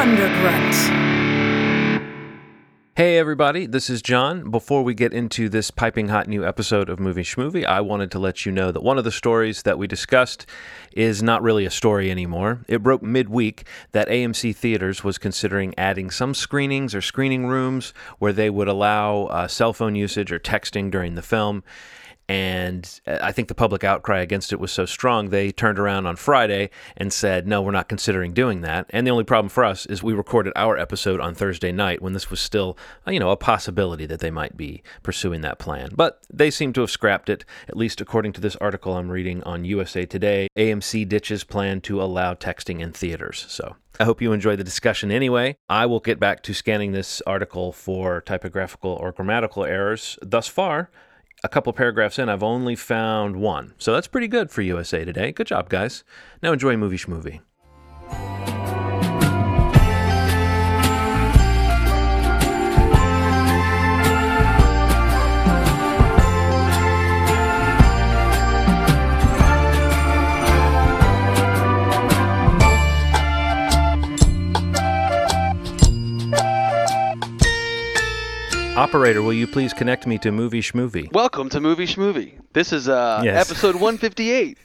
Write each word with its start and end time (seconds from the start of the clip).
Thundergrunt. 0.00 2.00
Hey 2.96 3.18
everybody, 3.18 3.66
this 3.66 3.90
is 3.90 4.00
John. 4.00 4.50
Before 4.50 4.82
we 4.82 4.94
get 4.94 5.12
into 5.12 5.50
this 5.50 5.70
piping 5.70 6.08
hot 6.08 6.26
new 6.26 6.42
episode 6.42 6.88
of 6.88 6.98
Movie 6.98 7.22
Schmovie, 7.22 7.66
I 7.66 7.82
wanted 7.82 8.10
to 8.12 8.18
let 8.18 8.46
you 8.46 8.50
know 8.50 8.72
that 8.72 8.82
one 8.82 8.96
of 8.96 9.04
the 9.04 9.12
stories 9.12 9.62
that 9.64 9.76
we 9.76 9.86
discussed 9.86 10.46
is 10.92 11.22
not 11.22 11.42
really 11.42 11.66
a 11.66 11.70
story 11.70 12.10
anymore. 12.10 12.64
It 12.66 12.82
broke 12.82 13.02
midweek 13.02 13.66
that 13.92 14.08
AMC 14.08 14.56
Theaters 14.56 15.04
was 15.04 15.18
considering 15.18 15.74
adding 15.76 16.10
some 16.10 16.32
screenings 16.32 16.94
or 16.94 17.02
screening 17.02 17.46
rooms 17.46 17.92
where 18.18 18.32
they 18.32 18.48
would 18.48 18.68
allow 18.68 19.24
uh, 19.24 19.48
cell 19.48 19.74
phone 19.74 19.96
usage 19.96 20.32
or 20.32 20.38
texting 20.38 20.90
during 20.90 21.14
the 21.14 21.20
film. 21.20 21.62
And 22.30 23.00
uh, 23.08 23.18
I 23.20 23.32
think 23.32 23.48
the 23.48 23.56
public 23.56 23.82
outcry 23.82 24.20
against 24.20 24.52
it 24.52 24.60
was 24.60 24.70
so 24.70 24.86
strong, 24.86 25.30
they 25.30 25.50
turned 25.50 25.80
around 25.80 26.06
on 26.06 26.14
Friday 26.14 26.70
and 26.96 27.12
said, 27.12 27.48
no, 27.48 27.60
we're 27.60 27.72
not 27.72 27.88
considering 27.88 28.32
doing 28.32 28.60
that. 28.60 28.86
And 28.90 29.04
the 29.04 29.10
only 29.10 29.24
problem 29.24 29.48
for 29.48 29.64
us 29.64 29.84
is 29.84 30.00
we 30.00 30.12
recorded 30.12 30.52
our 30.54 30.78
episode 30.78 31.18
on 31.18 31.34
Thursday 31.34 31.72
night 31.72 32.00
when 32.00 32.12
this 32.12 32.30
was 32.30 32.38
still, 32.38 32.78
uh, 33.04 33.10
you 33.10 33.18
know, 33.18 33.30
a 33.30 33.36
possibility 33.36 34.06
that 34.06 34.20
they 34.20 34.30
might 34.30 34.56
be 34.56 34.80
pursuing 35.02 35.40
that 35.40 35.58
plan. 35.58 35.90
But 35.96 36.22
they 36.32 36.52
seem 36.52 36.72
to 36.74 36.82
have 36.82 36.90
scrapped 36.92 37.28
it, 37.28 37.44
at 37.66 37.76
least 37.76 38.00
according 38.00 38.32
to 38.34 38.40
this 38.40 38.54
article 38.56 38.96
I'm 38.96 39.10
reading 39.10 39.42
on 39.42 39.64
USA 39.64 40.06
Today. 40.06 40.46
AMC 40.56 41.08
ditches 41.08 41.42
plan 41.42 41.80
to 41.80 42.00
allow 42.00 42.34
texting 42.34 42.78
in 42.78 42.92
theaters. 42.92 43.44
So 43.48 43.74
I 43.98 44.04
hope 44.04 44.22
you 44.22 44.32
enjoy 44.32 44.54
the 44.54 44.62
discussion 44.62 45.10
anyway. 45.10 45.56
I 45.68 45.86
will 45.86 45.98
get 45.98 46.20
back 46.20 46.44
to 46.44 46.54
scanning 46.54 46.92
this 46.92 47.20
article 47.26 47.72
for 47.72 48.20
typographical 48.20 48.92
or 48.92 49.10
grammatical 49.10 49.64
errors. 49.64 50.16
Thus 50.22 50.46
far, 50.46 50.90
a 51.42 51.48
couple 51.48 51.72
paragraphs 51.72 52.18
in, 52.18 52.28
I've 52.28 52.42
only 52.42 52.76
found 52.76 53.36
one. 53.36 53.74
So 53.78 53.92
that's 53.92 54.08
pretty 54.08 54.28
good 54.28 54.50
for 54.50 54.62
USA 54.62 55.04
Today. 55.04 55.32
Good 55.32 55.46
job, 55.46 55.68
guys. 55.68 56.04
Now 56.42 56.52
enjoy 56.52 56.76
Movie 56.76 56.98
Schmovie. 56.98 57.40
Operator, 78.80 79.20
will 79.20 79.34
you 79.34 79.46
please 79.46 79.74
connect 79.74 80.06
me 80.06 80.16
to 80.16 80.32
Movie 80.32 80.62
Schmovie? 80.62 81.12
Welcome 81.12 81.50
to 81.50 81.60
Movie 81.60 81.84
Schmovie. 81.84 82.38
This 82.54 82.72
is 82.72 82.88
uh, 82.88 83.20
Yes. 83.22 83.46
episode 83.50 83.74
158. 83.74 84.56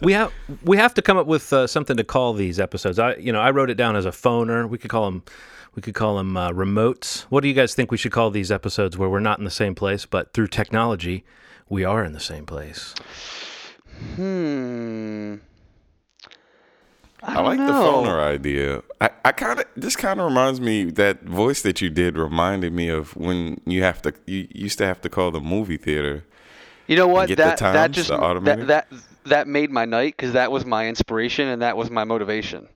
we 0.00 0.14
have 0.14 0.32
we 0.64 0.78
have 0.78 0.94
to 0.94 1.02
come 1.02 1.18
up 1.18 1.26
with 1.26 1.52
uh, 1.52 1.66
something 1.66 1.98
to 1.98 2.04
call 2.04 2.32
these 2.32 2.58
episodes. 2.58 2.98
I 2.98 3.16
you 3.16 3.34
know 3.34 3.40
I 3.42 3.50
wrote 3.50 3.68
it 3.68 3.74
down 3.74 3.96
as 3.96 4.06
a 4.06 4.10
phoner. 4.12 4.66
We 4.66 4.78
could 4.78 4.88
call 4.88 5.04
them 5.04 5.24
we 5.74 5.82
could 5.82 5.92
call 5.94 6.16
them 6.16 6.38
uh, 6.38 6.48
remotes. 6.50 7.24
What 7.24 7.42
do 7.42 7.48
you 7.48 7.54
guys 7.54 7.74
think 7.74 7.90
we 7.90 7.98
should 7.98 8.12
call 8.12 8.30
these 8.30 8.50
episodes 8.50 8.96
where 8.96 9.10
we're 9.10 9.20
not 9.20 9.38
in 9.38 9.44
the 9.44 9.50
same 9.50 9.74
place, 9.74 10.06
but 10.06 10.32
through 10.32 10.46
technology 10.46 11.22
we 11.68 11.84
are 11.84 12.02
in 12.02 12.14
the 12.14 12.18
same 12.18 12.46
place? 12.46 12.94
Hmm. 14.16 15.34
I, 17.22 17.34
I 17.36 17.40
like 17.40 17.58
don't 17.58 17.66
the 17.66 17.72
know. 17.72 18.02
phoner 18.02 18.20
idea. 18.22 18.82
I, 19.00 19.10
I 19.24 19.32
kind 19.32 19.60
of 19.60 19.66
this 19.76 19.96
kind 19.96 20.20
of 20.20 20.26
reminds 20.26 20.60
me 20.60 20.84
that 20.92 21.22
voice 21.22 21.62
that 21.62 21.80
you 21.80 21.90
did 21.90 22.16
reminded 22.16 22.72
me 22.72 22.88
of 22.88 23.16
when 23.16 23.60
you 23.66 23.82
have 23.82 24.00
to 24.02 24.14
you 24.26 24.48
used 24.50 24.78
to 24.78 24.86
have 24.86 25.00
to 25.02 25.08
call 25.08 25.30
the 25.30 25.40
movie 25.40 25.76
theater. 25.76 26.24
You 26.86 26.96
know 26.96 27.06
what? 27.08 27.28
get 27.28 27.36
the 27.36 27.42
That 27.44 27.58
that 27.58 27.90
just 27.92 28.08
that, 28.08 28.66
that 28.66 28.88
that 29.26 29.46
made 29.48 29.70
my 29.70 29.84
night 29.84 30.16
because 30.16 30.32
that 30.32 30.50
was 30.50 30.64
my 30.64 30.88
inspiration 30.88 31.46
and 31.48 31.62
that 31.62 31.76
was 31.76 31.90
my 31.90 32.04
motivation. 32.04 32.68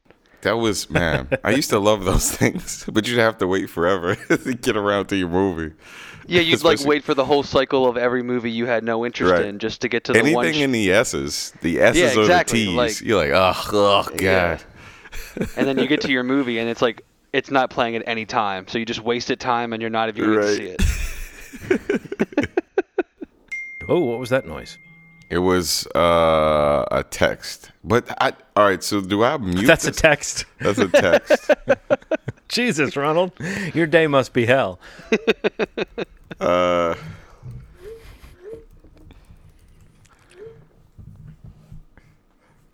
That 0.45 0.56
was 0.59 0.89
man. 0.89 1.28
I 1.43 1.50
used 1.50 1.71
to 1.71 1.78
love 1.78 2.05
those 2.05 2.31
things, 2.37 2.84
but 2.91 3.09
you'd 3.09 3.19
have 3.19 3.38
to 3.38 3.47
wait 3.47 3.69
forever 3.69 4.15
to 4.28 4.55
get 4.55 4.77
around 4.77 5.06
to 5.06 5.16
your 5.16 5.28
movie. 5.28 5.75
Yeah, 6.27 6.41
you'd 6.41 6.65
like 6.65 6.81
wait 6.87 7.05
for 7.05 7.12
the 7.15 7.25
whole 7.25 7.43
cycle 7.43 7.87
of 7.87 7.97
every 7.99 8.22
movie 8.22 8.50
you 8.50 8.65
had 8.65 8.83
no 8.84 9.04
interest 9.04 9.33
Right. 9.33 9.44
in 9.44 9.59
just 9.59 9.83
to 9.83 9.88
get 9.88 10.04
to 10.04 10.12
the 10.15 10.21
one. 10.33 10.44
Anything 10.47 10.60
sh- 10.60 10.65
in 10.65 10.72
the 10.72 10.91
S's, 10.93 11.53
the 11.60 11.81
S's 11.81 12.00
Yeah, 12.15 12.19
or 12.19 12.22
exactly, 12.22 12.60
the 12.60 12.66
T's, 12.71 12.77
like- 12.77 13.00
you're 13.03 13.19
like, 13.19 13.31
oh, 13.31 13.53
oh 13.72 14.09
god. 14.16 14.22
Yeah. 14.22 14.59
and 15.56 15.66
then 15.66 15.78
you 15.78 15.87
get 15.87 16.00
to 16.03 16.10
your 16.12 16.22
movie 16.34 16.59
and 16.59 16.69
it's 16.71 16.81
like 16.81 17.03
it's 17.34 17.50
not 17.50 17.69
playing 17.69 17.97
at 17.97 18.03
any 18.06 18.25
time, 18.25 18.66
so 18.69 18.78
you 18.78 18.84
just 18.87 19.00
wasted 19.00 19.41
time 19.41 19.72
and 19.72 19.81
you're 19.83 19.91
not 19.91 20.09
even 20.09 20.25
going 20.25 20.38
to 20.41 20.54
see 20.56 20.77
it. 20.78 22.50
Oh, 23.88 24.00
what 24.00 24.19
was 24.19 24.31
that 24.31 24.47
noise? 24.47 24.78
It 25.34 25.41
was 25.41 25.89
uh, 25.97 26.84
a 26.93 27.03
text, 27.03 27.72
but 27.83 28.09
I. 28.22 28.34
All 28.55 28.67
right, 28.67 28.81
so 28.81 29.00
do 29.00 29.25
I 29.25 29.37
mute? 29.37 29.67
That's 29.67 29.84
a 29.84 29.91
text. 29.91 30.45
That's 30.61 30.78
a 30.78 30.87
text. 30.87 31.50
Jesus, 32.49 32.97
Ronald, 32.97 33.33
your 33.75 33.89
day 33.89 34.06
must 34.06 34.33
be 34.33 34.47
hell. 34.47 34.78
uh, 36.41 36.95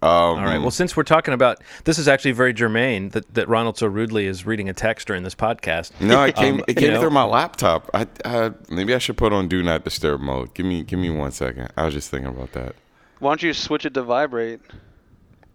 um, 0.03 0.09
All 0.11 0.37
right. 0.37 0.59
Well, 0.59 0.71
since 0.71 0.97
we're 0.97 1.03
talking 1.03 1.35
about 1.35 1.59
this, 1.85 1.99
is 1.99 2.09
actually 2.09 2.33
very 2.33 2.55
germane 2.55 3.11
that, 3.11 3.35
that 3.35 3.49
Ronald 3.49 3.77
so 3.77 3.87
rudely 3.87 4.27
is 4.27 4.47
reading 4.47 4.69
a 4.69 4.73
text 4.73 5.07
during 5.07 5.25
this 5.25 5.35
podcast. 5.35 5.93
No, 6.01 6.23
it 6.23 6.37
came. 6.37 6.55
Um, 6.55 6.61
it 6.67 6.69
you 6.71 6.75
came 6.87 6.95
know- 6.95 7.01
through 7.01 7.11
my 7.11 7.25
laptop. 7.25 7.91
I, 7.93 8.07
I 8.25 8.53
maybe 8.71 8.95
I 8.95 8.99
should 8.99 9.17
put 9.19 9.33
on 9.33 9.49
do 9.49 9.63
not 9.63 9.85
disturb 9.85 10.21
mode. 10.21 10.55
Give 10.55 10.65
me 10.65 10.83
give 10.85 10.99
me 10.99 11.11
one 11.11 11.33
second. 11.33 11.71
I 11.77 11.85
was 11.85 11.93
just 11.93 12.11
thinking 12.11 12.31
about 12.31 12.53
that. 12.53 12.75
Why 13.19 13.31
don't 13.31 13.43
you 13.43 13.53
switch 13.53 13.85
it 13.85 13.93
to 13.95 14.03
vibrate? 14.03 14.61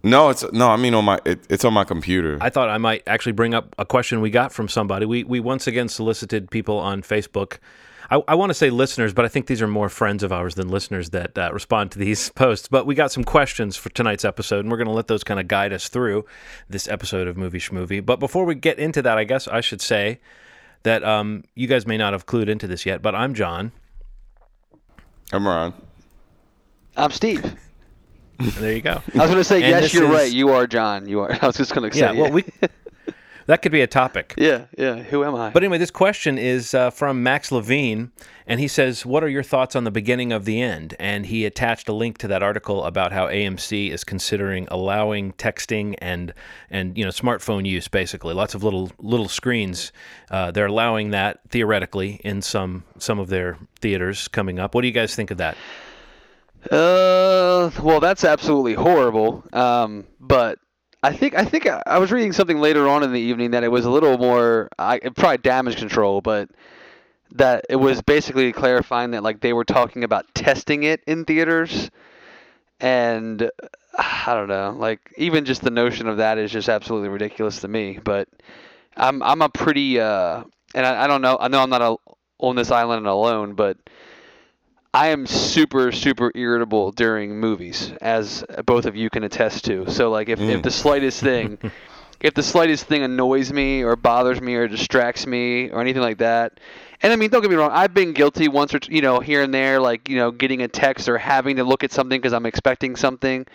No, 0.03 0.29
it's 0.29 0.45
no. 0.51 0.69
I 0.69 0.75
mean 0.75 0.93
on 0.93 1.05
my 1.05 1.19
it, 1.25 1.39
it's 1.49 1.65
on 1.65 1.73
my 1.73 1.83
computer. 1.83 2.37
I 2.39 2.51
thought 2.51 2.69
I 2.69 2.77
might 2.77 3.01
actually 3.07 3.31
bring 3.31 3.55
up 3.55 3.73
a 3.79 3.85
question 3.85 4.21
we 4.21 4.29
got 4.29 4.53
from 4.53 4.67
somebody. 4.67 5.07
We 5.07 5.23
we 5.23 5.39
once 5.39 5.65
again 5.65 5.89
solicited 5.89 6.51
people 6.51 6.77
on 6.77 7.01
Facebook. 7.01 7.57
I, 8.11 8.21
I 8.27 8.35
want 8.35 8.49
to 8.51 8.53
say 8.53 8.69
listeners, 8.69 9.13
but 9.13 9.25
I 9.25 9.27
think 9.27 9.47
these 9.47 9.61
are 9.61 9.67
more 9.67 9.89
friends 9.89 10.23
of 10.23 10.31
ours 10.31 10.55
than 10.55 10.69
listeners 10.69 11.09
that 11.11 11.37
uh, 11.37 11.49
respond 11.53 11.91
to 11.91 11.99
these 11.99 12.29
posts. 12.35 12.67
But 12.67 12.85
we 12.85 12.95
got 12.95 13.11
some 13.11 13.23
questions 13.23 13.75
for 13.77 13.89
tonight's 13.89 14.25
episode, 14.25 14.59
and 14.59 14.71
we're 14.71 14.77
going 14.77 14.87
to 14.87 14.93
let 14.93 15.07
those 15.07 15.23
kind 15.23 15.39
of 15.39 15.47
guide 15.47 15.73
us 15.73 15.89
through 15.89 16.25
this 16.69 16.87
episode 16.87 17.27
of 17.27 17.37
Movie 17.37 17.59
Schmovie. 17.59 18.05
But 18.05 18.19
before 18.19 18.45
we 18.45 18.55
get 18.55 18.79
into 18.79 19.01
that, 19.01 19.17
I 19.17 19.23
guess 19.23 19.47
I 19.47 19.61
should 19.61 19.81
say 19.81 20.19
that 20.83 21.03
um, 21.03 21.43
you 21.55 21.67
guys 21.67 21.87
may 21.87 21.97
not 21.97 22.13
have 22.13 22.25
clued 22.25 22.47
into 22.47 22.67
this 22.67 22.85
yet, 22.85 23.01
but 23.01 23.15
I'm 23.15 23.33
John. 23.33 23.71
I'm 25.33 25.47
Ron. 25.47 25.73
I'm 26.95 27.11
Steve. 27.11 27.43
And 28.37 28.51
there 28.51 28.73
you 28.73 28.81
go. 28.81 29.01
I 29.15 29.17
was 29.19 29.27
going 29.29 29.35
to 29.37 29.43
say 29.43 29.63
And 29.63 29.81
yes, 29.83 29.93
you're 29.93 30.03
is- 30.05 30.11
right. 30.11 30.31
You 30.31 30.49
are 30.49 30.67
John. 30.67 31.07
You 31.07 31.21
are. 31.21 31.31
I 31.41 31.47
was 31.47 31.57
just 31.57 31.73
going 31.73 31.89
to 31.89 31.95
say 31.97 32.01
yeah, 32.01 32.11
well, 32.21 32.31
we 32.31 32.43
that 33.47 33.61
could 33.61 33.71
be 33.71 33.81
a 33.81 33.87
topic. 33.87 34.33
Yeah, 34.37 34.65
yeah. 34.77 35.03
Who 35.03 35.23
am 35.23 35.35
I? 35.35 35.51
But 35.51 35.63
anyway, 35.63 35.77
this 35.77 35.91
question 35.91 36.37
is 36.37 36.73
uh, 36.73 36.89
from 36.89 37.21
Max 37.21 37.51
Levine, 37.51 38.11
and 38.47 38.59
he 38.59 38.67
says, 38.67 39.05
"What 39.05 39.23
are 39.23 39.27
your 39.29 39.43
thoughts 39.43 39.75
on 39.75 39.83
the 39.83 39.91
beginning 39.91 40.31
of 40.31 40.45
the 40.45 40.61
end?" 40.61 40.95
And 40.99 41.27
he 41.27 41.45
attached 41.45 41.87
a 41.87 41.93
link 41.93 42.17
to 42.19 42.27
that 42.27 42.41
article 42.41 42.83
about 42.83 43.11
how 43.11 43.27
AMC 43.27 43.91
is 43.91 44.03
considering 44.03 44.67
allowing 44.71 45.33
texting 45.33 45.95
and 45.99 46.33
and 46.69 46.97
you 46.97 47.03
know 47.03 47.11
smartphone 47.11 47.67
use, 47.67 47.87
basically 47.87 48.33
lots 48.33 48.55
of 48.55 48.63
little 48.63 48.91
little 48.99 49.29
screens. 49.29 49.91
Uh, 50.31 50.51
they're 50.51 50.65
allowing 50.65 51.11
that 51.11 51.39
theoretically 51.49 52.19
in 52.23 52.41
some 52.41 52.83
some 52.97 53.19
of 53.19 53.29
their 53.29 53.57
theaters 53.79 54.27
coming 54.27 54.57
up. 54.57 54.73
What 54.73 54.81
do 54.81 54.87
you 54.87 54.93
guys 54.93 55.15
think 55.15 55.29
of 55.29 55.37
that? 55.37 55.55
Uh, 56.71 57.69
well, 57.83 57.99
that's 57.99 58.23
absolutely 58.23 58.73
horrible. 58.73 59.43
Um, 59.53 60.07
but 60.19 60.57
I 61.05 61.13
think 61.13 61.35
I 61.35 61.45
think 61.45 61.67
I, 61.67 61.99
was 61.99 62.11
reading 62.11 62.33
something 62.33 62.59
later 62.59 62.89
on 62.89 63.03
in 63.03 63.13
the 63.13 63.19
evening 63.19 63.51
that 63.51 63.63
it 63.63 63.67
was 63.67 63.85
a 63.85 63.91
little 63.91 64.17
more, 64.17 64.69
I 64.79 64.97
probably 64.97 65.37
damage 65.37 65.75
control, 65.75 66.19
but 66.19 66.49
that 67.33 67.65
it 67.69 67.75
was 67.75 68.01
basically 68.01 68.51
clarifying 68.51 69.11
that 69.11 69.21
like 69.21 69.39
they 69.39 69.53
were 69.53 69.65
talking 69.65 70.03
about 70.03 70.25
testing 70.33 70.81
it 70.81 71.03
in 71.05 71.23
theaters, 71.25 71.91
and 72.79 73.51
I 73.99 74.33
don't 74.33 74.47
know, 74.47 74.75
like 74.79 74.99
even 75.15 75.45
just 75.45 75.61
the 75.61 75.69
notion 75.69 76.07
of 76.07 76.17
that 76.17 76.39
is 76.39 76.51
just 76.51 76.69
absolutely 76.69 77.09
ridiculous 77.09 77.61
to 77.61 77.67
me. 77.67 77.99
But 78.03 78.27
I'm 78.97 79.21
I'm 79.21 79.43
a 79.43 79.49
pretty 79.49 79.99
uh, 79.99 80.43
and 80.73 80.85
I, 80.87 81.03
I 81.03 81.07
don't 81.07 81.21
know, 81.21 81.37
I 81.39 81.49
know 81.49 81.61
I'm 81.61 81.69
not 81.69 81.83
a, 81.83 81.97
on 82.39 82.55
this 82.55 82.71
island 82.71 83.05
alone, 83.05 83.53
but 83.53 83.77
I 84.95 85.07
am 85.09 85.27
super 85.27 85.91
super 85.91 86.31
irritable 86.35 86.93
during 86.93 87.37
movies, 87.37 87.91
as 87.99 88.45
both 88.65 88.85
of 88.85 88.95
you 88.95 89.09
can 89.09 89.25
attest 89.25 89.65
to. 89.65 89.91
So 89.91 90.09
like 90.09 90.29
if, 90.29 90.39
if 90.39 90.61
mm. 90.61 90.63
the 90.63 90.71
slightest 90.71 91.19
thing, 91.19 91.57
if 92.21 92.33
the 92.33 92.41
slightest 92.41 92.85
thing 92.85 93.03
annoys 93.03 93.51
me 93.51 93.83
or 93.83 93.97
bothers 93.97 94.39
me 94.39 94.55
or 94.55 94.69
distracts 94.69 95.27
me 95.27 95.69
or 95.69 95.81
anything 95.81 96.01
like 96.01 96.19
that, 96.19 96.61
and 97.01 97.11
I 97.11 97.17
mean 97.17 97.29
don't 97.29 97.41
get 97.41 97.51
me 97.51 97.57
wrong, 97.57 97.71
I've 97.73 97.93
been 97.93 98.13
guilty 98.13 98.47
once 98.47 98.73
or 98.73 98.79
t- 98.79 98.95
you 98.95 99.01
know 99.01 99.19
here 99.19 99.41
and 99.41 99.53
there, 99.53 99.81
like 99.81 100.07
you 100.07 100.15
know 100.15 100.31
getting 100.31 100.61
a 100.61 100.69
text 100.69 101.09
or 101.09 101.17
having 101.17 101.57
to 101.57 101.65
look 101.65 101.83
at 101.83 101.91
something 101.91 102.17
because 102.17 102.31
I'm 102.31 102.45
expecting 102.45 102.95
something. 102.95 103.45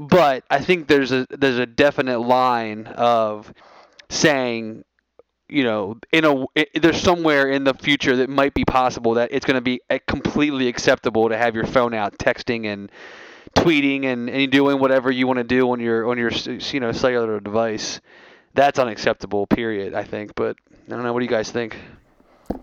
But 0.00 0.44
I 0.48 0.60
think 0.60 0.88
there's 0.88 1.12
a 1.12 1.26
there's 1.28 1.58
a 1.58 1.66
definite 1.66 2.20
line 2.20 2.86
of 2.86 3.52
saying 4.08 4.84
you 5.48 5.64
know, 5.64 5.98
in 6.12 6.24
a 6.24 6.44
i 6.56 6.66
there's 6.74 7.00
somewhere 7.00 7.50
in 7.50 7.64
the 7.64 7.74
future 7.74 8.16
that 8.16 8.28
might 8.28 8.54
be 8.54 8.64
possible 8.64 9.14
that 9.14 9.30
it's 9.32 9.44
going 9.44 9.56
to 9.56 9.60
be 9.60 9.80
completely 10.06 10.68
acceptable 10.68 11.28
to 11.28 11.36
have 11.36 11.54
your 11.54 11.66
phone 11.66 11.94
out 11.94 12.18
texting 12.18 12.66
and 12.66 12.90
tweeting 13.54 14.04
and, 14.04 14.28
and 14.28 14.50
doing 14.50 14.78
whatever 14.78 15.10
you 15.10 15.26
want 15.26 15.38
to 15.38 15.44
do 15.44 15.70
on 15.70 15.80
your 15.80 16.08
on 16.08 16.18
your 16.18 16.30
you 16.30 16.80
know 16.80 16.92
cellular 16.92 17.40
device. 17.40 18.00
That's 18.54 18.78
unacceptable. 18.78 19.46
Period. 19.46 19.94
I 19.94 20.04
think. 20.04 20.34
But 20.34 20.56
I 20.86 20.90
don't 20.90 21.02
know. 21.02 21.12
What 21.12 21.20
do 21.20 21.24
you 21.24 21.30
guys 21.30 21.50
think? 21.50 21.76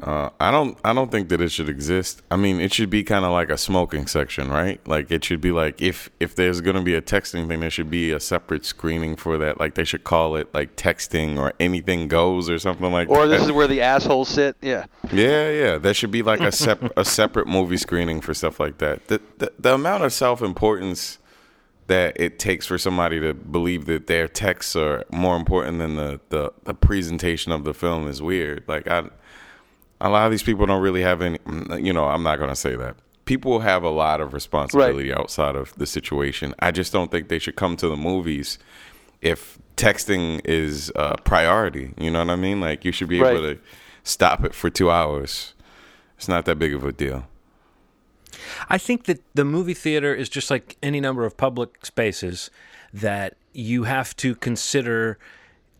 Uh, 0.03 0.29
I 0.39 0.51
don't. 0.51 0.77
I 0.83 0.93
don't 0.93 1.11
think 1.11 1.29
that 1.29 1.41
it 1.41 1.49
should 1.51 1.69
exist. 1.69 2.21
I 2.29 2.35
mean, 2.35 2.59
it 2.61 2.73
should 2.73 2.89
be 2.89 3.03
kind 3.03 3.25
of 3.25 3.31
like 3.31 3.49
a 3.49 3.57
smoking 3.57 4.05
section, 4.07 4.49
right? 4.49 4.79
Like 4.87 5.09
it 5.11 5.23
should 5.23 5.41
be 5.41 5.51
like 5.51 5.81
if 5.81 6.09
if 6.19 6.35
there's 6.35 6.61
gonna 6.61 6.81
be 6.83 6.93
a 6.95 7.01
texting 7.01 7.47
thing, 7.47 7.59
there 7.61 7.69
should 7.69 7.89
be 7.89 8.11
a 8.11 8.19
separate 8.19 8.63
screening 8.65 9.15
for 9.15 9.37
that. 9.39 9.59
Like 9.59 9.75
they 9.75 9.83
should 9.83 10.03
call 10.03 10.35
it 10.35 10.53
like 10.53 10.75
texting 10.75 11.37
or 11.37 11.53
anything 11.59 12.07
goes 12.07 12.49
or 12.49 12.59
something 12.59 12.91
like 12.91 13.09
Or 13.09 13.27
that. 13.27 13.37
this 13.37 13.45
is 13.47 13.51
where 13.51 13.67
the 13.67 13.81
assholes 13.81 14.29
sit. 14.29 14.55
Yeah. 14.61 14.85
Yeah, 15.11 15.49
yeah. 15.49 15.77
There 15.77 15.93
should 15.93 16.11
be 16.11 16.21
like 16.21 16.41
a 16.41 16.51
sep- 16.51 16.93
a 16.97 17.03
separate 17.05 17.47
movie 17.47 17.77
screening 17.77 18.21
for 18.21 18.33
stuff 18.33 18.59
like 18.59 18.77
that. 18.79 19.07
The 19.07 19.21
the, 19.39 19.51
the 19.57 19.73
amount 19.73 20.03
of 20.03 20.13
self 20.13 20.41
importance 20.41 21.17
that 21.87 22.15
it 22.19 22.39
takes 22.39 22.65
for 22.67 22.77
somebody 22.77 23.19
to 23.19 23.33
believe 23.33 23.85
that 23.85 24.07
their 24.07 24.27
texts 24.27 24.75
are 24.75 25.03
more 25.11 25.35
important 25.35 25.79
than 25.79 25.95
the, 25.95 26.21
the, 26.29 26.53
the 26.63 26.73
presentation 26.73 27.51
of 27.51 27.65
the 27.65 27.73
film 27.73 28.07
is 28.07 28.21
weird. 28.21 28.63
Like 28.67 28.87
I 28.87 29.09
a 30.01 30.09
lot 30.09 30.25
of 30.25 30.31
these 30.31 30.43
people 30.43 30.65
don't 30.65 30.81
really 30.81 31.01
have 31.01 31.21
any 31.21 31.37
mm, 31.39 31.83
you 31.83 31.93
know, 31.93 32.05
I'm 32.05 32.23
not 32.23 32.39
gonna 32.39 32.55
say 32.55 32.75
that. 32.75 32.95
People 33.25 33.59
have 33.59 33.83
a 33.83 33.89
lot 33.89 34.19
of 34.19 34.33
responsibility 34.33 35.13
outside 35.13 35.55
of 35.55 35.73
the 35.75 35.85
situation. 35.85 36.53
I 36.59 36.71
just 36.71 36.91
don't 36.91 37.11
think 37.11 37.27
they 37.29 37.39
should 37.39 37.55
come 37.55 37.77
to 37.77 37.87
the 37.87 37.95
movies 37.95 38.57
if 39.21 39.59
texting 39.77 40.41
is 40.43 40.91
a 40.95 41.15
priority. 41.23 41.93
You 41.97 42.11
know 42.11 42.19
what 42.19 42.29
I 42.31 42.35
mean? 42.35 42.59
Like 42.59 42.83
you 42.83 42.91
should 42.91 43.07
be 43.07 43.17
able 43.17 43.41
Right. 43.41 43.55
to 43.55 43.59
stop 44.03 44.43
it 44.43 44.53
for 44.53 44.69
two 44.69 44.89
hours. 44.91 45.53
It's 46.17 46.27
not 46.27 46.45
that 46.45 46.57
big 46.59 46.73
of 46.73 46.83
a 46.83 46.91
deal. 46.91 47.27
I 48.69 48.77
think 48.77 49.05
that 49.05 49.21
the 49.35 49.45
movie 49.45 49.73
theater 49.73 50.13
is 50.13 50.27
just 50.29 50.49
like 50.49 50.77
any 50.81 50.99
number 50.99 51.25
of 51.25 51.37
public 51.37 51.85
spaces 51.85 52.49
that 52.93 53.35
you 53.53 53.83
have 53.83 54.15
to 54.17 54.35
consider 54.35 55.17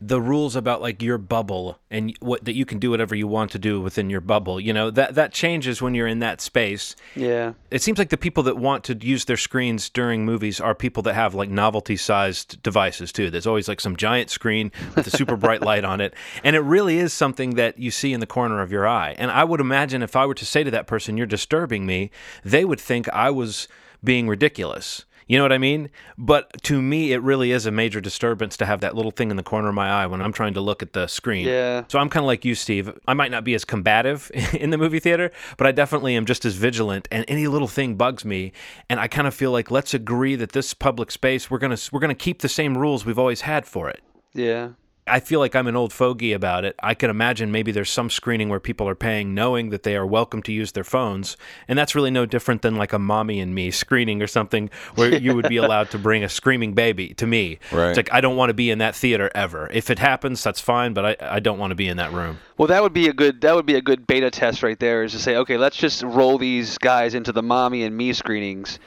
the 0.04 0.20
rules 0.20 0.56
about 0.56 0.82
like 0.82 1.02
your 1.04 1.20
bubble 1.20 1.78
and 1.92 2.18
what 2.20 2.44
that 2.46 2.56
you 2.56 2.66
can 2.66 2.80
do 2.80 2.90
whatever 2.90 3.14
you 3.14 3.28
want 3.28 3.52
to 3.52 3.60
do 3.60 3.80
within 3.80 4.10
your 4.10 4.20
bubble. 4.20 4.60
You 4.60 4.74
know, 4.74 4.90
that 4.90 5.14
that 5.14 5.32
changes 5.32 5.80
when 5.80 5.94
you're 5.94 6.08
in 6.08 6.20
that 6.20 6.42
space. 6.42 6.96
Yeah. 7.16 7.54
It 7.70 7.84
seems 7.84 8.00
like 8.00 8.10
the 8.10 8.18
people 8.18 8.42
that 8.44 8.58
want 8.58 8.84
to 8.86 8.96
use 8.96 9.26
their 9.26 9.38
screens 9.38 9.90
during 9.90 10.26
movies 10.26 10.60
are 10.60 10.74
people 10.74 11.04
that 11.04 11.14
have 11.14 11.36
like 11.36 11.50
novelty 11.50 11.96
sized 11.96 12.62
devices 12.64 13.12
too. 13.12 13.30
There's 13.30 13.46
always 13.46 13.68
like 13.68 13.80
some 13.80 13.96
giant 13.96 14.32
screen 14.32 14.72
with 14.96 15.06
a 15.06 15.16
super 15.16 15.36
bright 15.38 15.62
light 15.62 15.86
on 15.86 16.02
it. 16.02 16.16
And 16.44 16.56
it 16.56 16.62
really 16.62 16.98
is 16.98 17.14
something 17.14 17.52
that 17.52 17.78
you 17.78 17.92
see 17.92 18.12
in 18.12 18.20
the 18.20 18.26
corner 18.26 18.62
of 18.62 18.72
your 18.72 18.88
eye. 18.88 19.16
And 19.20 19.30
I 19.30 19.44
would 19.44 19.62
imagine 19.62 20.02
if 20.02 20.16
I 20.16 20.26
were 20.26 20.34
to 20.34 20.46
say 20.46 20.64
to 20.64 20.72
that 20.72 20.88
person, 20.88 21.16
You're 21.16 21.28
disturbing 21.28 21.86
me, 21.86 22.10
they 22.44 22.66
would 22.66 22.80
think 22.80 23.08
I 23.10 23.30
was 23.30 23.68
being 24.04 24.28
ridiculous. 24.28 25.06
You 25.28 25.38
know 25.38 25.44
what 25.44 25.54
I 25.54 25.58
mean? 25.58 25.90
But 26.18 26.64
to 26.64 26.82
me, 26.82 27.14
it 27.14 27.22
really 27.22 27.52
is 27.52 27.66
a 27.66 27.72
major 27.72 28.02
disturbance 28.02 28.58
to 28.58 28.66
have 28.66 28.82
that 28.82 28.96
little 28.96 29.12
thing 29.12 29.32
in 29.32 29.38
the 29.38 29.44
corner 29.44 29.70
of 29.70 29.76
my 29.76 29.90
eye 29.90 30.06
when 30.06 30.22
I'm 30.22 30.34
trying 30.34 30.54
to 30.56 30.62
look 30.62 30.82
at 30.82 30.94
the 30.94 31.08
screen. 31.08 31.48
Yeah. 31.48 31.84
So 31.88 32.00
I'm 32.00 32.10
kind 32.10 32.24
of 32.24 32.28
like 32.28 32.46
you, 32.46 32.56
Steve. 32.56 32.98
I 33.08 33.14
might 33.14 33.32
not 33.32 33.44
be 33.44 33.54
as 33.54 33.66
combative 33.66 34.32
in 34.54 34.70
the 34.70 34.78
movie 34.78 35.00
theater, 35.00 35.32
but 35.58 35.68
I 35.68 35.72
definitely 35.72 36.16
am 36.16 36.26
just 36.26 36.46
as 36.46 36.56
vigilant. 36.56 37.08
And 37.12 37.26
any 37.28 37.48
little 37.48 37.68
thing 37.68 37.96
bugs 37.96 38.26
me, 38.26 38.52
and 38.90 39.00
I 39.00 39.08
kind 39.08 39.28
of 39.28 39.34
feel 39.34 39.52
like 39.52 39.72
let's 39.72 39.94
agree 39.94 40.36
that 40.36 40.52
this 40.52 40.74
public 40.74 41.12
space 41.12 41.50
we're 41.50 41.60
gonna 41.60 41.78
we're 41.92 42.00
gonna 42.00 42.16
keep 42.16 42.42
the 42.42 42.50
same 42.50 42.78
rules 42.78 43.06
we've 43.06 43.20
always 43.20 43.42
had 43.42 43.66
for 43.66 43.90
it. 43.90 44.02
Yeah. 44.34 44.70
I 45.12 45.20
feel 45.20 45.42
like 45.42 45.58
I'm 45.58 45.68
an 45.68 45.76
old 45.76 45.92
fogey 45.92 46.32
about 46.32 46.64
it. 46.64 46.74
I 46.82 46.94
can 46.94 47.10
imagine 47.10 47.52
maybe 47.52 47.74
there's 47.74 47.90
some 47.90 48.10
screening 48.10 48.48
where 48.48 48.62
people 48.62 48.88
are 48.88 48.96
paying 48.96 49.34
knowing 49.36 49.70
that 49.72 49.84
they 49.84 49.98
are 49.98 50.06
welcome 50.06 50.42
to 50.44 50.54
use 50.54 50.72
their 50.72 50.86
phones. 50.86 51.36
And 51.68 51.78
that's 51.78 51.96
really 51.96 52.12
no 52.12 52.26
different 52.26 52.62
than 52.62 52.78
like 52.78 52.94
a 52.94 53.00
mommy 53.00 53.42
and 53.42 53.54
me 53.54 53.72
screening 53.72 54.22
or 54.22 54.28
something 54.28 54.70
where 54.96 55.14
you 55.22 55.36
would 55.36 55.50
be 55.50 55.58
allowed 55.58 55.90
to 55.92 55.98
bring 55.98 56.24
a 56.24 56.30
screaming 56.30 56.72
baby 56.72 57.14
to 57.16 57.28
me. 57.28 57.60
Right. 57.74 57.90
It's 57.90 57.98
like, 57.98 58.14
I 58.14 58.22
don't 58.22 58.38
want 58.38 58.52
to 58.52 58.54
be 58.54 58.70
in 58.70 58.78
that 58.78 58.96
theater 58.96 59.30
ever. 59.36 59.70
If 59.74 59.90
it 59.90 60.00
happens, 60.00 60.42
that's 60.42 60.62
fine, 60.62 60.94
but 60.94 61.06
I, 61.06 61.36
I 61.36 61.40
don't 61.42 61.60
want 61.60 61.72
to 61.72 61.76
be 61.76 61.90
in 61.90 61.98
that 61.98 62.14
room. 62.14 62.40
Well, 62.58 62.70
that 62.70 62.82
would 62.82 62.94
be 62.94 63.10
a 63.10 63.14
good 63.14 63.42
that 63.42 63.54
would 63.54 63.66
be 63.66 63.76
a 63.76 63.82
good 63.82 64.08
beta 64.08 64.32
test 64.32 64.64
right 64.64 64.80
there. 64.80 65.04
Is 65.04 65.12
to 65.12 65.20
say, 65.20 65.36
okay, 65.36 65.58
let's 65.58 65.76
just 65.76 66.04
roll 66.04 66.38
these 66.38 66.78
guys 66.78 67.16
into 67.16 67.34
the 67.34 67.44
mommy 67.44 67.84
and 67.84 67.98
me 67.98 68.14
screenings. 68.14 68.80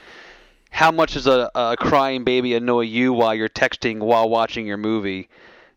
How 0.71 0.91
much 0.91 1.13
does 1.13 1.27
a, 1.27 1.51
a 1.53 1.75
crying 1.77 2.23
baby 2.23 2.55
annoy 2.55 2.81
you 2.81 3.13
while 3.13 3.35
you're 3.35 3.47
texting 3.47 3.99
while 3.99 4.27
watching 4.27 4.65
your 4.65 4.77
movie? 4.77 5.29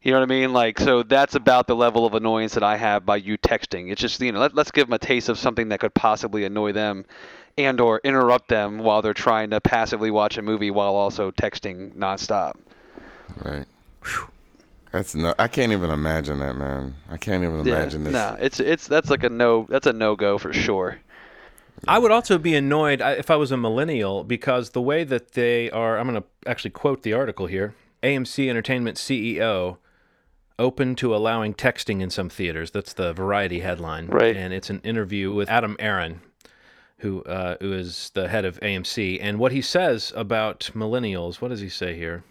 You 0.02 0.12
know 0.12 0.20
what 0.20 0.30
I 0.30 0.34
mean? 0.34 0.52
Like, 0.52 0.78
so 0.78 1.02
that's 1.02 1.34
about 1.34 1.66
the 1.66 1.74
level 1.74 2.06
of 2.06 2.14
annoyance 2.14 2.54
that 2.54 2.62
I 2.62 2.76
have 2.76 3.04
by 3.04 3.16
you 3.16 3.36
texting. 3.36 3.90
It's 3.90 4.00
just 4.00 4.20
you 4.20 4.30
know, 4.30 4.40
let, 4.40 4.54
let's 4.54 4.70
give 4.70 4.86
them 4.86 4.94
a 4.94 4.98
taste 4.98 5.28
of 5.28 5.38
something 5.38 5.70
that 5.70 5.80
could 5.80 5.94
possibly 5.94 6.44
annoy 6.44 6.72
them, 6.72 7.04
and 7.56 7.80
or 7.80 8.00
interrupt 8.04 8.48
them 8.48 8.78
while 8.78 9.02
they're 9.02 9.12
trying 9.14 9.50
to 9.50 9.60
passively 9.60 10.10
watch 10.10 10.38
a 10.38 10.42
movie 10.42 10.70
while 10.70 10.94
also 10.94 11.32
texting 11.32 11.92
nonstop. 11.94 12.54
Right. 13.44 13.66
That's 14.92 15.14
no. 15.16 15.34
I 15.38 15.48
can't 15.48 15.72
even 15.72 15.90
imagine 15.90 16.38
that, 16.38 16.54
man. 16.54 16.94
I 17.10 17.16
can't 17.16 17.42
even 17.42 17.60
imagine 17.60 18.04
this. 18.04 18.12
No, 18.12 18.36
it's 18.40 18.60
it's 18.60 18.86
that's 18.86 19.10
like 19.10 19.24
a 19.24 19.28
no. 19.28 19.66
That's 19.68 19.86
a 19.86 19.92
no 19.92 20.14
go 20.14 20.38
for 20.38 20.52
sure. 20.52 21.00
I 21.86 21.98
would 21.98 22.10
also 22.10 22.38
be 22.38 22.54
annoyed 22.54 23.00
if 23.00 23.30
I 23.30 23.36
was 23.36 23.52
a 23.52 23.56
millennial 23.56 24.24
because 24.24 24.70
the 24.70 24.80
way 24.82 25.04
that 25.04 25.32
they 25.32 25.70
are, 25.70 25.96
I'm 25.98 26.08
going 26.08 26.20
to 26.20 26.28
actually 26.50 26.72
quote 26.72 27.02
the 27.02 27.12
article 27.12 27.46
here 27.46 27.74
AMC 28.02 28.48
Entertainment 28.48 28.96
CEO 28.96 29.76
open 30.58 30.94
to 30.96 31.14
allowing 31.14 31.54
texting 31.54 32.00
in 32.00 32.10
some 32.10 32.28
theaters. 32.28 32.70
That's 32.70 32.92
the 32.92 33.12
Variety 33.12 33.60
headline. 33.60 34.06
Right. 34.06 34.36
And 34.36 34.52
it's 34.52 34.70
an 34.70 34.80
interview 34.84 35.32
with 35.32 35.48
Adam 35.48 35.76
Aron, 35.78 36.20
who, 36.98 37.22
uh, 37.22 37.56
who 37.60 37.72
is 37.72 38.10
the 38.14 38.28
head 38.28 38.44
of 38.44 38.58
AMC. 38.60 39.18
And 39.20 39.38
what 39.38 39.52
he 39.52 39.62
says 39.62 40.12
about 40.16 40.70
millennials, 40.74 41.40
what 41.40 41.48
does 41.48 41.60
he 41.60 41.68
say 41.68 41.96
here? 41.96 42.24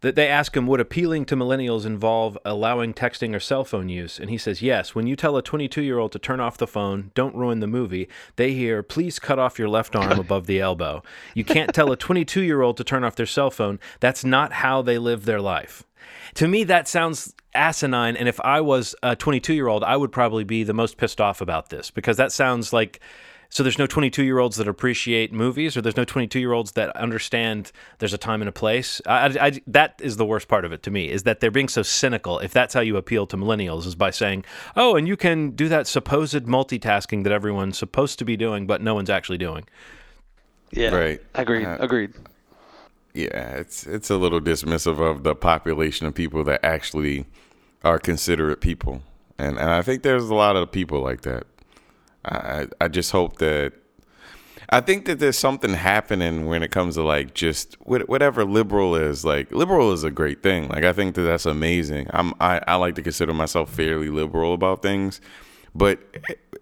that 0.00 0.14
they 0.14 0.28
ask 0.28 0.56
him 0.56 0.66
would 0.66 0.80
appealing 0.80 1.24
to 1.24 1.36
millennials 1.36 1.86
involve 1.86 2.38
allowing 2.44 2.92
texting 2.92 3.34
or 3.34 3.40
cell 3.40 3.64
phone 3.64 3.88
use 3.88 4.18
and 4.18 4.30
he 4.30 4.38
says 4.38 4.62
yes 4.62 4.94
when 4.94 5.06
you 5.06 5.16
tell 5.16 5.36
a 5.36 5.42
22 5.42 5.82
year 5.82 5.98
old 5.98 6.12
to 6.12 6.18
turn 6.18 6.40
off 6.40 6.58
the 6.58 6.66
phone 6.66 7.10
don't 7.14 7.34
ruin 7.34 7.60
the 7.60 7.66
movie 7.66 8.08
they 8.36 8.52
hear 8.52 8.82
please 8.82 9.18
cut 9.18 9.38
off 9.38 9.58
your 9.58 9.68
left 9.68 9.96
arm 9.96 10.18
above 10.18 10.46
the 10.46 10.60
elbow 10.60 11.02
you 11.34 11.44
can't 11.44 11.74
tell 11.74 11.90
a 11.90 11.96
22 11.96 12.42
year 12.42 12.62
old 12.62 12.76
to 12.76 12.84
turn 12.84 13.04
off 13.04 13.16
their 13.16 13.26
cell 13.26 13.50
phone 13.50 13.78
that's 14.00 14.24
not 14.24 14.52
how 14.52 14.82
they 14.82 14.98
live 14.98 15.24
their 15.24 15.40
life 15.40 15.84
to 16.34 16.48
me 16.48 16.64
that 16.64 16.86
sounds 16.88 17.34
asinine 17.54 18.16
and 18.16 18.28
if 18.28 18.38
i 18.40 18.60
was 18.60 18.94
a 19.02 19.16
22 19.16 19.54
year 19.54 19.66
old 19.68 19.82
i 19.84 19.96
would 19.96 20.12
probably 20.12 20.44
be 20.44 20.62
the 20.62 20.74
most 20.74 20.96
pissed 20.98 21.20
off 21.20 21.40
about 21.40 21.70
this 21.70 21.90
because 21.90 22.16
that 22.18 22.30
sounds 22.32 22.72
like 22.72 23.00
so 23.48 23.62
there's 23.62 23.78
no 23.78 23.86
22 23.86 24.24
year 24.24 24.40
olds 24.40 24.56
that 24.56 24.66
appreciate 24.66 25.32
movies, 25.32 25.76
or 25.76 25.80
there's 25.80 25.96
no 25.96 26.04
22 26.04 26.40
year 26.40 26.52
olds 26.52 26.72
that 26.72 26.94
understand 26.96 27.70
there's 28.00 28.12
a 28.12 28.18
time 28.18 28.42
and 28.42 28.48
a 28.48 28.52
place. 28.52 29.00
I, 29.06 29.26
I- 29.38 29.46
I- 29.46 29.60
that 29.68 30.00
is 30.02 30.16
the 30.16 30.26
worst 30.26 30.48
part 30.48 30.64
of 30.64 30.72
it 30.72 30.82
to 30.82 30.90
me 30.90 31.08
is 31.08 31.22
that 31.22 31.38
they're 31.38 31.52
being 31.52 31.68
so 31.68 31.82
cynical. 31.84 32.40
If 32.40 32.52
that's 32.52 32.74
how 32.74 32.80
you 32.80 32.96
appeal 32.96 33.24
to 33.28 33.36
millennials, 33.36 33.86
is 33.86 33.94
by 33.94 34.10
saying, 34.10 34.44
"Oh, 34.74 34.96
and 34.96 35.06
you 35.06 35.16
can 35.16 35.50
do 35.52 35.68
that 35.68 35.86
supposed 35.86 36.34
multitasking 36.46 37.22
that 37.22 37.32
everyone's 37.32 37.78
supposed 37.78 38.18
to 38.18 38.24
be 38.24 38.36
doing, 38.36 38.66
but 38.66 38.82
no 38.82 38.96
one's 38.96 39.10
actually 39.10 39.38
doing." 39.38 39.64
Yeah. 40.72 40.92
Right. 40.92 41.20
Agreed. 41.36 41.66
Uh, 41.66 41.76
Agreed. 41.78 42.14
Yeah, 43.16 43.48
it's 43.52 43.86
it's 43.86 44.10
a 44.10 44.18
little 44.18 44.42
dismissive 44.42 45.00
of 45.00 45.22
the 45.22 45.34
population 45.34 46.06
of 46.06 46.14
people 46.14 46.44
that 46.44 46.62
actually 46.62 47.24
are 47.82 47.98
considerate 47.98 48.60
people, 48.60 49.02
and 49.38 49.58
and 49.58 49.70
I 49.70 49.80
think 49.80 50.02
there's 50.02 50.28
a 50.28 50.34
lot 50.34 50.54
of 50.54 50.70
people 50.70 51.00
like 51.00 51.22
that. 51.22 51.46
I 52.26 52.66
I 52.78 52.88
just 52.88 53.12
hope 53.12 53.38
that 53.38 53.72
I 54.68 54.82
think 54.82 55.06
that 55.06 55.18
there's 55.18 55.38
something 55.38 55.72
happening 55.72 56.44
when 56.44 56.62
it 56.62 56.70
comes 56.70 56.96
to 56.96 57.02
like 57.04 57.32
just 57.32 57.78
whatever 57.80 58.44
liberal 58.44 58.94
is. 58.94 59.24
Like 59.24 59.50
liberal 59.50 59.92
is 59.92 60.04
a 60.04 60.10
great 60.10 60.42
thing. 60.42 60.68
Like 60.68 60.84
I 60.84 60.92
think 60.92 61.14
that 61.14 61.22
that's 61.22 61.46
amazing. 61.46 62.08
I'm 62.10 62.34
I, 62.38 62.60
I 62.68 62.74
like 62.74 62.96
to 62.96 63.02
consider 63.02 63.32
myself 63.32 63.70
fairly 63.70 64.10
liberal 64.10 64.52
about 64.52 64.82
things, 64.82 65.22
but 65.74 66.00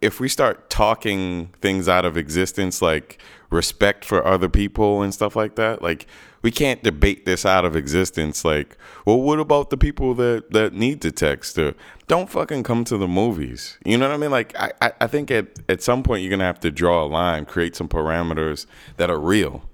if 0.01 0.21
we 0.21 0.29
start 0.29 0.71
talking 0.71 1.51
things 1.61 1.89
out 1.89 2.05
of 2.05 2.17
existence, 2.17 2.81
like 2.81 3.19
respect 3.51 4.05
for 4.05 4.25
other 4.25 4.49
people 4.49 5.03
and 5.03 5.13
stuff 5.13 5.35
like 5.35 5.57
that, 5.57 5.83
like 5.83 6.07
we 6.45 6.51
can't 6.51 6.83
debate 6.83 7.25
this 7.25 7.47
out 7.47 7.65
of 7.65 7.75
existence. 7.75 8.45
Like, 8.45 8.77
well, 9.07 9.19
what 9.19 9.41
about 9.41 9.71
the 9.71 9.79
people 9.79 10.13
that 10.17 10.51
that 10.51 10.75
need 10.75 11.01
to 11.01 11.11
text? 11.11 11.59
Or 11.59 11.75
don't 12.07 12.29
fucking 12.29 12.63
come 12.65 12.85
to 12.85 12.99
the 12.99 13.09
movies. 13.09 13.79
You 13.85 13.97
know 13.97 14.07
what 14.09 14.15
I 14.15 14.19
mean? 14.19 14.31
Like, 14.31 14.55
I 14.57 14.71
I, 14.81 14.93
I 15.01 15.07
think 15.07 15.31
at 15.31 15.47
at 15.71 15.83
some 15.83 16.03
point 16.03 16.23
you're 16.23 16.31
gonna 16.31 16.45
have 16.45 16.61
to 16.61 16.71
draw 16.71 17.03
a 17.03 17.09
line, 17.09 17.47
create 17.47 17.75
some 17.75 17.89
parameters 17.89 18.67
that 18.99 19.09
are 19.11 19.19
real, 19.19 19.69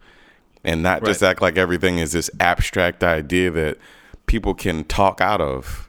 and 0.63 0.81
not 0.81 1.05
just 1.05 1.23
act 1.25 1.43
like 1.43 1.59
everything 1.59 1.99
is 1.99 2.13
this 2.13 2.31
abstract 2.39 3.03
idea 3.03 3.51
that 3.51 3.77
people 4.27 4.55
can 4.55 4.85
talk 4.85 5.21
out 5.21 5.41
of 5.41 5.89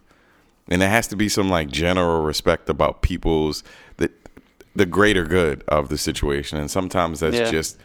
and 0.67 0.81
there 0.81 0.89
has 0.89 1.05
to 1.07 1.15
be 1.15 1.29
some 1.29 1.47
like 1.47 1.69
general 1.69 2.23
respect 2.23 2.67
about 2.71 3.03
people's 3.03 3.63
the 3.97 4.09
the 4.75 4.87
greater 4.87 5.25
good 5.25 5.63
of 5.67 5.89
the 5.89 5.97
situation 5.97 6.57
and 6.57 6.71
sometimes 6.71 7.19
that's 7.19 7.37
Yeah. 7.37 7.51
just 7.51 7.77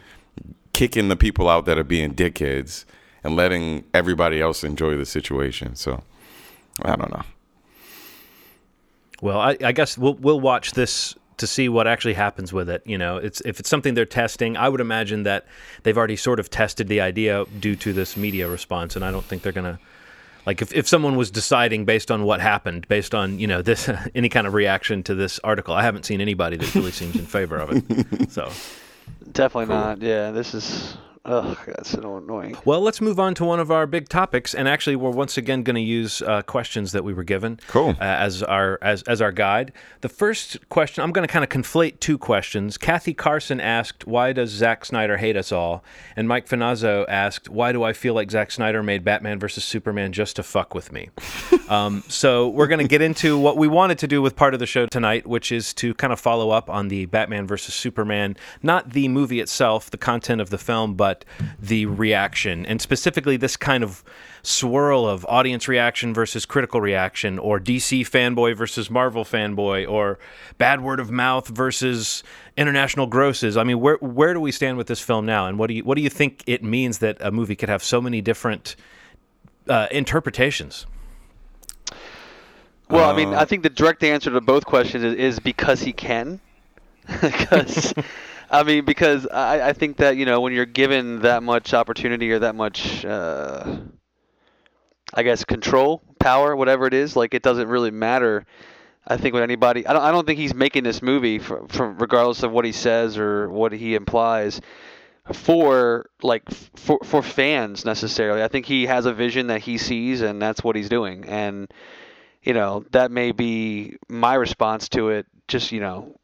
kicking 0.77 1.07
the 1.07 1.15
people 1.15 1.49
out 1.49 1.65
that 1.65 1.77
are 1.77 1.83
being 1.83 2.13
dickheads 2.13 2.85
and 3.23 3.35
letting 3.35 3.83
everybody 3.93 4.39
else 4.39 4.63
enjoy 4.63 4.95
the 4.95 5.05
situation 5.05 5.75
so 5.75 6.03
i 6.83 6.95
don't 6.95 7.11
know 7.11 7.23
Well, 9.21 9.39
I, 9.39 9.57
I 9.63 9.71
guess 9.71 9.97
we'll 9.97 10.13
we'll 10.13 10.39
watch 10.39 10.73
this 10.73 11.15
to 11.37 11.47
see 11.47 11.69
what 11.69 11.87
actually 11.87 12.13
happens 12.13 12.53
with 12.53 12.69
it. 12.69 12.83
You 12.85 12.97
know, 12.97 13.17
it's 13.17 13.41
if 13.41 13.59
it's 13.59 13.69
something 13.69 13.95
they're 13.95 14.05
testing, 14.05 14.57
I 14.57 14.69
would 14.69 14.81
imagine 14.81 15.23
that 15.23 15.45
they've 15.83 15.97
already 15.97 16.15
sort 16.15 16.39
of 16.39 16.49
tested 16.49 16.87
the 16.87 17.01
idea 17.01 17.45
due 17.59 17.75
to 17.77 17.93
this 17.93 18.15
media 18.17 18.47
response, 18.47 18.95
and 18.95 19.03
I 19.03 19.11
don't 19.11 19.25
think 19.25 19.41
they're 19.41 19.51
gonna. 19.51 19.79
Like 20.45 20.61
if, 20.61 20.73
if 20.73 20.87
someone 20.87 21.17
was 21.17 21.29
deciding 21.31 21.85
based 21.85 22.09
on 22.11 22.23
what 22.23 22.39
happened, 22.39 22.87
based 22.87 23.13
on 23.15 23.39
you 23.39 23.47
know 23.47 23.61
this 23.63 23.89
any 24.15 24.29
kind 24.29 24.45
of 24.45 24.53
reaction 24.53 25.01
to 25.03 25.15
this 25.15 25.39
article, 25.43 25.73
I 25.73 25.81
haven't 25.83 26.05
seen 26.05 26.21
anybody 26.21 26.57
that 26.57 26.75
really 26.75 26.91
seems 26.91 27.15
in 27.15 27.25
favor 27.25 27.57
of 27.57 27.71
it. 27.71 28.29
So 28.37 28.51
Definitely 29.31 29.67
not. 29.67 30.01
Yeah, 30.01 30.31
this 30.31 30.53
is. 30.53 30.97
Ugh, 31.27 31.57
that's 31.67 31.89
so 31.89 32.17
annoying. 32.17 32.57
Well, 32.65 32.79
let's 32.81 33.01
move 33.01 33.19
on 33.19 33.35
to 33.35 33.45
one 33.45 33.59
of 33.59 33.69
our 33.69 33.85
big 33.85 34.07
topics, 34.09 34.55
and 34.55 34.67
actually, 34.67 34.95
we're 34.95 35.09
once 35.11 35.37
again 35.37 35.63
going 35.63 35.75
to 35.75 35.81
use 35.81 36.21
uh, 36.21 36.41
questions 36.43 36.93
that 36.93 37.03
we 37.03 37.13
were 37.13 37.23
given, 37.25 37.59
Cool. 37.67 37.89
uh, 37.99 38.03
as 38.03 38.41
our 38.43 38.79
as 38.81 39.03
as 39.03 39.21
our 39.21 39.31
guide. 39.33 39.73
The 40.01 40.09
first 40.09 40.57
question, 40.69 41.03
I'm 41.03 41.11
going 41.11 41.27
to 41.27 41.31
kind 41.31 41.43
of 41.43 41.49
conflate 41.49 41.99
two 41.99 42.17
questions. 42.17 42.77
Kathy 42.77 43.13
Carson 43.13 43.59
asked, 43.59 44.07
"Why 44.07 44.31
does 44.31 44.49
Zack 44.51 44.85
Snyder 44.85 45.17
hate 45.17 45.35
us 45.35 45.51
all?" 45.51 45.83
And 46.15 46.27
Mike 46.29 46.47
Finazzo 46.47 47.05
asked, 47.09 47.49
"Why 47.49 47.71
do 47.73 47.83
I 47.83 47.91
feel 47.93 48.13
like 48.13 48.31
Zack 48.31 48.49
Snyder 48.49 48.81
made 48.81 49.03
Batman 49.03 49.37
versus 49.37 49.65
Superman 49.65 50.13
just 50.13 50.37
to 50.37 50.43
fuck 50.43 50.73
with 50.73 50.91
me?" 50.93 51.09
um, 51.69 52.03
so 52.07 52.47
we're 52.47 52.67
going 52.67 52.79
to 52.79 52.87
get 52.87 53.01
into 53.01 53.37
what 53.37 53.57
we 53.57 53.67
wanted 53.67 53.97
to 53.99 54.07
do 54.07 54.21
with 54.21 54.35
part 54.37 54.53
of 54.53 54.61
the 54.61 54.65
show 54.65 54.85
tonight, 54.85 55.27
which 55.27 55.51
is 55.51 55.73
to 55.73 55.93
kind 55.95 56.13
of 56.13 56.19
follow 56.21 56.51
up 56.51 56.69
on 56.69 56.87
the 56.87 57.05
Batman 57.07 57.45
versus 57.47 57.73
Superman, 57.75 58.37
not 58.63 58.91
the 58.91 59.09
movie 59.09 59.41
itself, 59.41 59.91
the 59.91 59.97
content 59.97 60.39
of 60.39 60.49
the 60.49 60.57
film, 60.57 60.95
but 60.95 61.16
the 61.59 61.85
reaction, 61.85 62.65
and 62.65 62.81
specifically 62.81 63.37
this 63.37 63.57
kind 63.57 63.83
of 63.83 64.03
swirl 64.43 65.07
of 65.07 65.25
audience 65.25 65.67
reaction 65.67 66.13
versus 66.13 66.45
critical 66.45 66.81
reaction, 66.81 67.37
or 67.39 67.59
DC 67.59 68.01
fanboy 68.01 68.55
versus 68.55 68.89
Marvel 68.89 69.23
fanboy, 69.23 69.89
or 69.89 70.19
bad 70.57 70.81
word 70.81 70.99
of 70.99 71.11
mouth 71.11 71.47
versus 71.47 72.23
international 72.55 73.07
grosses. 73.07 73.57
I 73.57 73.63
mean, 73.63 73.79
where 73.79 73.97
where 73.97 74.33
do 74.33 74.39
we 74.39 74.51
stand 74.51 74.77
with 74.77 74.87
this 74.87 74.99
film 74.99 75.25
now, 75.25 75.47
and 75.47 75.57
what 75.57 75.67
do 75.67 75.73
you 75.73 75.83
what 75.83 75.95
do 75.95 76.01
you 76.01 76.09
think 76.09 76.43
it 76.47 76.63
means 76.63 76.99
that 76.99 77.17
a 77.19 77.31
movie 77.31 77.55
could 77.55 77.69
have 77.69 77.83
so 77.83 78.01
many 78.01 78.21
different 78.21 78.75
uh, 79.67 79.87
interpretations? 79.91 80.85
Well, 82.89 83.09
I 83.09 83.15
mean, 83.15 83.33
I 83.33 83.43
think 83.45 83.63
the 83.63 83.69
direct 83.69 84.03
answer 84.03 84.31
to 84.31 84.39
both 84.39 84.65
questions 84.65 85.03
is, 85.03 85.13
is 85.15 85.39
because 85.39 85.81
he 85.81 85.93
can. 85.93 86.39
Because, 87.21 87.93
I 88.49 88.63
mean, 88.63 88.85
because 88.85 89.27
I, 89.27 89.69
I 89.69 89.73
think 89.73 89.97
that 89.97 90.17
you 90.17 90.25
know 90.25 90.41
when 90.41 90.53
you're 90.53 90.65
given 90.65 91.21
that 91.21 91.43
much 91.43 91.73
opportunity 91.73 92.31
or 92.31 92.39
that 92.39 92.55
much, 92.55 93.03
uh, 93.03 93.77
I 95.13 95.23
guess, 95.23 95.43
control, 95.43 96.01
power, 96.19 96.55
whatever 96.55 96.87
it 96.87 96.93
is, 96.93 97.15
like 97.15 97.33
it 97.33 97.43
doesn't 97.43 97.67
really 97.67 97.91
matter. 97.91 98.45
I 99.05 99.17
think 99.17 99.33
with 99.33 99.43
anybody, 99.43 99.87
I 99.87 99.93
don't, 99.93 100.01
I 100.01 100.11
don't 100.11 100.27
think 100.27 100.39
he's 100.39 100.53
making 100.53 100.83
this 100.83 101.01
movie 101.01 101.39
for, 101.39 101.65
for 101.69 101.91
regardless 101.91 102.43
of 102.43 102.51
what 102.51 102.65
he 102.65 102.73
says 102.73 103.17
or 103.17 103.49
what 103.49 103.71
he 103.71 103.95
implies 103.95 104.59
for 105.33 106.09
like 106.21 106.43
for 106.75 106.99
for 107.03 107.21
fans 107.21 107.85
necessarily. 107.85 108.43
I 108.43 108.47
think 108.47 108.65
he 108.65 108.85
has 108.85 109.05
a 109.05 109.13
vision 109.13 109.47
that 109.47 109.61
he 109.61 109.77
sees 109.77 110.21
and 110.21 110.41
that's 110.41 110.63
what 110.63 110.75
he's 110.75 110.89
doing. 110.89 111.25
And 111.25 111.71
you 112.43 112.53
know, 112.53 112.85
that 112.91 113.11
may 113.11 113.31
be 113.31 113.97
my 114.07 114.35
response 114.35 114.87
to 114.89 115.09
it 115.09 115.25
just, 115.47 115.71
you 115.71 115.79
know, 115.79 116.16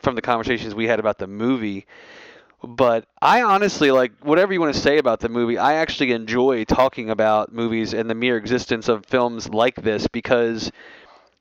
from 0.00 0.14
the 0.14 0.22
conversations 0.22 0.74
we 0.74 0.86
had 0.86 1.00
about 1.00 1.18
the 1.18 1.26
movie. 1.26 1.86
But 2.62 3.06
I 3.22 3.42
honestly 3.42 3.90
like 3.90 4.12
whatever 4.20 4.52
you 4.52 4.60
want 4.60 4.74
to 4.74 4.80
say 4.80 4.98
about 4.98 5.20
the 5.20 5.28
movie. 5.28 5.56
I 5.56 5.74
actually 5.74 6.12
enjoy 6.12 6.64
talking 6.64 7.08
about 7.08 7.52
movies 7.52 7.94
and 7.94 8.08
the 8.10 8.14
mere 8.14 8.36
existence 8.36 8.88
of 8.88 9.06
films 9.06 9.48
like 9.48 9.76
this 9.76 10.06
because 10.06 10.70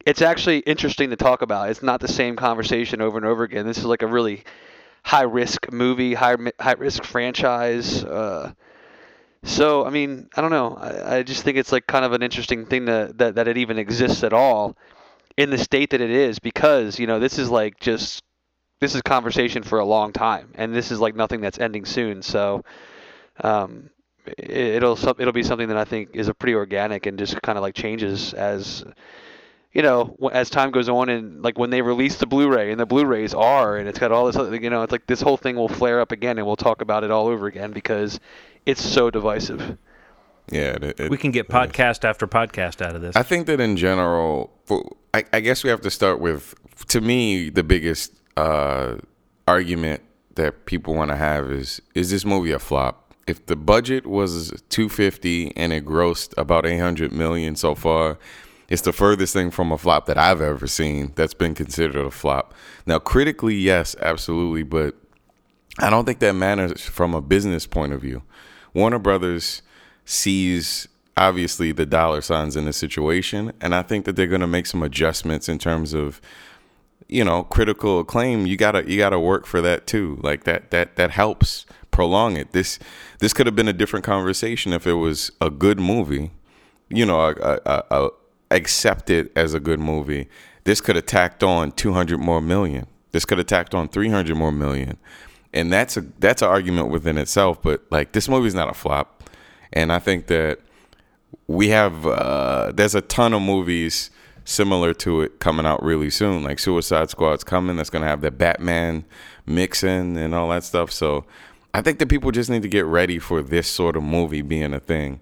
it's 0.06 0.22
actually 0.22 0.60
interesting 0.60 1.10
to 1.10 1.18
talk 1.18 1.42
about. 1.42 1.70
It's 1.70 1.84
not 1.84 2.00
the 2.00 2.08
same 2.08 2.38
conversation 2.38 3.02
over 3.02 3.18
and 3.18 3.26
over 3.26 3.44
again. 3.44 3.66
This 3.66 3.78
is 3.78 3.86
like 3.86 4.02
a 4.02 4.08
really 4.08 4.44
high 5.04 5.24
risk 5.24 5.72
movie, 5.72 6.14
high 6.14 6.38
high 6.60 6.74
risk 6.74 7.04
franchise. 7.04 8.04
Uh, 8.04 8.54
so 9.44 9.86
I 9.86 9.90
mean, 9.90 10.30
I 10.36 10.42
don't 10.42 10.52
know. 10.52 10.76
I, 10.76 11.18
I 11.18 11.24
just 11.24 11.44
think 11.44 11.58
it's 11.58 11.74
like 11.74 11.86
kind 11.86 12.06
of 12.06 12.14
an 12.14 12.24
interesting 12.24 12.66
thing 12.66 12.86
that, 12.86 13.18
that 13.18 13.36
that 13.36 13.48
it 13.50 13.58
even 13.58 13.78
exists 13.78 14.24
at 14.24 14.32
all 14.32 14.78
in 15.40 15.50
the 15.50 15.58
state 15.58 15.90
that 15.92 16.02
it 16.02 16.10
is 16.12 16.38
because 16.40 17.00
you 17.00 17.08
know 17.08 17.20
this 17.20 17.40
is 17.40 17.50
like 17.50 17.80
just 17.80 18.24
this 18.82 18.94
is 18.96 19.02
conversation 19.02 19.64
for 19.64 19.80
a 19.80 19.86
long 19.86 20.12
time 20.14 20.52
and 20.56 20.76
this 20.76 20.92
is 20.92 21.00
like 21.00 21.16
nothing 21.16 21.42
that's 21.42 21.60
ending 21.60 21.86
soon. 21.86 22.22
So 22.22 22.64
um, 23.44 23.90
it, 24.26 24.50
it'll 24.50 24.98
it'll 25.20 25.34
be 25.34 25.44
something 25.44 25.70
that 25.70 25.78
I 25.78 25.86
think 25.86 26.10
is 26.14 26.28
a 26.28 26.34
pretty 26.34 26.56
organic 26.56 27.06
and 27.06 27.18
just 27.18 27.42
kind 27.42 27.58
of 27.58 27.62
like 27.62 27.76
changes 27.76 28.34
as 28.34 28.84
you 29.72 29.84
know, 29.84 30.18
as 30.34 30.50
time 30.50 30.72
goes 30.72 30.90
on 30.90 31.10
and 31.10 31.44
like 31.44 31.58
when 31.60 31.70
they 31.70 31.82
release 31.82 32.16
the 32.18 32.26
Blu-ray 32.26 32.72
and 32.72 32.80
the 32.80 32.88
Blu-rays 32.88 33.34
are 33.36 33.78
and 33.78 33.88
it's 33.88 34.00
got 34.00 34.12
all 34.12 34.26
this, 34.26 34.36
other, 34.36 34.56
you 34.56 34.70
know, 34.72 34.82
it's 34.82 34.92
like 34.92 35.06
this 35.06 35.22
whole 35.22 35.38
thing 35.38 35.56
will 35.56 35.68
flare 35.70 36.02
up 36.02 36.12
again 36.12 36.38
and 36.40 36.48
we'll 36.48 36.56
talk 36.56 36.82
about 36.82 37.04
it 37.04 37.12
all 37.12 37.28
over 37.28 37.46
again 37.46 37.72
because 37.72 38.20
it's 38.66 38.82
so 38.84 39.12
divisive. 39.12 39.78
Yeah, 40.52 40.72
it, 40.82 41.00
it- 41.00 41.12
We 41.12 41.18
can 41.18 41.30
get 41.30 41.50
podcast 41.50 42.04
after 42.04 42.26
podcast 42.28 42.84
out 42.84 42.96
of 42.96 43.02
this. 43.04 43.16
I 43.16 43.22
think 43.22 43.46
that 43.46 43.60
in 43.60 43.78
general, 43.78 44.52
for, 44.66 44.84
I, 45.14 45.26
I 45.34 45.40
guess 45.40 45.64
we 45.64 45.70
have 45.70 45.82
to 45.82 45.90
start 45.90 46.20
with, 46.20 46.56
to 46.88 47.02
me, 47.02 47.50
the 47.50 47.64
biggest 47.64 48.14
uh, 48.38 48.98
argument 49.48 50.02
that 50.36 50.66
people 50.66 50.94
want 50.94 51.12
to 51.12 51.18
have 51.18 51.52
is: 51.52 51.82
Is 51.96 52.12
this 52.12 52.26
movie 52.26 52.52
a 52.52 52.60
flop? 52.60 53.14
If 53.28 53.46
the 53.46 53.56
budget 53.56 54.08
was 54.08 54.50
250 54.70 55.56
and 55.56 55.72
it 55.72 55.86
grossed 55.86 56.34
about 56.38 56.66
800 56.66 57.12
million 57.12 57.56
so 57.56 57.76
far, 57.76 58.18
it's 58.70 58.82
the 58.84 58.94
furthest 58.94 59.34
thing 59.34 59.52
from 59.52 59.72
a 59.72 59.78
flop 59.78 60.06
that 60.06 60.18
I've 60.18 60.42
ever 60.42 60.68
seen 60.68 61.12
that's 61.16 61.34
been 61.34 61.54
considered 61.54 61.96
a 61.96 62.12
flop. 62.12 62.54
Now, 62.86 63.00
critically, 63.00 63.56
yes, 63.56 63.96
absolutely, 64.02 64.64
but 64.64 64.96
I 65.80 65.90
don't 65.90 66.06
think 66.06 66.20
that 66.20 66.34
matters 66.34 66.82
from 66.82 67.14
a 67.14 67.22
business 67.22 67.66
point 67.66 67.94
of 67.94 68.02
view. 68.02 68.24
Warner 68.74 69.00
Brothers 69.00 69.62
sees 70.06 70.88
obviously 71.18 71.72
the 71.72 71.86
dollar 71.86 72.22
signs 72.22 72.56
in 72.56 72.66
the 72.66 72.74
situation, 72.74 73.54
and 73.62 73.76
I 73.76 73.82
think 73.82 74.06
that 74.06 74.16
they're 74.16 74.28
going 74.28 74.42
to 74.42 74.48
make 74.48 74.66
some 74.66 74.84
adjustments 74.84 75.50
in 75.50 75.60
terms 75.60 75.94
of 75.94 76.22
you 77.08 77.24
know 77.24 77.44
critical 77.44 78.00
acclaim. 78.00 78.46
You 78.46 78.58
gotta 78.58 78.90
you 78.90 78.98
gotta 78.98 79.20
work 79.20 79.46
for 79.46 79.62
that 79.62 79.88
too. 79.88 80.20
Like 80.22 80.44
that 80.46 80.72
that 80.72 80.96
that 80.96 81.12
helps 81.12 81.66
prolong 81.92 82.38
it. 82.38 82.52
This 82.52 82.80
this 83.20 83.34
could 83.34 83.46
have 83.48 83.56
been 83.56 83.68
a 83.68 83.74
different 83.74 84.06
conversation 84.06 84.74
if 84.74 84.88
it 84.88 84.94
was 84.94 85.32
a 85.42 85.50
good 85.50 85.80
movie. 85.80 86.32
You 86.90 87.06
know, 87.06 87.20
a, 87.20 87.34
a, 87.34 87.60
a, 87.66 87.84
a 87.92 88.10
accept 88.52 89.10
it 89.10 89.32
as 89.36 89.54
a 89.54 89.60
good 89.60 89.80
movie. 89.80 90.28
This 90.64 90.82
could 90.82 90.96
have 90.96 91.06
tacked 91.06 91.44
on 91.44 91.72
200 91.72 92.18
more 92.20 92.42
million. 92.42 92.88
This 93.12 93.26
could 93.26 93.38
have 93.38 93.48
tacked 93.48 93.74
on 93.74 93.88
300 93.90 94.36
more 94.36 94.52
million. 94.52 94.98
And 95.54 95.74
that's 95.74 95.98
a 95.98 96.02
that's 96.20 96.42
an 96.42 96.48
argument 96.48 96.90
within 96.90 97.18
itself, 97.18 97.62
but 97.62 97.84
like 97.90 98.12
this 98.12 98.30
movie's 98.30 98.54
not 98.54 98.70
a 98.70 98.74
flop. 98.74 99.24
And 99.74 99.92
I 99.92 100.00
think 100.00 100.28
that 100.28 100.60
we 101.48 101.70
have 101.70 102.06
uh, 102.06 102.72
there's 102.74 102.96
a 102.96 103.02
ton 103.02 103.34
of 103.34 103.42
movies 103.42 104.12
similar 104.46 104.94
to 104.96 105.22
it 105.22 105.40
coming 105.40 105.66
out 105.66 105.84
really 105.84 106.10
soon. 106.10 106.44
Like 106.44 106.60
Suicide 106.60 107.10
Squad's 107.10 107.44
coming. 107.44 107.76
That's 107.76 107.90
gonna 107.90 108.08
have 108.08 108.22
the 108.22 108.32
Batman 108.32 109.06
mixing 109.46 110.18
and 110.18 110.34
all 110.34 110.50
that 110.50 110.64
stuff. 110.64 110.92
So 110.92 111.26
I 111.74 111.82
think 111.82 112.00
that 112.00 112.10
people 112.10 112.32
just 112.32 112.50
need 112.50 112.64
to 112.64 112.68
get 112.68 112.86
ready 112.86 113.20
for 113.20 113.42
this 113.42 113.68
sort 113.68 113.96
of 113.96 114.04
movie 114.04 114.42
being 114.42 114.74
a 114.74 114.80
thing. 114.80 115.20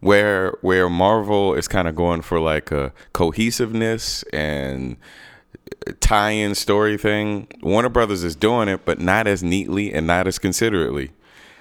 Where 0.00 0.56
where 0.62 0.88
Marvel 0.88 1.54
is 1.54 1.68
kind 1.68 1.86
of 1.86 1.94
going 1.94 2.22
for 2.22 2.40
like 2.40 2.70
a 2.70 2.92
cohesiveness 3.12 4.22
and 4.32 4.96
tie-in 6.00 6.54
story 6.54 6.96
thing. 6.96 7.48
Warner 7.62 7.88
Brothers 7.88 8.24
is 8.24 8.36
doing 8.36 8.68
it, 8.68 8.84
but 8.84 8.98
not 8.98 9.26
as 9.26 9.42
neatly 9.42 9.92
and 9.92 10.06
not 10.06 10.26
as 10.26 10.38
considerately. 10.38 11.10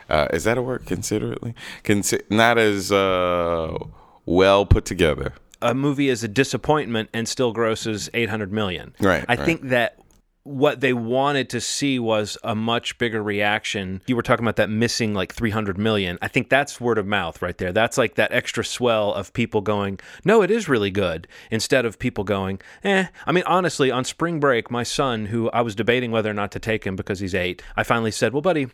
Uh, 0.10 0.28
is 0.34 0.44
that 0.44 0.58
a 0.58 0.62
word? 0.62 0.86
Considerately, 0.86 1.54
Consi- 1.84 2.30
not 2.30 2.58
as 2.58 2.92
uh, 2.92 3.78
well 4.26 4.66
put 4.66 4.86
together. 4.86 5.34
a 5.62 5.74
movie 5.74 6.10
is 6.10 6.24
a 6.24 6.28
disappointment 6.28 7.10
and 7.14 7.28
still 7.28 7.52
grosses 7.52 8.10
800 8.14 8.52
million. 8.52 8.94
Right, 9.00 9.26
I 9.28 9.36
right. 9.36 9.46
think 9.46 9.62
that 9.70 9.98
what 10.44 10.80
they 10.80 10.94
wanted 10.94 11.50
to 11.50 11.62
see 11.62 12.00
was 12.00 12.38
a 12.44 12.56
much 12.56 12.98
bigger 12.98 13.22
reaction. 13.22 14.02
You 14.08 14.16
were 14.16 14.24
talking 14.24 14.44
about 14.44 14.56
that 14.56 14.70
missing 14.70 15.14
like 15.14 15.34
300 15.34 15.78
million. 15.78 16.18
I 16.24 16.28
think 16.28 16.50
that's 16.50 16.82
word 16.82 16.98
of 16.98 17.06
mouth 17.06 17.42
right 17.42 17.56
there. 17.58 17.72
That's 17.72 17.98
like 18.00 18.16
that 18.16 18.32
extra 18.32 18.64
swell 18.66 19.14
of 19.14 19.32
people 19.34 19.62
going, 19.62 20.00
"No, 20.24 20.42
it 20.42 20.50
is 20.50 20.68
really 20.68 20.90
good," 20.90 21.28
instead 21.52 21.86
of 21.86 22.00
people 22.00 22.24
going, 22.24 22.62
"Eh." 22.84 23.06
I 23.28 23.32
mean, 23.32 23.44
honestly, 23.46 23.92
on 23.92 24.06
spring 24.06 24.40
break, 24.40 24.72
my 24.72 24.82
son, 24.84 25.28
who 25.28 25.52
I 25.52 25.62
was 25.62 25.76
debating 25.76 26.10
whether 26.10 26.32
or 26.32 26.34
not 26.34 26.52
to 26.54 26.60
take 26.60 26.84
him 26.86 26.96
because 26.96 27.20
he's 27.20 27.36
8, 27.36 27.62
I 27.76 27.84
finally 27.84 28.12
said, 28.12 28.34
"Well, 28.34 28.42
buddy, 28.42 28.70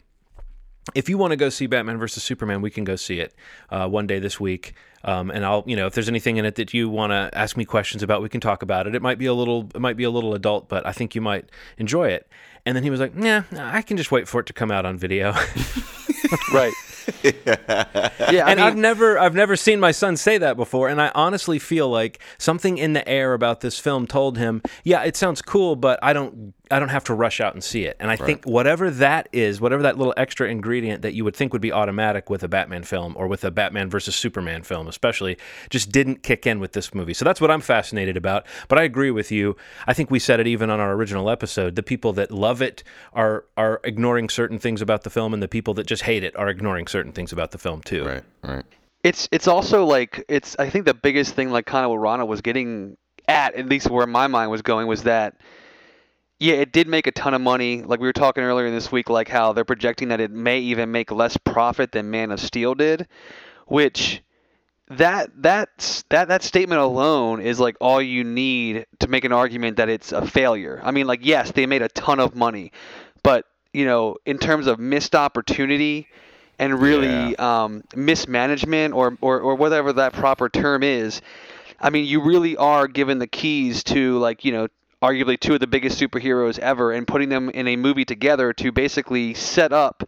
if 0.93 1.09
you 1.09 1.17
want 1.17 1.31
to 1.31 1.37
go 1.37 1.49
see 1.49 1.65
Batman 1.67 1.97
versus 1.97 2.23
Superman, 2.23 2.61
we 2.61 2.69
can 2.69 2.83
go 2.83 2.95
see 2.95 3.19
it 3.19 3.33
uh, 3.69 3.87
one 3.87 4.05
day 4.05 4.19
this 4.19 4.39
week. 4.39 4.75
Um, 5.03 5.29
and 5.29 5.45
I'll, 5.45 5.63
you 5.67 5.75
know, 5.75 5.85
if 5.85 5.93
there's 5.93 6.09
anything 6.09 6.37
in 6.37 6.45
it 6.45 6.55
that 6.55 6.73
you 6.73 6.89
want 6.89 7.11
to 7.11 7.29
ask 7.37 7.57
me 7.57 7.65
questions 7.65 8.01
about, 8.03 8.21
we 8.21 8.29
can 8.29 8.41
talk 8.41 8.63
about 8.63 8.87
it. 8.87 8.95
It 8.95 9.01
might 9.01 9.17
be 9.17 9.27
a 9.27 9.33
little, 9.33 9.69
it 9.73 9.79
might 9.81 9.97
be 9.97 10.03
a 10.03 10.09
little 10.09 10.33
adult, 10.33 10.67
but 10.67 10.85
I 10.85 10.91
think 10.91 11.15
you 11.15 11.21
might 11.21 11.49
enjoy 11.77 12.09
it. 12.09 12.27
And 12.65 12.75
then 12.75 12.83
he 12.83 12.89
was 12.89 12.99
like, 12.99 13.13
"Nah, 13.13 13.43
I 13.51 13.83
can 13.83 13.95
just 13.95 14.11
wait 14.11 14.27
for 14.27 14.39
it 14.39 14.47
to 14.47 14.53
come 14.53 14.71
out 14.71 14.87
on 14.87 14.97
video." 14.97 15.35
Right. 16.51 16.73
yeah. 17.23 18.45
I 18.45 18.51
and 18.51 18.59
mean, 18.59 18.59
I've 18.59 18.75
never, 18.75 19.19
I've 19.19 19.35
never 19.35 19.55
seen 19.55 19.79
my 19.79 19.91
son 19.91 20.17
say 20.17 20.37
that 20.37 20.57
before. 20.57 20.89
And 20.89 21.01
I 21.01 21.11
honestly 21.13 21.59
feel 21.59 21.89
like 21.89 22.19
something 22.37 22.77
in 22.77 22.93
the 22.93 23.07
air 23.07 23.33
about 23.33 23.61
this 23.61 23.79
film 23.79 24.07
told 24.07 24.37
him, 24.37 24.61
"Yeah, 24.83 25.03
it 25.03 25.15
sounds 25.15 25.41
cool, 25.41 25.75
but 25.75 25.99
I 26.01 26.13
don't, 26.13 26.53
I 26.71 26.79
don't 26.79 26.89
have 26.89 27.03
to 27.05 27.13
rush 27.13 27.39
out 27.39 27.53
and 27.53 27.63
see 27.63 27.85
it. 27.85 27.97
And 27.99 28.09
I 28.09 28.15
think 28.15 28.45
whatever 28.45 28.89
that 28.89 29.29
is, 29.31 29.61
whatever 29.61 29.83
that 29.83 29.97
little 29.97 30.13
extra 30.17 30.49
ingredient 30.49 31.01
that 31.03 31.13
you 31.13 31.23
would 31.23 31.35
think 31.35 31.53
would 31.53 31.61
be 31.61 31.71
automatic 31.71 32.29
with 32.29 32.43
a 32.43 32.47
Batman 32.47 32.83
film 32.83 33.13
or 33.17 33.27
with 33.27 33.43
a 33.43 33.51
Batman 33.51 33.89
versus 33.89 34.15
Superman 34.15 34.63
film, 34.63 34.87
especially, 34.87 35.37
just 35.69 35.91
didn't 35.91 36.23
kick 36.23 36.47
in 36.47 36.59
with 36.59 36.73
this 36.73 36.93
movie. 36.93 37.13
So 37.13 37.25
that's 37.25 37.39
what 37.39 37.51
I'm 37.51 37.61
fascinated 37.61 38.17
about. 38.17 38.45
But 38.67 38.79
I 38.79 38.83
agree 38.83 39.11
with 39.11 39.31
you. 39.31 39.55
I 39.87 39.93
think 39.93 40.11
we 40.11 40.19
said 40.19 40.39
it 40.39 40.47
even 40.47 40.69
on 40.69 40.79
our 40.79 40.93
original 40.93 41.29
episode. 41.29 41.75
The 41.75 41.83
people 41.83 42.13
that 42.13 42.31
love 42.31 42.61
it 42.61 42.83
are 43.13 43.45
are 43.57 43.81
ignoring 43.83 44.29
certain 44.29 44.59
things 44.59 44.81
about 44.81 45.03
the 45.03 45.09
film, 45.09 45.33
and 45.33 45.41
the 45.43 45.47
people 45.47 45.73
that 45.75 45.87
just 45.87 46.03
hate 46.03 46.23
it 46.23 46.35
are 46.35 46.49
ignoring 46.49 46.87
certain 46.87 47.11
things 47.11 47.31
about 47.31 47.51
the 47.51 47.57
film 47.57 47.81
too. 47.81 48.05
Right, 48.05 48.23
right. 48.43 48.65
It's 49.03 49.29
it's 49.31 49.47
also 49.47 49.85
like 49.85 50.25
it's 50.27 50.55
I 50.57 50.69
think 50.69 50.85
the 50.85 50.93
biggest 50.93 51.35
thing 51.35 51.51
like 51.51 51.65
kind 51.65 51.85
of 51.85 51.91
what 51.91 51.97
Rana 51.97 52.25
was 52.25 52.41
getting 52.41 52.97
at, 53.27 53.55
at 53.55 53.67
least 53.67 53.89
where 53.89 54.07
my 54.07 54.27
mind 54.27 54.51
was 54.51 54.61
going, 54.61 54.87
was 54.87 55.03
that 55.03 55.35
yeah, 56.39 56.55
it 56.55 56.71
did 56.71 56.87
make 56.87 57.07
a 57.07 57.11
ton 57.11 57.33
of 57.33 57.41
money. 57.41 57.81
Like 57.83 57.99
we 57.99 58.07
were 58.07 58.13
talking 58.13 58.43
earlier 58.43 58.69
this 58.69 58.91
week, 58.91 59.09
like 59.09 59.29
how 59.29 59.53
they're 59.53 59.65
projecting 59.65 60.09
that 60.09 60.19
it 60.19 60.31
may 60.31 60.59
even 60.59 60.91
make 60.91 61.11
less 61.11 61.37
profit 61.37 61.91
than 61.91 62.11
Man 62.11 62.31
of 62.31 62.39
Steel 62.39 62.75
did, 62.75 63.07
which 63.67 64.21
that 64.89 65.29
that's 65.41 66.03
that 66.09 66.27
that 66.27 66.43
statement 66.43 66.81
alone 66.81 67.41
is 67.41 67.59
like 67.59 67.75
all 67.81 68.01
you 68.01 68.23
need 68.23 68.85
to 68.99 69.07
make 69.07 69.23
an 69.25 69.31
argument 69.31 69.77
that 69.77 69.89
it's 69.89 70.11
a 70.11 70.25
failure. 70.25 70.79
I 70.83 70.91
mean, 70.91 71.07
like 71.07 71.21
yes, 71.25 71.51
they 71.51 71.65
made 71.65 71.81
a 71.81 71.89
ton 71.89 72.19
of 72.19 72.35
money, 72.35 72.71
but 73.23 73.45
you 73.73 73.85
know, 73.85 74.17
in 74.25 74.37
terms 74.37 74.67
of 74.67 74.79
missed 74.79 75.15
opportunity 75.15 76.07
and 76.59 76.79
really 76.81 77.35
Yeah. 77.37 77.63
um, 77.63 77.83
mismanagement 77.95 78.93
or, 78.93 79.17
or 79.21 79.39
or 79.39 79.55
whatever 79.55 79.93
that 79.93 80.13
proper 80.13 80.49
term 80.49 80.83
is, 80.83 81.21
I 81.79 81.89
mean, 81.89 82.05
you 82.05 82.21
really 82.21 82.55
are 82.57 82.87
given 82.87 83.19
the 83.19 83.27
keys 83.27 83.83
to 83.85 84.17
like 84.19 84.45
you 84.45 84.51
know 84.51 84.67
arguably 85.05 85.39
two 85.39 85.53
of 85.53 85.59
the 85.59 85.67
biggest 85.67 85.99
superheroes 85.99 86.57
ever 86.57 86.91
and 86.91 87.07
putting 87.07 87.29
them 87.29 87.49
in 87.49 87.67
a 87.67 87.75
movie 87.75 88.05
together 88.05 88.53
to 88.53 88.71
basically 88.71 89.35
set 89.35 89.71
up 89.71 90.03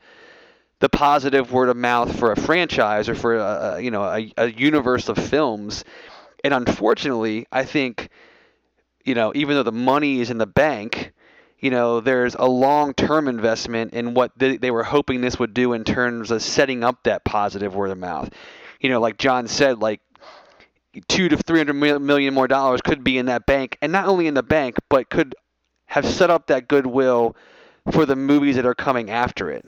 the 0.79 0.89
positive 0.89 1.51
word 1.51 1.69
of 1.69 1.77
mouth 1.77 2.17
for 2.17 2.31
a 2.31 2.35
franchise 2.35 3.07
or 3.07 3.15
for 3.15 3.35
a, 3.35 3.79
you 3.79 3.91
know 3.91 4.03
a, 4.03 4.31
a 4.37 4.47
universe 4.47 5.07
of 5.09 5.17
films. 5.17 5.83
And 6.43 6.53
unfortunately, 6.53 7.45
I 7.51 7.63
think 7.63 8.09
you 9.05 9.13
know 9.13 9.31
even 9.35 9.55
though 9.55 9.63
the 9.63 9.71
money 9.71 10.19
is 10.19 10.31
in 10.31 10.39
the 10.39 10.47
bank, 10.47 11.13
you 11.59 11.69
know 11.69 11.99
there's 11.99 12.35
a 12.35 12.45
long-term 12.45 13.27
investment 13.27 13.93
in 13.93 14.15
what 14.15 14.31
they, 14.37 14.57
they 14.57 14.71
were 14.71 14.83
hoping 14.83 15.21
this 15.21 15.37
would 15.37 15.53
do 15.53 15.73
in 15.73 15.83
terms 15.83 16.31
of 16.31 16.41
setting 16.41 16.83
up 16.83 17.03
that 17.03 17.23
positive 17.23 17.75
word 17.75 17.91
of 17.91 17.97
mouth. 17.99 18.31
You 18.79 18.89
know, 18.89 18.99
like 18.99 19.17
John 19.17 19.47
said, 19.47 19.79
like 19.79 20.01
two 21.07 21.29
to 21.29 21.37
three 21.37 21.59
hundred 21.59 21.99
million 21.99 22.33
more 22.33 22.47
dollars 22.47 22.81
could 22.81 23.03
be 23.03 23.17
in 23.17 23.27
that 23.27 23.45
bank, 23.45 23.77
and 23.81 23.91
not 23.91 24.07
only 24.07 24.27
in 24.27 24.33
the 24.33 24.43
bank, 24.43 24.75
but 24.89 25.09
could 25.09 25.35
have 25.85 26.05
set 26.05 26.29
up 26.29 26.47
that 26.47 26.67
goodwill 26.67 27.35
for 27.91 28.05
the 28.05 28.15
movies 28.15 28.55
that 28.55 28.65
are 28.65 28.75
coming 28.75 29.09
after 29.09 29.49
it. 29.49 29.65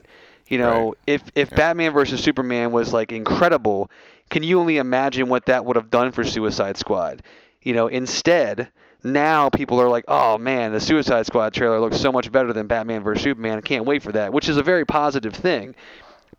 You 0.48 0.58
know, 0.58 0.86
Right. 0.86 0.94
if 1.06 1.22
if 1.34 1.50
Batman 1.50 1.92
versus 1.92 2.22
Superman 2.22 2.72
was 2.72 2.92
like 2.92 3.12
incredible, 3.12 3.90
can 4.30 4.42
you 4.42 4.58
only 4.60 4.78
imagine 4.78 5.28
what 5.28 5.46
that 5.46 5.64
would 5.64 5.76
have 5.76 5.90
done 5.90 6.12
for 6.12 6.24
Suicide 6.24 6.76
Squad? 6.76 7.22
You 7.62 7.74
know, 7.74 7.86
instead, 7.86 8.68
now 9.04 9.48
people 9.48 9.80
are 9.80 9.88
like, 9.88 10.04
"Oh 10.08 10.38
man, 10.38 10.72
the 10.72 10.80
Suicide 10.80 11.26
Squad 11.26 11.52
trailer 11.54 11.78
looks 11.78 12.00
so 12.00 12.10
much 12.10 12.32
better 12.32 12.52
than 12.52 12.66
Batman 12.66 13.02
versus 13.02 13.22
Superman. 13.22 13.58
I 13.58 13.60
can't 13.60 13.84
wait 13.84 14.02
for 14.02 14.12
that," 14.12 14.32
which 14.32 14.48
is 14.48 14.56
a 14.56 14.62
very 14.62 14.84
positive 14.84 15.34
thing. 15.34 15.74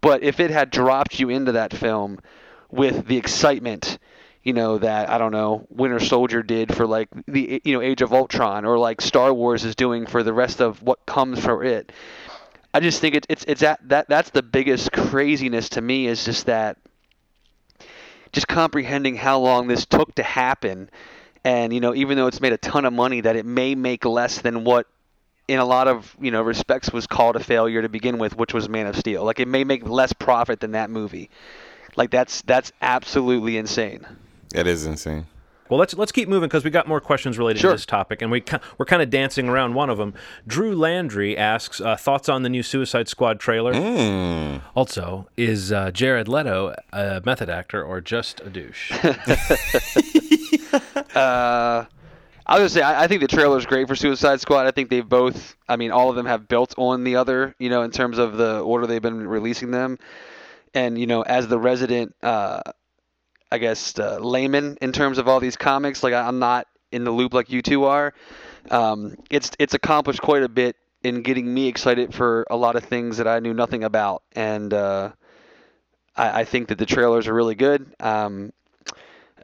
But 0.01 0.23
if 0.23 0.39
it 0.39 0.51
had 0.51 0.71
dropped 0.71 1.19
you 1.19 1.29
into 1.29 1.53
that 1.53 1.73
film 1.73 2.19
with 2.69 3.07
the 3.07 3.17
excitement, 3.17 3.97
you 4.43 4.53
know, 4.53 4.77
that 4.79 5.09
I 5.09 5.17
don't 5.17 5.31
know, 5.31 5.67
Winter 5.69 5.99
Soldier 5.99 6.41
did 6.41 6.75
for 6.75 6.87
like 6.87 7.09
the 7.27 7.61
you 7.63 7.73
know 7.73 7.81
Age 7.81 8.01
of 8.01 8.13
Ultron, 8.13 8.65
or 8.65 8.77
like 8.79 9.01
Star 9.01 9.33
Wars 9.33 9.63
is 9.63 9.75
doing 9.75 10.05
for 10.05 10.23
the 10.23 10.33
rest 10.33 10.61
of 10.61 10.81
what 10.81 11.05
comes 11.05 11.39
for 11.43 11.63
it. 11.63 11.91
I 12.73 12.79
just 12.79 13.01
think 13.01 13.15
it, 13.15 13.25
it's 13.29 13.45
it's 13.47 13.61
that 13.61 13.87
that 13.89 14.09
that's 14.09 14.31
the 14.31 14.41
biggest 14.41 14.91
craziness 14.91 15.69
to 15.69 15.81
me 15.81 16.07
is 16.07 16.25
just 16.25 16.47
that 16.47 16.77
just 18.31 18.47
comprehending 18.47 19.15
how 19.15 19.39
long 19.39 19.67
this 19.67 19.85
took 19.85 20.15
to 20.15 20.23
happen, 20.23 20.89
and 21.43 21.73
you 21.73 21.79
know 21.79 21.93
even 21.93 22.17
though 22.17 22.27
it's 22.27 22.41
made 22.41 22.53
a 22.53 22.57
ton 22.57 22.85
of 22.85 22.93
money, 22.93 23.21
that 23.21 23.35
it 23.35 23.45
may 23.45 23.75
make 23.75 24.05
less 24.05 24.41
than 24.41 24.63
what 24.63 24.87
in 25.47 25.59
a 25.59 25.65
lot 25.65 25.87
of 25.87 26.15
you 26.19 26.31
know 26.31 26.41
respects 26.41 26.91
was 26.91 27.05
called 27.05 27.35
a 27.35 27.43
failure 27.43 27.81
to 27.81 27.89
begin 27.89 28.17
with, 28.17 28.35
which 28.35 28.53
was 28.53 28.69
Man 28.69 28.87
of 28.87 28.95
Steel. 28.95 29.23
Like 29.23 29.39
it 29.39 29.47
may 29.47 29.63
make 29.63 29.87
less 29.87 30.13
profit 30.13 30.61
than 30.61 30.71
that 30.71 30.89
movie. 30.89 31.29
Like 31.95 32.09
that's 32.09 32.41
that's 32.43 32.71
absolutely 32.81 33.57
insane. 33.57 34.05
It 34.53 34.67
is 34.67 34.85
insane. 34.85 35.27
Well, 35.69 35.79
let's 35.79 35.93
let's 35.93 36.11
keep 36.11 36.27
moving 36.27 36.49
because 36.49 36.65
we 36.65 36.69
got 36.69 36.85
more 36.85 36.99
questions 36.99 37.37
related 37.37 37.61
Sure. 37.61 37.71
to 37.71 37.75
this 37.77 37.85
topic, 37.85 38.21
and 38.21 38.29
we 38.29 38.43
we're 38.77 38.85
kind 38.85 39.01
of 39.01 39.09
dancing 39.09 39.47
around 39.47 39.73
one 39.73 39.89
of 39.89 39.97
them. 39.97 40.13
Drew 40.45 40.75
Landry 40.75 41.37
asks 41.37 41.79
uh, 41.79 41.95
thoughts 41.95 42.27
on 42.27 42.43
the 42.43 42.49
new 42.49 42.61
Suicide 42.61 43.07
Squad 43.07 43.39
trailer. 43.39 43.73
Mm. 43.73 44.61
Also, 44.75 45.29
is 45.37 45.71
uh, 45.71 45.89
Jared 45.91 46.27
Leto 46.27 46.75
a 46.91 47.21
method 47.25 47.49
actor 47.49 47.81
or 47.81 48.01
just 48.01 48.41
a 48.41 48.49
douche? 48.49 48.91
Uh, 51.15 51.85
I 52.45 52.53
was 52.53 52.59
gonna 52.59 52.69
say 52.69 52.81
I, 52.81 53.03
I 53.03 53.07
think 53.07 53.19
the 53.21 53.27
trailer 53.27 53.57
is 53.57 53.65
great 53.65 53.87
for 53.87 53.95
Suicide 53.95 54.39
Squad. 54.39 54.65
I 54.65 54.71
think 54.71 54.89
they've 54.89 55.07
both. 55.07 55.55
I 55.67 55.75
mean, 55.75 55.91
all 55.91 56.09
of 56.09 56.15
them 56.15 56.25
have 56.25 56.47
built 56.47 56.73
on 56.77 57.03
the 57.03 57.17
other. 57.17 57.53
You 57.59 57.69
know, 57.69 57.81
in 57.81 57.91
terms 57.91 58.17
of 58.17 58.37
the 58.37 58.59
order 58.61 58.87
they've 58.87 59.01
been 59.01 59.27
releasing 59.27 59.71
them, 59.71 59.99
and 60.73 60.97
you 60.97 61.07
know, 61.07 61.21
as 61.23 61.47
the 61.49 61.59
resident, 61.59 62.15
uh, 62.23 62.61
I 63.51 63.57
guess 63.57 63.97
uh, 63.99 64.17
layman 64.19 64.77
in 64.81 64.91
terms 64.91 65.17
of 65.17 65.27
all 65.27 65.39
these 65.39 65.57
comics, 65.57 66.03
like 66.03 66.13
I'm 66.13 66.39
not 66.39 66.67
in 66.91 67.03
the 67.03 67.11
loop 67.11 67.33
like 67.33 67.49
you 67.49 67.61
two 67.61 67.85
are. 67.85 68.13
Um, 68.69 69.17
it's 69.29 69.51
it's 69.59 69.73
accomplished 69.73 70.21
quite 70.21 70.43
a 70.43 70.49
bit 70.49 70.75
in 71.03 71.21
getting 71.23 71.51
me 71.51 71.67
excited 71.67 72.13
for 72.13 72.45
a 72.49 72.55
lot 72.55 72.75
of 72.75 72.83
things 72.83 73.17
that 73.17 73.27
I 73.27 73.39
knew 73.39 73.53
nothing 73.53 73.83
about, 73.83 74.23
and 74.33 74.73
uh, 74.73 75.11
I, 76.15 76.41
I 76.41 76.45
think 76.45 76.69
that 76.69 76.77
the 76.77 76.85
trailers 76.85 77.27
are 77.27 77.33
really 77.33 77.55
good. 77.55 77.93
Um, 77.99 78.53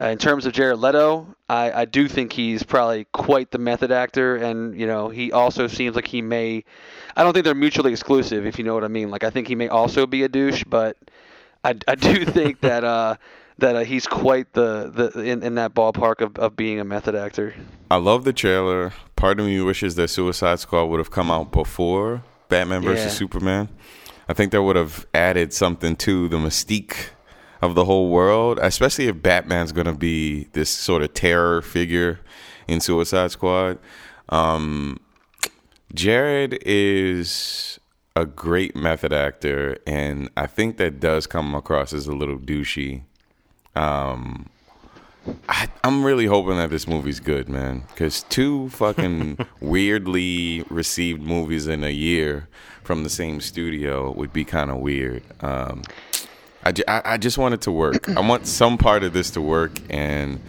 uh, 0.00 0.06
in 0.06 0.18
terms 0.18 0.46
of 0.46 0.52
Jared 0.52 0.78
Leto, 0.78 1.34
I, 1.48 1.72
I 1.72 1.84
do 1.84 2.06
think 2.06 2.32
he's 2.32 2.62
probably 2.62 3.06
quite 3.12 3.50
the 3.50 3.58
method 3.58 3.90
actor, 3.90 4.36
and 4.36 4.78
you 4.78 4.86
know 4.86 5.08
he 5.08 5.32
also 5.32 5.66
seems 5.66 5.96
like 5.96 6.06
he 6.06 6.22
may. 6.22 6.64
I 7.16 7.24
don't 7.24 7.32
think 7.32 7.44
they're 7.44 7.54
mutually 7.54 7.90
exclusive, 7.90 8.46
if 8.46 8.58
you 8.58 8.64
know 8.64 8.74
what 8.74 8.84
I 8.84 8.88
mean. 8.88 9.10
Like 9.10 9.24
I 9.24 9.30
think 9.30 9.48
he 9.48 9.56
may 9.56 9.68
also 9.68 10.06
be 10.06 10.22
a 10.22 10.28
douche, 10.28 10.62
but 10.64 10.96
I, 11.64 11.74
I 11.88 11.96
do 11.96 12.24
think 12.36 12.60
that 12.60 12.84
uh, 12.84 13.16
that 13.58 13.76
uh, 13.76 13.84
he's 13.84 14.06
quite 14.06 14.52
the, 14.54 14.90
the 15.12 15.20
in, 15.22 15.42
in 15.42 15.54
that 15.56 15.74
ballpark 15.74 16.20
of, 16.20 16.36
of 16.38 16.56
being 16.56 16.80
a 16.80 16.84
method 16.84 17.14
actor. 17.14 17.54
I 17.90 17.96
love 17.96 18.24
the 18.24 18.32
trailer. 18.32 18.92
Part 19.16 19.40
of 19.40 19.46
me 19.46 19.60
wishes 19.60 19.94
that 19.96 20.08
Suicide 20.08 20.60
Squad 20.60 20.84
would 20.84 20.98
have 20.98 21.10
come 21.10 21.30
out 21.30 21.50
before 21.52 22.22
Batman 22.48 22.82
versus 22.82 23.06
Yeah. 23.06 23.10
Superman. 23.10 23.68
I 24.28 24.34
think 24.34 24.52
that 24.52 24.62
would 24.62 24.76
have 24.76 25.06
added 25.14 25.52
something 25.52 25.96
to 25.96 26.28
the 26.28 26.36
mystique 26.36 27.08
of 27.60 27.74
the 27.74 27.84
whole 27.86 28.10
world, 28.10 28.58
especially 28.62 29.06
if 29.08 29.22
Batman's 29.22 29.72
going 29.72 29.86
to 29.86 29.94
be 29.94 30.44
this 30.52 30.70
sort 30.70 31.02
of 31.02 31.14
terror 31.14 31.62
figure 31.62 32.20
in 32.68 32.80
Suicide 32.80 33.30
Squad. 33.32 33.78
Um, 34.28 35.00
Jared 35.94 36.58
is 36.64 37.80
a 38.14 38.26
great 38.26 38.76
method 38.76 39.12
actor, 39.12 39.78
and 39.86 40.28
I 40.36 40.46
think 40.46 40.76
that 40.76 41.00
does 41.00 41.26
come 41.26 41.54
across 41.54 41.92
as 41.92 42.06
a 42.06 42.12
little 42.12 42.38
douchey. 42.38 43.02
Um, 43.78 44.48
I, 45.48 45.68
I'm 45.84 46.04
really 46.04 46.26
hoping 46.26 46.56
that 46.56 46.70
this 46.70 46.88
movie's 46.88 47.20
good, 47.20 47.48
man. 47.48 47.84
Because 47.88 48.24
two 48.24 48.68
fucking 48.70 49.38
weirdly 49.60 50.64
received 50.70 51.22
movies 51.22 51.66
in 51.66 51.84
a 51.84 51.90
year 51.90 52.48
from 52.82 53.04
the 53.04 53.10
same 53.10 53.40
studio 53.40 54.10
would 54.12 54.32
be 54.32 54.44
kind 54.44 54.70
of 54.70 54.78
weird. 54.78 55.22
Um, 55.42 55.82
I, 56.64 56.72
ju- 56.72 56.84
I, 56.88 57.02
I 57.04 57.16
just 57.18 57.38
want 57.38 57.54
it 57.54 57.60
to 57.62 57.72
work. 57.72 58.08
I 58.08 58.20
want 58.20 58.46
some 58.46 58.78
part 58.78 59.04
of 59.04 59.12
this 59.12 59.30
to 59.32 59.40
work, 59.40 59.72
and 59.90 60.40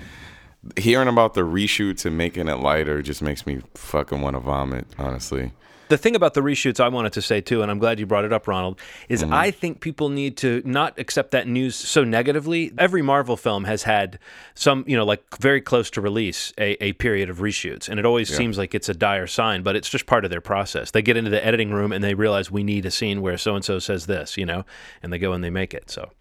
hearing 0.77 1.07
about 1.07 1.33
the 1.33 1.41
reshoots 1.41 2.05
and 2.05 2.17
making 2.17 2.47
it 2.47 2.59
lighter 2.59 3.01
just 3.01 3.21
makes 3.21 3.45
me 3.45 3.61
fucking 3.75 4.21
want 4.21 4.35
to 4.35 4.39
vomit. 4.39 4.87
Honestly, 4.97 5.51
the 5.89 5.97
thing 5.97 6.15
about 6.15 6.33
the 6.33 6.41
reshoots 6.41 6.79
I 6.79 6.87
wanted 6.87 7.13
to 7.13 7.21
say 7.21 7.41
too, 7.41 7.61
and 7.61 7.69
I'm 7.69 7.79
glad 7.79 7.99
you 7.99 8.05
brought 8.05 8.25
it 8.25 8.33
up, 8.33 8.47
Ronald, 8.47 8.79
is 9.07 9.19
Mm-hmm. 9.19 9.33
I 9.33 9.51
think 9.51 9.81
people 9.81 10.09
need 10.09 10.37
to 10.37 10.61
not 10.65 10.97
accept 10.97 11.31
that 11.31 11.47
news 11.47 11.75
so 11.75 12.03
negatively. 12.03 12.71
Every 12.77 13.01
Marvel 13.01 13.35
film 13.35 13.65
has 13.65 13.83
had 13.83 14.17
some, 14.55 14.85
you 14.87 14.95
know, 14.95 15.03
like 15.03 15.21
very 15.39 15.59
close 15.59 15.89
to 15.91 16.01
release, 16.01 16.53
a, 16.57 16.81
a 16.81 16.93
period 16.93 17.29
of 17.29 17.39
reshoots, 17.39 17.89
and 17.89 17.99
it 17.99 18.05
always 18.05 18.33
seems 18.33 18.57
like 18.57 18.73
it's 18.73 18.87
a 18.87 18.93
dire 18.93 19.27
sign, 19.27 19.61
but 19.61 19.75
it's 19.75 19.89
just 19.89 20.05
part 20.05 20.23
of 20.23 20.31
their 20.31 20.41
process. 20.41 20.91
They 20.91 21.01
get 21.01 21.17
into 21.17 21.29
the 21.29 21.45
editing 21.45 21.71
room 21.71 21.91
and 21.91 22.01
they 22.03 22.13
realize 22.13 22.49
we 22.49 22.63
need 22.63 22.85
a 22.85 22.91
scene 22.91 23.21
where 23.21 23.37
so 23.37 23.55
and 23.55 23.65
so 23.65 23.77
says 23.79 24.05
this, 24.05 24.37
you 24.37 24.45
know, 24.45 24.63
and 25.03 25.11
they 25.11 25.19
go 25.19 25.33
and 25.33 25.43
they 25.43 25.49
make 25.49 25.73
it. 25.73 25.89
So. 25.89 26.11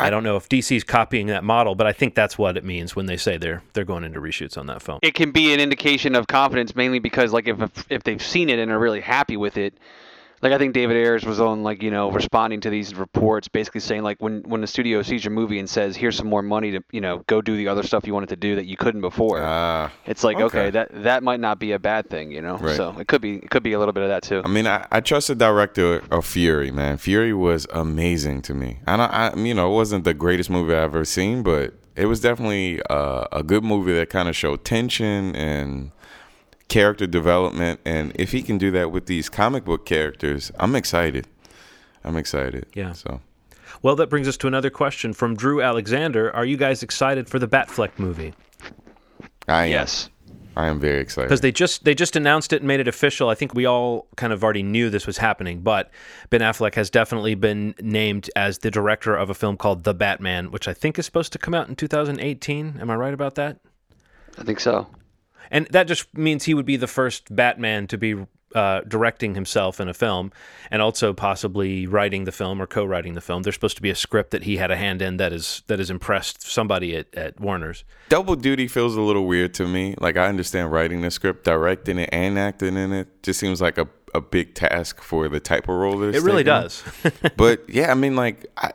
I 0.00 0.10
don't 0.10 0.22
know 0.22 0.36
if 0.36 0.48
DC's 0.48 0.84
copying 0.84 1.28
that 1.28 1.44
model, 1.44 1.74
but 1.74 1.86
I 1.86 1.92
think 1.92 2.14
that's 2.14 2.36
what 2.36 2.56
it 2.56 2.64
means 2.64 2.96
when 2.96 3.06
they 3.06 3.16
say 3.16 3.36
they're 3.36 3.62
they're 3.72 3.84
going 3.84 4.04
into 4.04 4.20
reshoots 4.20 4.58
on 4.58 4.66
that 4.66 4.82
film. 4.82 4.98
It 5.02 5.14
can 5.14 5.30
be 5.30 5.52
an 5.52 5.60
indication 5.60 6.14
of 6.14 6.26
confidence, 6.26 6.74
mainly 6.74 6.98
because 6.98 7.32
like 7.32 7.48
if 7.48 7.86
if 7.90 8.02
they've 8.02 8.22
seen 8.22 8.48
it 8.48 8.58
and 8.58 8.70
are 8.70 8.78
really 8.78 9.00
happy 9.00 9.36
with 9.36 9.56
it, 9.56 9.74
like 10.44 10.52
I 10.52 10.58
think 10.58 10.74
David 10.74 10.98
Ayers 10.98 11.24
was 11.24 11.40
on 11.40 11.62
like 11.62 11.82
you 11.82 11.90
know 11.90 12.10
responding 12.10 12.60
to 12.60 12.70
these 12.70 12.94
reports, 12.94 13.48
basically 13.48 13.80
saying 13.80 14.02
like 14.02 14.20
when 14.20 14.42
when 14.42 14.60
the 14.60 14.66
studio 14.66 15.00
sees 15.00 15.24
your 15.24 15.32
movie 15.32 15.58
and 15.58 15.68
says 15.68 15.96
here's 15.96 16.16
some 16.16 16.28
more 16.28 16.42
money 16.42 16.72
to 16.72 16.80
you 16.92 17.00
know 17.00 17.24
go 17.26 17.40
do 17.40 17.56
the 17.56 17.66
other 17.66 17.82
stuff 17.82 18.06
you 18.06 18.12
wanted 18.12 18.28
to 18.28 18.36
do 18.36 18.54
that 18.56 18.66
you 18.66 18.76
couldn't 18.76 19.00
before. 19.00 19.40
Ah, 19.42 19.90
it's 20.04 20.22
like 20.22 20.36
okay. 20.36 20.44
okay. 20.44 20.70
that 20.70 20.90
that 21.02 21.22
might 21.22 21.40
not 21.40 21.58
be 21.58 21.72
a 21.72 21.78
bad 21.78 22.10
thing, 22.10 22.30
you 22.30 22.42
know. 22.42 22.58
Right. 22.58 22.76
So 22.76 22.94
it 22.98 23.08
could 23.08 23.22
be 23.22 23.36
it 23.36 23.48
could 23.50 23.62
be 23.62 23.72
a 23.72 23.78
little 23.78 23.94
bit 23.94 24.02
of 24.02 24.10
that 24.10 24.22
too. 24.22 24.42
I 24.44 24.48
mean, 24.48 24.66
I, 24.66 24.86
I 24.92 25.00
trust 25.00 25.28
the 25.28 25.34
director 25.34 26.02
of 26.10 26.26
Fury, 26.26 26.70
man. 26.70 26.98
Fury 26.98 27.32
was 27.32 27.66
amazing 27.72 28.42
to 28.42 28.54
me. 28.54 28.80
I 28.86 28.98
don't, 28.98 29.10
I, 29.10 29.34
you 29.34 29.54
know, 29.54 29.72
it 29.72 29.74
wasn't 29.74 30.04
the 30.04 30.14
greatest 30.14 30.50
movie 30.50 30.74
I've 30.74 30.94
ever 30.94 31.06
seen, 31.06 31.42
but 31.42 31.72
it 31.96 32.04
was 32.04 32.20
definitely 32.20 32.82
uh, 32.90 33.24
a 33.32 33.42
good 33.42 33.64
movie 33.64 33.94
that 33.94 34.10
kind 34.10 34.28
of 34.28 34.36
showed 34.36 34.62
tension 34.64 35.34
and 35.34 35.92
character 36.68 37.06
development. 37.06 37.80
And 37.84 38.12
if 38.14 38.32
he 38.32 38.42
can 38.42 38.58
do 38.58 38.70
that 38.72 38.90
with 38.90 39.06
these 39.06 39.28
comic 39.28 39.64
book 39.64 39.86
characters, 39.86 40.50
I'm 40.58 40.74
excited. 40.74 41.26
I'm 42.04 42.16
excited. 42.16 42.66
Yeah. 42.74 42.92
So 42.92 43.20
Well, 43.82 43.96
that 43.96 44.08
brings 44.08 44.28
us 44.28 44.36
to 44.38 44.46
another 44.46 44.70
question 44.70 45.12
from 45.12 45.36
Drew 45.36 45.62
Alexander. 45.62 46.34
Are 46.34 46.44
you 46.44 46.56
guys 46.56 46.82
excited 46.82 47.28
for 47.28 47.38
the 47.38 47.48
Batfleck 47.48 47.98
movie? 47.98 48.34
I 49.48 49.64
am. 49.66 49.70
yes. 49.70 50.10
I 50.56 50.68
am 50.68 50.78
very 50.78 51.00
excited. 51.00 51.26
Because 51.26 51.40
they 51.40 51.50
just 51.50 51.84
they 51.84 51.94
just 51.96 52.14
announced 52.14 52.52
it 52.52 52.62
and 52.62 52.68
made 52.68 52.78
it 52.78 52.86
official. 52.86 53.28
I 53.28 53.34
think 53.34 53.54
we 53.54 53.66
all 53.66 54.06
kind 54.16 54.32
of 54.32 54.44
already 54.44 54.62
knew 54.62 54.88
this 54.88 55.04
was 55.06 55.18
happening, 55.18 55.62
but 55.62 55.90
Ben 56.30 56.42
Affleck 56.42 56.76
has 56.76 56.90
definitely 56.90 57.34
been 57.34 57.74
named 57.80 58.30
as 58.36 58.58
the 58.58 58.70
director 58.70 59.16
of 59.16 59.30
a 59.30 59.34
film 59.34 59.56
called 59.56 59.82
The 59.82 59.94
Batman, 59.94 60.52
which 60.52 60.68
I 60.68 60.72
think 60.72 60.96
is 60.96 61.06
supposed 61.06 61.32
to 61.32 61.38
come 61.38 61.54
out 61.54 61.68
in 61.68 61.74
2018. 61.74 62.76
Am 62.80 62.88
I 62.88 62.94
right 62.94 63.12
about 63.12 63.34
that? 63.34 63.58
I 64.38 64.44
think 64.44 64.60
so. 64.60 64.86
And 65.50 65.66
that 65.68 65.86
just 65.86 66.16
means 66.16 66.44
he 66.44 66.54
would 66.54 66.66
be 66.66 66.76
the 66.76 66.86
first 66.86 67.34
Batman 67.34 67.86
to 67.88 67.98
be 67.98 68.26
uh, 68.54 68.82
directing 68.86 69.34
himself 69.34 69.80
in 69.80 69.88
a 69.88 69.94
film 69.94 70.32
and 70.70 70.80
also 70.80 71.12
possibly 71.12 71.86
writing 71.86 72.24
the 72.24 72.32
film 72.32 72.62
or 72.62 72.66
co-writing 72.66 73.14
the 73.14 73.20
film. 73.20 73.42
There's 73.42 73.56
supposed 73.56 73.76
to 73.76 73.82
be 73.82 73.90
a 73.90 73.96
script 73.96 74.30
that 74.30 74.44
he 74.44 74.56
had 74.58 74.70
a 74.70 74.76
hand 74.76 75.02
in 75.02 75.16
that 75.16 75.32
is 75.32 75.62
that 75.66 75.80
has 75.80 75.90
impressed 75.90 76.42
somebody 76.42 76.96
at, 76.96 77.12
at 77.14 77.40
Warner's. 77.40 77.84
Double 78.08 78.36
duty 78.36 78.68
feels 78.68 78.96
a 78.96 79.00
little 79.00 79.26
weird 79.26 79.54
to 79.54 79.66
me. 79.66 79.96
Like 79.98 80.16
I 80.16 80.28
understand 80.28 80.70
writing 80.70 81.00
the 81.00 81.10
script, 81.10 81.44
directing 81.44 81.98
it, 81.98 82.10
and 82.12 82.38
acting 82.38 82.76
in 82.76 82.92
it. 82.92 83.24
Just 83.24 83.40
seems 83.40 83.60
like 83.60 83.76
a, 83.76 83.88
a 84.14 84.20
big 84.20 84.54
task 84.54 85.00
for 85.00 85.28
the 85.28 85.40
type 85.40 85.64
of 85.64 85.74
role 85.74 85.98
that 85.98 86.14
It 86.14 86.22
really 86.22 86.44
taking 86.44 86.62
does. 86.62 86.84
but 87.36 87.68
yeah, 87.68 87.90
I 87.90 87.94
mean, 87.94 88.14
like, 88.14 88.46
I, 88.56 88.70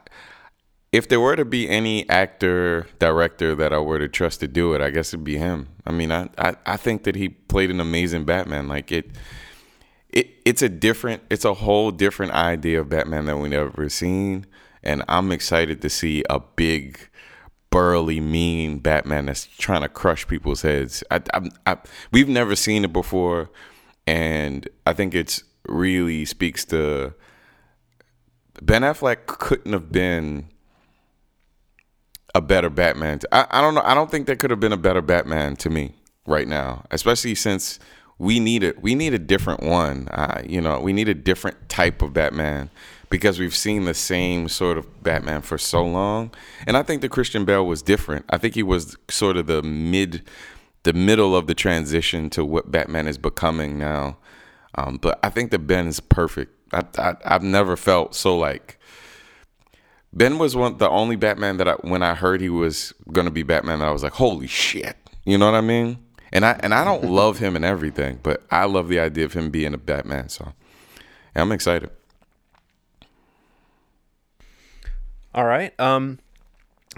if 0.91 1.07
there 1.07 1.19
were 1.19 1.35
to 1.35 1.45
be 1.45 1.69
any 1.69 2.09
actor 2.09 2.87
director 2.97 3.55
that 3.55 3.73
I 3.73 3.79
were 3.79 3.99
to 3.99 4.07
trust 4.07 4.39
to 4.39 4.47
do 4.47 4.73
it, 4.73 4.81
I 4.81 4.89
guess 4.89 5.13
it'd 5.13 5.23
be 5.23 5.37
him. 5.37 5.69
I 5.85 5.91
mean, 5.91 6.11
I, 6.11 6.29
I, 6.37 6.55
I 6.65 6.77
think 6.77 7.03
that 7.03 7.15
he 7.15 7.29
played 7.29 7.69
an 7.69 7.79
amazing 7.79 8.25
Batman. 8.25 8.67
Like 8.67 8.91
it, 8.91 9.11
it, 10.09 10.31
it's 10.45 10.61
a 10.61 10.69
different, 10.69 11.21
it's 11.29 11.45
a 11.45 11.53
whole 11.53 11.91
different 11.91 12.31
idea 12.33 12.81
of 12.81 12.89
Batman 12.89 13.25
that 13.25 13.37
we've 13.37 13.53
ever 13.53 13.89
seen, 13.89 14.45
and 14.83 15.03
I'm 15.07 15.31
excited 15.31 15.81
to 15.81 15.89
see 15.89 16.23
a 16.29 16.39
big. 16.39 16.99
Burly, 17.71 18.19
mean 18.19 18.79
Batman 18.79 19.27
that's 19.27 19.45
trying 19.45 19.83
to 19.83 19.89
crush 19.89 20.25
people's 20.27 20.63
heads. 20.63 21.03
I, 21.11 21.21
I, 21.35 21.49
I, 21.67 21.77
we've 22.11 22.27
never 22.27 22.55
seen 22.55 22.83
it 22.83 22.91
before, 22.91 23.51
and 24.07 24.67
I 24.87 24.93
think 24.93 25.13
it's 25.13 25.43
really 25.67 26.25
speaks 26.25 26.65
to 26.65 27.13
Ben 28.59 28.81
Affleck 28.81 29.27
couldn't 29.27 29.73
have 29.73 29.91
been 29.91 30.49
a 32.35 32.41
better 32.41 32.69
Batman. 32.69 33.19
I, 33.31 33.47
I 33.49 33.61
don't 33.61 33.75
know. 33.75 33.81
I 33.83 33.93
don't 33.93 34.11
think 34.11 34.27
there 34.27 34.35
could 34.35 34.51
have 34.51 34.59
been 34.59 34.73
a 34.73 34.77
better 34.77 35.01
Batman 35.01 35.55
to 35.57 35.69
me 35.69 35.95
right 36.25 36.47
now, 36.47 36.85
especially 36.91 37.35
since 37.35 37.79
we 38.17 38.39
need 38.39 38.63
it. 38.63 38.81
We 38.81 38.95
need 38.95 39.13
a 39.13 39.19
different 39.19 39.63
one. 39.63 40.07
Uh, 40.09 40.41
you 40.45 40.61
know, 40.61 40.79
we 40.79 40.93
need 40.93 41.09
a 41.09 41.13
different 41.13 41.69
type 41.69 42.01
of 42.01 42.13
Batman 42.13 42.69
because 43.09 43.39
we've 43.39 43.55
seen 43.55 43.85
the 43.85 43.93
same 43.93 44.47
sort 44.47 44.77
of 44.77 45.03
Batman 45.03 45.41
for 45.41 45.57
so 45.57 45.83
long. 45.83 46.31
And 46.67 46.77
I 46.77 46.83
think 46.83 47.01
the 47.01 47.09
Christian 47.09 47.45
Bale 47.45 47.65
was 47.65 47.81
different. 47.81 48.25
I 48.29 48.37
think 48.37 48.55
he 48.55 48.63
was 48.63 48.95
sort 49.09 49.37
of 49.37 49.47
the 49.47 49.63
mid, 49.63 50.23
the 50.83 50.93
middle 50.93 51.35
of 51.35 51.47
the 51.47 51.55
transition 51.55 52.29
to 52.31 52.45
what 52.45 52.71
Batman 52.71 53.07
is 53.07 53.17
becoming 53.17 53.79
now. 53.79 54.17
Um, 54.75 54.97
but 54.97 55.19
I 55.23 55.29
think 55.29 55.49
the 55.51 55.59
Ben 55.59 55.87
is 55.87 55.99
perfect. 55.99 56.53
I, 56.71 56.83
I 56.97 57.15
I've 57.25 57.43
never 57.43 57.75
felt 57.75 58.13
so 58.13 58.37
like 58.37 58.78
Ben 60.11 60.39
was 60.39 60.55
one 60.55 60.77
the 60.77 60.89
only 60.89 61.15
Batman 61.15 61.57
that 61.57 61.67
I 61.67 61.73
when 61.73 62.01
I 62.01 62.15
heard 62.15 62.41
he 62.41 62.49
was 62.49 62.93
gonna 63.11 63.31
be 63.31 63.43
Batman, 63.43 63.81
I 63.81 63.91
was 63.91 64.03
like, 64.03 64.13
holy 64.13 64.47
shit. 64.47 64.97
You 65.25 65.37
know 65.37 65.45
what 65.45 65.55
I 65.55 65.61
mean? 65.61 65.99
And 66.31 66.45
I 66.45 66.59
and 66.61 66.73
I 66.73 66.83
don't 66.83 67.03
love 67.11 67.39
him 67.39 67.55
and 67.55 67.63
everything, 67.63 68.19
but 68.23 68.43
I 68.49 68.65
love 68.65 68.87
the 68.87 68.99
idea 68.99 69.25
of 69.25 69.33
him 69.33 69.51
being 69.51 69.73
a 69.73 69.77
Batman. 69.77 70.29
So 70.29 70.53
yeah, 71.35 71.41
I'm 71.41 71.51
excited. 71.51 71.91
All 75.33 75.45
right. 75.45 75.79
Um, 75.79 76.17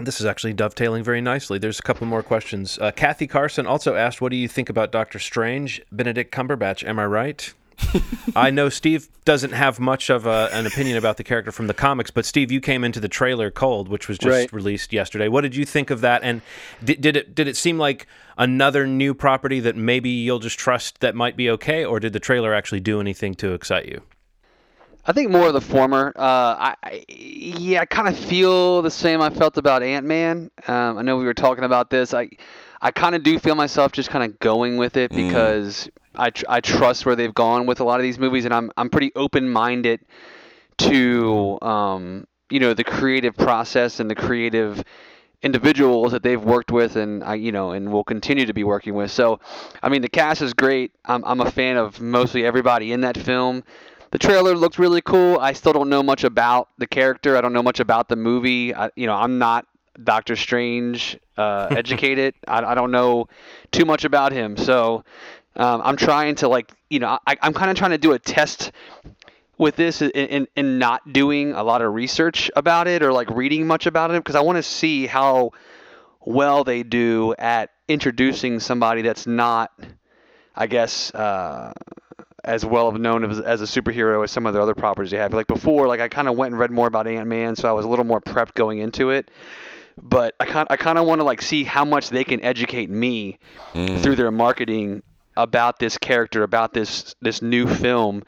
this 0.00 0.18
is 0.18 0.26
actually 0.26 0.54
dovetailing 0.54 1.04
very 1.04 1.20
nicely. 1.20 1.58
There's 1.58 1.78
a 1.78 1.82
couple 1.82 2.06
more 2.06 2.22
questions. 2.22 2.78
Uh, 2.78 2.90
Kathy 2.90 3.26
Carson 3.26 3.66
also 3.66 3.94
asked, 3.94 4.22
"What 4.22 4.30
do 4.30 4.36
you 4.36 4.48
think 4.48 4.70
about 4.70 4.90
Doctor 4.90 5.18
Strange, 5.18 5.82
Benedict 5.92 6.34
Cumberbatch? 6.34 6.82
Am 6.82 6.98
I 6.98 7.04
right?" 7.04 7.52
I 8.36 8.50
know 8.50 8.68
Steve 8.68 9.08
doesn't 9.24 9.52
have 9.52 9.78
much 9.78 10.10
of 10.10 10.26
a, 10.26 10.48
an 10.52 10.66
opinion 10.66 10.96
about 10.96 11.16
the 11.16 11.24
character 11.24 11.52
from 11.52 11.66
the 11.66 11.74
comics, 11.74 12.10
but 12.10 12.24
Steve, 12.24 12.50
you 12.50 12.60
came 12.60 12.84
into 12.84 13.00
the 13.00 13.08
trailer 13.08 13.50
cold, 13.50 13.88
which 13.88 14.08
was 14.08 14.18
just 14.18 14.30
Right. 14.30 14.52
released 14.52 14.92
yesterday. 14.92 15.28
What 15.28 15.42
did 15.42 15.54
you 15.54 15.64
think 15.64 15.90
of 15.90 16.00
that? 16.00 16.22
And 16.22 16.42
did, 16.82 17.00
did 17.00 17.16
it 17.16 17.34
did 17.34 17.48
it 17.48 17.56
seem 17.56 17.78
like 17.78 18.06
another 18.38 18.86
new 18.86 19.14
property 19.14 19.60
that 19.60 19.76
maybe 19.76 20.08
you'll 20.10 20.38
just 20.38 20.58
trust 20.58 21.00
that 21.00 21.14
might 21.14 21.36
be 21.36 21.50
okay, 21.50 21.84
or 21.84 22.00
did 22.00 22.12
the 22.12 22.20
trailer 22.20 22.54
actually 22.54 22.80
do 22.80 23.00
anything 23.00 23.34
to 23.36 23.52
excite 23.52 23.86
you? 23.86 24.02
I 25.04 25.12
think 25.12 25.30
more 25.30 25.48
of 25.48 25.52
the 25.52 25.60
former. 25.60 26.12
Uh, 26.14 26.22
I, 26.22 26.74
I 26.84 27.04
yeah, 27.08 27.80
I 27.80 27.86
kind 27.86 28.06
of 28.08 28.16
feel 28.16 28.82
the 28.82 28.90
same 28.90 29.20
I 29.20 29.30
felt 29.30 29.58
about 29.58 29.82
Ant 29.82 30.06
Man. 30.06 30.50
Um, 30.68 30.96
I 30.98 31.02
know 31.02 31.16
we 31.16 31.24
were 31.24 31.34
talking 31.34 31.64
about 31.64 31.90
this. 31.90 32.14
I 32.14 32.30
I 32.82 32.90
kind 32.90 33.14
of 33.14 33.22
do 33.22 33.38
feel 33.38 33.54
myself 33.54 33.92
just 33.92 34.10
kind 34.10 34.24
of 34.24 34.40
going 34.40 34.76
with 34.76 34.96
it 34.96 35.12
because 35.12 35.88
I 36.16 36.30
tr- 36.30 36.44
I 36.48 36.60
trust 36.60 37.06
where 37.06 37.14
they've 37.14 37.32
gone 37.32 37.64
with 37.64 37.78
a 37.78 37.84
lot 37.84 38.00
of 38.00 38.02
these 38.02 38.18
movies, 38.18 38.44
and 38.44 38.52
I'm 38.52 38.72
I'm 38.76 38.90
pretty 38.90 39.12
open 39.14 39.48
minded 39.48 40.00
to 40.78 41.58
um, 41.62 42.26
you 42.50 42.58
know 42.58 42.74
the 42.74 42.84
creative 42.84 43.36
process 43.36 44.00
and 44.00 44.10
the 44.10 44.16
creative 44.16 44.82
individuals 45.42 46.12
that 46.12 46.22
they've 46.22 46.42
worked 46.42 46.70
with 46.70 46.94
and 46.94 47.24
I 47.24 47.34
you 47.34 47.50
know 47.52 47.72
and 47.72 47.92
will 47.92 48.04
continue 48.04 48.46
to 48.46 48.52
be 48.52 48.64
working 48.64 48.94
with. 48.94 49.12
So, 49.12 49.38
I 49.82 49.88
mean 49.88 50.02
the 50.02 50.08
cast 50.08 50.42
is 50.42 50.52
great. 50.52 50.92
I'm 51.04 51.24
I'm 51.24 51.40
a 51.40 51.50
fan 51.50 51.76
of 51.76 52.00
mostly 52.00 52.44
everybody 52.44 52.92
in 52.92 53.02
that 53.02 53.16
film. 53.16 53.62
The 54.10 54.18
trailer 54.18 54.54
looked 54.54 54.78
really 54.78 55.00
cool. 55.00 55.38
I 55.38 55.54
still 55.54 55.72
don't 55.72 55.88
know 55.88 56.02
much 56.02 56.22
about 56.22 56.68
the 56.76 56.86
character. 56.86 57.36
I 57.36 57.40
don't 57.40 57.54
know 57.54 57.62
much 57.62 57.80
about 57.80 58.08
the 58.08 58.16
movie. 58.16 58.74
I, 58.74 58.90
you 58.94 59.06
know, 59.06 59.14
I'm 59.14 59.38
not 59.38 59.66
Doctor 60.02 60.36
Strange 60.36 61.18
uh, 61.36 61.68
educated. 61.70 62.34
I, 62.46 62.64
I 62.64 62.74
don't 62.74 62.90
know 62.90 63.28
too 63.70 63.84
much 63.84 64.04
about 64.04 64.32
him. 64.32 64.56
So 64.56 65.04
um, 65.56 65.80
I'm 65.84 65.96
trying 65.96 66.36
to 66.36 66.48
like, 66.48 66.72
you 66.90 66.98
know, 66.98 67.18
I, 67.26 67.36
I'm 67.42 67.54
kind 67.54 67.70
of 67.70 67.76
trying 67.76 67.90
to 67.92 67.98
do 67.98 68.12
a 68.12 68.18
test 68.18 68.72
with 69.58 69.76
this 69.76 70.02
in, 70.02 70.10
in, 70.10 70.48
in 70.56 70.78
not 70.78 71.12
doing 71.12 71.52
a 71.52 71.62
lot 71.62 71.82
of 71.82 71.92
research 71.92 72.50
about 72.56 72.88
it 72.88 73.02
or 73.02 73.12
like 73.12 73.30
reading 73.30 73.66
much 73.66 73.86
about 73.86 74.10
it 74.10 74.18
because 74.18 74.34
I 74.34 74.40
want 74.40 74.56
to 74.56 74.62
see 74.62 75.06
how 75.06 75.52
well 76.24 76.64
they 76.64 76.82
do 76.82 77.34
at 77.38 77.70
introducing 77.88 78.60
somebody 78.60 79.02
that's 79.02 79.26
not, 79.26 79.70
I 80.54 80.66
guess, 80.66 81.12
uh, 81.14 81.72
as 82.44 82.64
well 82.64 82.90
known 82.92 83.30
as, 83.30 83.40
as 83.40 83.60
a 83.60 83.64
superhero 83.64 84.24
as 84.24 84.30
some 84.30 84.46
of 84.46 84.54
the 84.54 84.60
other 84.60 84.74
properties 84.74 85.10
they 85.10 85.18
have. 85.18 85.32
Like 85.32 85.46
before, 85.46 85.86
like 85.86 86.00
I 86.00 86.08
kind 86.08 86.28
of 86.28 86.36
went 86.36 86.52
and 86.52 86.58
read 86.58 86.70
more 86.70 86.88
about 86.88 87.06
Ant 87.06 87.28
Man, 87.28 87.54
so 87.54 87.68
I 87.68 87.72
was 87.72 87.84
a 87.84 87.88
little 87.88 88.04
more 88.04 88.20
prepped 88.20 88.54
going 88.54 88.78
into 88.78 89.10
it. 89.10 89.30
But 90.00 90.34
I 90.40 90.46
kind 90.46 90.66
I 90.70 90.76
kind 90.76 90.98
of 90.98 91.06
want 91.06 91.20
to 91.20 91.24
like 91.24 91.42
see 91.42 91.64
how 91.64 91.84
much 91.84 92.10
they 92.10 92.24
can 92.24 92.42
educate 92.42 92.90
me 92.90 93.38
through 93.72 94.16
their 94.16 94.30
marketing 94.30 95.02
about 95.36 95.78
this 95.78 95.98
character, 95.98 96.42
about 96.42 96.74
this 96.74 97.14
this 97.20 97.42
new 97.42 97.66
film, 97.66 98.22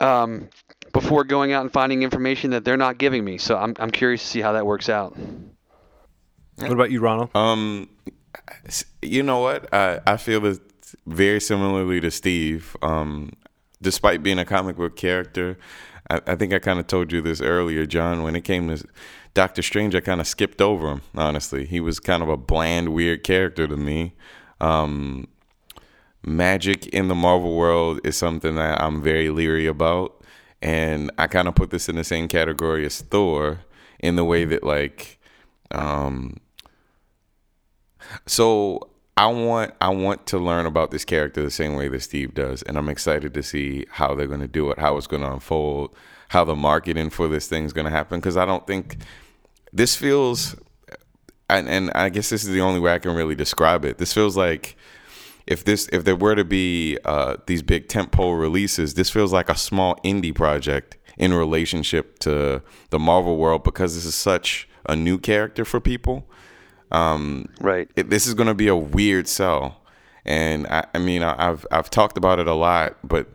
um, 0.00 0.48
before 0.92 1.24
going 1.24 1.52
out 1.52 1.62
and 1.62 1.72
finding 1.72 2.02
information 2.02 2.50
that 2.50 2.64
they're 2.64 2.76
not 2.76 2.98
giving 2.98 3.24
me. 3.24 3.38
So 3.38 3.56
I'm 3.56 3.74
I'm 3.78 3.90
curious 3.90 4.22
to 4.22 4.28
see 4.28 4.40
how 4.40 4.52
that 4.52 4.66
works 4.66 4.88
out. 4.88 5.16
What 6.56 6.72
about 6.72 6.90
you, 6.90 7.00
Ronald? 7.00 7.30
Um, 7.34 7.88
you 9.02 9.22
know 9.22 9.40
what? 9.40 9.72
I 9.74 10.00
I 10.06 10.16
feel 10.16 10.40
that 10.40 10.60
very 11.06 11.40
similarly 11.40 12.00
to 12.00 12.10
Steve. 12.10 12.76
Um, 12.82 13.32
despite 13.82 14.22
being 14.22 14.38
a 14.38 14.44
comic 14.44 14.76
book 14.76 14.96
character, 14.96 15.58
I, 16.08 16.20
I 16.26 16.34
think 16.36 16.52
I 16.52 16.58
kind 16.58 16.78
of 16.78 16.86
told 16.86 17.12
you 17.12 17.20
this 17.20 17.40
earlier, 17.40 17.86
John. 17.86 18.22
When 18.22 18.36
it 18.36 18.42
came 18.42 18.68
to 18.68 18.84
Doctor 19.34 19.62
Strange, 19.62 19.96
I 19.96 20.00
kind 20.00 20.20
of 20.20 20.28
skipped 20.28 20.62
over 20.62 20.88
him. 20.88 21.02
Honestly, 21.16 21.66
he 21.66 21.80
was 21.80 21.98
kind 21.98 22.22
of 22.22 22.28
a 22.28 22.36
bland, 22.36 22.90
weird 22.90 23.24
character 23.24 23.66
to 23.66 23.76
me. 23.76 24.14
Um, 24.60 25.26
magic 26.24 26.86
in 26.86 27.08
the 27.08 27.16
Marvel 27.16 27.56
world 27.56 28.00
is 28.04 28.16
something 28.16 28.54
that 28.54 28.80
I'm 28.80 29.02
very 29.02 29.30
leery 29.30 29.66
about, 29.66 30.22
and 30.62 31.10
I 31.18 31.26
kind 31.26 31.48
of 31.48 31.56
put 31.56 31.70
this 31.70 31.88
in 31.88 31.96
the 31.96 32.04
same 32.04 32.28
category 32.28 32.86
as 32.86 33.00
Thor 33.00 33.60
in 33.98 34.14
the 34.14 34.24
way 34.24 34.44
that 34.44 34.62
like, 34.62 35.18
um, 35.72 36.36
so 38.26 38.88
I 39.16 39.26
want 39.26 39.74
I 39.80 39.88
want 39.88 40.26
to 40.28 40.38
learn 40.38 40.66
about 40.66 40.92
this 40.92 41.04
character 41.04 41.42
the 41.42 41.50
same 41.50 41.74
way 41.74 41.88
that 41.88 42.02
Steve 42.02 42.34
does, 42.34 42.62
and 42.62 42.78
I'm 42.78 42.88
excited 42.88 43.34
to 43.34 43.42
see 43.42 43.86
how 43.90 44.14
they're 44.14 44.28
going 44.28 44.40
to 44.40 44.48
do 44.48 44.70
it, 44.70 44.78
how 44.78 44.96
it's 44.96 45.06
going 45.08 45.22
to 45.22 45.32
unfold, 45.32 45.94
how 46.28 46.44
the 46.44 46.54
marketing 46.56 47.10
for 47.10 47.26
this 47.26 47.48
thing's 47.48 47.72
going 47.72 47.86
to 47.86 47.90
happen. 47.90 48.20
Because 48.20 48.36
I 48.36 48.44
don't 48.44 48.66
think 48.66 48.98
this 49.74 49.96
feels, 49.96 50.54
and, 51.50 51.68
and 51.68 51.90
I 51.94 52.08
guess 52.08 52.30
this 52.30 52.44
is 52.44 52.50
the 52.50 52.60
only 52.60 52.80
way 52.80 52.94
I 52.94 52.98
can 53.00 53.14
really 53.14 53.34
describe 53.34 53.84
it. 53.84 53.98
This 53.98 54.12
feels 54.14 54.36
like 54.36 54.76
if 55.46 55.64
this 55.64 55.88
if 55.92 56.04
there 56.04 56.16
were 56.16 56.34
to 56.36 56.44
be 56.44 56.98
uh, 57.04 57.36
these 57.46 57.62
big 57.62 57.88
tentpole 57.88 58.40
releases, 58.40 58.94
this 58.94 59.10
feels 59.10 59.32
like 59.32 59.48
a 59.50 59.56
small 59.56 59.96
indie 60.04 60.34
project 60.34 60.96
in 61.18 61.34
relationship 61.34 62.18
to 62.20 62.62
the 62.90 62.98
Marvel 62.98 63.36
world 63.36 63.62
because 63.64 63.94
this 63.94 64.04
is 64.04 64.14
such 64.14 64.68
a 64.88 64.96
new 64.96 65.18
character 65.18 65.64
for 65.64 65.80
people. 65.80 66.26
Um, 66.90 67.48
Right. 67.60 67.90
it, 67.96 68.10
this 68.10 68.26
is 68.26 68.34
going 68.34 68.46
to 68.46 68.54
be 68.54 68.68
a 68.68 68.76
weird 68.76 69.26
sell, 69.28 69.82
and 70.24 70.66
I, 70.68 70.86
I 70.94 70.98
mean 70.98 71.22
I, 71.22 71.50
I've 71.50 71.66
I've 71.70 71.90
talked 71.90 72.16
about 72.16 72.38
it 72.38 72.46
a 72.46 72.54
lot, 72.54 72.96
but 73.02 73.26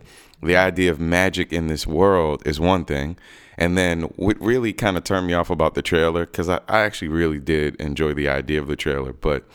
the 0.42 0.56
idea 0.56 0.90
of 0.90 1.00
magic 1.00 1.52
in 1.52 1.68
this 1.68 1.86
world 1.86 2.42
is 2.46 2.60
one 2.60 2.86
thing, 2.86 3.18
and 3.60 3.78
then 3.78 4.04
what 4.16 4.40
really 4.40 4.72
kind 4.72 4.98
of 4.98 5.04
turned 5.04 5.28
me 5.28 5.34
off 5.34 5.50
about 5.50 5.76
the 5.76 5.82
trailer 5.82 6.26
because 6.26 6.48
I, 6.48 6.62
I 6.70 6.80
actually 6.80 7.10
really 7.10 7.40
did 7.40 7.76
enjoy 7.76 8.14
the 8.14 8.30
idea 8.30 8.60
of 8.60 8.68
the 8.68 8.78
trailer, 8.78 9.12
but 9.12 9.46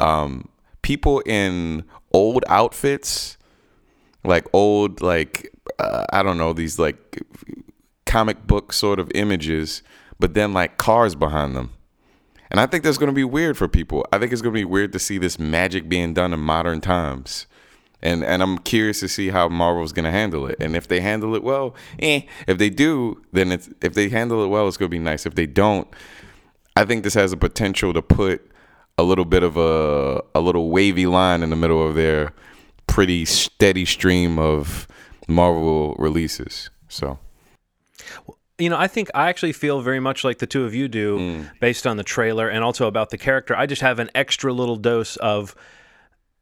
um, 0.00 0.48
people 0.80 1.20
in 1.20 1.84
old 2.12 2.42
outfits, 2.48 3.36
like 4.24 4.46
old 4.54 5.02
like 5.02 5.52
uh, 5.78 6.06
I 6.10 6.22
don't 6.22 6.38
know 6.38 6.54
these 6.54 6.78
like 6.78 7.22
comic 8.06 8.46
book 8.46 8.72
sort 8.72 8.98
of 8.98 9.12
images, 9.14 9.82
but 10.18 10.32
then 10.32 10.54
like 10.54 10.78
cars 10.78 11.14
behind 11.14 11.54
them. 11.54 11.70
And 12.50 12.60
I 12.60 12.66
think 12.66 12.82
that's 12.82 12.98
going 12.98 13.08
to 13.10 13.14
be 13.14 13.24
weird 13.24 13.58
for 13.58 13.68
people. 13.68 14.06
I 14.10 14.18
think 14.18 14.32
it's 14.32 14.40
going 14.40 14.54
to 14.54 14.58
be 14.58 14.64
weird 14.64 14.92
to 14.92 14.98
see 14.98 15.18
this 15.18 15.38
magic 15.38 15.88
being 15.88 16.14
done 16.14 16.32
in 16.32 16.40
modern 16.40 16.80
times. 16.80 17.46
And 18.04 18.22
and 18.22 18.42
I'm 18.42 18.58
curious 18.58 19.00
to 19.00 19.08
see 19.08 19.30
how 19.30 19.48
Marvel's 19.48 19.92
to 19.92 20.10
handle 20.10 20.46
it. 20.46 20.56
And 20.60 20.76
if 20.76 20.86
they 20.86 21.00
handle 21.00 21.34
it 21.34 21.42
well, 21.42 21.74
eh. 21.98 22.20
If 22.46 22.58
they 22.58 22.70
do, 22.70 23.22
then 23.32 23.50
it's 23.50 23.68
if 23.82 23.94
they 23.94 24.08
handle 24.10 24.44
it 24.44 24.48
well, 24.48 24.68
it's 24.68 24.76
to 24.76 24.88
be 24.88 24.98
nice. 24.98 25.26
If 25.26 25.34
they 25.34 25.46
don't, 25.46 25.88
I 26.76 26.84
think 26.84 27.02
this 27.02 27.14
has 27.14 27.32
a 27.32 27.36
potential 27.36 27.92
to 27.94 28.02
put 28.02 28.50
a 28.98 29.02
little 29.02 29.24
bit 29.24 29.42
of 29.42 29.56
a 29.56 30.22
a 30.34 30.40
little 30.40 30.70
wavy 30.70 31.06
line 31.06 31.42
in 31.42 31.50
the 31.50 31.56
middle 31.56 31.84
of 31.84 31.94
their 31.94 32.32
pretty 32.86 33.24
steady 33.24 33.84
stream 33.86 34.38
of 34.38 34.86
Marvel 35.26 35.96
releases. 35.98 36.70
So 36.88 37.18
You 38.58 38.70
know, 38.70 38.76
I 38.76 38.86
think 38.86 39.08
I 39.14 39.28
actually 39.30 39.52
feel 39.52 39.80
very 39.80 39.98
much 39.98 40.22
like 40.22 40.38
the 40.38 40.46
two 40.46 40.64
of 40.64 40.74
you 40.74 40.86
do 40.88 41.18
Mm. 41.18 41.50
based 41.60 41.86
on 41.86 41.96
the 41.96 42.04
trailer 42.04 42.48
and 42.48 42.62
also 42.62 42.86
about 42.86 43.10
the 43.10 43.18
character. 43.18 43.56
I 43.56 43.66
just 43.66 43.82
have 43.82 43.98
an 43.98 44.10
extra 44.14 44.52
little 44.52 44.76
dose 44.76 45.16
of 45.16 45.56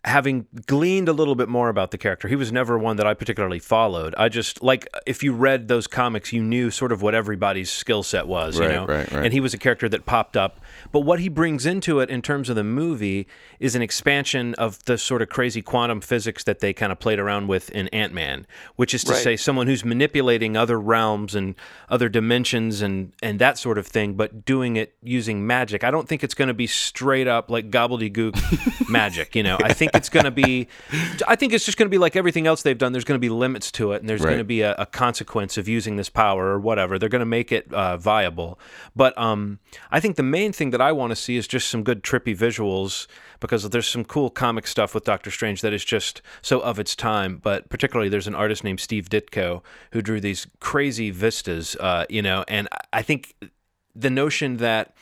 having 0.05 0.47
gleaned 0.67 1.09
a 1.09 1.13
little 1.13 1.37
bit 1.37 1.49
more 1.49 1.69
about 1.69 1.93
the 1.93 1.99
character. 1.99 2.27
He 2.27 2.35
was 2.35 2.51
never 2.51 2.77
one 2.77 2.97
that 2.97 3.07
I 3.07 3.15
particularly 3.15 3.61
followed. 3.61 4.15
I 4.19 4.29
just 4.29 4.63
like 4.63 4.89
if 5.07 5.23
you 5.23 5.33
read 5.33 5.69
those 5.69 5.87
comics, 5.87 6.33
you 6.33 6.43
knew 6.43 6.71
sort 6.71 6.91
of 6.91 7.03
what 7.03 7.15
everybody's 7.15 7.71
skill 7.71 8.03
set 8.03 8.27
was, 8.27 8.59
you 8.59 8.69
know. 8.69 8.87
right, 8.87 9.11
right. 9.13 9.25
And 9.25 9.33
he 9.33 9.41
was 9.41 9.55
a 9.55 9.59
character 9.59 9.89
that 9.89 10.05
popped 10.05 10.37
up. 10.37 10.61
But 10.93 11.01
what 11.01 11.19
he 11.21 11.29
brings 11.29 11.67
into 11.67 12.01
it 12.01 12.11
in 12.11 12.23
terms 12.23 12.49
of 12.51 12.57
the 12.57 12.63
movie 12.65 13.27
is 13.59 13.75
an 13.75 13.83
expansion 13.83 14.55
of 14.55 14.85
the 14.85 14.99
sort 14.99 15.23
of 15.23 15.29
crazy 15.31 15.63
quantum 15.63 16.01
physics 16.01 16.45
that 16.45 16.61
they 16.61 16.73
kind 16.73 16.93
of 16.93 17.01
played 17.01 17.19
around 17.19 17.49
with 17.49 17.71
in 17.71 17.89
Ant-Man, 17.89 18.47
which 18.77 18.93
is 18.95 19.03
to 19.05 19.13
Right. 19.13 19.23
say 19.23 19.37
someone 19.37 19.67
who's 19.67 19.85
manipulating 19.85 20.57
other 20.57 20.79
realms 20.79 21.35
and 21.35 21.55
other 21.89 22.09
dimensions 22.09 22.83
and 22.83 23.13
and 23.23 23.39
that 23.39 23.57
sort 23.59 23.79
of 23.79 23.87
thing, 23.87 24.15
but 24.15 24.45
doing 24.45 24.77
it 24.77 24.95
using 25.03 25.47
magic. 25.47 25.83
I 25.83 25.91
don't 25.91 26.07
think 26.07 26.23
it's 26.23 26.35
going 26.35 26.49
to 26.49 26.55
be 26.55 26.67
straight 26.67 27.27
up 27.27 27.51
like 27.51 27.71
gobbledygook 27.71 28.89
magic. 28.91 29.35
You 29.35 29.43
know, 29.43 29.57
I 29.63 29.73
think 29.73 29.93
it's 29.95 30.11
going 30.11 30.25
to 30.25 30.31
be. 30.31 30.69
I 31.27 31.37
think 31.37 31.55
it's 31.55 31.65
just 31.65 31.79
going 31.79 31.87
to 31.87 31.91
be 31.91 31.99
like 31.99 32.17
everything 32.17 32.47
else 32.47 32.63
they've 32.63 32.77
done. 32.77 32.93
There's 32.93 33.05
going 33.05 33.17
to 33.19 33.25
be 33.25 33.31
limits 33.31 33.71
to 33.73 33.93
it, 33.93 34.01
and 34.03 34.11
there's 34.11 34.21
going 34.23 34.39
to 34.39 34.45
be 34.45 34.61
a, 34.61 34.75
a 34.75 34.85
consequence 34.87 35.57
of 35.57 35.69
using 35.69 35.97
this 35.97 36.11
power 36.11 36.49
or 36.49 36.59
whatever. 36.61 36.99
They're 36.99 37.09
going 37.09 37.21
to 37.21 37.27
make 37.27 37.51
it 37.51 37.73
uh, 37.73 37.97
viable. 37.97 38.59
But 38.95 39.17
um, 39.17 39.59
I 39.91 40.01
think 40.01 40.17
the 40.17 40.23
main 40.23 40.53
thing 40.53 40.71
that 40.71 40.82
I 40.83 40.93
want 40.93 41.11
to 41.11 41.17
see 41.17 41.37
is 41.37 41.49
just 41.49 41.69
some 41.69 41.83
good 41.83 42.03
trippy 42.03 42.37
visuals 42.37 43.07
because 43.41 43.69
there's 43.71 43.87
some 43.89 44.05
cool 44.05 44.29
comic 44.29 44.67
stuff 44.67 44.95
with 44.95 45.05
Doctor 45.05 45.31
Strange 45.31 45.63
that 45.63 45.73
is 45.73 45.85
just 45.85 46.21
so 46.43 46.61
of 46.61 46.79
its 46.79 46.95
time. 46.95 47.39
But 47.39 47.69
particularly, 47.71 48.09
there's 48.09 48.27
an 48.27 48.35
artist 48.35 48.65
named 48.65 48.81
Steve 48.81 49.09
Ditko 49.09 49.63
who 49.93 50.03
drew 50.03 50.21
these 50.21 50.47
crazy 50.61 51.11
vistas, 51.11 51.77
uh, 51.77 52.05
you 52.11 52.21
know, 52.21 52.45
and 52.49 52.69
I- 52.93 53.03
think 53.03 53.35
the 53.95 54.11
notion 54.11 54.59
that 54.59 54.95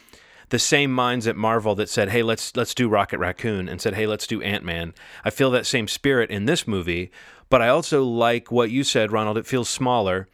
the 0.51 0.59
same 0.59 0.93
minds 0.93 1.27
at 1.27 1.37
Marvel 1.37 1.75
that 1.77 1.89
said, 1.89 2.11
"Hey, 2.11 2.23
let's 2.23 2.57
let's 2.57 2.75
do 2.75 2.89
Rocket 2.89 3.19
Raccoon," 3.19 3.69
and 3.69 3.81
said, 3.81 3.95
"Hey, 3.95 4.07
let's 4.07 4.27
do 4.27 4.43
Ant 4.43 4.65
Man." 4.65 4.95
I 5.25 5.31
feel 5.31 5.51
that 5.53 5.67
same 5.67 5.87
spirit 5.87 6.31
in 6.31 6.47
this 6.47 6.67
movie, 6.67 7.11
but 7.49 7.63
I 7.63 7.69
also 7.69 8.03
like 8.03 8.51
what 8.51 8.71
you 8.71 8.83
said, 8.83 9.13
Ronald. 9.13 9.39
It 9.39 9.47
feels 9.47 9.69
smaller, 9.69 10.29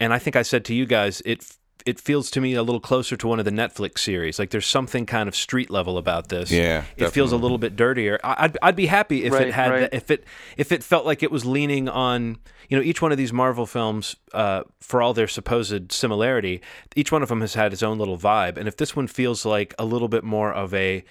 and 0.00 0.12
I 0.14 0.18
think 0.18 0.36
I 0.36 0.42
said 0.42 0.64
to 0.66 0.74
you 0.74 0.86
guys, 0.86 1.20
it 1.26 1.57
it 1.88 1.98
feels 2.00 2.30
to 2.32 2.40
me 2.40 2.54
a 2.54 2.62
little 2.62 2.80
closer 2.80 3.16
to 3.16 3.26
one 3.28 3.38
of 3.38 3.44
the 3.44 3.50
Netflix 3.50 3.98
series. 4.00 4.38
Like 4.38 4.50
there's 4.50 4.66
something 4.66 5.06
kind 5.06 5.28
of 5.28 5.34
street 5.34 5.70
level 5.70 5.96
about 5.98 6.28
this. 6.28 6.50
Yeah, 6.50 6.84
it 6.96 7.10
feels 7.10 7.32
a 7.32 7.36
little 7.36 7.58
bit 7.58 7.76
dirtier. 7.76 8.18
I- 8.22 8.36
I'd 8.44 8.58
I'd 8.62 8.76
be 8.76 8.86
happy 8.86 9.24
if 9.24 9.32
Right, 9.32 9.48
it 9.48 9.54
had 9.54 9.70
right. 9.70 9.80
that 9.80 9.94
if 9.94 10.10
it 10.10 10.24
if 10.56 10.72
it 10.72 10.82
felt 10.84 11.04
like 11.06 11.22
it 11.22 11.30
was 11.30 11.44
leaning 11.44 11.88
on 11.88 12.38
you 12.68 12.76
know 12.76 12.82
each 12.82 13.00
one 13.00 13.12
of 13.12 13.18
these 13.18 13.32
Marvel 13.32 13.66
films 13.66 14.16
uh, 14.34 14.62
for 14.80 15.00
all 15.02 15.14
their 15.14 15.28
supposed 15.28 15.90
similarity, 15.92 16.60
each 16.96 17.10
one 17.10 17.22
of 17.22 17.28
them 17.30 17.40
has 17.40 17.54
had 17.54 17.72
its 17.72 17.82
own 17.82 17.98
little 17.98 18.18
vibe, 18.18 18.56
and 18.58 18.68
if 18.68 18.76
this 18.76 18.94
one 18.94 19.06
feels 19.06 19.46
like 19.46 19.74
a 19.78 19.84
little 19.84 20.08
bit 20.08 20.24
more 20.24 20.52
of 20.52 20.74
a 20.74 21.04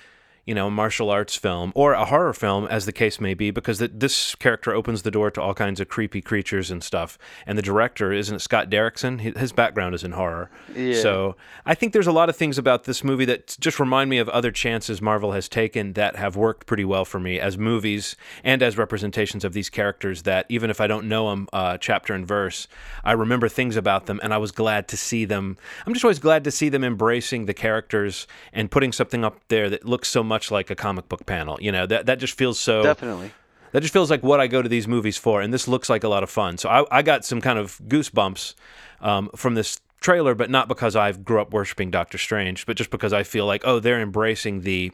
you 0.48 0.56
know 0.56 0.70
martial 0.70 1.12
arts 1.12 1.36
film 1.36 1.72
or 1.76 1.94
a 1.94 2.06
horror 2.06 2.34
film 2.34 2.66
as 2.68 2.86
the 2.88 2.92
case 2.92 3.20
may 3.22 3.36
be 3.36 3.52
because 3.52 3.78
th- 3.78 3.92
this 3.94 4.34
character 4.36 4.74
opens 4.74 5.04
the 5.04 5.12
door 5.12 5.30
to 5.30 5.42
all 5.42 5.54
kinds 5.54 5.80
of 5.80 5.88
creepy 5.88 6.22
creatures 6.22 6.72
and 6.72 6.84
stuff 6.84 7.20
and 7.46 7.58
the 7.58 7.62
director 7.62 8.12
isn't 8.12 8.38
it 8.38 8.40
scott 8.40 8.70
derrickson. 8.70 9.20
His 9.38 9.52
background 9.52 9.94
is 9.94 10.04
in 10.04 10.14
horror. 10.14 10.50
Yeah. 10.74 11.00
so 11.02 11.36
i 11.66 11.76
think 11.76 11.94
there's 11.94 12.08
a 12.08 12.12
lot 12.12 12.30
of 12.30 12.36
things 12.36 12.58
about 12.58 12.86
this 12.86 13.04
movie 13.04 13.26
that 13.26 13.58
just 13.60 13.80
remind 13.80 14.10
me 14.10 14.18
of 14.18 14.30
other 14.30 14.52
chances 14.52 15.02
marvel 15.02 15.34
has 15.34 15.50
taken 15.50 15.94
that 15.94 16.16
have 16.16 16.36
worked 16.36 16.66
pretty 16.66 16.86
well 16.86 17.06
for 17.06 17.20
me 17.20 17.40
as 17.40 17.58
movies 17.58 18.16
and 18.44 18.64
as 18.64 18.78
representations 18.78 19.44
of 19.44 19.54
these 19.54 19.70
characters 19.70 20.24
that 20.24 20.46
even 20.50 20.70
if 20.70 20.80
i 20.82 20.88
don't 20.88 21.08
know 21.08 21.30
them 21.30 21.48
uh, 21.54 21.78
chapter 21.78 22.14
and 22.14 22.28
verse 22.28 22.68
i 23.04 23.12
remember 23.12 23.50
things 23.50 23.76
about 23.76 24.06
them 24.06 24.20
and 24.24 24.34
i 24.34 24.38
was 24.38 24.52
glad 24.52 24.88
to 24.88 24.98
see 24.98 25.26
them. 25.26 25.58
I'm 25.86 25.94
just 25.94 26.06
always 26.06 26.20
glad 26.20 26.44
to 26.44 26.52
see 26.52 26.70
them 26.70 26.84
embracing 26.84 27.46
the 27.46 27.54
characters 27.54 28.28
and 28.54 28.70
putting 28.70 28.92
something 28.92 29.24
up 29.26 29.40
there 29.48 29.70
that 29.70 29.86
looks 29.86 30.08
so 30.10 30.24
much 30.24 30.37
like 30.52 30.70
a 30.70 30.76
comic 30.76 31.10
book 31.10 31.26
panel 31.26 31.58
you 31.62 31.72
know 31.72 31.86
that, 31.86 32.06
that 32.06 32.20
just 32.20 32.38
feels 32.38 32.60
so 32.60 32.84
Definitely. 32.84 33.32
that 33.72 33.82
just 33.82 33.94
feels 33.94 34.10
like 34.10 34.24
what 34.24 34.40
I 34.40 34.48
go 34.48 34.62
to 34.62 34.70
these 34.70 34.88
movies 34.88 35.18
for, 35.18 35.42
and 35.42 35.54
this 35.54 35.68
looks 35.68 35.90
like 35.90 36.04
a 36.04 36.08
lot 36.08 36.24
of 36.24 36.30
fun. 36.30 36.58
So 36.58 36.70
I, 36.70 37.00
I 37.00 37.02
got 37.02 37.26
some 37.26 37.42
kind 37.42 37.60
of 37.60 37.80
goosebumps 37.88 38.56
um, 39.02 39.30
from 39.36 39.56
this 39.56 39.82
trailer, 40.00 40.36
but 40.36 40.50
not 40.50 40.68
because 40.68 40.96
I 40.96 41.12
grew 41.12 41.42
up 41.42 41.52
worshiping 41.52 41.92
Doctor 41.92 42.18
Strange, 42.18 42.66
but 42.66 42.78
just 42.78 42.90
because 42.90 43.14
I 43.14 43.24
feel 43.24 43.46
like, 43.46 43.64
oh, 43.66 43.80
they're 43.80 44.02
embracing 44.02 44.62
the 44.62 44.92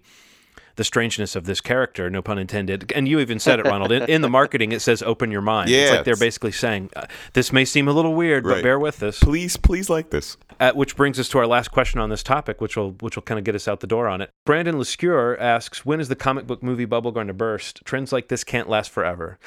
the 0.76 0.84
strangeness 0.84 1.36
of 1.36 1.46
this 1.46 1.62
character, 1.62 2.10
no 2.10 2.22
pun 2.22 2.38
intended. 2.38 2.92
And 2.96 3.08
you 3.08 3.20
even 3.20 3.40
said 3.40 3.60
it, 3.60 3.66
Ronald. 3.66 3.92
In, 3.92 4.04
in 4.04 4.22
the 4.22 4.30
marketing, 4.30 4.72
it 4.72 4.82
says 4.82 5.02
"open 5.04 5.32
your 5.32 5.42
mind." 5.42 5.70
it's 5.70 5.90
Yeah, 5.90 5.98
like 5.98 6.06
they're 6.06 6.16
basically 6.16 6.52
saying, 6.52 6.90
uh, 6.96 7.06
"This 7.34 7.52
may 7.52 7.66
seem 7.66 7.88
a 7.88 7.94
little 7.94 8.14
weird, 8.14 8.44
but 8.44 8.64
bear 8.64 8.80
with 8.80 9.02
us." 9.04 9.20
please, 9.20 9.58
please 9.58 9.90
like 9.90 10.10
this. 10.10 10.38
Uh, 10.60 10.72
which 10.74 10.96
brings 10.96 11.20
us 11.20 11.28
to 11.30 11.38
our 11.40 11.48
last 11.48 11.72
question 11.72 12.00
on 12.00 12.10
this 12.10 12.24
topic, 12.24 12.62
which 12.62 12.76
will 12.78 12.92
which 13.00 13.16
will 13.16 13.24
kind 13.24 13.38
of 13.40 13.44
get 13.46 13.56
us 13.56 13.68
out 13.68 13.80
the 13.80 13.88
door 13.88 14.08
on 14.08 14.22
it. 14.22 14.30
Brandon 14.46 14.76
Lescure 14.76 15.40
asks, 15.40 15.86
"When 15.86 16.00
is 16.00 16.08
the 16.10 16.16
comic 16.16 16.48
book 16.48 16.64
movie 16.64 16.86
bubble 16.86 17.12
going 17.12 17.28
to 17.28 17.34
burst? 17.34 17.82
Trends 17.86 18.12
like 18.12 18.28
this 18.28 18.44
can't 18.44 18.70
last 18.70 18.90
forever." 18.92 19.38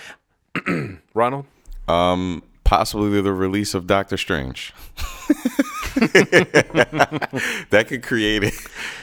Ronald, 1.15 1.47
Um, 1.87 2.43
possibly 2.65 3.21
the 3.21 3.33
release 3.33 3.75
of 3.75 3.87
Doctor 3.87 4.17
Strange. 4.17 4.73
that 7.71 7.87
could 7.89 8.03
create 8.03 8.45
it. 8.45 8.55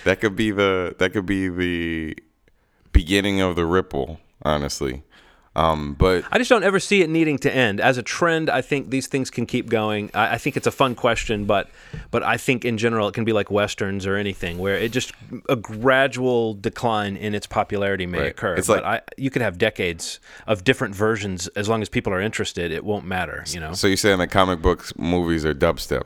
That 0.04 0.20
could 0.22 0.36
be 0.36 0.52
the 0.52 0.96
that 1.00 1.14
could 1.14 1.26
be 1.26 1.50
the 1.50 2.18
beginning 2.92 3.42
of 3.42 3.56
the 3.56 3.66
ripple. 3.66 4.20
Honestly, 4.46 5.04
um, 5.56 5.94
but 5.94 6.26
I 6.30 6.38
just 6.38 6.50
don't 6.50 6.64
ever 6.66 6.78
see 6.80 7.02
it 7.02 7.10
needing 7.10 7.38
to 7.40 7.56
end. 7.56 7.80
As 7.80 7.98
a 7.98 8.04
trend, 8.04 8.50
I 8.50 8.62
think 8.62 8.90
these 8.90 9.08
things 9.08 9.30
can 9.30 9.46
keep 9.46 9.70
going. 9.70 10.12
I, 10.14 10.34
I 10.34 10.38
think 10.38 10.58
it's 10.58 10.68
a 10.68 10.72
fun 10.72 10.94
question, 10.96 11.46
but 11.46 11.70
but 12.12 12.24
I 12.24 12.36
think 12.36 12.66
in 12.66 12.78
general 12.78 13.08
it 13.08 13.14
can 13.14 13.24
be 13.24 13.32
like 13.32 13.50
westerns 13.50 14.06
or 14.06 14.18
anything, 14.18 14.58
where 14.58 14.76
it 14.76 14.92
just 14.92 15.14
a 15.48 15.56
gradual 15.56 16.56
decline 16.56 17.16
in 17.16 17.34
its 17.34 17.48
popularity 17.48 18.06
may 18.06 18.18
Right. 18.20 18.28
occur. 18.32 18.56
It's 18.56 18.68
but 18.68 18.84
like- 18.84 19.04
I, 19.08 19.14
you 19.22 19.30
could 19.30 19.42
have 19.42 19.58
decades 19.58 20.20
of 20.46 20.66
different 20.66 20.94
versions 20.94 21.48
as 21.50 21.70
long 21.70 21.82
as 21.82 21.88
people 21.88 22.12
are 22.12 22.20
interested. 22.22 22.72
It 22.74 22.84
won't 22.84 23.06
matter, 23.06 23.46
you 23.48 23.62
know. 23.62 23.74
so 23.74 23.88
you're 23.88 23.96
saying 23.96 24.20
that 24.20 24.28
comic 24.28 24.62
books 24.62 24.92
movies 24.98 25.46
are 25.46 25.54
dubstep? 25.54 26.04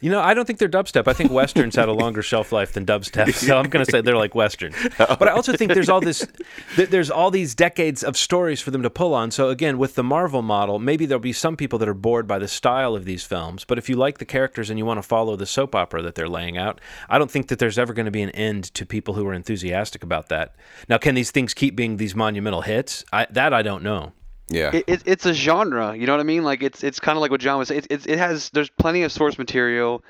You 0.00 0.10
know, 0.10 0.20
I 0.20 0.34
don't 0.34 0.44
think 0.44 0.58
they're 0.58 0.68
dubstep. 0.68 1.08
I 1.08 1.12
think 1.12 1.30
westerns 1.30 1.74
had 1.74 1.88
a 1.88 1.92
longer 2.04 2.22
shelf 2.22 2.52
life 2.52 2.72
than 2.72 2.84
dubstep, 2.84 3.32
so 3.34 3.58
I'm 3.58 3.68
going 3.68 3.84
to 3.84 3.90
say 3.90 4.00
they're 4.00 4.16
like 4.16 4.34
western. 4.34 4.72
But 4.98 5.28
I 5.28 5.32
also 5.32 5.56
think 5.56 5.72
there's 5.72 5.88
all 5.88 6.00
this, 6.00 6.26
th- 6.74 6.90
there's 6.90 7.10
all 7.10 7.30
these 7.30 7.54
decades 7.54 8.02
of 8.02 8.16
stories 8.16 8.60
for 8.60 8.70
them 8.70 8.82
to 8.82 8.90
pull 8.90 9.14
on. 9.14 9.30
So 9.30 9.48
again, 9.50 9.78
with 9.78 9.94
the 9.94 10.02
Marvel 10.02 10.42
model, 10.42 10.78
maybe 10.78 11.06
there'll 11.06 11.20
be 11.20 11.32
some 11.32 11.56
people 11.56 11.78
that 11.78 11.88
are 11.88 11.94
bored 11.94 12.26
by 12.26 12.38
the 12.38 12.48
style 12.48 12.94
of 12.94 13.04
these 13.04 13.24
films. 13.24 13.64
But 13.64 13.78
if 13.78 13.88
you 13.88 13.96
like 13.96 14.18
the 14.18 14.24
characters 14.24 14.68
and 14.68 14.78
you 14.78 14.84
want 14.84 14.98
to 14.98 15.02
follow 15.02 15.36
the 15.36 15.46
soap 15.46 15.74
opera 15.74 16.02
that 16.02 16.14
they're 16.14 16.28
laying 16.28 16.58
out, 16.58 16.80
I 17.08 17.18
don't 17.18 17.30
think 17.30 17.48
that 17.48 17.58
there's 17.58 17.78
ever 17.78 17.92
going 17.92 18.06
to 18.06 18.12
be 18.12 18.22
an 18.22 18.30
end 18.30 18.64
to 18.74 18.84
people 18.84 19.14
who 19.14 19.26
are 19.26 19.34
enthusiastic 19.34 20.02
about 20.02 20.28
that. 20.28 20.54
Now, 20.88 20.98
can 20.98 21.14
these 21.14 21.30
things 21.30 21.54
keep 21.54 21.76
being 21.76 21.96
these 21.96 22.14
monumental 22.14 22.62
hits? 22.62 23.04
I, 23.12 23.26
that 23.30 23.52
I 23.54 23.62
don't 23.62 23.82
know. 23.82 24.12
Yeah. 24.48 24.70
It, 24.72 24.84
it, 24.86 25.02
it's 25.06 25.26
a 25.26 25.34
genre. 25.34 25.96
You 25.96 26.06
know 26.06 26.12
what 26.12 26.20
I 26.20 26.24
mean? 26.24 26.44
Like 26.44 26.62
it's 26.62 26.84
it's 26.84 27.00
kind 27.00 27.16
of 27.16 27.22
like 27.22 27.30
what 27.30 27.40
John 27.40 27.58
was 27.58 27.68
saying. 27.68 27.84
It, 27.90 28.06
it, 28.06 28.06
it 28.06 28.18
has 28.18 28.50
there's 28.50 28.70
plenty 28.70 29.02
of 29.02 29.12
source 29.12 29.38
material. 29.38 30.04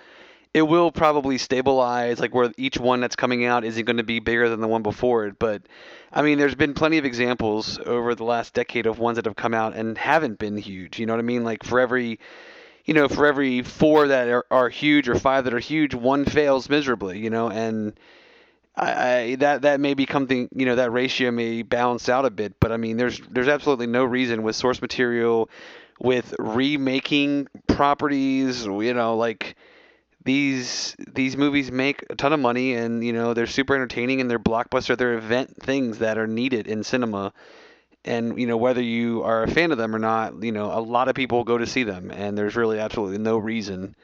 It 0.54 0.62
will 0.62 0.90
probably 0.90 1.36
stabilize, 1.36 2.18
like 2.18 2.34
where 2.34 2.50
each 2.56 2.78
one 2.78 3.00
that's 3.00 3.16
coming 3.16 3.44
out 3.44 3.64
isn't 3.64 3.84
going 3.84 3.98
to 3.98 4.02
be 4.02 4.20
bigger 4.20 4.48
than 4.48 4.60
the 4.60 4.68
one 4.68 4.82
before 4.82 5.26
it. 5.26 5.38
But 5.38 5.62
I 6.12 6.22
mean, 6.22 6.38
there's 6.38 6.54
been 6.54 6.72
plenty 6.72 6.96
of 6.96 7.04
examples 7.04 7.78
over 7.78 8.14
the 8.14 8.24
last 8.24 8.54
decade 8.54 8.86
of 8.86 8.98
ones 8.98 9.16
that 9.16 9.26
have 9.26 9.36
come 9.36 9.52
out 9.52 9.74
and 9.74 9.98
haven't 9.98 10.38
been 10.38 10.56
huge. 10.56 10.98
You 10.98 11.06
know 11.06 11.12
what 11.12 11.20
I 11.20 11.22
mean? 11.22 11.44
Like 11.44 11.62
for 11.62 11.80
every 11.80 12.18
you 12.86 12.94
know, 12.94 13.08
for 13.08 13.26
every 13.26 13.62
four 13.62 14.08
that 14.08 14.28
are, 14.28 14.46
are 14.50 14.68
huge 14.68 15.08
or 15.08 15.16
five 15.16 15.44
that 15.44 15.52
are 15.52 15.58
huge, 15.58 15.92
one 15.92 16.24
fails 16.24 16.70
miserably, 16.70 17.18
you 17.18 17.30
know, 17.30 17.50
and 17.50 17.98
I, 18.76 19.36
that 19.40 19.62
that 19.62 19.80
may 19.80 19.94
be 19.94 20.06
something 20.10 20.48
you 20.54 20.66
know 20.66 20.76
that 20.76 20.92
ratio 20.92 21.30
may 21.30 21.62
balance 21.62 22.08
out 22.08 22.26
a 22.26 22.30
bit, 22.30 22.60
but 22.60 22.72
I 22.72 22.76
mean 22.76 22.96
there's 22.98 23.20
there's 23.30 23.48
absolutely 23.48 23.86
no 23.86 24.04
reason 24.04 24.42
with 24.42 24.54
source 24.54 24.82
material, 24.82 25.48
with 25.98 26.34
remaking 26.38 27.48
properties, 27.68 28.64
you 28.64 28.92
know 28.92 29.16
like 29.16 29.56
these 30.24 30.94
these 31.14 31.36
movies 31.36 31.70
make 31.70 32.04
a 32.10 32.16
ton 32.16 32.32
of 32.32 32.40
money 32.40 32.74
and 32.74 33.02
you 33.04 33.12
know 33.12 33.32
they're 33.32 33.46
super 33.46 33.74
entertaining 33.74 34.20
and 34.20 34.30
they're 34.30 34.38
blockbuster, 34.38 34.96
they're 34.96 35.14
event 35.14 35.56
things 35.62 35.98
that 35.98 36.18
are 36.18 36.26
needed 36.26 36.66
in 36.66 36.84
cinema, 36.84 37.32
and 38.04 38.38
you 38.38 38.46
know 38.46 38.58
whether 38.58 38.82
you 38.82 39.22
are 39.22 39.44
a 39.44 39.50
fan 39.50 39.72
of 39.72 39.78
them 39.78 39.94
or 39.94 39.98
not, 39.98 40.42
you 40.42 40.52
know 40.52 40.70
a 40.78 40.80
lot 40.80 41.08
of 41.08 41.14
people 41.14 41.44
go 41.44 41.56
to 41.56 41.66
see 41.66 41.84
them, 41.84 42.10
and 42.10 42.36
there's 42.36 42.56
really 42.56 42.78
absolutely 42.78 43.18
no 43.18 43.38
reason 43.38 43.96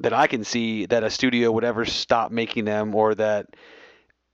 that 0.00 0.12
I 0.12 0.26
can 0.26 0.44
see 0.44 0.86
that 0.86 1.04
a 1.04 1.10
studio 1.10 1.52
would 1.52 1.64
ever 1.64 1.84
stop 1.84 2.32
making 2.32 2.64
them 2.64 2.94
or 2.94 3.14
that 3.14 3.46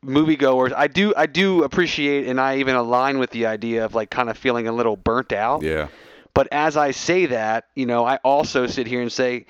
moviegoers 0.04 0.72
I 0.72 0.86
do 0.86 1.12
I 1.16 1.26
do 1.26 1.64
appreciate 1.64 2.28
and 2.28 2.40
I 2.40 2.58
even 2.58 2.76
align 2.76 3.18
with 3.18 3.30
the 3.30 3.46
idea 3.46 3.84
of 3.84 3.94
like 3.94 4.10
kind 4.10 4.30
of 4.30 4.38
feeling 4.38 4.68
a 4.68 4.72
little 4.72 4.96
burnt 4.96 5.32
out. 5.32 5.62
Yeah. 5.62 5.88
But 6.32 6.48
as 6.52 6.76
I 6.76 6.90
say 6.90 7.26
that, 7.26 7.64
you 7.74 7.86
know, 7.86 8.04
I 8.04 8.16
also 8.16 8.66
sit 8.66 8.86
here 8.86 9.00
and 9.00 9.10
say, 9.10 9.46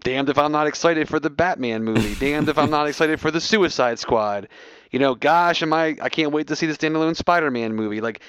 damned 0.00 0.28
if 0.28 0.38
I'm 0.38 0.50
not 0.50 0.66
excited 0.66 1.08
for 1.08 1.20
the 1.20 1.30
Batman 1.30 1.84
movie. 1.84 2.14
damned 2.20 2.48
if 2.48 2.58
I'm 2.58 2.70
not 2.70 2.88
excited 2.88 3.20
for 3.20 3.30
the 3.30 3.40
Suicide 3.40 4.00
Squad. 4.00 4.48
You 4.90 4.98
know, 4.98 5.14
gosh, 5.14 5.62
am 5.62 5.72
I 5.72 5.96
I 6.00 6.08
can't 6.08 6.32
wait 6.32 6.48
to 6.48 6.56
see 6.56 6.66
the 6.66 6.74
standalone 6.74 7.16
Spider-Man 7.16 7.74
movie. 7.74 8.00
Like 8.00 8.20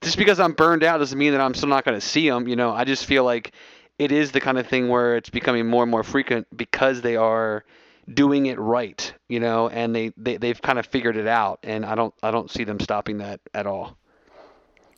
just 0.00 0.16
because 0.16 0.38
I'm 0.38 0.52
burned 0.52 0.84
out 0.84 0.98
doesn't 0.98 1.18
mean 1.18 1.32
that 1.32 1.40
I'm 1.40 1.54
still 1.54 1.68
not 1.68 1.84
going 1.84 1.98
to 1.98 2.06
see 2.06 2.28
them, 2.28 2.46
you 2.46 2.56
know. 2.56 2.70
I 2.70 2.84
just 2.84 3.04
feel 3.04 3.24
like 3.24 3.52
it 4.00 4.10
is 4.10 4.32
the 4.32 4.40
kind 4.40 4.58
of 4.58 4.66
thing 4.66 4.88
where 4.88 5.14
it's 5.14 5.28
becoming 5.28 5.66
more 5.66 5.82
and 5.82 5.90
more 5.90 6.02
frequent 6.02 6.46
because 6.56 7.02
they 7.02 7.16
are 7.16 7.66
doing 8.12 8.46
it 8.46 8.58
right, 8.58 9.12
you 9.28 9.38
know, 9.38 9.68
and 9.68 9.94
they, 9.94 10.10
they 10.16 10.38
they've 10.38 10.60
kind 10.62 10.78
of 10.78 10.86
figured 10.86 11.18
it 11.18 11.26
out, 11.26 11.60
and 11.62 11.84
I 11.84 11.94
don't 11.94 12.14
I 12.22 12.30
don't 12.30 12.50
see 12.50 12.64
them 12.64 12.80
stopping 12.80 13.18
that 13.18 13.40
at 13.52 13.66
all. 13.66 13.98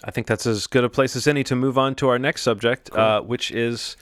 I 0.04 0.12
think 0.12 0.28
that's 0.28 0.46
as 0.46 0.68
good 0.68 0.84
a 0.84 0.88
place 0.88 1.16
as 1.16 1.26
any 1.26 1.42
to 1.44 1.56
move 1.56 1.76
on 1.76 1.96
to 1.96 2.08
our 2.08 2.18
next 2.18 2.42
subject, 2.42 2.92
cool. 2.92 3.00
uh, 3.00 3.20
which 3.22 3.50
is 3.50 3.96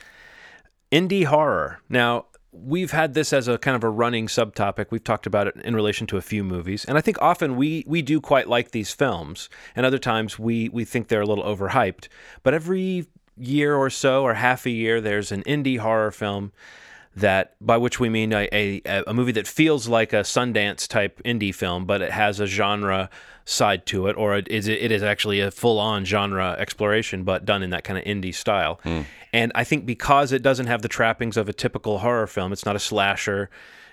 indie 0.93 1.25
horror. 1.25 1.81
Now, 1.89 2.27
we've 2.53 2.91
had 2.91 3.15
this 3.15 3.33
as 3.33 3.49
a 3.49 3.57
kind 3.57 3.77
of 3.77 3.85
a 3.85 3.89
running 3.89 4.27
subtopic. 4.27 4.87
We've 4.91 5.03
talked 5.03 5.27
about 5.27 5.47
it 5.47 5.57
in 5.57 5.75
relation 5.75 6.07
to 6.09 6.19
a 6.19 6.23
few 6.23 6.45
movies, 6.45 6.85
and 6.85 6.99
I 6.99 7.01
think 7.01 7.17
often 7.23 7.57
we 7.57 7.85
we 7.87 8.03
do 8.03 8.21
quite 8.21 8.51
like 8.51 8.73
these 8.73 8.93
films, 8.93 9.49
and 9.75 9.87
other 9.87 9.99
times 9.99 10.39
we 10.39 10.69
we 10.69 10.85
think 10.85 11.09
they're 11.09 11.23
a 11.23 11.27
little 11.27 11.45
overhyped. 11.45 12.09
But 12.43 12.53
every 12.53 13.07
year 13.37 13.75
or 13.75 13.91
so, 13.91 14.23
or 14.23 14.35
half 14.35 14.67
a 14.67 14.71
year, 14.71 15.01
there's 15.01 15.33
an 15.33 15.43
indie 15.45 15.79
horror 15.79 16.11
film 16.11 16.53
that 17.17 17.55
by 17.61 17.77
which 17.77 17.99
we 17.99 18.09
mean 18.09 18.33
a, 18.33 18.49
a, 18.53 19.03
a 19.07 19.13
movie 19.13 19.33
that 19.33 19.47
feels 19.47 19.89
like 19.89 20.13
a 20.13 20.21
Sundance 20.21 20.87
type 20.87 21.21
indie 21.25 21.55
film, 21.55 21.85
but 21.85 22.01
it 22.01 22.13
has 22.13 22.39
a 22.39 22.47
genre 22.47 23.11
side 23.45 23.85
to 23.87 24.07
it, 24.07 24.17
or 24.17 24.37
it 24.37 24.49
is, 24.49 24.69
it 24.69 24.93
is 24.93 25.03
actually 25.03 25.41
a 25.41 25.51
full 25.51 25.79
on 25.79 26.05
genre 26.05 26.55
exploration, 26.59 27.25
but 27.25 27.45
done 27.45 27.63
in 27.63 27.71
that 27.71 27.83
kind 27.83 27.99
of 27.99 28.05
indie 28.05 28.35
style. 28.35 28.81
Mm. 28.85 29.07
And 29.33 29.53
I 29.55 29.65
think 29.65 29.87
because 29.87 30.33
it 30.33 30.43
doesn't 30.43 30.67
have 30.67 30.83
the 30.83 30.89
trappings 30.89 31.37
of 31.37 31.49
a 31.49 31.53
typical 31.53 31.99
horror 31.99 32.27
film, 32.27 32.53
it's 32.53 32.65
not 32.65 32.77
a 32.77 32.81
slasher. 32.81 33.51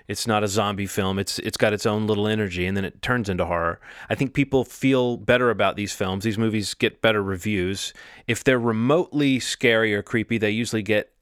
It's 0.08 0.26
not 0.26 0.42
a 0.42 0.48
zombie 0.48 0.86
film. 0.86 1.18
It's 1.18 1.38
it's 1.40 1.58
got 1.58 1.74
its 1.74 1.84
own 1.84 2.06
little 2.06 2.26
energy, 2.26 2.64
and 2.64 2.76
then 2.76 2.84
it 2.84 3.02
turns 3.02 3.28
into 3.28 3.44
horror. 3.44 3.78
I 4.08 4.14
think 4.14 4.32
people 4.32 4.64
feel 4.64 5.18
better 5.18 5.50
about 5.50 5.76
these 5.76 5.92
films. 5.92 6.24
These 6.24 6.38
movies 6.38 6.72
get 6.72 7.02
better 7.02 7.22
reviews. 7.22 7.92
If 8.26 8.42
they're 8.42 8.58
remotely 8.58 9.38
scary 9.38 9.94
or 9.94 10.02
creepy, 10.02 10.38
they 10.38 10.50
usually 10.50 10.82
get 10.82 11.12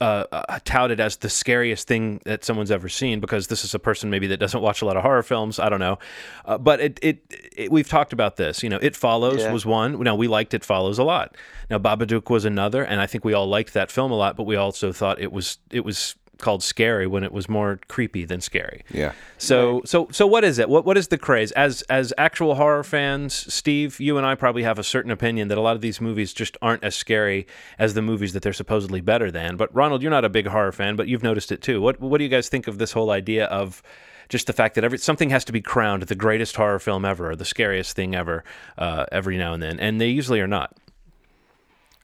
uh, 0.00 0.24
uh, 0.30 0.58
touted 0.64 1.00
as 1.00 1.16
the 1.16 1.28
scariest 1.28 1.88
thing 1.88 2.20
that 2.24 2.44
someone's 2.44 2.70
ever 2.70 2.88
seen 2.88 3.18
because 3.18 3.48
this 3.48 3.64
is 3.64 3.74
a 3.74 3.78
person 3.78 4.10
maybe 4.10 4.28
that 4.28 4.36
doesn't 4.36 4.60
watch 4.60 4.82
a 4.82 4.86
lot 4.86 4.96
of 4.96 5.02
horror 5.02 5.22
films. 5.22 5.58
I 5.58 5.68
don't 5.68 5.80
know, 5.80 5.98
uh, 6.44 6.58
but 6.58 6.80
it, 6.80 6.98
it, 7.02 7.50
it, 7.56 7.72
we've 7.72 7.88
talked 7.88 8.12
about 8.12 8.36
this. 8.36 8.62
You 8.62 8.68
know, 8.68 8.78
It 8.80 8.94
Follows 8.94 9.40
yeah. 9.40 9.52
was 9.52 9.66
one. 9.66 10.00
Now 10.00 10.14
we 10.14 10.28
liked 10.28 10.54
It 10.54 10.64
Follows 10.64 10.98
a 10.98 11.04
lot. 11.04 11.36
Now 11.68 11.78
Babadook 11.78 12.30
was 12.30 12.44
another, 12.44 12.84
and 12.84 13.00
I 13.00 13.06
think 13.06 13.24
we 13.24 13.32
all 13.34 13.48
liked 13.48 13.74
that 13.74 13.90
film 13.90 14.12
a 14.12 14.16
lot. 14.16 14.36
But 14.36 14.44
we 14.44 14.54
also 14.54 14.92
thought 14.92 15.20
it 15.20 15.32
was 15.32 15.58
it 15.70 15.84
was 15.84 16.14
called 16.42 16.62
scary 16.62 17.06
when 17.06 17.24
it 17.24 17.32
was 17.32 17.48
more 17.48 17.80
creepy 17.88 18.24
than 18.26 18.40
scary. 18.40 18.82
Yeah. 18.90 19.12
So 19.38 19.76
right. 19.76 19.88
so 19.88 20.08
so 20.10 20.26
what 20.26 20.44
is 20.44 20.58
it? 20.58 20.68
What 20.68 20.84
what 20.84 20.98
is 20.98 21.08
the 21.08 21.16
craze? 21.16 21.52
As 21.52 21.82
as 21.82 22.12
actual 22.18 22.56
horror 22.56 22.84
fans, 22.84 23.32
Steve, 23.52 23.98
you 23.98 24.18
and 24.18 24.26
I 24.26 24.34
probably 24.34 24.64
have 24.64 24.78
a 24.78 24.84
certain 24.84 25.10
opinion 25.10 25.48
that 25.48 25.56
a 25.56 25.62
lot 25.62 25.76
of 25.76 25.80
these 25.80 26.00
movies 26.00 26.34
just 26.34 26.58
aren't 26.60 26.84
as 26.84 26.94
scary 26.94 27.46
as 27.78 27.94
the 27.94 28.02
movies 28.02 28.34
that 28.34 28.42
they're 28.42 28.52
supposedly 28.52 29.00
better 29.00 29.30
than. 29.30 29.56
But 29.56 29.74
Ronald, 29.74 30.02
you're 30.02 30.10
not 30.10 30.24
a 30.24 30.28
big 30.28 30.46
horror 30.46 30.72
fan, 30.72 30.96
but 30.96 31.08
you've 31.08 31.22
noticed 31.22 31.50
it 31.50 31.62
too. 31.62 31.80
What 31.80 32.00
what 32.00 32.18
do 32.18 32.24
you 32.24 32.30
guys 32.30 32.48
think 32.48 32.66
of 32.66 32.76
this 32.76 32.92
whole 32.92 33.10
idea 33.10 33.46
of 33.46 33.82
just 34.28 34.46
the 34.46 34.52
fact 34.52 34.74
that 34.74 34.84
every 34.84 34.98
something 34.98 35.30
has 35.30 35.44
to 35.44 35.52
be 35.52 35.60
crowned 35.60 36.02
the 36.04 36.14
greatest 36.14 36.56
horror 36.56 36.78
film 36.78 37.04
ever 37.04 37.30
or 37.30 37.36
the 37.36 37.44
scariest 37.44 37.94
thing 37.94 38.14
ever 38.14 38.44
uh, 38.78 39.06
every 39.12 39.36
now 39.36 39.52
and 39.52 39.62
then, 39.62 39.78
and 39.78 40.00
they 40.00 40.08
usually 40.08 40.40
are 40.40 40.46
not. 40.46 40.76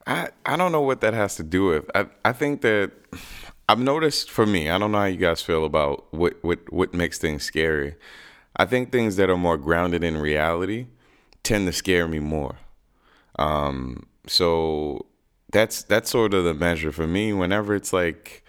I 0.05 0.29
I 0.45 0.57
don't 0.57 0.71
know 0.71 0.81
what 0.81 1.01
that 1.01 1.13
has 1.13 1.35
to 1.35 1.43
do 1.43 1.65
with. 1.65 1.89
I 1.93 2.07
I 2.25 2.33
think 2.33 2.61
that 2.61 2.91
I've 3.69 3.77
noticed 3.79 4.31
for 4.31 4.47
me, 4.47 4.67
I 4.67 4.79
don't 4.79 4.91
know 4.91 4.97
how 4.97 5.05
you 5.05 5.17
guys 5.17 5.43
feel 5.43 5.63
about 5.63 6.11
what 6.11 6.43
what 6.43 6.73
what 6.73 6.91
makes 6.95 7.19
things 7.19 7.43
scary. 7.43 7.97
I 8.55 8.65
think 8.65 8.91
things 8.91 9.15
that 9.17 9.29
are 9.29 9.37
more 9.37 9.59
grounded 9.59 10.03
in 10.03 10.17
reality 10.17 10.87
tend 11.43 11.67
to 11.67 11.71
scare 11.71 12.07
me 12.07 12.17
more. 12.17 12.57
Um, 13.37 14.07
so 14.25 15.05
that's 15.51 15.83
that's 15.83 16.09
sort 16.09 16.33
of 16.33 16.45
the 16.45 16.55
measure 16.55 16.91
for 16.91 17.05
me. 17.05 17.31
Whenever 17.31 17.75
it's 17.75 17.93
like 17.93 18.43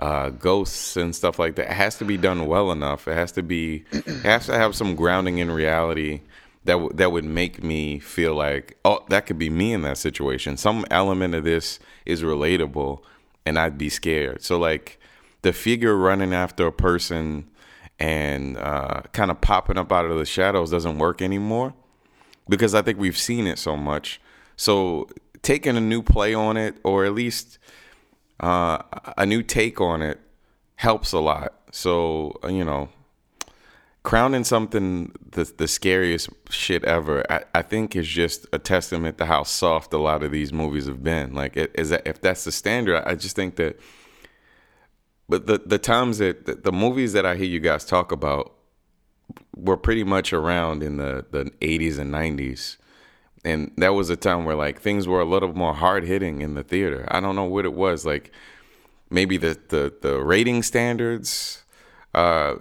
uh, 0.00 0.30
ghosts 0.30 0.96
and 0.96 1.14
stuff 1.14 1.38
like 1.38 1.54
that, 1.54 1.70
it 1.70 1.74
has 1.74 1.96
to 1.98 2.04
be 2.04 2.16
done 2.16 2.46
well 2.46 2.72
enough. 2.72 3.06
It 3.06 3.14
has 3.14 3.30
to 3.32 3.44
be, 3.44 3.84
it 3.92 4.24
has 4.24 4.46
to 4.46 4.58
have 4.58 4.74
some 4.74 4.96
grounding 4.96 5.38
in 5.38 5.48
reality 5.48 6.22
that 6.64 6.72
w- 6.72 6.92
that 6.92 7.12
would 7.12 7.24
make 7.24 7.62
me 7.62 8.00
feel 8.00 8.34
like, 8.34 8.76
oh, 8.84 9.04
that 9.10 9.26
could 9.26 9.38
be 9.38 9.48
me 9.48 9.72
in 9.72 9.82
that 9.82 9.98
situation. 9.98 10.56
Some 10.56 10.84
element 10.90 11.36
of 11.36 11.44
this 11.44 11.78
is 12.04 12.24
relatable 12.24 13.02
and 13.46 13.58
I'd 13.58 13.78
be 13.78 13.88
scared. 13.88 14.42
So 14.42 14.58
like 14.58 15.00
the 15.42 15.52
figure 15.52 15.96
running 15.96 16.34
after 16.34 16.66
a 16.66 16.72
person 16.72 17.48
and 17.98 18.58
uh, 18.58 19.02
kind 19.12 19.30
of 19.30 19.40
popping 19.40 19.78
up 19.78 19.90
out 19.92 20.04
of 20.04 20.18
the 20.18 20.26
shadows 20.26 20.70
doesn't 20.70 20.98
work 20.98 21.22
anymore 21.22 21.72
because 22.48 22.74
I 22.74 22.82
think 22.82 22.98
we've 22.98 23.16
seen 23.16 23.46
it 23.46 23.58
so 23.58 23.76
much. 23.76 24.20
So 24.56 25.08
taking 25.42 25.76
a 25.76 25.80
new 25.80 26.02
play 26.02 26.34
on 26.34 26.56
it, 26.56 26.76
or 26.82 27.04
at 27.04 27.14
least 27.14 27.58
uh, 28.40 28.82
a 29.16 29.24
new 29.24 29.42
take 29.42 29.80
on 29.80 30.02
it, 30.02 30.20
helps 30.74 31.12
a 31.12 31.20
lot. 31.20 31.54
So 31.70 32.38
you 32.48 32.64
know, 32.64 32.88
crowning 34.06 34.44
something 34.44 35.12
the 35.32 35.52
the 35.56 35.66
scariest 35.66 36.28
shit 36.48 36.84
ever, 36.84 37.24
I, 37.28 37.42
I 37.56 37.62
think 37.62 37.96
is 37.96 38.06
just 38.06 38.46
a 38.52 38.58
testament 38.58 39.18
to 39.18 39.26
how 39.26 39.42
soft 39.42 39.92
a 39.92 39.98
lot 39.98 40.22
of 40.22 40.30
these 40.30 40.52
movies 40.52 40.86
have 40.86 41.02
been. 41.02 41.34
Like, 41.34 41.56
it, 41.56 41.72
is 41.74 41.90
that 41.90 42.06
if 42.06 42.20
that's 42.20 42.44
the 42.44 42.52
standard, 42.52 43.02
I 43.04 43.16
just 43.16 43.34
think 43.34 43.56
that. 43.56 43.80
But 45.28 45.48
the 45.48 45.58
the 45.58 45.78
times 45.78 46.18
that 46.18 46.46
the, 46.46 46.54
the 46.54 46.70
movies 46.70 47.14
that 47.14 47.26
I 47.26 47.34
hear 47.34 47.46
you 47.46 47.58
guys 47.58 47.84
talk 47.84 48.12
about 48.12 48.54
were 49.56 49.76
pretty 49.76 50.04
much 50.04 50.32
around 50.32 50.84
in 50.84 50.98
the 50.98 51.26
the 51.32 51.46
80s 51.60 51.98
and 51.98 52.14
90s 52.14 52.76
and 53.44 53.72
that 53.76 53.94
was 53.94 54.08
a 54.08 54.16
time 54.16 54.44
where 54.44 54.54
like 54.54 54.80
things 54.80 55.08
were 55.08 55.20
a 55.20 55.24
little 55.24 55.52
more 55.52 55.74
hard 55.74 56.04
hitting 56.04 56.42
in 56.42 56.54
the 56.54 56.62
theater. 56.62 57.08
I 57.10 57.18
don't 57.18 57.34
know 57.34 57.44
what 57.44 57.64
it 57.64 57.72
was 57.72 58.06
like. 58.06 58.30
Maybe 59.10 59.36
the 59.36 59.58
the 59.68 59.92
the 60.00 60.20
rating 60.22 60.62
standards 60.62 61.64
uh, 62.14 62.56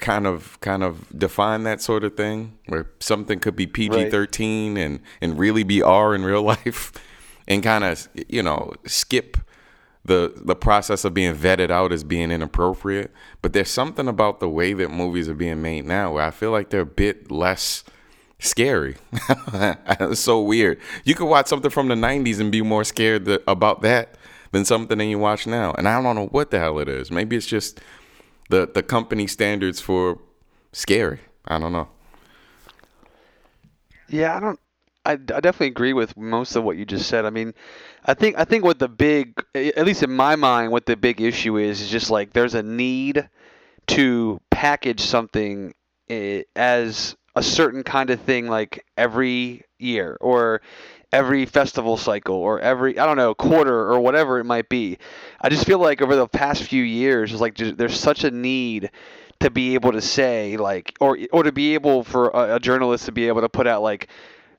kind 0.00 0.26
of 0.26 0.58
kind 0.60 0.82
of 0.82 1.06
define 1.16 1.64
that 1.64 1.80
sort 1.80 2.04
of 2.04 2.16
thing, 2.16 2.58
where 2.66 2.90
something 3.00 3.38
could 3.40 3.56
be 3.56 3.66
PG 3.66 4.10
thirteen 4.10 4.74
right. 4.74 4.84
and 4.84 5.00
and 5.20 5.38
really 5.38 5.62
be 5.62 5.82
R 5.82 6.14
in 6.14 6.24
real 6.24 6.42
life, 6.54 6.92
and 7.46 7.62
kind 7.62 7.84
of 7.84 8.08
you 8.28 8.42
know 8.42 8.72
skip 8.86 9.36
the 10.04 10.32
the 10.36 10.56
process 10.56 11.04
of 11.04 11.14
being 11.14 11.34
vetted 11.34 11.70
out 11.70 11.92
as 11.92 12.02
being 12.02 12.30
inappropriate. 12.30 13.12
But 13.42 13.52
there's 13.52 13.70
something 13.70 14.08
about 14.08 14.40
the 14.40 14.48
way 14.48 14.72
that 14.72 14.90
movies 14.90 15.28
are 15.28 15.34
being 15.34 15.62
made 15.62 15.84
now 15.84 16.14
where 16.14 16.24
I 16.24 16.30
feel 16.30 16.50
like 16.50 16.70
they're 16.70 16.80
a 16.80 16.86
bit 16.86 17.30
less 17.30 17.84
scary. 18.40 18.96
it's 19.52 20.20
so 20.20 20.40
weird. 20.40 20.80
You 21.04 21.14
could 21.14 21.26
watch 21.26 21.46
something 21.46 21.70
from 21.70 21.88
the 21.88 21.94
90s 21.94 22.40
and 22.40 22.52
be 22.52 22.62
more 22.62 22.84
scared 22.84 23.28
about 23.46 23.82
that 23.82 24.14
than 24.52 24.64
something 24.64 24.98
that 24.98 25.04
you 25.04 25.18
watch 25.18 25.46
now. 25.46 25.72
And 25.76 25.88
I 25.88 26.00
don't 26.00 26.16
know 26.16 26.26
what 26.26 26.50
the 26.50 26.58
hell 26.58 26.78
it 26.78 26.88
is. 26.88 27.10
Maybe 27.10 27.36
it's 27.36 27.46
just 27.46 27.80
the 28.48 28.68
the 28.72 28.82
company 28.82 29.26
standards 29.26 29.80
for 29.80 30.18
scary. 30.72 31.20
I 31.46 31.58
don't 31.58 31.72
know. 31.72 31.88
Yeah, 34.08 34.36
I 34.36 34.40
don't. 34.40 34.60
I, 35.04 35.12
I 35.12 35.16
definitely 35.16 35.68
agree 35.68 35.94
with 35.94 36.16
most 36.16 36.54
of 36.56 36.64
what 36.64 36.76
you 36.76 36.84
just 36.84 37.08
said. 37.08 37.24
I 37.24 37.30
mean, 37.30 37.54
I 38.04 38.14
think 38.14 38.38
I 38.38 38.44
think 38.44 38.64
what 38.64 38.78
the 38.78 38.88
big, 38.88 39.42
at 39.54 39.84
least 39.86 40.02
in 40.02 40.10
my 40.10 40.36
mind, 40.36 40.72
what 40.72 40.86
the 40.86 40.96
big 40.96 41.20
issue 41.20 41.56
is 41.56 41.80
is 41.80 41.90
just 41.90 42.10
like 42.10 42.32
there's 42.32 42.54
a 42.54 42.62
need 42.62 43.28
to 43.88 44.40
package 44.50 45.00
something 45.00 45.74
eh, 46.10 46.42
as 46.56 47.16
a 47.36 47.42
certain 47.42 47.82
kind 47.82 48.10
of 48.10 48.20
thing 48.20 48.48
like 48.48 48.84
every 48.96 49.62
year 49.78 50.18
or 50.20 50.60
every 51.12 51.46
festival 51.46 51.96
cycle 51.96 52.36
or 52.36 52.60
every 52.60 52.98
I 52.98 53.06
don't 53.06 53.16
know 53.16 53.34
quarter 53.34 53.90
or 53.90 54.00
whatever 54.00 54.38
it 54.38 54.44
might 54.44 54.68
be. 54.68 54.98
I 55.40 55.48
just 55.48 55.66
feel 55.66 55.78
like 55.78 56.02
over 56.02 56.16
the 56.16 56.28
past 56.28 56.62
few 56.62 56.82
years, 56.82 57.32
it's 57.32 57.40
like 57.40 57.56
there's 57.56 57.98
such 57.98 58.24
a 58.24 58.30
need 58.30 58.90
to 59.40 59.50
be 59.50 59.74
able 59.74 59.92
to 59.92 60.00
say 60.00 60.56
like 60.56 60.96
or 61.00 61.18
or 61.32 61.42
to 61.44 61.52
be 61.52 61.74
able 61.74 62.04
for 62.04 62.28
a, 62.28 62.56
a 62.56 62.60
journalist 62.60 63.06
to 63.06 63.12
be 63.12 63.28
able 63.28 63.40
to 63.40 63.48
put 63.48 63.66
out 63.66 63.82
like 63.82 64.08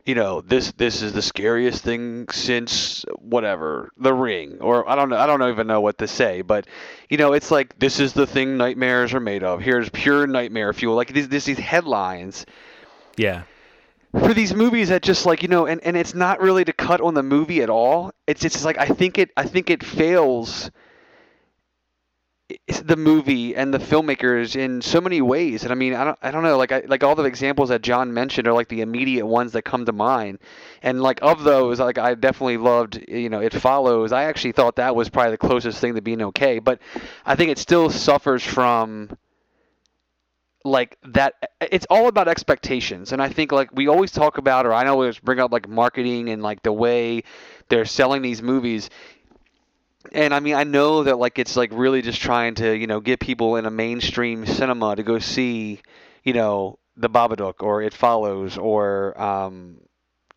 you 0.05 0.15
know 0.15 0.41
this 0.41 0.71
this 0.71 1.01
is 1.01 1.11
the 1.11 1.21
scariest 1.21 1.83
thing 1.83 2.27
since 2.29 3.03
whatever 3.17 3.91
the 3.97 4.13
ring 4.13 4.57
or 4.61 4.89
i 4.89 4.95
don't 4.95 5.09
know 5.09 5.17
i 5.17 5.27
don't 5.27 5.43
even 5.43 5.67
know 5.67 5.81
what 5.81 5.97
to 5.97 6.07
say 6.07 6.41
but 6.41 6.65
you 7.09 7.17
know 7.17 7.33
it's 7.33 7.51
like 7.51 7.77
this 7.77 7.99
is 7.99 8.13
the 8.13 8.25
thing 8.25 8.57
nightmares 8.57 9.13
are 9.13 9.19
made 9.19 9.43
of. 9.43 9.59
Here's 9.59 9.89
pure 9.89 10.25
nightmare 10.27 10.71
fuel. 10.73 10.95
Like 10.95 11.11
these 11.13 11.27
these 11.27 11.45
headlines 11.59 12.45
yeah 13.17 13.43
for 14.11 14.33
these 14.33 14.53
movies 14.53 14.89
that 14.89 15.03
just 15.03 15.25
like 15.25 15.43
you 15.43 15.49
know 15.49 15.67
and, 15.67 15.81
and 15.83 15.95
it's 15.95 16.15
not 16.15 16.41
really 16.41 16.65
to 16.65 16.73
cut 16.73 17.01
on 17.01 17.13
the 17.13 17.23
movie 17.23 17.61
at 17.61 17.69
all. 17.69 18.11
It's 18.27 18.43
it's 18.43 18.65
like 18.65 18.77
i 18.77 18.87
think 18.87 19.17
it 19.17 19.31
i 19.37 19.43
think 19.43 19.69
it 19.69 19.83
fails 19.83 20.71
the 22.81 22.95
movie 22.95 23.55
and 23.55 23.71
the 23.71 23.77
filmmakers 23.77 24.55
in 24.55 24.81
so 24.81 24.99
many 24.99 25.21
ways. 25.21 25.61
And 25.63 25.71
i 25.71 25.75
mean 25.75 25.93
i 25.93 26.03
don't 26.03 26.17
i 26.23 26.31
don't 26.31 26.41
know 26.41 26.57
like 26.57 26.71
I, 26.71 26.83
like 26.87 27.03
all 27.03 27.13
the 27.13 27.25
examples 27.25 27.69
that 27.69 27.83
john 27.83 28.11
mentioned 28.11 28.47
are 28.47 28.53
like 28.53 28.69
the 28.69 28.81
immediate 28.81 29.27
ones 29.27 29.51
that 29.51 29.61
come 29.61 29.85
to 29.85 29.93
mind. 29.93 30.39
And 30.81 31.01
like 31.01 31.19
of 31.21 31.43
those 31.43 31.79
like 31.79 31.99
i 31.99 32.15
definitely 32.15 32.57
loved 32.57 33.03
you 33.07 33.29
know 33.29 33.41
it 33.41 33.53
follows. 33.53 34.11
I 34.11 34.23
actually 34.23 34.53
thought 34.53 34.77
that 34.77 34.95
was 34.95 35.09
probably 35.09 35.31
the 35.31 35.37
closest 35.37 35.79
thing 35.79 35.93
to 35.93 36.01
being 36.01 36.23
okay. 36.23 36.57
But 36.57 36.79
i 37.27 37.35
think 37.35 37.51
it 37.51 37.59
still 37.59 37.91
suffers 37.91 38.43
from 38.43 39.15
like 40.65 40.97
that 41.03 41.35
it's 41.61 41.85
all 41.89 42.07
about 42.07 42.27
expectations. 42.27 43.11
And 43.13 43.21
i 43.21 43.29
think 43.29 43.51
like 43.51 43.69
we 43.73 43.87
always 43.87 44.11
talk 44.11 44.37
about 44.37 44.65
or 44.65 44.73
i 44.73 44.85
always 44.87 45.17
bring 45.19 45.39
up 45.39 45.51
like 45.51 45.67
marketing 45.69 46.29
and 46.29 46.41
like 46.43 46.63
the 46.63 46.73
way 46.73 47.23
they're 47.69 47.85
selling 47.85 48.21
these 48.21 48.41
movies. 48.41 48.89
And 50.13 50.33
i 50.33 50.39
mean 50.39 50.55
i 50.55 50.63
know 50.63 51.03
that 51.03 51.17
like 51.19 51.39
it's 51.39 51.55
like 51.57 51.71
really 51.73 52.01
just 52.01 52.21
trying 52.21 52.55
to 52.55 52.75
you 52.75 52.87
know 52.87 52.99
get 53.01 53.19
people 53.19 53.57
in 53.57 53.65
a 53.65 53.71
mainstream 53.71 54.45
cinema 54.45 54.95
to 54.95 55.03
go 55.03 55.19
see 55.19 55.81
you 56.23 56.33
know 56.33 56.79
the 56.95 57.09
babadook 57.09 57.61
or 57.61 57.81
it 57.81 57.93
follows 57.93 58.57
or 58.57 59.19
um 59.21 59.77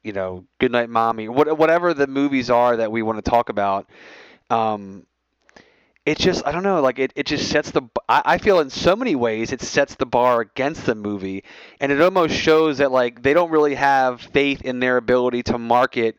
you 0.03 0.12
know 0.12 0.45
goodnight 0.59 0.91
mommy 0.91 1.29
what, 1.29 1.57
whatever 1.59 1.95
the 1.95 2.07
movies 2.09 2.51
are 2.51 2.77
that 2.79 2.93
we 2.93 3.03
want 3.03 3.25
to 3.25 3.31
talk 3.31 3.49
about 3.51 3.89
um 4.51 5.07
it 6.05 6.18
just 6.18 6.44
I 6.46 6.53
don't 6.53 6.62
know 6.62 6.80
like 6.80 6.98
it, 6.98 7.12
it 7.14 7.26
just 7.26 7.48
sets 7.48 7.70
the 7.70 7.82
I, 8.09 8.22
I 8.24 8.38
feel 8.38 8.61
in 8.61 8.70
so 8.70 8.96
many 8.96 9.14
ways 9.14 9.53
it 9.53 9.61
sets 9.62 9.94
the 9.94 10.07
bar 10.07 10.40
against 10.40 10.84
the 10.86 10.94
movie 10.94 11.44
and 11.80 11.92
it 11.92 12.00
almost 12.00 12.34
shows 12.34 12.78
that 12.78 12.90
like 12.90 13.22
they 13.22 13.34
don't 13.34 13.50
really 13.50 13.74
have 13.74 14.20
faith 14.20 14.62
in 14.62 14.80
their 14.80 14.96
ability 14.96 15.42
to 15.44 15.59
market 15.59 16.18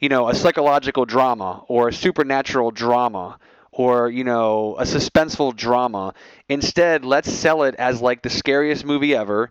you 0.00 0.08
know 0.08 0.28
a 0.28 0.34
psychological 0.34 1.04
drama 1.04 1.64
or 1.68 1.88
a 1.88 1.92
supernatural 1.92 2.70
drama 2.72 3.38
or 3.72 4.10
you 4.10 4.24
know 4.24 4.76
a 4.78 4.82
suspenseful 4.82 5.54
drama. 5.54 6.12
Instead 6.48 7.04
let's 7.04 7.32
sell 7.32 7.62
it 7.62 7.76
as 7.76 8.00
like 8.02 8.22
the 8.22 8.30
scariest 8.30 8.84
movie 8.84 9.14
ever. 9.14 9.50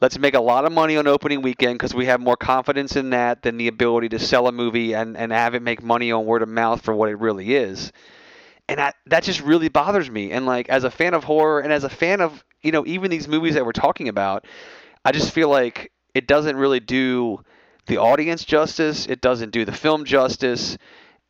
Let's 0.00 0.16
make 0.18 0.34
a 0.34 0.40
lot 0.40 0.64
of 0.64 0.70
money 0.72 0.96
on 0.96 1.08
opening 1.08 1.42
weekend 1.42 1.74
because 1.74 1.92
we 1.92 2.06
have 2.06 2.20
more 2.20 2.36
confidence 2.36 2.94
in 2.94 3.10
that 3.10 3.42
than 3.42 3.56
the 3.56 3.66
ability 3.66 4.10
to 4.10 4.18
sell 4.20 4.46
a 4.46 4.52
movie 4.52 4.94
and, 4.94 5.16
and 5.16 5.32
have 5.32 5.54
it 5.56 5.62
make 5.62 5.82
money 5.82 6.12
on 6.12 6.24
word 6.24 6.42
of 6.42 6.48
mouth 6.48 6.82
for 6.82 6.94
what 6.94 7.08
it 7.10 7.18
really 7.18 7.54
is 7.54 7.92
and 8.68 8.78
that 8.78 8.94
that 9.06 9.22
just 9.22 9.40
really 9.40 9.68
bothers 9.68 10.10
me. 10.10 10.30
And 10.32 10.46
like 10.46 10.68
as 10.68 10.84
a 10.84 10.90
fan 10.90 11.14
of 11.14 11.24
horror 11.24 11.60
and 11.60 11.72
as 11.72 11.84
a 11.84 11.88
fan 11.90 12.20
of 12.20 12.44
you 12.62 12.72
know 12.72 12.84
even 12.86 13.10
these 13.10 13.28
movies 13.28 13.54
that 13.54 13.64
we're 13.64 13.72
talking 13.72 14.08
about, 14.08 14.46
I 15.04 15.12
just 15.12 15.32
feel 15.32 15.48
like 15.48 15.92
it 16.14 16.26
doesn't 16.26 16.56
really 16.56 16.80
do 16.80 17.44
the 17.86 17.98
audience 17.98 18.44
justice. 18.44 19.06
It 19.06 19.20
doesn't 19.20 19.50
do 19.50 19.64
the 19.64 19.72
film 19.72 20.04
justice. 20.04 20.78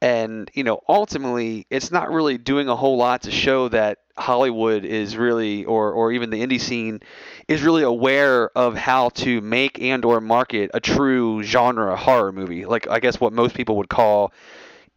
And 0.01 0.51
you 0.55 0.62
know, 0.64 0.80
ultimately, 0.89 1.66
it's 1.70 1.91
not 1.91 2.11
really 2.11 2.39
doing 2.39 2.68
a 2.68 2.76
whole 2.76 2.97
lot 2.97 3.22
to 3.22 3.32
show 3.32 3.68
that 3.70 3.99
Hollywood 4.16 4.84
is 4.84 5.16
really, 5.16 5.64
or 5.64 5.93
or 5.93 6.12
even 6.12 6.30
the 6.30 6.41
indie 6.45 6.61
scene, 6.61 7.01
is 7.49 7.62
really 7.62 7.82
aware 7.82 8.51
of 8.57 8.76
how 8.76 9.09
to 9.11 9.41
make 9.41 9.80
and 9.82 10.05
or 10.05 10.20
market 10.20 10.70
a 10.72 10.78
true 10.80 11.43
genre 11.43 11.97
horror 11.97 12.30
movie. 12.30 12.64
Like 12.64 12.89
I 12.89 13.01
guess 13.01 13.20
what 13.20 13.32
most 13.32 13.57
people 13.57 13.76
would 13.78 13.89
call 13.89 14.32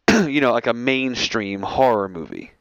you 0.28 0.40
know, 0.40 0.52
like 0.52 0.66
a 0.66 0.74
mainstream 0.74 1.62
horror 1.62 2.08
movie. 2.08 2.52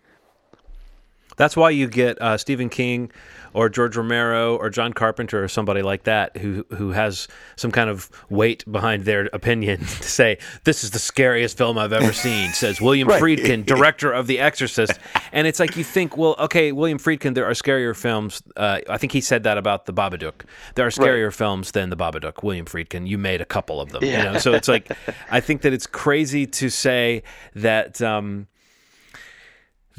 That's 1.38 1.56
why 1.56 1.70
you 1.72 1.88
get 1.88 2.22
uh, 2.22 2.38
Stephen 2.38 2.70
King 2.70 3.12
or 3.54 3.70
George 3.70 3.98
Romero 3.98 4.56
or 4.56 4.70
John 4.70 4.94
Carpenter 4.94 5.44
or 5.44 5.48
somebody 5.48 5.82
like 5.82 6.04
that 6.04 6.38
who 6.38 6.66
who 6.76 6.92
has 6.92 7.28
some 7.56 7.72
kind 7.72 7.90
of 7.90 8.10
weight 8.30 8.70
behind 8.72 9.06
their 9.06 9.30
opinion 9.34 9.80
to 9.80 9.86
say 9.86 10.38
this 10.64 10.84
is 10.84 10.92
the 10.92 11.00
scariest 11.00 11.58
film 11.58 11.78
I've 11.78 11.94
ever 11.94 12.14
seen. 12.14 12.52
Says 12.52 12.82
William 12.82 13.08
right. 13.08 13.22
Friedkin, 13.22 13.66
director 13.66 14.12
of 14.12 14.28
The 14.28 14.40
Exorcist, 14.40 15.00
and 15.32 15.48
it's 15.48 15.60
like 15.60 15.76
you 15.76 15.84
think, 15.84 16.18
well, 16.18 16.36
okay, 16.40 16.72
William 16.72 17.00
Friedkin, 17.00 17.36
there 17.36 17.46
are 17.46 17.54
scarier 17.54 17.96
films. 17.96 18.42
Uh, 18.56 18.80
I 18.90 18.98
think 18.98 19.12
he 19.12 19.22
said 19.22 19.44
that 19.44 19.58
about 19.58 19.86
The 19.86 19.94
Babadook. 19.94 20.46
There 20.76 20.86
are 20.86 20.92
scarier 20.92 21.26
right. 21.26 21.34
films 21.34 21.72
than 21.72 21.90
The 21.90 21.98
Babadook. 21.98 22.44
William 22.44 22.66
Friedkin, 22.66 23.08
you 23.08 23.18
made 23.18 23.42
a 23.42 23.46
couple 23.46 23.82
of 23.82 23.92
them. 23.92 24.04
Yeah. 24.04 24.18
You 24.18 24.34
know? 24.34 24.40
So 24.40 24.54
it's 24.54 24.68
like 24.68 24.92
I 25.30 25.40
think 25.40 25.62
that 25.62 25.74
it's 25.74 25.88
crazy 25.88 26.46
to 26.48 26.70
say 26.70 27.24
that. 27.56 28.02
Um, 28.02 28.48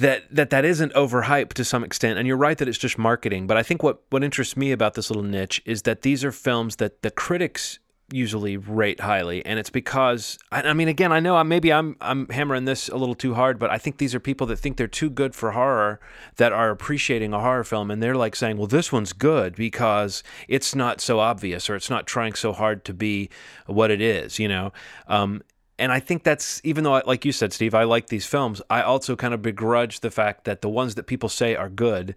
that 0.02 0.24
that 0.34 0.50
that 0.50 0.64
isn't 0.64 0.92
overhyped 0.94 1.54
to 1.54 1.64
some 1.64 1.84
extent. 1.84 2.18
And 2.18 2.26
you're 2.26 2.36
right 2.36 2.58
that 2.58 2.68
it's 2.68 2.78
just 2.78 2.98
marketing. 2.98 3.46
But 3.46 3.56
i 3.56 3.62
think 3.62 3.82
what 3.82 4.02
what 4.10 4.22
interests 4.22 4.56
me 4.56 4.72
about 4.72 4.94
this 4.94 5.10
little 5.10 5.22
niche 5.22 5.62
is 5.64 5.82
that 5.82 6.02
these 6.02 6.24
are 6.24 6.32
films 6.32 6.76
that 6.76 7.02
the 7.02 7.10
critics 7.10 7.78
usually 8.12 8.58
rate 8.58 9.00
highly. 9.00 9.44
And 9.46 9.58
it's 9.58 9.70
because 9.70 10.38
I, 10.50 10.72
mean 10.74 10.88
again 10.88 11.12
I 11.12 11.20
know 11.20 11.42
maybe 11.44 11.72
I'm 11.72 11.96
I'm 12.00 12.28
hammering 12.28 12.66
this 12.66 12.88
a 12.88 12.96
little 12.96 13.14
too 13.14 13.34
hard 13.34 13.58
but 13.58 13.70
I 13.70 13.78
think 13.78 13.96
these 13.96 14.14
are 14.14 14.20
people 14.20 14.46
that 14.48 14.56
think 14.56 14.76
they're 14.76 14.86
too 14.86 15.08
good 15.08 15.34
for 15.34 15.52
horror 15.52 15.98
that 16.36 16.52
are 16.52 16.70
appreciating 16.70 17.32
a 17.32 17.40
horror 17.40 17.64
film. 17.64 17.90
And 17.90 18.02
they're 18.02 18.16
like 18.16 18.36
saying 18.36 18.58
well 18.58 18.66
this 18.66 18.92
one's 18.92 19.12
good 19.12 19.54
because 19.56 20.22
it's 20.48 20.74
not 20.74 21.00
so 21.00 21.20
obvious 21.20 21.70
or 21.70 21.76
it's 21.76 21.88
not 21.88 22.06
trying 22.06 22.34
so 22.34 22.52
hard 22.52 22.84
to 22.84 22.92
be 22.92 23.30
what 23.66 23.90
it 23.90 24.00
is 24.00 24.38
you 24.38 24.48
know? 24.48 24.72
Um, 25.06 25.42
and 25.78 25.90
I 25.92 26.00
think 26.00 26.22
that's 26.22 26.60
even 26.64 26.84
though, 26.84 27.02
like 27.06 27.24
you 27.24 27.32
said, 27.32 27.52
Steve, 27.52 27.74
I 27.74 27.84
like 27.84 28.08
these 28.08 28.26
films. 28.26 28.62
I 28.70 28.82
also 28.82 29.16
kind 29.16 29.34
of 29.34 29.42
begrudge 29.42 30.00
the 30.00 30.10
fact 30.10 30.44
that 30.44 30.60
the 30.62 30.68
ones 30.68 30.94
that 30.94 31.04
people 31.04 31.28
say 31.28 31.56
are 31.56 31.68
good 31.68 32.14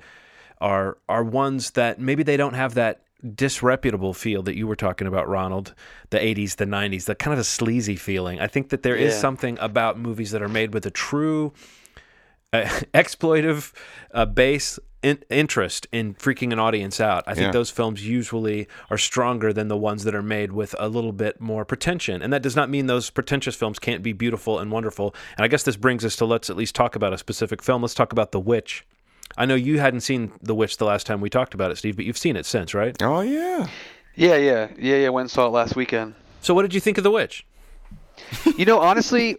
are 0.59 0.97
are 1.09 1.23
ones 1.23 1.71
that 1.71 1.99
maybe 1.99 2.23
they 2.23 2.37
don't 2.37 2.53
have 2.53 2.73
that 2.75 3.01
disreputable 3.33 4.13
feel 4.13 4.43
that 4.43 4.55
you 4.55 4.67
were 4.67 4.75
talking 4.75 5.07
about, 5.07 5.27
Ronald. 5.27 5.73
The 6.09 6.17
'80s, 6.17 6.57
the 6.57 6.65
'90s, 6.65 7.05
the 7.05 7.15
kind 7.15 7.33
of 7.33 7.39
a 7.39 7.43
sleazy 7.43 7.95
feeling. 7.95 8.39
I 8.39 8.47
think 8.47 8.69
that 8.69 8.83
there 8.83 8.97
yeah. 8.97 9.07
is 9.07 9.19
something 9.19 9.57
about 9.59 9.97
movies 9.97 10.31
that 10.31 10.41
are 10.41 10.49
made 10.49 10.73
with 10.73 10.85
a 10.85 10.91
true 10.91 11.53
uh, 12.63 12.67
exploitive 12.93 13.73
uh, 14.13 14.25
base 14.25 14.79
in- 15.05 15.23
interest 15.29 15.87
in 15.91 16.15
freaking 16.15 16.51
an 16.51 16.59
audience 16.59 16.99
out. 16.99 17.23
I 17.27 17.35
think 17.35 17.47
yeah. 17.47 17.51
those 17.51 17.69
films 17.69 18.05
usually 18.05 18.67
are 18.89 18.97
stronger 18.97 19.53
than 19.53 19.67
the 19.67 19.77
ones 19.77 20.03
that 20.03 20.15
are 20.15 20.23
made 20.23 20.51
with 20.51 20.75
a 20.79 20.89
little 20.89 21.11
bit 21.11 21.39
more 21.39 21.63
pretension. 21.63 22.21
And 22.21 22.33
that 22.33 22.41
does 22.41 22.55
not 22.55 22.69
mean 22.69 22.87
those 22.87 23.09
pretentious 23.11 23.55
films 23.55 23.77
can't 23.77 24.01
be 24.01 24.13
beautiful 24.13 24.57
and 24.57 24.71
wonderful. 24.71 25.13
And 25.37 25.45
I 25.45 25.47
guess 25.47 25.63
this 25.63 25.77
brings 25.77 26.03
us 26.03 26.15
to 26.17 26.25
let's 26.25 26.49
at 26.49 26.57
least 26.57 26.73
talk 26.73 26.95
about 26.95 27.13
a 27.13 27.17
specific 27.17 27.61
film. 27.61 27.83
Let's 27.83 27.93
talk 27.93 28.11
about 28.11 28.31
The 28.31 28.39
Witch. 28.39 28.85
I 29.37 29.45
know 29.45 29.55
you 29.55 29.79
hadn't 29.79 30.01
seen 30.01 30.31
The 30.41 30.55
Witch 30.55 30.77
the 30.77 30.85
last 30.85 31.05
time 31.05 31.21
we 31.21 31.29
talked 31.29 31.53
about 31.53 31.71
it, 31.71 31.77
Steve, 31.77 31.95
but 31.95 32.05
you've 32.05 32.17
seen 32.17 32.35
it 32.35 32.45
since, 32.45 32.73
right? 32.73 32.99
Oh 33.01 33.21
yeah. 33.21 33.67
Yeah, 34.15 34.37
yeah, 34.37 34.69
yeah, 34.77 34.95
yeah. 34.95 35.09
Went 35.09 35.25
and 35.25 35.31
saw 35.31 35.47
it 35.47 35.49
last 35.49 35.75
weekend. 35.75 36.15
So, 36.41 36.53
what 36.53 36.61
did 36.61 36.73
you 36.73 36.79
think 36.79 36.97
of 36.97 37.03
The 37.03 37.11
Witch? 37.11 37.45
you 38.57 38.65
know, 38.65 38.79
honestly, 38.79 39.35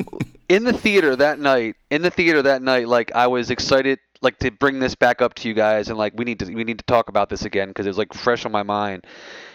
in 0.49 0.65
the 0.65 0.73
theater 0.73 1.17
that 1.17 1.39
night, 1.39 1.77
in 1.91 2.03
the 2.03 2.11
theater 2.11 2.43
that 2.43 2.63
night, 2.63 2.89
like 2.89 3.13
I 3.15 3.27
was 3.27 3.51
excited 3.51 3.99
like 4.23 4.39
to 4.39 4.51
bring 4.51 4.79
this 4.81 4.95
back 4.95 5.21
up 5.21 5.35
to 5.35 5.49
you 5.49 5.55
guys 5.55 5.89
and 5.89 5.99
like 5.99 6.15
we 6.17 6.25
need 6.25 6.39
to 6.41 6.53
we 6.53 6.65
need 6.65 6.79
to 6.79 6.85
talk 6.85 7.09
about 7.09 7.29
this 7.29 7.45
again 7.45 7.69
because 7.69 7.87
it 7.87 7.91
was 7.91 7.99
like 7.99 8.15
fresh 8.15 8.47
on 8.47 8.53
my 8.53 8.63
mind 8.63 9.05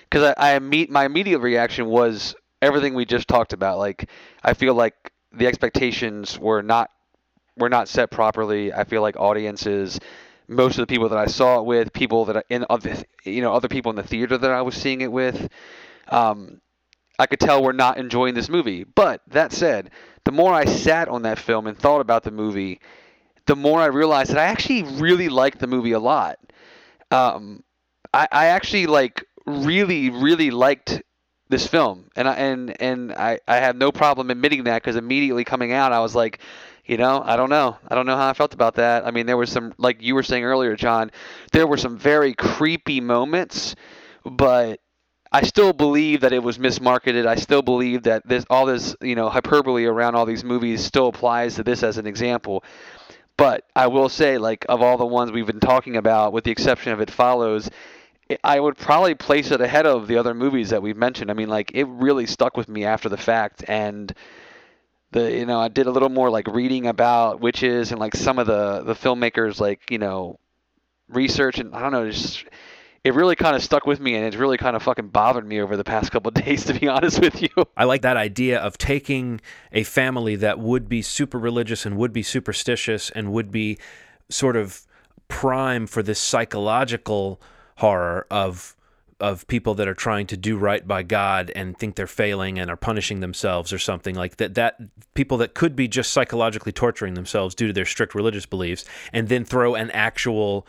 because 0.01 0.35
I, 0.37 0.55
I 0.55 0.59
meet 0.59 0.89
my 0.91 1.05
immediate 1.05 1.39
reaction 1.39 1.87
was 1.87 2.35
everything 2.61 2.93
we 2.93 3.05
just 3.05 3.27
talked 3.27 3.53
about 3.53 3.79
like 3.79 4.09
I 4.43 4.53
feel 4.53 4.75
like 4.75 5.11
the 5.31 5.47
expectations 5.47 6.37
were 6.37 6.61
not 6.61 6.91
were 7.57 7.69
not 7.69 7.87
set 7.87 8.11
properly. 8.11 8.73
I 8.73 8.83
feel 8.83 9.01
like 9.01 9.17
audiences, 9.17 9.99
most 10.47 10.77
of 10.77 10.83
the 10.83 10.87
people 10.87 11.09
that 11.09 11.17
I 11.17 11.25
saw 11.25 11.59
it 11.59 11.65
with, 11.65 11.93
people 11.93 12.25
that 12.25 12.45
in 12.49 12.65
other 12.69 12.95
you 13.23 13.41
know 13.41 13.53
other 13.53 13.67
people 13.67 13.89
in 13.89 13.95
the 13.95 14.03
theater 14.03 14.37
that 14.37 14.51
I 14.51 14.61
was 14.61 14.75
seeing 14.75 15.01
it 15.01 15.11
with, 15.11 15.49
um, 16.07 16.61
I 17.17 17.25
could 17.25 17.39
tell 17.39 17.63
were 17.63 17.73
not 17.73 17.97
enjoying 17.97 18.33
this 18.33 18.49
movie. 18.49 18.83
But 18.83 19.21
that 19.27 19.51
said, 19.51 19.91
the 20.23 20.31
more 20.31 20.53
I 20.53 20.65
sat 20.65 21.07
on 21.07 21.23
that 21.23 21.39
film 21.39 21.67
and 21.67 21.77
thought 21.77 22.01
about 22.01 22.23
the 22.23 22.31
movie, 22.31 22.79
the 23.45 23.55
more 23.55 23.79
I 23.79 23.87
realized 23.87 24.31
that 24.31 24.37
I 24.37 24.45
actually 24.45 24.83
really 24.83 25.29
liked 25.29 25.59
the 25.59 25.67
movie 25.67 25.91
a 25.91 25.99
lot. 25.99 26.37
Um, 27.09 27.63
I, 28.13 28.27
I 28.31 28.45
actually 28.47 28.87
like 28.87 29.25
really 29.45 30.09
really 30.09 30.51
liked 30.51 31.01
this 31.49 31.67
film. 31.67 32.09
And 32.15 32.27
I 32.27 32.33
and 32.35 32.81
and 32.81 33.11
I, 33.13 33.39
I 33.47 33.57
have 33.57 33.75
no 33.75 33.91
problem 33.91 34.29
admitting 34.31 34.65
that 34.65 34.81
because 34.81 34.95
immediately 34.95 35.43
coming 35.43 35.71
out 35.71 35.91
I 35.91 35.99
was 35.99 36.15
like 36.15 36.39
you 36.85 36.97
know 36.97 37.21
I 37.23 37.35
don't 37.35 37.49
know. 37.49 37.77
I 37.87 37.95
don't 37.95 38.05
know 38.05 38.15
how 38.15 38.29
I 38.29 38.33
felt 38.33 38.53
about 38.53 38.75
that. 38.75 39.05
I 39.05 39.11
mean 39.11 39.25
there 39.25 39.37
was 39.37 39.51
some 39.51 39.73
like 39.77 40.01
you 40.01 40.15
were 40.15 40.23
saying 40.23 40.43
earlier 40.43 40.75
John 40.75 41.11
there 41.51 41.67
were 41.67 41.77
some 41.77 41.97
very 41.97 42.33
creepy 42.33 43.01
moments 43.01 43.75
but 44.23 44.79
I 45.31 45.43
still 45.43 45.73
believe 45.73 46.21
that 46.21 46.33
it 46.33 46.43
was 46.43 46.57
mismarketed. 46.57 47.25
I 47.25 47.35
still 47.35 47.61
believe 47.61 48.03
that 48.03 48.27
this 48.27 48.45
all 48.49 48.65
this 48.65 48.95
you 49.01 49.15
know 49.15 49.29
hyperbole 49.29 49.85
around 49.85 50.15
all 50.15 50.25
these 50.25 50.43
movies 50.43 50.83
still 50.83 51.07
applies 51.07 51.55
to 51.55 51.63
this 51.63 51.83
as 51.83 51.97
an 51.97 52.07
example. 52.07 52.63
But 53.37 53.65
I 53.75 53.87
will 53.87 54.09
say 54.09 54.37
like 54.37 54.65
of 54.69 54.81
all 54.81 54.97
the 54.97 55.05
ones 55.05 55.31
we've 55.31 55.47
been 55.47 55.59
talking 55.59 55.95
about 55.95 56.33
with 56.33 56.43
the 56.43 56.51
exception 56.51 56.91
of 56.91 56.99
it 57.01 57.09
follows 57.09 57.69
I 58.43 58.59
would 58.59 58.77
probably 58.77 59.15
place 59.15 59.51
it 59.51 59.61
ahead 59.61 59.85
of 59.85 60.07
the 60.07 60.17
other 60.17 60.33
movies 60.33 60.69
that 60.69 60.81
we've 60.81 60.97
mentioned. 60.97 61.31
I 61.31 61.33
mean, 61.33 61.49
like 61.49 61.71
it 61.73 61.85
really 61.85 62.25
stuck 62.25 62.55
with 62.55 62.69
me 62.69 62.85
after 62.85 63.09
the 63.09 63.17
fact, 63.17 63.63
and 63.67 64.13
the 65.11 65.31
you 65.31 65.45
know 65.45 65.59
I 65.59 65.67
did 65.67 65.87
a 65.87 65.91
little 65.91 66.09
more 66.09 66.29
like 66.29 66.47
reading 66.47 66.87
about 66.87 67.41
witches 67.41 67.91
and 67.91 67.99
like 67.99 68.15
some 68.15 68.39
of 68.39 68.47
the 68.47 68.83
the 68.83 68.93
filmmakers 68.93 69.59
like 69.59 69.91
you 69.91 69.97
know 69.97 70.39
research 71.09 71.59
and 71.59 71.75
I 71.75 71.81
don't 71.81 71.91
know 71.91 72.09
just 72.09 72.45
it 73.03 73.15
really 73.15 73.35
kind 73.35 73.55
of 73.55 73.63
stuck 73.63 73.85
with 73.85 73.99
me 73.99 74.15
and 74.15 74.25
it's 74.25 74.35
really 74.35 74.57
kind 74.57 74.75
of 74.75 74.83
fucking 74.83 75.07
bothered 75.07 75.45
me 75.45 75.59
over 75.59 75.75
the 75.75 75.83
past 75.83 76.11
couple 76.11 76.31
days 76.31 76.65
to 76.65 76.73
be 76.73 76.87
honest 76.87 77.19
with 77.19 77.41
you. 77.41 77.49
I 77.75 77.85
like 77.85 78.01
that 78.03 78.17
idea 78.17 78.59
of 78.59 78.77
taking 78.77 79.41
a 79.71 79.83
family 79.83 80.35
that 80.37 80.59
would 80.59 80.87
be 80.87 81.01
super 81.01 81.39
religious 81.39 81.85
and 81.85 81.97
would 81.97 82.13
be 82.13 82.23
superstitious 82.23 83.09
and 83.09 83.31
would 83.31 83.51
be 83.51 83.77
sort 84.29 84.55
of 84.55 84.85
prime 85.27 85.87
for 85.87 86.03
this 86.03 86.19
psychological 86.19 87.41
horror 87.77 88.27
of 88.29 88.75
of 89.19 89.45
people 89.45 89.75
that 89.75 89.87
are 89.87 89.93
trying 89.93 90.25
to 90.25 90.35
do 90.35 90.57
right 90.57 90.87
by 90.87 91.03
God 91.03 91.51
and 91.55 91.77
think 91.77 91.95
they're 91.95 92.07
failing 92.07 92.57
and 92.57 92.71
are 92.71 92.75
punishing 92.75 93.19
themselves 93.19 93.71
or 93.71 93.77
something 93.77 94.15
like 94.15 94.37
that 94.37 94.55
that 94.55 94.77
people 95.13 95.37
that 95.37 95.53
could 95.53 95.75
be 95.75 95.87
just 95.87 96.11
psychologically 96.11 96.71
torturing 96.71 97.13
themselves 97.13 97.55
due 97.55 97.67
to 97.67 97.73
their 97.73 97.85
strict 97.85 98.15
religious 98.15 98.47
beliefs 98.47 98.83
and 99.13 99.29
then 99.29 99.45
throw 99.45 99.75
an 99.75 99.91
actual 99.91 100.67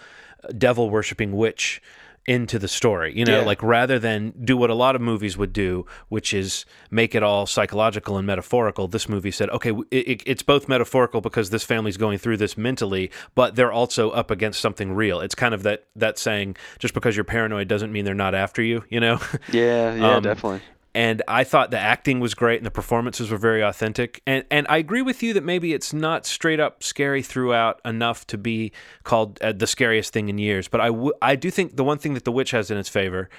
devil 0.58 0.90
worshipping 0.90 1.32
witch 1.32 1.80
into 2.26 2.56
the 2.58 2.68
story 2.68 3.12
you 3.18 3.24
know 3.24 3.40
Yeah. 3.40 3.44
like 3.44 3.62
rather 3.64 3.98
than 3.98 4.32
do 4.44 4.56
what 4.56 4.70
a 4.70 4.74
lot 4.74 4.94
of 4.94 5.02
movies 5.02 5.36
would 5.36 5.52
do 5.52 5.86
which 6.08 6.32
is 6.32 6.64
make 6.90 7.16
it 7.16 7.22
all 7.24 7.46
psychological 7.46 8.16
and 8.16 8.24
metaphorical 8.26 8.86
this 8.86 9.08
movie 9.08 9.32
said 9.32 9.50
okay 9.50 9.72
it, 9.90 9.96
it- 10.08 10.22
it's 10.24 10.42
both 10.42 10.68
metaphorical 10.68 11.20
because 11.20 11.50
this 11.50 11.64
family's 11.64 11.96
going 11.96 12.18
through 12.18 12.36
this 12.36 12.56
mentally 12.56 13.10
but 13.34 13.56
they're 13.56 13.72
also 13.72 14.10
up 14.10 14.30
against 14.30 14.60
something 14.60 14.92
real 14.92 15.18
it's 15.20 15.34
kind 15.34 15.52
of 15.52 15.64
that 15.64 15.86
that 15.96 16.16
saying 16.16 16.56
just 16.78 16.94
because 16.94 17.16
you're 17.16 17.24
paranoid 17.24 17.66
doesn't 17.66 17.90
mean 17.90 18.04
they're 18.04 18.14
not 18.14 18.34
after 18.36 18.62
you 18.62 18.84
you 18.88 19.00
know 19.00 19.18
Yeah, 19.52 19.94
yeah, 19.94 20.16
Um, 20.16 20.22
definitely. 20.22 20.60
And 20.94 21.22
I 21.26 21.44
thought 21.44 21.70
the 21.70 21.78
acting 21.78 22.20
was 22.20 22.34
great 22.34 22.58
and 22.58 22.66
the 22.66 22.70
performances 22.70 23.30
were 23.30 23.38
very 23.38 23.62
authentic. 23.62 24.22
And 24.26 24.44
and 24.50 24.66
I 24.68 24.76
agree 24.76 25.02
with 25.02 25.22
you 25.22 25.32
that 25.34 25.44
maybe 25.44 25.72
it's 25.72 25.92
not 25.92 26.26
straight 26.26 26.60
up 26.60 26.82
scary 26.82 27.22
throughout 27.22 27.80
enough 27.84 28.26
to 28.28 28.38
be 28.38 28.72
called 29.02 29.40
uh, 29.40 29.52
the 29.52 29.66
scariest 29.66 30.12
thing 30.12 30.28
in 30.28 30.38
years. 30.38 30.68
But 30.68 30.80
I 30.80 30.88
w- 30.88 31.12
I 31.22 31.36
do 31.36 31.50
think 31.50 31.76
the 31.76 31.84
one 31.84 31.98
thing 31.98 32.14
that 32.14 32.24
The 32.24 32.32
Witch 32.32 32.50
has 32.50 32.70
in 32.70 32.76
its 32.76 32.88
favor 32.88 33.30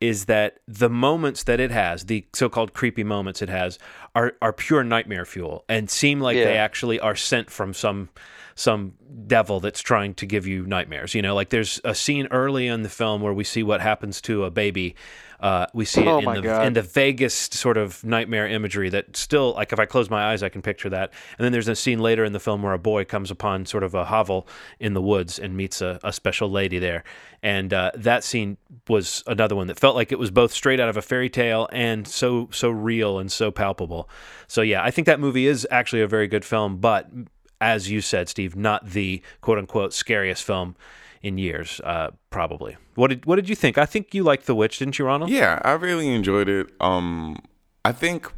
is 0.00 0.26
that 0.26 0.58
the 0.68 0.90
moments 0.90 1.44
that 1.44 1.58
it 1.58 1.70
has, 1.70 2.04
the 2.04 2.26
so-called 2.34 2.74
creepy 2.74 3.02
moments 3.04 3.40
it 3.40 3.48
has, 3.48 3.78
are 4.14 4.34
are 4.42 4.52
pure 4.52 4.84
nightmare 4.84 5.24
fuel 5.24 5.64
and 5.68 5.88
seem 5.88 6.20
like 6.20 6.36
they 6.44 6.56
actually 6.56 7.00
are 7.00 7.16
sent 7.16 7.50
from 7.50 7.72
some 7.72 8.08
some 8.56 8.94
devil 9.26 9.60
that's 9.60 9.80
trying 9.80 10.14
to 10.14 10.26
give 10.26 10.46
you 10.46 10.66
nightmares. 10.66 11.14
You 11.14 11.22
know, 11.22 11.34
like 11.34 11.50
there's 11.50 11.80
a 11.84 11.94
scene 11.94 12.26
early 12.30 12.66
in 12.66 12.82
the 12.82 12.88
film 12.88 13.20
where 13.22 13.32
we 13.32 13.44
see 13.44 13.62
what 13.62 13.80
happens 13.80 14.20
to 14.22 14.44
a 14.44 14.50
baby. 14.50 14.96
Uh, 15.40 15.66
we 15.74 15.84
see 15.84 16.00
it 16.02 16.06
Oh 16.08 16.18
in 16.18 16.34
the 16.36 16.40
God. 16.42 16.66
in 16.66 16.72
the 16.72 16.82
vaguest 16.82 17.54
sort 17.54 17.76
of 17.76 18.02
nightmare 18.04 18.48
imagery 18.48 18.88
that 18.90 19.16
still 19.16 19.52
like 19.54 19.72
if 19.72 19.78
I 19.78 19.84
close 19.84 20.08
my 20.08 20.32
eyes 20.32 20.42
I 20.42 20.48
can 20.48 20.62
picture 20.62 20.88
that. 20.90 21.12
And 21.38 21.44
then 21.44 21.52
there's 21.52 21.68
a 21.68 21.76
scene 21.76 21.98
later 21.98 22.24
in 22.24 22.32
the 22.32 22.40
film 22.40 22.62
where 22.62 22.72
a 22.72 22.78
boy 22.78 23.04
comes 23.04 23.30
upon 23.30 23.66
sort 23.66 23.82
of 23.82 23.94
a 23.94 24.06
hovel 24.06 24.48
in 24.80 24.94
the 24.94 25.02
woods 25.02 25.38
and 25.38 25.56
meets 25.56 25.80
a, 25.82 25.98
a 26.02 26.12
special 26.12 26.50
lady 26.50 26.78
there. 26.78 27.04
And 27.42 27.72
uh, 27.74 27.90
that 27.94 28.24
scene 28.24 28.56
was 28.88 29.22
another 29.26 29.54
one 29.54 29.66
that 29.66 29.78
felt 29.78 29.94
like 29.94 30.10
it 30.10 30.18
was 30.18 30.30
both 30.30 30.52
straight 30.52 30.80
out 30.80 30.88
of 30.88 30.96
a 30.96 31.02
fairy 31.02 31.28
tale 31.28 31.68
and 31.70 32.08
so 32.08 32.48
so 32.52 32.70
real 32.70 33.18
and 33.18 33.30
so 33.30 33.50
palpable. 33.50 34.08
So 34.48 34.62
yeah, 34.62 34.82
I 34.82 34.90
think 34.90 35.06
that 35.06 35.20
movie 35.20 35.46
is 35.46 35.66
actually 35.70 36.02
a 36.02 36.08
very 36.08 36.28
good 36.28 36.44
film, 36.44 36.78
but 36.78 37.10
as 37.60 37.90
you 37.90 38.00
said, 38.00 38.28
Steve, 38.28 38.56
not 38.56 38.86
the 38.90 39.22
quote 39.40 39.58
unquote 39.58 39.92
scariest 39.92 40.44
film 40.44 40.76
in 41.26 41.38
years, 41.38 41.80
uh, 41.84 42.10
probably. 42.30 42.76
What 42.94 43.08
did 43.08 43.26
what 43.26 43.36
did 43.36 43.48
you 43.48 43.56
think? 43.56 43.76
I 43.78 43.86
think 43.86 44.14
you 44.14 44.22
liked 44.22 44.46
The 44.46 44.54
Witch, 44.54 44.78
didn't 44.78 44.98
you, 44.98 45.06
Ronald? 45.06 45.30
Yeah, 45.30 45.60
I 45.64 45.72
really 45.72 46.08
enjoyed 46.14 46.48
it. 46.48 46.66
Um, 46.80 47.38
I 47.84 47.92
think, 47.92 48.32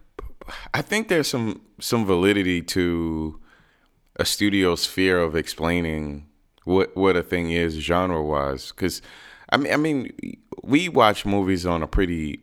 I 0.75 0.83
think 0.83 1.09
there's 1.09 1.29
some 1.29 1.61
some 1.81 2.07
validity 2.07 2.63
to 2.63 3.39
a 4.17 4.25
studio's 4.25 4.87
fear 4.87 5.21
of 5.21 5.37
explaining 5.37 6.27
what 6.65 6.97
what 6.97 7.17
a 7.17 7.23
thing 7.23 7.51
is 7.53 7.75
genre 7.75 8.23
wise. 8.23 8.73
Because, 8.73 9.03
I 9.53 9.57
mean, 9.59 9.73
I 9.73 9.77
mean, 9.77 10.13
we 10.63 10.89
watch 10.89 11.25
movies 11.27 11.67
on 11.67 11.83
a 11.83 11.87
pretty 11.87 12.41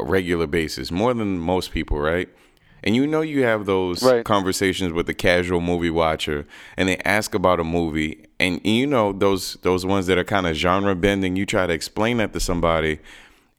regular 0.00 0.46
basis, 0.46 0.90
more 0.90 1.14
than 1.14 1.38
most 1.38 1.70
people, 1.72 1.98
right? 1.98 2.28
And 2.84 2.94
you 2.94 3.06
know 3.06 3.20
you 3.22 3.42
have 3.42 3.64
those 3.66 4.02
Right. 4.02 4.24
conversations 4.24 4.92
with 4.92 5.06
the 5.06 5.14
casual 5.14 5.60
movie 5.60 5.90
watcher, 5.90 6.46
and 6.76 6.88
they 6.88 6.98
ask 6.98 7.34
about 7.34 7.58
a 7.60 7.64
movie, 7.64 8.25
and 8.38 8.64
you 8.64 8.86
know 8.86 9.12
those 9.12 9.54
those 9.62 9.86
ones 9.86 10.06
that 10.06 10.18
are 10.18 10.24
kind 10.24 10.46
of 10.46 10.54
genre 10.54 10.94
bending. 10.94 11.36
You 11.36 11.46
try 11.46 11.66
to 11.66 11.72
explain 11.72 12.18
that 12.18 12.32
to 12.32 12.40
somebody, 12.40 12.98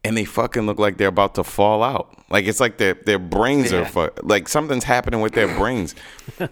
and 0.04 0.16
they 0.16 0.24
fucking 0.24 0.66
look 0.66 0.78
like 0.78 0.96
they're 0.96 1.08
about 1.08 1.34
to 1.34 1.44
fall 1.44 1.82
out. 1.82 2.16
Like 2.30 2.46
it's 2.46 2.60
like 2.60 2.78
their 2.78 2.94
their 2.94 3.18
brains 3.18 3.72
are 3.72 3.84
fu- 3.84 4.10
like 4.22 4.48
something's 4.48 4.84
happening 4.84 5.20
with 5.20 5.32
their 5.32 5.48
brains. 5.56 5.94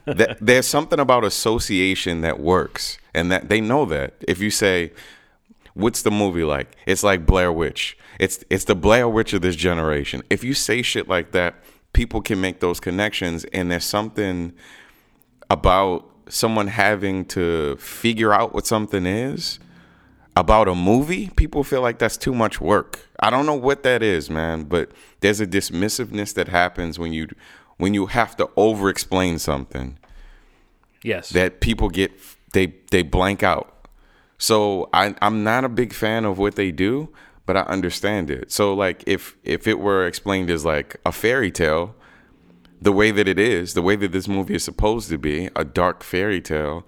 that, 0.04 0.38
there's 0.40 0.66
something 0.66 0.98
about 0.98 1.24
association 1.24 2.22
that 2.22 2.40
works, 2.40 2.98
and 3.14 3.30
that 3.30 3.48
they 3.48 3.60
know 3.60 3.84
that 3.86 4.14
if 4.26 4.40
you 4.40 4.50
say, 4.50 4.92
"What's 5.74 6.02
the 6.02 6.10
movie 6.10 6.44
like?" 6.44 6.76
It's 6.86 7.04
like 7.04 7.26
Blair 7.26 7.52
Witch. 7.52 7.96
It's 8.18 8.44
it's 8.50 8.64
the 8.64 8.74
Blair 8.74 9.08
Witch 9.08 9.32
of 9.32 9.42
this 9.42 9.56
generation. 9.56 10.22
If 10.30 10.42
you 10.42 10.54
say 10.54 10.82
shit 10.82 11.08
like 11.08 11.30
that, 11.32 11.54
people 11.92 12.22
can 12.22 12.40
make 12.40 12.60
those 12.60 12.80
connections, 12.80 13.44
and 13.52 13.70
there's 13.70 13.84
something 13.84 14.52
about 15.48 16.10
someone 16.28 16.68
having 16.68 17.24
to 17.26 17.76
figure 17.76 18.32
out 18.32 18.54
what 18.54 18.66
something 18.66 19.06
is 19.06 19.58
about 20.36 20.68
a 20.68 20.74
movie, 20.74 21.30
people 21.36 21.64
feel 21.64 21.80
like 21.80 21.98
that's 21.98 22.16
too 22.18 22.34
much 22.34 22.60
work. 22.60 23.08
I 23.20 23.30
don't 23.30 23.46
know 23.46 23.54
what 23.54 23.82
that 23.84 24.02
is, 24.02 24.28
man, 24.28 24.64
but 24.64 24.90
there's 25.20 25.40
a 25.40 25.46
dismissiveness 25.46 26.34
that 26.34 26.48
happens 26.48 26.98
when 26.98 27.12
you 27.12 27.28
when 27.78 27.94
you 27.94 28.06
have 28.06 28.36
to 28.36 28.48
over 28.56 28.88
explain 28.88 29.38
something 29.38 29.98
Yes. 31.02 31.30
that 31.30 31.60
people 31.60 31.88
get 31.88 32.12
they 32.52 32.74
they 32.90 33.02
blank 33.02 33.42
out. 33.42 33.88
So 34.38 34.88
I 34.92 35.14
I'm 35.22 35.42
not 35.42 35.64
a 35.64 35.68
big 35.68 35.92
fan 35.94 36.24
of 36.26 36.38
what 36.38 36.56
they 36.56 36.70
do, 36.70 37.08
but 37.46 37.56
I 37.56 37.60
understand 37.62 38.30
it. 38.30 38.52
So 38.52 38.74
like 38.74 39.04
if 39.06 39.36
if 39.42 39.66
it 39.66 39.78
were 39.78 40.06
explained 40.06 40.50
as 40.50 40.64
like 40.64 40.96
a 41.06 41.12
fairy 41.12 41.50
tale, 41.50 41.94
the 42.80 42.92
way 42.92 43.10
that 43.10 43.28
it 43.28 43.38
is, 43.38 43.74
the 43.74 43.82
way 43.82 43.96
that 43.96 44.12
this 44.12 44.28
movie 44.28 44.54
is 44.54 44.64
supposed 44.64 45.08
to 45.10 45.18
be, 45.18 45.48
a 45.56 45.64
dark 45.64 46.02
fairy 46.02 46.40
tale, 46.40 46.86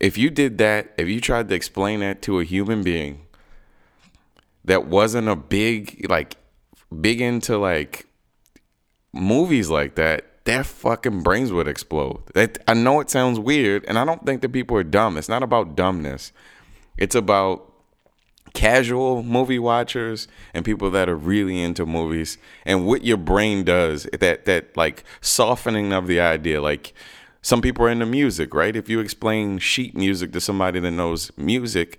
if 0.00 0.18
you 0.18 0.30
did 0.30 0.58
that, 0.58 0.92
if 0.98 1.08
you 1.08 1.20
tried 1.20 1.48
to 1.48 1.54
explain 1.54 2.00
that 2.00 2.22
to 2.22 2.40
a 2.40 2.44
human 2.44 2.82
being 2.82 3.26
that 4.64 4.86
wasn't 4.86 5.28
a 5.28 5.36
big 5.36 6.06
like 6.08 6.36
big 7.00 7.20
into 7.20 7.58
like 7.58 8.06
movies 9.12 9.68
like 9.68 9.94
that, 9.96 10.44
their 10.44 10.64
fucking 10.64 11.22
brains 11.22 11.52
would 11.52 11.68
explode. 11.68 12.22
That 12.34 12.58
I 12.66 12.74
know 12.74 13.00
it 13.00 13.10
sounds 13.10 13.38
weird, 13.38 13.84
and 13.86 13.98
I 13.98 14.04
don't 14.04 14.24
think 14.24 14.42
that 14.42 14.52
people 14.52 14.76
are 14.76 14.84
dumb. 14.84 15.16
It's 15.16 15.28
not 15.28 15.42
about 15.42 15.76
dumbness. 15.76 16.32
It's 16.96 17.14
about 17.14 17.72
casual 18.54 19.22
movie 19.22 19.58
watchers 19.58 20.26
and 20.54 20.64
people 20.64 20.90
that 20.90 21.08
are 21.08 21.16
really 21.16 21.60
into 21.60 21.84
movies. 21.84 22.38
And 22.64 22.86
what 22.86 23.04
your 23.04 23.18
brain 23.18 23.64
does 23.64 24.08
that 24.18 24.46
that 24.46 24.76
like 24.76 25.04
softening 25.20 25.92
of 25.92 26.06
the 26.06 26.20
idea 26.20 26.62
like 26.62 26.94
some 27.42 27.60
people 27.60 27.84
are 27.84 27.90
into 27.90 28.06
music 28.06 28.54
right? 28.54 28.74
If 28.74 28.88
you 28.88 29.00
explain 29.00 29.58
sheet 29.58 29.94
music 29.94 30.32
to 30.32 30.40
somebody 30.40 30.80
that 30.80 30.90
knows 30.92 31.30
music 31.36 31.98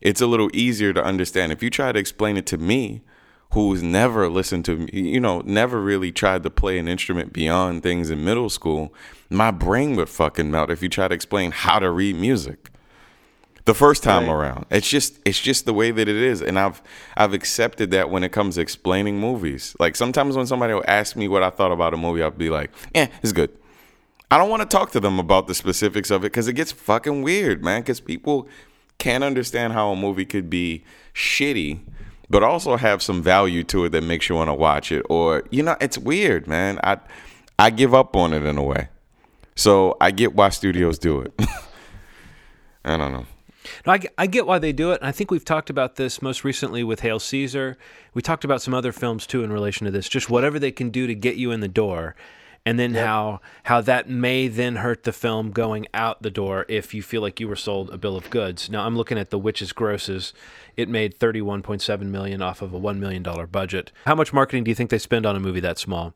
it's 0.00 0.22
a 0.22 0.26
little 0.26 0.48
easier 0.54 0.94
to 0.94 1.04
understand. 1.04 1.52
If 1.52 1.62
you 1.62 1.68
try 1.68 1.92
to 1.92 1.98
explain 1.98 2.38
it 2.38 2.46
to 2.46 2.58
me 2.58 3.02
who's 3.52 3.82
never 3.82 4.28
listened 4.28 4.64
to 4.64 4.88
you 4.92 5.20
know 5.20 5.42
never 5.44 5.80
really 5.80 6.12
tried 6.12 6.42
to 6.42 6.50
play 6.50 6.78
an 6.78 6.88
instrument 6.88 7.32
beyond 7.32 7.82
things 7.82 8.10
in 8.10 8.24
middle 8.24 8.48
school 8.48 8.94
my 9.28 9.50
brain 9.50 9.96
would 9.96 10.08
fucking 10.08 10.50
melt 10.50 10.70
if 10.70 10.82
you 10.82 10.88
try 10.88 11.08
to 11.08 11.14
explain 11.14 11.50
how 11.50 11.78
to 11.78 11.90
read 11.90 12.14
music 12.14 12.70
the 13.70 13.74
first 13.74 14.02
time 14.02 14.24
Right. 14.24 14.32
around 14.36 14.66
it's 14.70 14.88
just 14.96 15.18
it's 15.24 15.40
just 15.40 15.64
the 15.64 15.72
way 15.80 15.90
that 15.98 16.06
it 16.14 16.20
is 16.32 16.42
and 16.48 16.58
i've 16.58 16.82
i've 17.16 17.34
accepted 17.40 17.90
that 17.92 18.10
when 18.10 18.22
it 18.24 18.32
comes 18.32 18.54
to 18.56 18.60
explaining 18.60 19.18
movies 19.28 19.76
like 19.78 19.94
sometimes 19.96 20.36
when 20.36 20.46
somebody 20.46 20.72
will 20.74 20.84
ask 21.00 21.14
me 21.16 21.26
what 21.28 21.42
i 21.42 21.50
thought 21.50 21.72
about 21.72 21.94
a 21.94 21.96
movie 21.96 22.22
i'll 22.22 22.30
be 22.48 22.50
like 22.50 22.70
eh 22.94 23.06
it's 23.22 23.32
good 23.32 23.50
I 24.32 24.38
don't 24.38 24.48
want 24.48 24.62
to 24.62 24.68
talk 24.78 24.92
to 24.92 25.00
them 25.00 25.18
about 25.18 25.48
the 25.48 25.54
specifics 25.56 26.08
of 26.12 26.22
it 26.22 26.30
because 26.30 26.46
it 26.46 26.52
gets 26.52 26.70
fucking 26.70 27.22
weird, 27.24 27.64
man. 27.64 27.80
Because 27.80 27.98
people 27.98 28.46
can't 28.98 29.24
understand 29.24 29.72
how 29.72 29.90
a 29.90 29.96
movie 29.96 30.24
could 30.24 30.48
be 30.48 30.84
shitty, 31.14 31.80
but 32.28 32.44
also 32.44 32.76
have 32.76 33.02
some 33.02 33.24
value 33.24 33.64
to 33.64 33.86
it 33.86 33.88
that 33.90 34.04
makes 34.04 34.28
you 34.28 34.36
want 34.36 34.46
to 34.48 34.54
watch 34.54 34.92
it. 34.92 35.04
Or 35.10 35.42
you 35.50 35.64
know, 35.64 35.76
it's 35.80 35.98
weird, 35.98 36.46
man. 36.46 36.78
I 36.84 36.98
I 37.58 37.70
give 37.70 37.92
up 37.92 38.14
on 38.14 38.32
it 38.32 38.44
in 38.44 38.56
a 38.56 38.62
way. 38.62 38.88
So 39.56 39.96
I 40.00 40.12
get 40.12 40.36
why 40.36 40.50
studios 40.50 40.96
do 41.00 41.22
it. 41.22 41.32
I 42.84 42.96
don't 42.96 43.10
know. 43.10 43.26
No, 43.86 43.92
I, 43.92 43.98
get- 43.98 44.14
I 44.18 44.26
get 44.26 44.46
why 44.46 44.58
they 44.58 44.72
do 44.72 44.92
it. 44.92 45.00
And 45.00 45.08
I 45.08 45.12
think 45.12 45.30
we've 45.30 45.44
talked 45.44 45.70
about 45.70 45.96
this 45.96 46.20
most 46.22 46.44
recently 46.44 46.84
with 46.84 47.00
Hail 47.00 47.18
Caesar. 47.18 47.76
We 48.14 48.22
talked 48.22 48.44
about 48.44 48.62
some 48.62 48.74
other 48.74 48.92
films 48.92 49.26
too 49.26 49.42
in 49.44 49.52
relation 49.52 49.84
to 49.86 49.90
this. 49.90 50.08
Just 50.08 50.28
whatever 50.30 50.58
they 50.58 50.72
can 50.72 50.90
do 50.90 51.06
to 51.06 51.14
get 51.14 51.36
you 51.36 51.50
in 51.52 51.60
the 51.60 51.68
door, 51.68 52.14
and 52.66 52.78
then 52.78 52.92
how 52.94 53.40
how 53.64 53.80
that 53.80 54.08
may 54.10 54.46
then 54.46 54.76
hurt 54.76 55.04
the 55.04 55.12
film 55.12 55.50
going 55.50 55.86
out 55.94 56.22
the 56.22 56.30
door 56.30 56.66
if 56.68 56.92
you 56.92 57.02
feel 57.02 57.22
like 57.22 57.40
you 57.40 57.48
were 57.48 57.56
sold 57.56 57.88
a 57.90 57.96
bill 57.96 58.16
of 58.16 58.28
goods. 58.28 58.68
Now 58.68 58.84
I'm 58.84 58.96
looking 58.96 59.16
at 59.18 59.30
the 59.30 59.38
Witches 59.38 59.72
grosses. 59.72 60.34
It 60.76 60.88
made 60.88 61.18
31.7 61.18 62.00
million 62.02 62.42
off 62.42 62.60
of 62.60 62.74
a 62.74 62.78
one 62.78 63.00
million 63.00 63.22
dollar 63.22 63.46
budget. 63.46 63.92
How 64.04 64.14
much 64.14 64.32
marketing 64.32 64.64
do 64.64 64.70
you 64.70 64.74
think 64.74 64.90
they 64.90 64.98
spend 64.98 65.24
on 65.24 65.36
a 65.36 65.40
movie 65.40 65.60
that 65.60 65.78
small? 65.78 66.12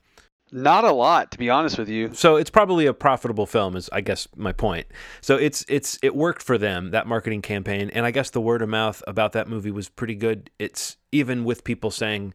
Not 0.52 0.84
a 0.84 0.92
lot, 0.92 1.30
to 1.32 1.38
be 1.38 1.50
honest 1.50 1.78
with 1.78 1.88
you. 1.88 2.12
So 2.14 2.36
it's 2.36 2.50
probably 2.50 2.86
a 2.86 2.94
profitable 2.94 3.46
film, 3.46 3.76
is 3.76 3.88
I 3.92 4.00
guess 4.02 4.28
my 4.36 4.52
point. 4.52 4.86
So 5.20 5.36
it's 5.36 5.64
it's 5.68 5.98
it 6.02 6.14
worked 6.14 6.42
for 6.42 6.58
them 6.58 6.90
that 6.90 7.06
marketing 7.06 7.42
campaign, 7.42 7.90
and 7.92 8.06
I 8.06 8.10
guess 8.10 8.30
the 8.30 8.40
word 8.40 8.62
of 8.62 8.68
mouth 8.68 9.02
about 9.06 9.32
that 9.32 9.48
movie 9.48 9.70
was 9.70 9.88
pretty 9.88 10.14
good. 10.14 10.50
It's 10.58 10.96
even 11.10 11.44
with 11.44 11.64
people 11.64 11.90
saying 11.90 12.34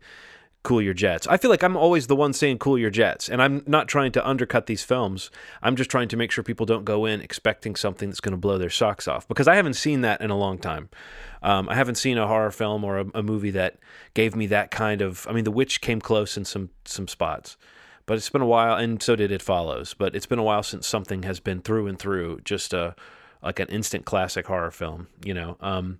"cool 0.64 0.82
your 0.82 0.96
jets." 0.96 1.28
I 1.28 1.38
feel 1.38 1.52
like 1.52 1.64
I'm 1.64 1.78
always 1.78 2.08
the 2.08 2.16
one 2.16 2.34
saying 2.34 2.58
"cool 2.58 2.80
your 2.80 2.90
jets," 2.90 3.30
and 3.30 3.42
I'm 3.42 3.64
not 3.68 3.88
trying 3.88 4.12
to 4.14 4.28
undercut 4.28 4.66
these 4.66 4.84
films. 4.84 5.30
I'm 5.62 5.76
just 5.76 5.92
trying 5.92 6.10
to 6.10 6.18
make 6.18 6.32
sure 6.32 6.44
people 6.44 6.66
don't 6.66 6.86
go 6.86 7.06
in 7.06 7.22
expecting 7.22 7.76
something 7.76 8.10
that's 8.10 8.22
going 8.22 8.34
to 8.34 8.38
blow 8.38 8.58
their 8.58 8.72
socks 8.72 9.08
off 9.08 9.28
because 9.28 9.48
I 9.48 9.56
haven't 9.56 9.76
seen 9.76 10.02
that 10.02 10.20
in 10.20 10.32
a 10.32 10.38
long 10.38 10.58
time. 10.58 10.90
Um, 11.44 11.70
I 11.70 11.76
haven't 11.76 11.96
seen 11.96 12.18
a 12.18 12.28
horror 12.28 12.52
film 12.52 12.84
or 12.84 13.00
a, 13.00 13.06
a 13.14 13.24
movie 13.24 13.52
that 13.52 13.78
gave 14.16 14.36
me 14.36 14.48
that 14.48 14.72
kind 14.72 15.02
of. 15.02 15.28
I 15.30 15.32
mean, 15.32 15.46
The 15.46 15.52
Witch 15.52 15.80
came 15.80 16.02
close 16.02 16.36
in 16.36 16.44
some 16.44 16.72
some 16.84 17.08
spots 17.08 17.56
but 18.10 18.18
it's 18.18 18.32
been 18.32 18.42
a 18.42 18.46
while 18.48 18.76
and 18.76 19.04
so 19.04 19.16
did 19.16 19.32
it 19.32 19.40
follows 19.40 19.94
but 19.94 20.16
it's 20.16 20.26
been 20.26 20.40
a 20.40 20.44
while 20.44 20.64
since 20.64 20.88
something 20.88 21.22
has 21.22 21.40
been 21.40 21.62
through 21.62 21.86
and 21.86 22.00
through 22.00 22.40
just 22.44 22.74
a 22.74 22.96
like 23.44 23.60
an 23.60 23.68
instant 23.68 24.04
classic 24.04 24.48
horror 24.48 24.72
film 24.72 25.08
you 25.24 25.32
know 25.32 25.56
um 25.62 26.00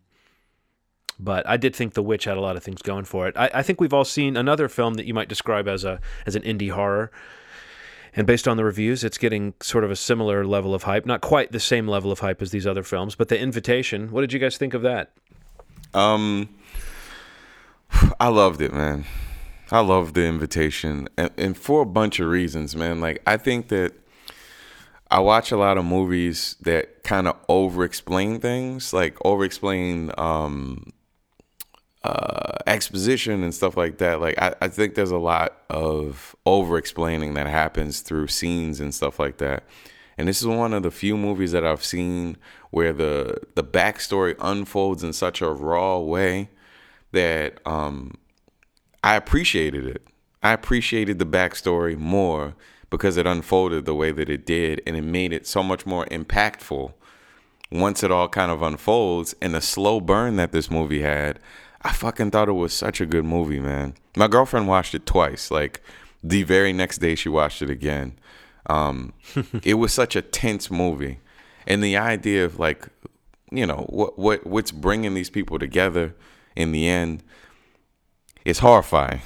but 1.20 1.48
I 1.48 1.58
did 1.58 1.76
think 1.76 1.94
The 1.94 2.02
Witch 2.02 2.24
had 2.24 2.38
a 2.38 2.42
lot 2.42 2.56
of 2.56 2.64
things 2.64 2.82
going 2.82 3.04
for 3.04 3.28
it. 3.28 3.36
I, 3.36 3.50
I 3.56 3.62
think 3.62 3.82
we've 3.82 3.94
all 3.94 4.06
seen 4.06 4.38
another 4.38 4.70
film 4.70 4.94
that 4.94 5.06
you 5.06 5.14
might 5.14 5.28
describe 5.28 5.68
as 5.68 5.84
a 5.84 6.00
as 6.26 6.34
an 6.38 6.44
indie 6.44 6.72
horror, 6.72 7.12
and 8.16 8.26
based 8.26 8.48
on 8.48 8.56
the 8.56 8.64
reviews, 8.64 9.04
it's 9.04 9.18
getting 9.18 9.54
sort 9.62 9.84
of 9.84 9.92
a 9.92 9.98
similar 9.98 10.46
level 10.46 10.74
of 10.74 10.84
hype. 10.84 11.06
Not 11.06 11.20
quite 11.20 11.52
the 11.52 11.60
same 11.60 11.90
level 11.90 12.10
of 12.10 12.20
hype 12.20 12.42
as 12.42 12.52
these 12.52 12.66
other 12.66 12.84
films, 12.84 13.16
but 13.16 13.28
The 13.28 13.38
Invitation. 13.38 14.12
What 14.12 14.22
did 14.22 14.32
you 14.32 14.40
guys 14.40 14.58
think 14.58 14.74
of 14.74 14.82
that? 14.84 15.12
Um, 15.94 16.48
I 18.18 18.30
loved 18.30 18.62
it, 18.62 18.72
man. 18.72 19.04
I 19.72 19.82
love 19.82 20.14
the 20.14 20.26
invitation, 20.26 21.08
and, 21.18 21.30
and 21.38 21.58
for 21.58 21.82
a 21.82 21.86
bunch 21.86 22.20
of 22.20 22.28
reasons, 22.28 22.76
man. 22.76 23.00
Like 23.00 23.22
I 23.28 23.38
think 23.38 23.70
that 23.70 23.94
I 25.12 25.20
watch 25.20 25.52
a 25.52 25.58
lot 25.58 25.78
of 25.78 25.86
movies 25.86 26.56
that 26.62 27.04
kind 27.04 27.28
of 27.28 27.36
over-explain 27.48 28.40
things, 28.40 28.94
like 28.94 29.18
over-explain 29.26 30.12
um, 30.18 30.92
uh, 32.04 32.58
exposition 32.68 33.44
and 33.44 33.54
stuff 33.54 33.76
like 33.76 33.98
that. 33.98 34.22
Like 34.22 34.40
I, 34.40 34.56
I 34.62 34.68
think 34.68 34.96
there's 34.96 35.12
a 35.12 35.18
lot 35.18 35.58
of 35.70 36.36
over-explaining 36.46 37.34
that 37.34 37.48
happens 37.48 38.02
through 38.02 38.28
scenes 38.28 38.80
and 38.80 38.94
stuff 38.94 39.20
like 39.20 39.38
that. 39.38 39.64
And 40.18 40.28
this 40.28 40.42
is 40.42 40.48
one 40.48 40.74
of 40.74 40.84
the 40.84 40.92
few 40.92 41.16
movies 41.18 41.54
that 41.54 41.66
I've 41.66 41.84
seen 41.84 42.38
where 42.72 42.94
the 42.94 43.40
the 43.56 43.64
backstory 43.64 44.36
unfolds 44.40 45.04
in 45.04 45.14
such 45.14 45.42
a 45.42 45.50
raw 45.50 45.98
way 46.00 46.50
that 47.12 47.60
um, 47.66 48.16
I 49.04 49.16
appreciated 49.16 49.86
it. 49.86 50.04
I 50.42 50.52
appreciated 50.54 51.20
the 51.20 51.26
backstory 51.26 51.98
more 51.98 52.56
because 52.90 53.18
it 53.18 53.28
unfolded 53.28 53.86
the 53.86 53.96
way 53.96 54.12
that 54.12 54.30
it 54.30 54.46
did, 54.46 54.82
and 54.86 54.96
it 54.96 55.04
made 55.04 55.34
it 55.34 55.46
so 55.46 55.62
much 55.62 55.86
more 55.86 56.06
impactful 56.06 56.94
once 57.72 58.04
it 58.04 58.12
all 58.12 58.28
kind 58.28 58.52
of 58.52 58.62
unfolds. 58.62 59.36
And 59.42 59.54
the 59.54 59.62
slow 59.62 60.00
burn 60.00 60.38
that 60.38 60.52
this 60.52 60.72
movie 60.72 61.02
had, 61.02 61.40
I 61.82 61.94
fucking 61.94 62.32
thought 62.32 62.50
it 62.50 62.54
was 62.54 62.74
such 62.74 63.00
a 63.00 63.06
good 63.06 63.26
movie, 63.26 63.60
man. 63.60 63.94
My 64.16 64.28
girlfriend 64.28 64.68
watched 64.68 64.96
it 64.96 65.06
twice. 65.06 65.52
Like 65.52 65.82
the 66.24 66.44
very 66.44 66.74
next 66.74 66.98
day, 66.98 67.16
she 67.16 67.30
watched 67.30 67.62
it 67.62 67.70
again. 67.70 68.18
Um, 68.68 69.14
it 69.64 69.76
was 69.76 69.94
such 69.94 70.16
a 70.16 70.22
tense 70.22 70.70
movie, 70.70 71.20
and 71.68 71.84
the 71.84 71.98
idea 71.98 72.46
of 72.46 72.60
like, 72.60 72.88
you 73.52 73.66
know, 73.66 73.86
what 73.90 74.18
what 74.18 74.46
what's 74.46 74.72
bringing 74.72 75.14
these 75.14 75.30
people 75.30 75.60
together 75.60 76.16
in 76.56 76.72
the 76.72 76.88
end 76.88 77.24
is 78.50 78.60
horrifying. 78.60 79.22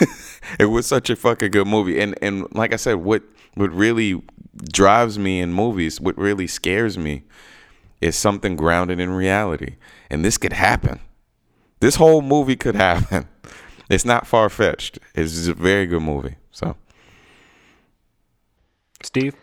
it 0.58 0.66
was 0.66 0.86
such 0.86 1.10
a 1.10 1.16
fucking 1.16 1.50
good 1.50 1.66
movie, 1.66 2.00
and 2.00 2.16
and 2.22 2.46
like 2.54 2.72
I 2.72 2.76
said, 2.76 2.94
what 2.96 3.22
what 3.54 3.72
really 3.72 4.22
drives 4.72 5.18
me 5.18 5.40
in 5.40 5.52
movies, 5.52 6.00
what 6.00 6.16
really 6.16 6.46
scares 6.46 6.96
me, 6.96 7.24
is 8.00 8.16
something 8.16 8.56
grounded 8.56 9.00
in 9.00 9.10
reality, 9.10 9.76
and 10.10 10.24
this 10.24 10.38
could 10.38 10.52
happen. 10.52 11.00
This 11.80 11.96
whole 11.96 12.22
movie 12.22 12.56
could 12.56 12.74
happen. 12.88 13.28
It's 13.88 14.04
not 14.04 14.26
far 14.26 14.48
fetched. 14.48 14.98
It's 15.14 15.46
a 15.46 15.54
very 15.54 15.86
good 15.86 16.02
movie. 16.02 16.36
So. 16.50 16.76
Steve? 19.02 19.34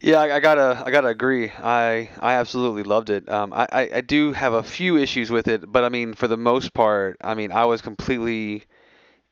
Yeah, 0.00 0.20
I, 0.20 0.36
I 0.36 0.40
gotta, 0.40 0.82
I 0.84 0.90
gotta 0.90 1.08
agree. 1.08 1.50
I, 1.50 2.10
I 2.20 2.34
absolutely 2.34 2.82
loved 2.82 3.10
it. 3.10 3.28
Um, 3.28 3.52
I, 3.52 3.66
I, 3.72 3.90
I 3.96 4.00
do 4.02 4.32
have 4.32 4.52
a 4.52 4.62
few 4.62 4.96
issues 4.96 5.30
with 5.30 5.48
it, 5.48 5.70
but 5.70 5.84
I 5.84 5.88
mean, 5.88 6.14
for 6.14 6.28
the 6.28 6.36
most 6.36 6.74
part, 6.74 7.16
I 7.22 7.34
mean, 7.34 7.50
I 7.52 7.64
was 7.64 7.80
completely 7.82 8.64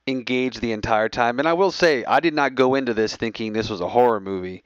engaged 0.07 0.61
the 0.61 0.73
entire 0.73 1.09
time. 1.09 1.39
And 1.41 1.49
I 1.49 1.55
will 1.55 1.73
say, 1.73 2.05
I 2.05 2.21
did 2.21 2.35
not 2.35 2.55
go 2.57 2.75
into 2.77 2.95
this 2.95 3.17
thinking 3.17 3.53
this 3.53 3.71
was 3.71 3.81
a 3.83 3.89
horror 3.89 4.21
movie. 4.21 4.65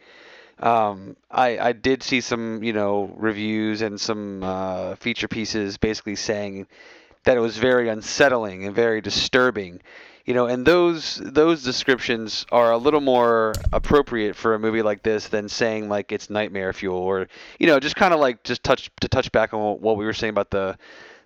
Um, 0.60 1.16
I, 1.30 1.58
I 1.58 1.72
did 1.72 2.02
see 2.02 2.20
some, 2.22 2.62
you 2.64 2.72
know, 2.74 3.12
reviews 3.16 3.82
and 3.82 4.00
some 4.00 4.42
uh, 4.42 4.96
feature 4.96 5.28
pieces 5.28 5.78
basically 5.78 6.16
saying 6.16 6.66
that 7.24 7.36
it 7.36 7.40
was 7.40 7.56
very 7.58 7.88
unsettling 7.88 8.64
and 8.64 8.74
very 8.74 9.00
disturbing 9.00 9.80
you 10.28 10.34
know 10.34 10.44
and 10.44 10.66
those 10.66 11.16
those 11.24 11.62
descriptions 11.62 12.44
are 12.52 12.70
a 12.70 12.76
little 12.76 13.00
more 13.00 13.54
appropriate 13.72 14.36
for 14.36 14.54
a 14.54 14.58
movie 14.58 14.82
like 14.82 15.02
this 15.02 15.28
than 15.28 15.48
saying 15.48 15.88
like 15.88 16.12
it's 16.12 16.28
nightmare 16.28 16.74
fuel 16.74 16.98
or 16.98 17.28
you 17.58 17.66
know 17.66 17.80
just 17.80 17.96
kind 17.96 18.12
of 18.12 18.20
like 18.20 18.42
just 18.44 18.62
touch 18.62 18.90
to 19.00 19.08
touch 19.08 19.32
back 19.32 19.54
on 19.54 19.80
what 19.80 19.96
we 19.96 20.04
were 20.04 20.12
saying 20.12 20.30
about 20.30 20.50
the 20.50 20.76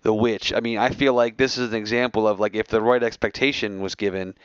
the 0.03 0.15
witch. 0.15 0.53
I 0.53 0.61
mean 0.61 0.79
i 0.79 0.91
feel 0.91 1.15
like 1.15 1.37
this 1.37 1.59
is 1.59 1.71
an 1.71 1.75
example 1.75 2.29
of 2.29 2.39
like 2.39 2.55
if 2.55 2.69
the 2.69 2.81
right 2.81 3.03
expectation 3.03 3.81
was 3.81 3.97
given 3.97 4.37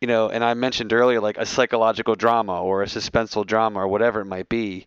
you 0.00 0.06
know 0.06 0.28
and 0.28 0.44
i 0.44 0.54
mentioned 0.54 0.92
earlier 0.92 1.20
like 1.20 1.38
a 1.38 1.44
psychological 1.44 2.14
drama 2.14 2.62
or 2.62 2.84
a 2.84 2.86
suspenseful 2.86 3.44
drama 3.44 3.80
or 3.80 3.88
whatever 3.88 4.20
it 4.20 4.26
might 4.26 4.48
be 4.48 4.86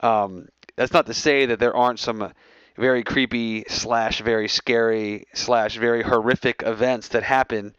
um, 0.00 0.46
that's 0.76 0.92
not 0.92 1.06
to 1.06 1.14
say 1.14 1.46
that 1.46 1.58
there 1.58 1.74
aren't 1.74 2.00
some 2.00 2.30
very 2.76 3.02
creepy 3.02 3.64
slash 3.68 4.20
very 4.20 4.48
scary 4.48 5.26
slash 5.32 5.78
very 5.78 6.02
horrific 6.02 6.62
events 6.66 7.08
that 7.08 7.22
happen 7.22 7.74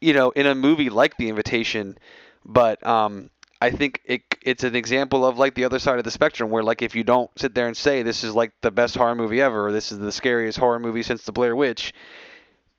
you 0.00 0.12
know 0.12 0.30
in 0.30 0.46
a 0.46 0.54
movie 0.54 0.90
like 0.90 1.16
the 1.16 1.28
invitation 1.28 1.96
but 2.44 2.84
um 2.86 3.30
i 3.60 3.70
think 3.70 4.00
it 4.04 4.22
it's 4.42 4.64
an 4.64 4.76
example 4.76 5.24
of 5.24 5.38
like 5.38 5.54
the 5.54 5.64
other 5.64 5.78
side 5.78 5.98
of 5.98 6.04
the 6.04 6.10
spectrum 6.10 6.50
where 6.50 6.62
like 6.62 6.82
if 6.82 6.94
you 6.94 7.04
don't 7.04 7.30
sit 7.38 7.54
there 7.54 7.66
and 7.66 7.76
say 7.76 8.02
this 8.02 8.24
is 8.24 8.34
like 8.34 8.52
the 8.60 8.70
best 8.70 8.96
horror 8.96 9.14
movie 9.14 9.40
ever 9.40 9.68
or 9.68 9.72
this 9.72 9.92
is 9.92 9.98
the 9.98 10.12
scariest 10.12 10.58
horror 10.58 10.78
movie 10.78 11.02
since 11.02 11.24
the 11.24 11.32
blair 11.32 11.56
witch 11.56 11.92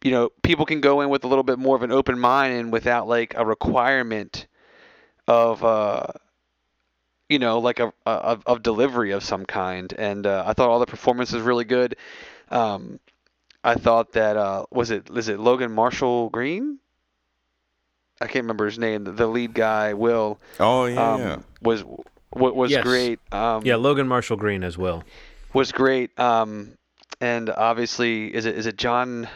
you 0.03 0.11
know 0.11 0.29
people 0.43 0.65
can 0.65 0.81
go 0.81 1.01
in 1.01 1.09
with 1.09 1.23
a 1.23 1.27
little 1.27 1.43
bit 1.43 1.59
more 1.59 1.75
of 1.75 1.83
an 1.83 1.91
open 1.91 2.19
mind 2.19 2.53
and 2.53 2.71
without 2.71 3.07
like 3.07 3.33
a 3.35 3.45
requirement 3.45 4.47
of 5.27 5.63
uh 5.63 6.05
you 7.29 7.39
know, 7.39 7.59
like 7.59 7.79
a, 7.79 7.91
a 8.05 8.39
of, 8.45 8.63
delivery 8.63 9.11
of 9.11 9.23
some 9.23 9.45
kind. 9.45 9.93
And 9.97 10.25
uh, 10.25 10.43
I 10.45 10.53
thought 10.53 10.69
all 10.69 10.79
the 10.79 10.85
performances 10.85 11.41
really 11.41 11.65
good. 11.65 11.97
Um, 12.49 12.99
I 13.63 13.75
thought 13.75 14.13
that 14.13 14.37
uh, 14.37 14.65
was 14.71 14.91
it 14.91 15.09
is 15.13 15.27
it 15.27 15.39
Logan 15.39 15.71
Marshall 15.73 16.29
Green? 16.29 16.79
I 18.21 18.25
can't 18.27 18.43
remember 18.43 18.65
his 18.65 18.79
name. 18.79 19.03
The, 19.03 19.11
the 19.11 19.27
lead 19.27 19.53
guy, 19.53 19.93
Will, 19.93 20.39
Oh 20.59 20.85
yeah, 20.85 21.13
um, 21.13 21.21
yeah. 21.21 21.37
was 21.61 21.83
wa- 21.83 22.01
was 22.51 22.71
Yes. 22.71 22.83
great. 22.83 23.19
Um, 23.31 23.63
Yeah, 23.65 23.75
Logan 23.75 24.07
Marshall 24.07 24.37
Green 24.37 24.63
as 24.63 24.77
well. 24.77 25.03
was 25.53 25.71
great. 25.71 26.17
Um, 26.19 26.71
and 27.21 27.49
obviously, 27.49 28.33
is 28.33 28.45
it 28.45 28.55
is 28.57 28.65
it 28.65 28.77
John 28.77 29.27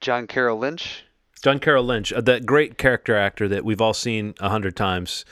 John 0.00 0.26
Carroll 0.26 0.58
Lynch? 0.58 1.04
John 1.42 1.58
Carroll 1.58 1.84
Lynch, 1.84 2.12
uh, 2.12 2.20
the 2.20 2.40
great 2.40 2.78
character 2.78 3.16
actor 3.16 3.48
that 3.48 3.64
we've 3.64 3.80
all 3.80 3.94
seen 3.94 4.34
a 4.40 4.48
hundred 4.48 4.76
times, 4.76 5.24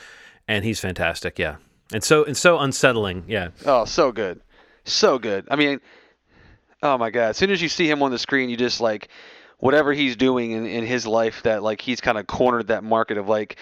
and 0.48 0.64
he's 0.64 0.80
fantastic. 0.80 1.38
Yeah, 1.38 1.56
and 1.92 2.02
so 2.02 2.24
and 2.24 2.36
so 2.36 2.58
unsettling. 2.58 3.24
Yeah. 3.28 3.50
Oh, 3.64 3.84
so 3.84 4.10
good, 4.12 4.40
so 4.84 5.18
good. 5.20 5.46
I 5.50 5.54
mean, 5.56 5.80
oh 6.82 6.98
my 6.98 7.10
god! 7.10 7.30
As 7.30 7.36
soon 7.36 7.50
as 7.50 7.62
you 7.62 7.68
see 7.68 7.88
him 7.88 8.02
on 8.02 8.10
the 8.10 8.18
screen, 8.18 8.50
you 8.50 8.56
just 8.56 8.80
like 8.80 9.08
whatever 9.60 9.92
he's 9.92 10.16
doing 10.16 10.50
in, 10.50 10.66
in 10.66 10.84
his 10.84 11.06
life 11.06 11.42
that 11.44 11.62
like 11.62 11.80
he's 11.80 12.00
kind 12.00 12.18
of 12.18 12.26
cornered 12.26 12.68
that 12.68 12.82
market 12.82 13.18
of 13.18 13.28
like 13.28 13.56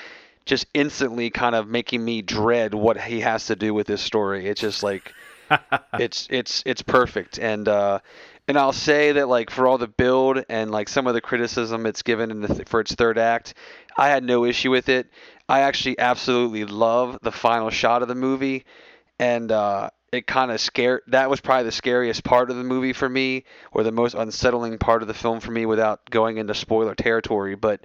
just 0.47 0.67
instantly 0.73 1.29
kind 1.29 1.55
of 1.55 1.69
making 1.69 2.03
me 2.03 2.23
dread 2.23 2.73
what 2.73 2.99
he 2.99 3.21
has 3.21 3.47
to 3.47 3.57
do 3.57 3.75
with 3.75 3.87
this 3.87 4.01
story. 4.01 4.47
It's 4.47 4.61
just 4.61 4.83
like 4.83 5.13
it's 5.95 6.27
it's 6.31 6.63
it's 6.65 6.83
perfect 6.83 7.39
and 7.39 7.69
uh 7.69 7.99
and 8.47 8.57
I'll 8.57 8.73
say 8.73 9.13
that 9.13 9.29
like 9.29 9.51
for 9.51 9.67
all 9.67 9.77
the 9.77 9.89
build 9.89 10.43
and 10.49 10.71
like 10.71 10.89
some 10.89 11.07
of 11.07 11.15
the 11.15 11.21
criticism 11.21 11.85
it's 11.85 12.03
given 12.03 12.31
in 12.31 12.41
the 12.41 12.49
th- 12.49 12.69
for 12.69 12.81
its 12.81 12.95
third 12.95 13.19
act, 13.19 13.55
I 13.97 14.09
had 14.09 14.25
no 14.25 14.45
issue 14.45 14.71
with 14.71 14.89
it. 14.89 15.11
I 15.49 15.61
actually 15.61 15.99
absolutely 15.99 16.65
love 16.65 17.19
the 17.23 17.33
final 17.33 17.71
shot 17.71 18.03
of 18.03 18.09
the 18.09 18.15
movie 18.15 18.65
and 19.19 19.51
uh 19.53 19.91
it 20.13 20.27
kind 20.27 20.51
of 20.51 20.61
scared 20.61 21.03
that 21.09 21.31
was 21.31 21.41
probably 21.41 21.65
the 21.65 21.73
scariest 21.73 22.25
part 22.25 22.51
of 22.51 22.57
the 22.57 22.65
movie 22.65 22.93
for 22.93 23.09
me 23.09 23.45
or 23.73 23.83
the 23.83 23.93
most 23.93 24.15
unsettling 24.15 24.79
part 24.79 25.03
of 25.03 25.09
the 25.09 25.15
film 25.15 25.41
for 25.41 25.51
me 25.51 25.67
without 25.67 26.09
going 26.11 26.39
into 26.39 26.55
spoiler 26.55 26.95
territory 26.95 27.55
but 27.55 27.81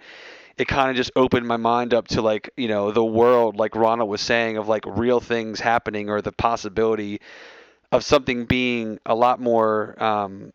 it 0.58 0.68
kind 0.68 0.90
of 0.90 0.96
just 0.96 1.12
opened 1.16 1.48
my 1.48 1.58
mind 1.58 1.94
up 1.94 2.08
to 2.08 2.22
like 2.22 2.50
you 2.58 2.68
know 2.68 2.92
the 2.92 3.04
world 3.04 3.58
like 3.58 3.76
Ronald 3.76 4.10
was 4.10 4.22
saying 4.22 4.58
of 4.58 4.68
like 4.68 4.86
real 4.86 5.20
things 5.20 5.60
happening 5.60 6.10
or 6.10 6.22
the 6.22 6.32
possibility 6.32 7.20
of 7.92 8.04
something 8.04 8.46
being 8.46 9.00
a 9.06 9.16
lot 9.16 9.40
more 9.40 10.02
um, 10.02 10.54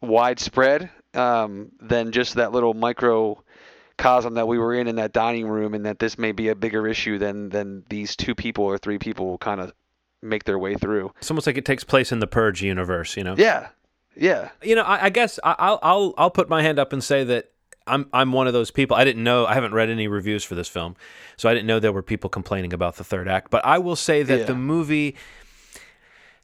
widespread 0.00 0.90
um, 1.14 1.70
than 1.80 2.12
just 2.12 2.34
that 2.34 2.52
little 2.52 2.74
microcosm 2.74 4.34
that 4.34 4.48
we 4.48 4.58
were 4.58 4.74
in 4.74 4.86
in 4.86 4.96
that 4.96 5.12
dining 5.12 5.46
room 5.46 5.74
and 5.74 5.86
that 5.86 5.98
this 5.98 6.18
may 6.18 6.32
be 6.32 6.48
a 6.48 6.54
bigger 6.54 6.86
issue 6.86 7.18
than 7.18 7.48
than 7.48 7.84
these 7.88 8.16
two 8.16 8.34
people 8.34 8.64
or 8.64 8.78
three 8.78 8.98
people 8.98 9.38
kind 9.38 9.60
of 9.60 9.72
make 10.22 10.44
their 10.44 10.58
way 10.58 10.74
through 10.74 11.12
It's 11.18 11.30
almost 11.30 11.46
like 11.46 11.56
it 11.58 11.64
takes 11.64 11.84
place 11.84 12.10
in 12.12 12.18
the 12.20 12.26
Purge 12.26 12.62
universe. 12.62 13.16
You 13.16 13.24
know. 13.24 13.34
yeah 13.36 13.68
yeah 14.16 14.50
You 14.62 14.74
know, 14.74 14.82
I, 14.82 15.04
I 15.06 15.10
guess 15.10 15.38
I, 15.44 15.54
I'll 15.58 15.78
I'll 15.82 16.14
I'll 16.18 16.30
put 16.30 16.48
my 16.48 16.62
hand 16.62 16.78
up 16.78 16.92
and 16.92 17.02
say 17.04 17.22
that 17.24 17.50
I'm 17.86 18.08
I'm 18.12 18.32
one 18.32 18.46
of 18.48 18.52
those 18.52 18.70
people. 18.70 18.96
I 18.96 19.04
didn't 19.04 19.22
know. 19.22 19.46
I 19.46 19.54
haven't 19.54 19.72
read 19.72 19.90
any 19.90 20.08
reviews 20.08 20.42
for 20.42 20.54
this 20.56 20.68
film, 20.68 20.96
so 21.36 21.48
I 21.48 21.54
didn't 21.54 21.66
know 21.66 21.78
there 21.78 21.92
were 21.92 22.02
people 22.02 22.28
complaining 22.28 22.72
about 22.72 22.96
the 22.96 23.04
third 23.04 23.28
act. 23.28 23.50
But 23.50 23.64
I 23.64 23.78
will 23.78 23.94
say 23.94 24.22
that 24.24 24.38
Yeah. 24.40 24.44
the 24.46 24.54
movie, 24.56 25.14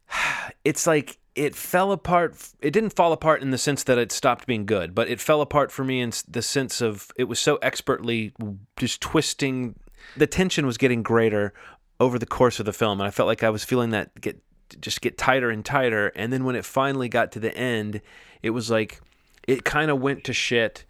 it's 0.64 0.86
like 0.86 1.18
it 1.34 1.54
fell 1.56 1.92
apart. 1.92 2.36
It 2.60 2.70
didn't 2.72 2.90
fall 2.90 3.12
apart 3.12 3.42
in 3.42 3.50
the 3.50 3.58
sense 3.58 3.82
that 3.84 3.98
it 3.98 4.12
stopped 4.12 4.46
being 4.46 4.66
good, 4.66 4.94
but 4.94 5.08
it 5.08 5.20
fell 5.20 5.40
apart 5.40 5.72
for 5.72 5.82
me 5.84 6.00
in 6.00 6.12
the 6.28 6.42
sense 6.42 6.80
of 6.80 7.10
it 7.16 7.24
was 7.24 7.40
so 7.40 7.56
expertly 7.56 8.32
just 8.76 9.00
twisting. 9.00 9.74
The 10.16 10.26
tension 10.26 10.66
was 10.66 10.76
getting 10.78 11.02
greater 11.02 11.54
over 12.02 12.18
the 12.18 12.26
course 12.26 12.58
of 12.58 12.66
the 12.66 12.72
film, 12.72 13.00
and 13.00 13.06
I 13.06 13.10
felt 13.10 13.28
like 13.28 13.44
I 13.44 13.50
was 13.50 13.62
feeling 13.64 13.90
that 13.90 14.20
get 14.20 14.42
just 14.80 15.00
get 15.00 15.16
tighter 15.16 15.50
and 15.50 15.64
tighter. 15.64 16.08
And 16.16 16.32
then 16.32 16.44
when 16.44 16.56
it 16.56 16.64
finally 16.64 17.08
got 17.08 17.30
to 17.32 17.40
the 17.40 17.56
end, 17.56 18.00
it 18.42 18.50
was 18.50 18.70
like 18.70 19.00
it 19.46 19.64
kind 19.64 19.90
of 19.90 20.00
went 20.00 20.24
to 20.24 20.32
shit 20.32 20.84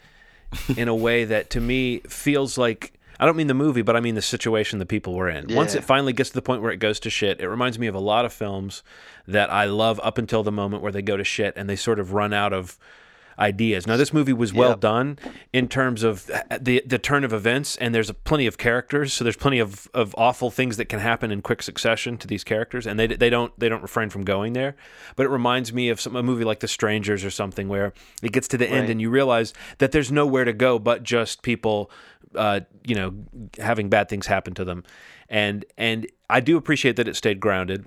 in 0.76 0.88
a 0.88 0.94
way 0.94 1.24
that 1.24 1.50
to 1.50 1.60
me 1.60 2.00
feels 2.08 2.56
like 2.56 2.98
I 3.20 3.26
don't 3.26 3.36
mean 3.36 3.46
the 3.46 3.54
movie, 3.54 3.82
but 3.82 3.94
I 3.94 4.00
mean 4.00 4.14
the 4.14 4.22
situation 4.22 4.78
the 4.78 4.86
people 4.86 5.14
were 5.14 5.28
in. 5.28 5.54
Once 5.54 5.74
it 5.74 5.84
finally 5.84 6.14
gets 6.14 6.30
to 6.30 6.34
the 6.34 6.42
point 6.42 6.62
where 6.62 6.72
it 6.72 6.78
goes 6.78 6.98
to 7.00 7.10
shit, 7.10 7.40
it 7.40 7.48
reminds 7.48 7.78
me 7.78 7.86
of 7.86 7.94
a 7.94 8.00
lot 8.00 8.24
of 8.24 8.32
films 8.32 8.82
that 9.28 9.52
I 9.52 9.66
love 9.66 10.00
up 10.02 10.16
until 10.16 10.42
the 10.42 10.50
moment 10.50 10.82
where 10.82 10.92
they 10.92 11.02
go 11.02 11.16
to 11.16 11.24
shit 11.24 11.52
and 11.56 11.68
they 11.68 11.76
sort 11.76 12.00
of 12.00 12.14
run 12.14 12.32
out 12.32 12.52
of 12.52 12.78
ideas. 13.38 13.86
Now 13.86 13.96
this 13.96 14.12
movie 14.12 14.32
was 14.32 14.52
well 14.52 14.70
Yep. 14.70 14.80
done 14.80 15.18
in 15.52 15.68
terms 15.68 16.02
of 16.02 16.26
the 16.60 16.82
the 16.86 16.98
turn 16.98 17.24
of 17.24 17.32
events 17.32 17.76
and 17.76 17.94
there's 17.94 18.10
plenty 18.24 18.46
of 18.46 18.58
characters, 18.58 19.12
so 19.12 19.24
there's 19.24 19.36
plenty 19.36 19.58
of, 19.58 19.88
of 19.94 20.14
awful 20.18 20.50
things 20.50 20.76
that 20.76 20.86
can 20.86 21.00
happen 21.00 21.30
in 21.30 21.42
quick 21.42 21.62
succession 21.62 22.16
to 22.18 22.26
these 22.26 22.44
characters 22.44 22.86
and 22.86 22.98
they 22.98 23.06
they 23.06 23.30
don't 23.30 23.56
they 23.58 23.68
don't 23.68 23.82
refrain 23.82 24.10
from 24.10 24.24
going 24.24 24.52
there. 24.52 24.76
But 25.16 25.26
it 25.26 25.30
reminds 25.30 25.72
me 25.72 25.88
of 25.88 26.00
some 26.00 26.16
a 26.16 26.22
movie 26.22 26.44
like 26.44 26.60
The 26.60 26.68
Strangers 26.68 27.24
or 27.24 27.30
something 27.30 27.68
where 27.68 27.92
it 28.22 28.32
gets 28.32 28.48
to 28.48 28.58
the 28.58 28.68
end 28.68 28.90
and 28.90 29.00
you 29.00 29.10
realize 29.10 29.52
that 29.78 29.92
there's 29.92 30.10
nowhere 30.12 30.44
to 30.44 30.52
go 30.52 30.78
but 30.78 31.02
just 31.02 31.42
people 31.42 31.90
uh, 32.34 32.60
you 32.86 32.94
know 32.94 33.14
having 33.58 33.88
bad 33.88 34.08
things 34.08 34.26
happen 34.26 34.54
to 34.54 34.64
them 34.64 34.84
and 35.28 35.64
and 35.76 36.06
I 36.30 36.40
do 36.40 36.56
appreciate 36.56 36.96
that 36.96 37.08
it 37.08 37.16
stayed 37.16 37.40
grounded 37.40 37.86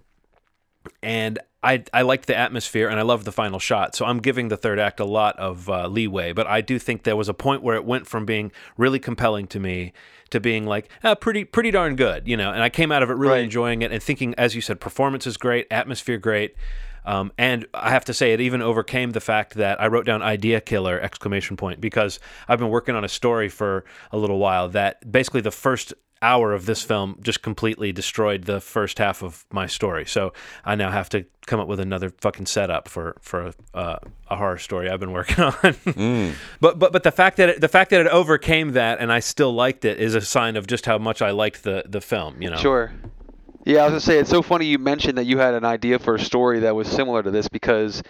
and 1.02 1.40
I 1.64 1.84
I 1.94 2.04
liked 2.04 2.28
the 2.28 2.38
atmosphere 2.38 2.88
and 2.88 3.00
I 3.00 3.04
loved 3.04 3.26
the 3.26 3.32
final 3.32 3.60
shot. 3.60 3.96
So 3.96 4.06
I'm 4.06 4.20
giving 4.20 4.50
the 4.50 4.58
third 4.58 4.80
act 4.80 5.00
a 5.00 5.06
lot 5.06 5.38
of 5.40 5.70
uh, 5.70 5.88
leeway, 5.88 6.32
but 6.34 6.48
I 6.48 6.62
do 6.62 6.78
think 6.80 7.04
there 7.04 7.16
was 7.16 7.28
a 7.30 7.34
point 7.34 7.64
where 7.64 7.76
it 7.76 7.86
went 7.86 8.08
from 8.08 8.26
being 8.26 8.52
really 8.78 9.00
compelling 9.00 9.48
to 9.48 9.60
me 9.60 9.94
to 10.30 10.40
being 10.40 10.66
like 10.66 10.90
uh, 11.04 11.16
pretty 11.16 11.44
pretty 11.44 11.72
darn 11.72 11.96
good, 11.96 12.28
you 12.28 12.38
know. 12.38 12.52
And 12.52 12.62
I 12.62 12.70
came 12.70 12.92
out 12.92 13.04
of 13.04 13.10
it 13.10 13.14
really 13.14 13.36
Right. 13.36 13.44
enjoying 13.44 13.82
it 13.82 13.92
and 13.92 14.02
thinking, 14.02 14.36
as 14.36 14.56
you 14.56 14.62
said, 14.62 14.80
performance 14.80 15.26
is 15.26 15.38
great, 15.38 15.68
atmosphere 15.72 16.18
great. 16.18 16.56
Um, 17.08 17.32
and 17.38 17.68
I 17.74 17.92
have 17.92 18.06
to 18.06 18.16
say, 18.16 18.34
it 18.34 18.42
even 18.42 18.64
overcame 18.64 19.12
the 19.12 19.20
fact 19.20 19.54
that 19.56 19.80
I 19.80 19.88
wrote 19.88 20.08
down 20.08 20.24
"idea 20.24 20.60
killer!" 20.60 21.00
exclamation 21.00 21.56
point 21.56 21.80
because 21.80 22.20
I've 22.48 22.58
been 22.58 22.70
working 22.70 22.96
on 22.96 23.04
a 23.04 23.08
story 23.08 23.48
for 23.48 23.86
a 24.12 24.18
little 24.18 24.40
while 24.40 24.70
that 24.70 25.12
basically 25.12 25.42
the 25.42 25.52
first 25.52 25.94
hour 26.26 26.54
of 26.54 26.66
this 26.66 26.82
film 26.82 27.20
just 27.22 27.44
completely 27.44 27.92
destroyed 27.92 28.46
the 28.46 28.60
first 28.60 28.98
half 28.98 29.22
of 29.22 29.46
my 29.52 29.68
story. 29.68 30.06
So 30.06 30.34
I 30.66 30.74
now 30.74 30.90
have 30.90 31.08
to 31.10 31.26
come 31.46 31.60
up 31.60 31.68
with 31.68 31.80
another 31.80 32.10
fucking 32.10 32.48
setup 32.48 32.88
for 32.88 33.16
for 33.22 33.54
uh, 33.74 33.98
a 34.28 34.36
horror 34.36 34.58
story 34.58 34.90
I've 34.90 35.00
been 35.00 35.12
working 35.12 35.44
on. 35.44 36.34
But 36.60 36.80
but 36.80 36.92
but 36.92 37.04
the 37.04 37.12
fact 37.12 37.38
that 37.38 37.50
it, 37.50 37.62
the 37.62 37.68
fact 37.68 37.92
that 37.92 38.02
it 38.02 38.08
overcame 38.08 38.72
that 38.72 39.00
and 39.00 39.12
I 39.12 39.20
still 39.20 39.54
liked 39.54 39.86
it 39.86 40.00
is 40.00 40.16
a 40.16 40.22
sign 40.22 40.56
of 40.56 40.66
just 40.66 40.86
how 40.88 40.98
much 40.98 41.22
I 41.22 41.30
liked 41.32 41.64
the 41.64 41.84
the 41.88 42.02
film. 42.02 42.42
You 42.42 42.50
know. 42.50 42.58
Sure. 42.58 42.92
Yeah, 43.64 43.82
I 43.82 43.84
was 43.84 43.92
gonna 43.92 44.02
say 44.02 44.20
it's 44.20 44.30
so 44.30 44.42
funny 44.42 44.66
you 44.66 44.80
mentioned 44.80 45.18
that 45.18 45.26
you 45.26 45.38
had 45.38 45.54
an 45.54 45.66
idea 45.66 46.00
for 46.00 46.16
a 46.16 46.20
story 46.20 46.62
that 46.62 46.76
was 46.76 46.88
similar 46.88 47.22
to 47.24 47.32
this 47.32 47.48
because 47.48 48.04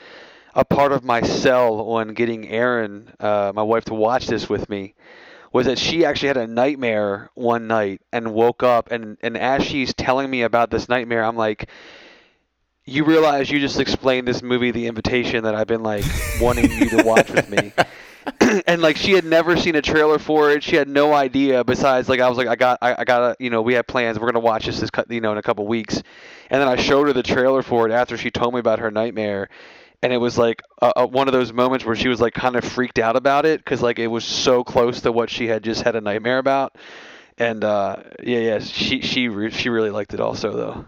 a 0.53 0.63
part 0.63 0.93
of 0.93 1.03
my 1.03 1.21
sell 1.21 1.81
on 1.91 2.13
getting 2.13 2.47
Erin, 2.47 3.11
uh, 3.19 3.51
my 3.53 3.61
wife, 3.61 3.85
to 3.85 3.93
watch 3.93 4.27
this 4.27 4.49
with 4.49 4.69
me 4.69 4.95
was 5.55 5.67
that 5.67 5.79
she 5.79 6.03
actually 6.03 6.27
had 6.27 6.35
a 6.35 6.45
nightmare 6.45 7.29
one 7.33 7.65
night 7.65 8.01
and 8.11 8.33
woke 8.33 8.61
up 8.61 8.91
and 8.91 9.17
and 9.21 9.37
as 9.37 9.63
she's 9.63 9.93
telling 9.93 10.29
me 10.29 10.41
about 10.41 10.69
this 10.69 10.89
nightmare, 10.89 11.23
I'm 11.23 11.37
like. 11.37 11.69
You 12.87 13.03
realize 13.03 13.49
you 13.49 13.59
just 13.59 13.79
explained 13.79 14.27
this 14.27 14.43
movie, 14.43 14.69
The 14.69 14.85
Invitation, 14.85 15.45
that 15.45 15.55
I've 15.55 15.65
been 15.65 15.81
like 15.81 16.03
wanting 16.39 16.69
you 16.71 16.87
to 16.89 17.03
watch 17.03 17.31
with 17.31 17.49
me. 17.49 17.73
and 18.67 18.79
like 18.79 18.95
she 18.95 19.13
had 19.13 19.25
never 19.25 19.57
seen 19.57 19.75
a 19.75 19.81
trailer 19.81 20.19
for 20.19 20.51
it. 20.51 20.61
She 20.61 20.75
had 20.75 20.87
no 20.87 21.11
idea. 21.11 21.63
Besides, 21.63 22.07
like 22.07 22.19
I 22.19 22.29
was 22.29 22.37
like, 22.37 22.47
I 22.47 22.55
got, 22.55 22.77
I, 22.83 22.97
I 22.99 23.03
got, 23.03 23.41
you 23.41 23.49
know, 23.49 23.63
we 23.63 23.73
had 23.73 23.87
plans. 23.87 24.19
We're 24.19 24.31
gonna 24.31 24.39
watch 24.39 24.67
this, 24.67 24.79
this, 24.81 24.91
you 25.09 25.19
know, 25.19 25.31
in 25.31 25.39
a 25.39 25.41
couple 25.41 25.65
weeks. 25.65 25.95
And 26.51 26.61
then 26.61 26.67
I 26.67 26.75
showed 26.75 27.07
her 27.07 27.13
the 27.13 27.23
trailer 27.23 27.63
for 27.63 27.87
it 27.87 27.91
after 27.91 28.17
she 28.17 28.29
told 28.29 28.53
me 28.53 28.59
about 28.59 28.77
her 28.77 28.91
nightmare, 28.91 29.49
and 30.05 30.13
it 30.13 30.17
was 30.17 30.37
like 30.37 30.61
a, 30.83 30.93
a, 30.97 31.07
one 31.07 31.27
of 31.27 31.31
those 31.31 31.51
moments 31.51 31.83
where 31.83 31.95
she 31.95 32.07
was 32.09 32.21
like 32.21 32.35
kind 32.35 32.55
of 32.55 32.63
freaked 32.63 32.99
out 32.99 33.15
about 33.15 33.43
it 33.47 33.59
because 33.59 33.81
like 33.81 33.97
it 33.97 34.05
was 34.05 34.23
so 34.23 34.63
close 34.63 35.01
to 35.01 35.11
what 35.11 35.31
she 35.31 35.47
had 35.47 35.63
just 35.63 35.81
had 35.81 35.95
a 35.95 36.01
nightmare 36.01 36.37
about. 36.37 36.75
And 37.39 37.63
uh, 37.63 38.03
yeah, 38.21 38.37
yeah, 38.37 38.59
she 38.59 39.01
she 39.01 39.29
re- 39.29 39.49
she 39.49 39.69
really 39.69 39.89
liked 39.89 40.13
it 40.13 40.19
also 40.19 40.55
though. 40.55 40.85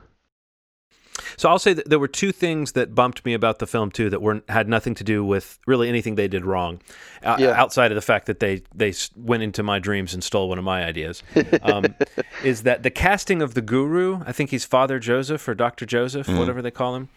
So 1.35 1.49
I'll 1.49 1.57
say 1.59 1.73
that 1.73 1.89
there 1.89 1.97
were 1.97 2.07
two 2.07 2.31
things 2.31 2.73
that 2.73 2.93
bumped 2.93 3.25
me 3.25 3.33
about 3.33 3.57
the 3.57 3.65
film 3.65 3.89
too 3.89 4.09
that 4.11 4.21
weren't 4.21 4.47
had 4.49 4.69
nothing 4.69 4.93
to 4.95 5.03
do 5.03 5.25
with 5.25 5.57
really 5.65 5.89
anything 5.89 6.13
they 6.13 6.27
did 6.27 6.45
wrong, 6.45 6.79
o- 7.23 7.37
Yeah. 7.39 7.59
outside 7.59 7.91
of 7.91 7.95
the 7.95 8.01
fact 8.01 8.27
that 8.27 8.39
they 8.39 8.61
they 8.75 8.93
went 9.15 9.41
into 9.41 9.63
my 9.63 9.79
dreams 9.79 10.13
and 10.13 10.23
stole 10.23 10.47
one 10.47 10.59
of 10.59 10.63
my 10.63 10.85
ideas. 10.85 11.23
Um, 11.63 11.95
is 12.43 12.63
that 12.63 12.83
the 12.83 12.91
casting 12.91 13.41
of 13.41 13.55
the 13.55 13.61
guru? 13.63 14.21
I 14.27 14.31
think 14.31 14.51
he's 14.51 14.63
Father 14.63 14.99
Joseph 14.99 15.47
or 15.47 15.55
Doctor 15.55 15.87
Joseph, 15.87 16.27
whatever 16.27 16.61
they 16.61 16.71
call 16.71 16.95
him. 16.95 17.09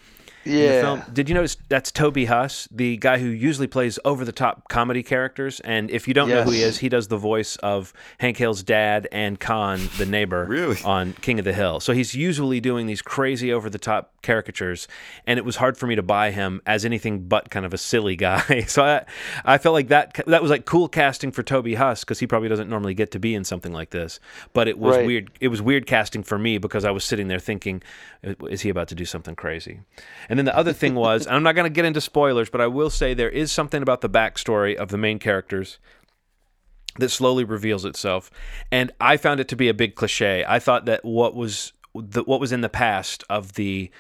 Yeah. 0.45 1.05
Did 1.13 1.29
you 1.29 1.35
notice 1.35 1.57
that's 1.69 1.93
Toby 1.93 2.25
Huss, 2.25 2.67
the 2.71 2.97
guy 2.97 3.19
who 3.19 3.27
usually 3.29 3.67
plays 3.67 3.99
over 4.05 4.25
the 4.25 4.33
top 4.33 4.69
comedy 4.69 5.03
characters? 5.03 5.61
And 5.61 5.91
if 5.91 6.09
you 6.09 6.15
don't 6.15 6.29
know 6.29 6.43
who 6.45 6.51
he 6.53 6.63
is, 6.63 6.79
he 6.79 6.89
does 6.89 7.09
the 7.09 7.17
voice 7.19 7.57
of 7.57 7.93
Hank 8.19 8.39
Hill's 8.39 8.63
dad 8.63 9.07
and 9.13 9.39
Kahn, 9.39 9.81
the 9.99 10.07
neighbor, 10.07 10.47
Really? 10.47 10.79
on 10.85 11.13
King 11.15 11.39
of 11.39 11.45
the 11.45 11.53
Hill. 11.53 11.81
So 11.81 11.93
he's 11.93 12.15
usually 12.15 12.61
doing 12.61 12.87
these 12.87 13.03
crazy 13.03 13.53
over 13.53 13.69
the 13.69 13.79
top 13.79 14.13
caricatures, 14.23 14.89
and 15.27 15.39
it 15.39 15.45
was 15.45 15.57
hard 15.57 15.77
for 15.77 15.87
me 15.87 15.95
to 15.95 16.03
buy 16.03 16.31
him 16.31 16.61
as 16.67 16.85
anything 16.85 17.21
but 17.29 17.51
kind 17.51 17.67
of 17.67 17.75
a 17.75 17.79
silly 17.79 18.17
guy. 18.17 18.63
so 18.67 18.83
I, 18.85 19.05
I 19.45 19.59
felt 19.59 19.75
like 19.75 19.89
that 19.89 20.21
that 20.27 20.41
was 20.43 20.51
like 20.51 20.65
cool 20.65 20.89
casting 20.89 21.33
for 21.33 21.43
Toby 21.43 21.75
Huss 21.75 22.01
because 22.05 22.19
he 22.19 22.27
probably 22.27 22.49
doesn't 22.49 22.69
normally 22.69 22.95
get 22.95 23.11
to 23.13 23.19
be 23.19 23.35
in 23.35 23.45
something 23.45 23.73
like 23.73 23.91
this. 23.91 24.21
But 24.53 24.69
it 24.69 24.79
was 24.79 24.97
Right. 24.97 25.07
weird. 25.07 25.31
It 25.41 25.49
was 25.49 25.61
weird 25.63 25.87
casting 25.87 26.23
for 26.23 26.39
me 26.39 26.59
because 26.59 26.85
I 26.85 26.91
was 26.91 27.05
sitting 27.05 27.29
there 27.29 27.39
thinking, 27.39 27.83
is 28.49 28.63
he 28.63 28.69
about 28.71 28.89
to 28.89 28.95
do 28.95 29.05
something 29.05 29.35
crazy? 29.37 29.81
And 30.31 30.39
then 30.39 30.47
the 30.47 30.57
other 30.57 30.73
thing 30.73 30.95
was, 31.07 31.27
and 31.27 31.37
I'm 31.37 31.43
not 31.43 31.55
going 31.55 31.67
to 31.67 31.75
get 31.75 31.85
into 31.85 32.01
spoilers, 32.01 32.49
but 32.49 32.63
I 32.63 32.69
will 32.69 32.89
say 32.89 33.13
there 33.13 33.29
is 33.29 33.53
something 33.53 33.83
about 33.83 34.01
the 34.01 34.09
backstory 34.09 34.75
of 34.75 34.89
the 34.89 34.97
main 34.97 35.19
characters 35.19 35.79
that 36.99 37.11
slowly 37.11 37.45
reveals 37.45 37.85
itself, 37.85 38.31
and 38.73 38.93
I 39.01 39.17
found 39.19 39.41
it 39.41 39.49
to 39.49 39.57
be 39.57 39.69
a 39.69 39.75
big 39.75 39.95
cliche. 39.95 40.45
I 40.47 40.59
thought 40.59 40.87
that 40.87 41.05
what 41.05 41.35
was 41.35 41.73
the, 41.95 42.23
what 42.23 42.41
was 42.41 42.53
in 42.53 42.63
the 42.63 42.69
past 42.69 43.25
of 43.29 43.55
the 43.55 43.91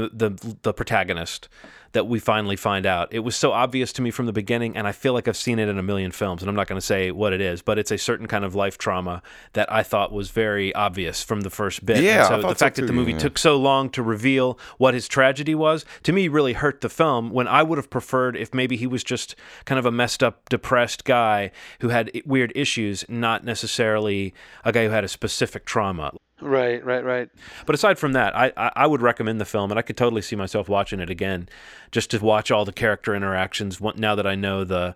the 0.00 0.10
the 0.12 0.56
the 0.62 0.72
protagonist 0.72 1.48
that 1.96 2.06
we 2.06 2.18
finally 2.18 2.56
find 2.56 2.84
out. 2.84 3.08
It 3.10 3.20
was 3.20 3.34
so 3.34 3.52
obvious 3.52 3.90
to 3.94 4.02
me 4.02 4.10
from 4.10 4.26
the 4.26 4.32
beginning, 4.32 4.76
and 4.76 4.86
I 4.86 4.92
feel 4.92 5.14
like 5.14 5.26
I've 5.28 5.36
seen 5.36 5.58
it 5.58 5.66
in 5.66 5.78
a 5.78 5.82
million 5.82 6.10
films. 6.10 6.42
And 6.42 6.48
I'm 6.50 6.54
not 6.54 6.66
going 6.66 6.78
to 6.78 6.86
say 6.86 7.10
what 7.10 7.32
it 7.32 7.40
is, 7.40 7.62
but 7.62 7.78
it's 7.78 7.90
a 7.90 7.96
certain 7.96 8.26
kind 8.26 8.44
of 8.44 8.54
life 8.54 8.76
trauma 8.76 9.22
that 9.54 9.72
I 9.72 9.82
thought 9.82 10.12
was 10.12 10.30
very 10.30 10.74
obvious 10.74 11.22
from 11.22 11.40
the 11.40 11.48
first 11.48 11.86
bit. 11.86 12.02
Yeah, 12.02 12.18
And 12.18 12.26
so 12.26 12.36
the 12.36 12.42
thought 12.42 12.58
so 12.58 12.64
fact 12.66 12.76
that 12.76 12.86
the 12.86 12.92
movie 12.92 13.12
yeah. 13.12 13.18
took 13.18 13.38
so 13.38 13.56
long 13.56 13.88
to 13.90 14.02
reveal 14.02 14.58
what 14.76 14.92
his 14.92 15.08
tragedy 15.08 15.54
was 15.54 15.86
to 16.02 16.12
me 16.12 16.28
really 16.28 16.52
hurt 16.52 16.82
the 16.82 16.90
film. 16.90 17.30
When 17.30 17.48
I 17.48 17.62
would 17.62 17.78
have 17.78 17.88
preferred 17.88 18.36
if 18.36 18.52
maybe 18.52 18.76
he 18.76 18.86
was 18.86 19.02
just 19.02 19.34
kind 19.64 19.78
of 19.78 19.86
a 19.86 19.90
messed 19.90 20.22
up, 20.22 20.50
depressed 20.50 21.04
guy 21.04 21.50
who 21.80 21.88
had 21.88 22.10
weird 22.26 22.52
issues, 22.54 23.06
not 23.08 23.42
necessarily 23.42 24.34
a 24.66 24.72
guy 24.72 24.84
who 24.84 24.90
had 24.90 25.04
a 25.04 25.08
specific 25.08 25.64
trauma. 25.64 26.12
Right, 26.40 26.84
right, 26.84 27.04
right. 27.04 27.30
But 27.64 27.74
aside 27.74 27.98
from 27.98 28.12
that, 28.12 28.36
I, 28.36 28.52
I 28.56 28.70
I 28.76 28.86
would 28.86 29.00
recommend 29.00 29.40
the 29.40 29.46
film, 29.46 29.70
and 29.70 29.78
I 29.78 29.82
could 29.82 29.96
totally 29.96 30.20
see 30.20 30.36
myself 30.36 30.68
watching 30.68 31.00
it 31.00 31.08
again, 31.08 31.48
just 31.90 32.10
to 32.10 32.18
watch 32.18 32.50
all 32.50 32.64
the 32.66 32.72
character 32.72 33.14
interactions. 33.14 33.80
Now 33.80 34.14
that 34.14 34.26
I 34.26 34.34
know 34.34 34.62
the 34.64 34.94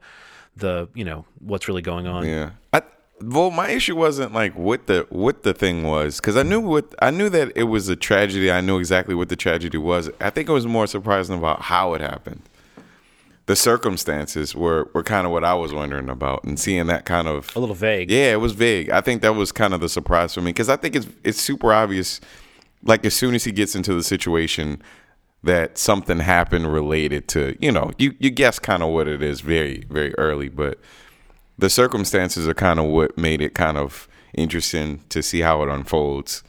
the 0.55 0.89
you 0.95 1.05
know 1.05 1.25
what's 1.39 1.67
really 1.67 1.83
going 1.83 2.07
on. 2.07 2.27
Yeah. 2.27 2.51
I 2.75 2.83
well, 3.23 3.51
my 3.51 3.71
issue 3.71 3.97
wasn't 3.97 4.33
like 4.33 4.55
what 4.55 4.87
the 4.87 5.07
what 5.11 5.43
the 5.43 5.55
thing 5.55 5.85
was 5.85 6.17
because 6.17 6.37
I 6.37 6.43
knew 6.43 6.61
what 6.61 6.95
I 7.01 7.11
knew 7.11 7.29
that 7.31 7.53
it 7.55 7.65
was 7.65 7.89
a 7.89 7.97
tragedy. 7.97 8.51
I 8.51 8.61
knew 8.61 8.79
exactly 8.79 9.15
what 9.15 9.29
the 9.29 9.37
tragedy 9.37 9.79
was. 9.79 10.11
I 10.21 10.31
think 10.31 10.49
it 10.49 10.53
was 10.53 10.67
more 10.67 10.87
surprising 10.87 11.37
about 11.37 11.63
how 11.63 11.95
it 11.95 12.01
happened. 12.01 12.43
The 13.51 13.57
circumstances 13.57 14.55
were 14.55 14.89
were 14.95 15.03
kind 15.03 15.27
of 15.27 15.33
what 15.33 15.43
I 15.43 15.55
was 15.55 15.75
wondering 15.75 16.09
about, 16.09 16.45
and 16.45 16.57
seeing 16.57 16.87
that 16.87 17.05
kind 17.05 17.27
of 17.27 17.51
A 17.57 17.59
little 17.59 17.75
vague. 17.75 18.09
yeah, 18.09 18.31
it 18.31 18.41
was 18.41 18.53
vague. 18.53 18.91
I 18.91 19.01
think 19.01 19.23
that 19.23 19.35
was 19.35 19.51
kind 19.51 19.75
of 19.75 19.81
the 19.81 19.89
surprise 19.89 20.35
for 20.35 20.41
me 20.41 20.51
because 20.51 20.69
I 20.69 20.77
think 20.77 20.95
it's 20.95 21.09
it's 21.25 21.41
super 21.41 21.73
obvious. 21.73 22.21
Like 22.85 23.05
as 23.05 23.13
soon 23.15 23.35
as 23.35 23.43
he 23.43 23.51
gets 23.51 23.75
into 23.75 23.93
the 23.93 24.05
situation, 24.05 24.81
that 25.43 25.79
something 25.79 26.21
happened 26.21 26.73
related 26.73 27.27
to 27.35 27.57
you 27.61 27.73
know 27.73 27.91
you 27.99 28.15
you 28.21 28.31
guess 28.31 28.61
kind 28.61 28.85
of 28.85 28.91
what 28.91 29.09
it 29.09 29.21
is 29.21 29.41
very 29.41 29.85
very 29.91 30.15
early, 30.17 30.49
but 30.49 30.79
the 31.59 31.69
circumstances 31.69 32.47
are 32.47 32.55
kind 32.55 32.79
of 32.79 32.87
what 32.87 33.19
made 33.19 33.41
it 33.43 33.53
kind 33.55 33.77
of 33.77 34.07
interesting 34.33 35.01
to 35.09 35.25
see 35.25 35.41
how 35.41 35.61
it 35.65 35.69
unfolds. 35.69 36.45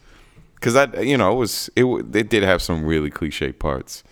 Because 0.54 0.76
I 0.76 1.02
you 1.02 1.18
know 1.18 1.32
it 1.32 1.36
was 1.36 1.68
it 1.76 1.86
it 2.16 2.30
did 2.30 2.44
have 2.44 2.62
some 2.62 2.86
really 2.86 3.10
cliche 3.10 3.52
parts, 3.52 4.04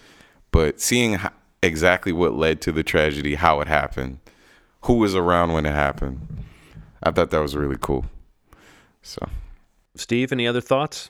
but 0.51 0.81
seeing 0.81 1.13
ho- 1.13 1.29
exactly 1.61 2.11
what 2.11 2.33
led 2.33 2.61
to 2.61 2.71
the 2.71 2.83
tragedy, 2.83 3.35
how 3.35 3.61
it 3.61 3.67
happened, 3.67 4.19
who 4.81 4.95
was 4.95 5.15
around 5.15 5.53
when 5.53 5.65
it 5.65 5.73
happened, 5.73 6.45
I 7.03 7.11
thought 7.11 7.31
that 7.31 7.41
was 7.41 7.55
really 7.55 7.77
cool. 7.79 8.05
So 9.01 9.27
Steve, 9.95 10.31
any 10.31 10.47
other 10.47 10.61
thoughts? 10.61 11.09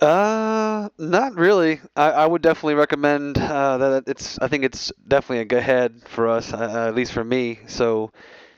Uh, 0.00 0.88
not 0.98 1.34
really. 1.36 1.80
I, 1.94 2.10
I 2.10 2.26
would 2.26 2.42
definitely 2.42 2.74
recommend 2.74 3.38
uh, 3.38 3.78
that 3.78 4.04
it's. 4.06 4.38
I 4.38 4.48
think 4.48 4.64
it's 4.64 4.92
definitely 5.08 5.40
a 5.40 5.46
good 5.46 5.62
head 5.62 6.02
for 6.06 6.28
us, 6.28 6.52
uh, 6.52 6.88
at 6.88 6.94
least 6.94 7.12
for 7.12 7.24
me. 7.24 7.60
So, 7.66 8.12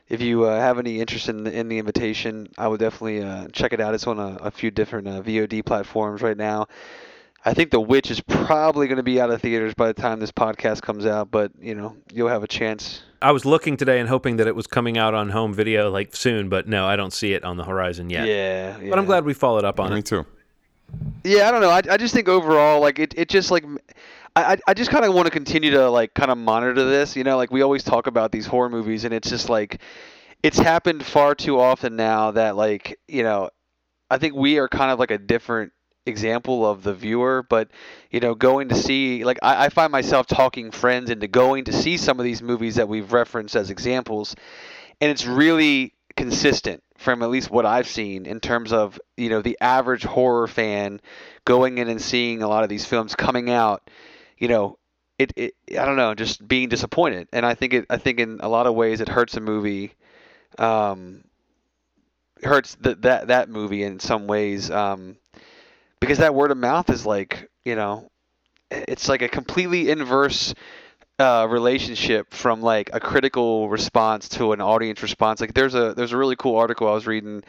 if 0.09 0.21
you 0.21 0.45
uh, 0.45 0.59
have 0.59 0.79
any 0.81 1.01
interest 1.01 1.29
in 1.29 1.45
the, 1.45 1.53
in 1.53 1.69
the 1.69 1.79
invitation, 1.79 2.49
I 2.59 2.67
would 2.67 2.81
definitely 2.81 3.23
uh, 3.23 3.49
check 3.53 3.73
it 3.73 3.81
out. 3.81 3.95
It's 3.95 4.07
on 4.09 4.19
a, 4.19 4.37
a 4.41 4.51
few 4.51 4.73
different 4.73 5.07
uh, 5.07 5.23
VOD 5.23 5.65
platforms 5.65 6.23
right 6.23 6.37
now. 6.37 6.67
I 7.45 7.55
think 7.55 7.71
The 7.71 7.81
Witch 7.81 8.11
is 8.11 8.21
probably 8.21 8.89
going 8.89 8.97
to 8.97 9.03
be 9.03 9.21
out 9.21 9.31
of 9.31 9.41
theaters 9.41 9.73
by 9.75 9.87
the 9.87 9.95
time 9.95 10.19
this 10.21 10.33
podcast 10.33 10.83
comes 10.83 11.07
out, 11.07 11.31
but 11.31 11.53
you 11.61 11.75
know 11.75 11.97
you'll 12.13 12.29
have 12.29 12.43
a 12.43 12.49
chance. 12.49 13.03
I 13.23 13.33
was 13.33 13.45
looking 13.45 13.77
today 13.77 14.01
and 14.01 14.09
hoping 14.09 14.37
that 14.37 14.47
it 14.47 14.55
was 14.55 14.67
coming 14.67 14.97
out 14.99 15.15
on 15.15 15.31
home 15.31 15.53
video 15.55 15.91
like 15.91 16.15
soon, 16.15 16.49
but 16.49 16.69
no, 16.69 16.87
I 16.87 16.97
don't 16.97 17.13
see 17.13 17.33
it 17.33 17.45
on 17.45 17.57
the 17.57 17.65
horizon 17.65 18.11
yet. 18.11 18.27
Yeah, 18.27 18.77
But 18.91 18.99
I'm 18.99 19.07
glad 19.07 19.25
we 19.25 19.35
followed 19.35 19.65
up 19.65 19.81
on 19.81 19.93
me 19.93 19.99
it. 20.01 20.07
too. 20.07 20.25
Yeah, 21.25 21.49
I 21.49 21.51
don't 21.51 21.61
know. 21.61 21.71
I, 21.71 21.83
I 21.91 21.97
just 21.97 22.15
think 22.15 22.29
overall, 22.29 22.81
like 22.81 22.99
it, 22.99 23.15
it 23.17 23.29
just 23.29 23.51
like 23.51 23.65
I, 24.37 24.55
I- 24.55 24.59
I 24.69 24.75
just 24.75 24.91
kind 24.91 25.05
of 25.05 25.15
want 25.15 25.27
to 25.27 25.31
continue 25.33 25.71
to 25.73 25.91
like 25.91 26.15
kind 26.15 26.31
of 26.31 26.39
monitor 26.39 26.85
this. 26.85 27.15
You 27.17 27.25
know, 27.25 27.37
like 27.37 27.51
we 27.51 27.63
always 27.63 27.83
talk 27.83 28.07
about 28.07 28.33
these 28.33 28.47
horror 28.47 28.69
movies, 28.71 29.05
and 29.05 29.13
it's 29.15 29.29
just 29.31 29.49
like 29.49 29.81
it's 30.43 30.59
happened 30.59 31.05
far 31.05 31.35
too 31.35 31.59
often 31.61 31.97
now 31.97 32.31
that 32.33 32.57
like 32.57 32.99
you 33.09 33.23
know, 33.23 33.51
I 34.11 34.19
think 34.19 34.35
we 34.35 34.59
are 34.59 34.69
kind 34.69 34.91
of 34.91 34.99
like 34.99 35.11
a 35.11 35.19
different 35.19 35.73
example 36.09 36.69
of 36.69 36.83
the 36.83 36.95
viewer 36.95 37.45
but 37.49 37.69
you 38.11 38.21
know 38.21 38.35
going 38.35 38.69
to 38.69 38.75
see 38.75 39.25
like 39.25 39.39
I, 39.43 39.67
I 39.67 39.69
find 39.69 39.93
myself 39.93 40.27
talking 40.27 40.71
friends 40.71 41.11
into 41.11 41.29
going 41.29 41.65
to 41.65 41.73
see 41.73 41.97
some 41.97 42.19
of 42.19 42.25
these 42.25 42.43
movies 42.43 42.77
that 42.77 42.89
we've 42.89 43.13
referenced 43.13 43.55
as 43.55 43.71
examples 43.71 44.35
and 45.01 45.11
it's 45.11 45.27
really 45.27 45.95
consistent 46.17 46.83
from 46.99 47.23
at 47.23 47.31
least 47.31 47.51
what 47.51 47.65
I've 47.65 47.87
seen 47.87 48.27
in 48.27 48.41
terms 48.41 48.73
of 48.73 49.01
you 49.17 49.31
know 49.31 49.41
the 49.41 49.57
average 49.61 50.03
horror 50.03 50.49
fan 50.49 51.01
going 51.45 51.79
in 51.79 51.89
and 51.89 52.03
seeing 52.03 52.43
a 52.43 52.49
lot 52.49 52.65
of 52.65 52.69
these 52.69 52.85
films 52.85 53.15
coming 53.15 53.49
out, 53.49 53.89
you 54.37 54.49
know, 54.49 54.79
it, 55.19 55.33
it 55.37 55.55
I 55.71 55.85
don't 55.87 55.97
know, 55.97 56.15
just 56.15 56.47
being 56.47 56.69
disappointed, 56.69 57.29
and 57.33 57.47
I 57.47 57.55
think 57.55 57.73
it 57.73 57.87
I 57.89 57.97
think 57.97 58.19
in 58.19 58.41
a 58.41 58.49
lot 58.49 58.67
of 58.67 58.75
ways 58.75 59.01
it 59.01 59.09
hurts 59.09 59.37
a 59.37 59.41
movie, 59.41 59.93
um, 60.59 61.25
hurts 62.43 62.75
the, 62.81 62.97
that 62.97 63.29
that 63.29 63.49
movie 63.49 63.85
in 63.85 64.01
some 64.01 64.27
ways, 64.27 64.71
um, 64.71 65.17
because 66.01 66.19
that 66.19 66.35
word 66.35 66.51
of 66.51 66.57
mouth 66.59 66.91
is 66.91 67.07
like 67.07 67.49
you 67.65 67.75
know, 67.77 68.11
it's 68.71 69.09
like 69.09 69.23
a 69.23 69.29
completely 69.29 69.91
inverse 69.91 70.55
uh, 71.19 71.47
relationship 71.51 72.33
from 72.33 72.63
like 72.63 72.91
a 72.93 73.01
critical 73.01 73.69
response 73.69 74.29
to 74.31 74.53
an 74.53 74.61
audience 74.61 75.03
response. 75.03 75.41
Like 75.41 75.55
there's 75.55 75.75
a 75.75 75.95
there's 75.95 76.13
a 76.13 76.17
really 76.17 76.37
cool 76.37 76.57
article 76.57 76.89
I 76.89 76.93
was 76.93 77.07
reading 77.07 77.43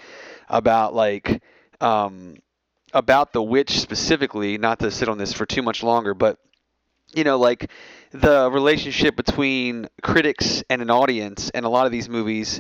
about 0.47 0.93
like 0.93 1.41
um, 1.79 2.37
about 2.93 3.33
the 3.33 3.43
witch 3.43 3.79
specifically. 3.79 4.57
Not 4.57 4.79
to 4.79 4.91
sit 4.91 5.07
on 5.09 5.17
this 5.17 5.33
for 5.33 5.45
too 5.45 5.61
much 5.61 5.83
longer, 5.83 6.13
but 6.13 6.37
you 7.13 7.23
know 7.23 7.37
like 7.37 7.69
the 8.11 8.49
relationship 8.51 9.15
between 9.15 9.87
critics 10.01 10.63
and 10.69 10.81
an 10.81 10.89
audience, 10.89 11.51
and 11.51 11.65
a 11.65 11.69
lot 11.69 11.85
of 11.85 11.91
these 11.91 12.09
movies. 12.09 12.59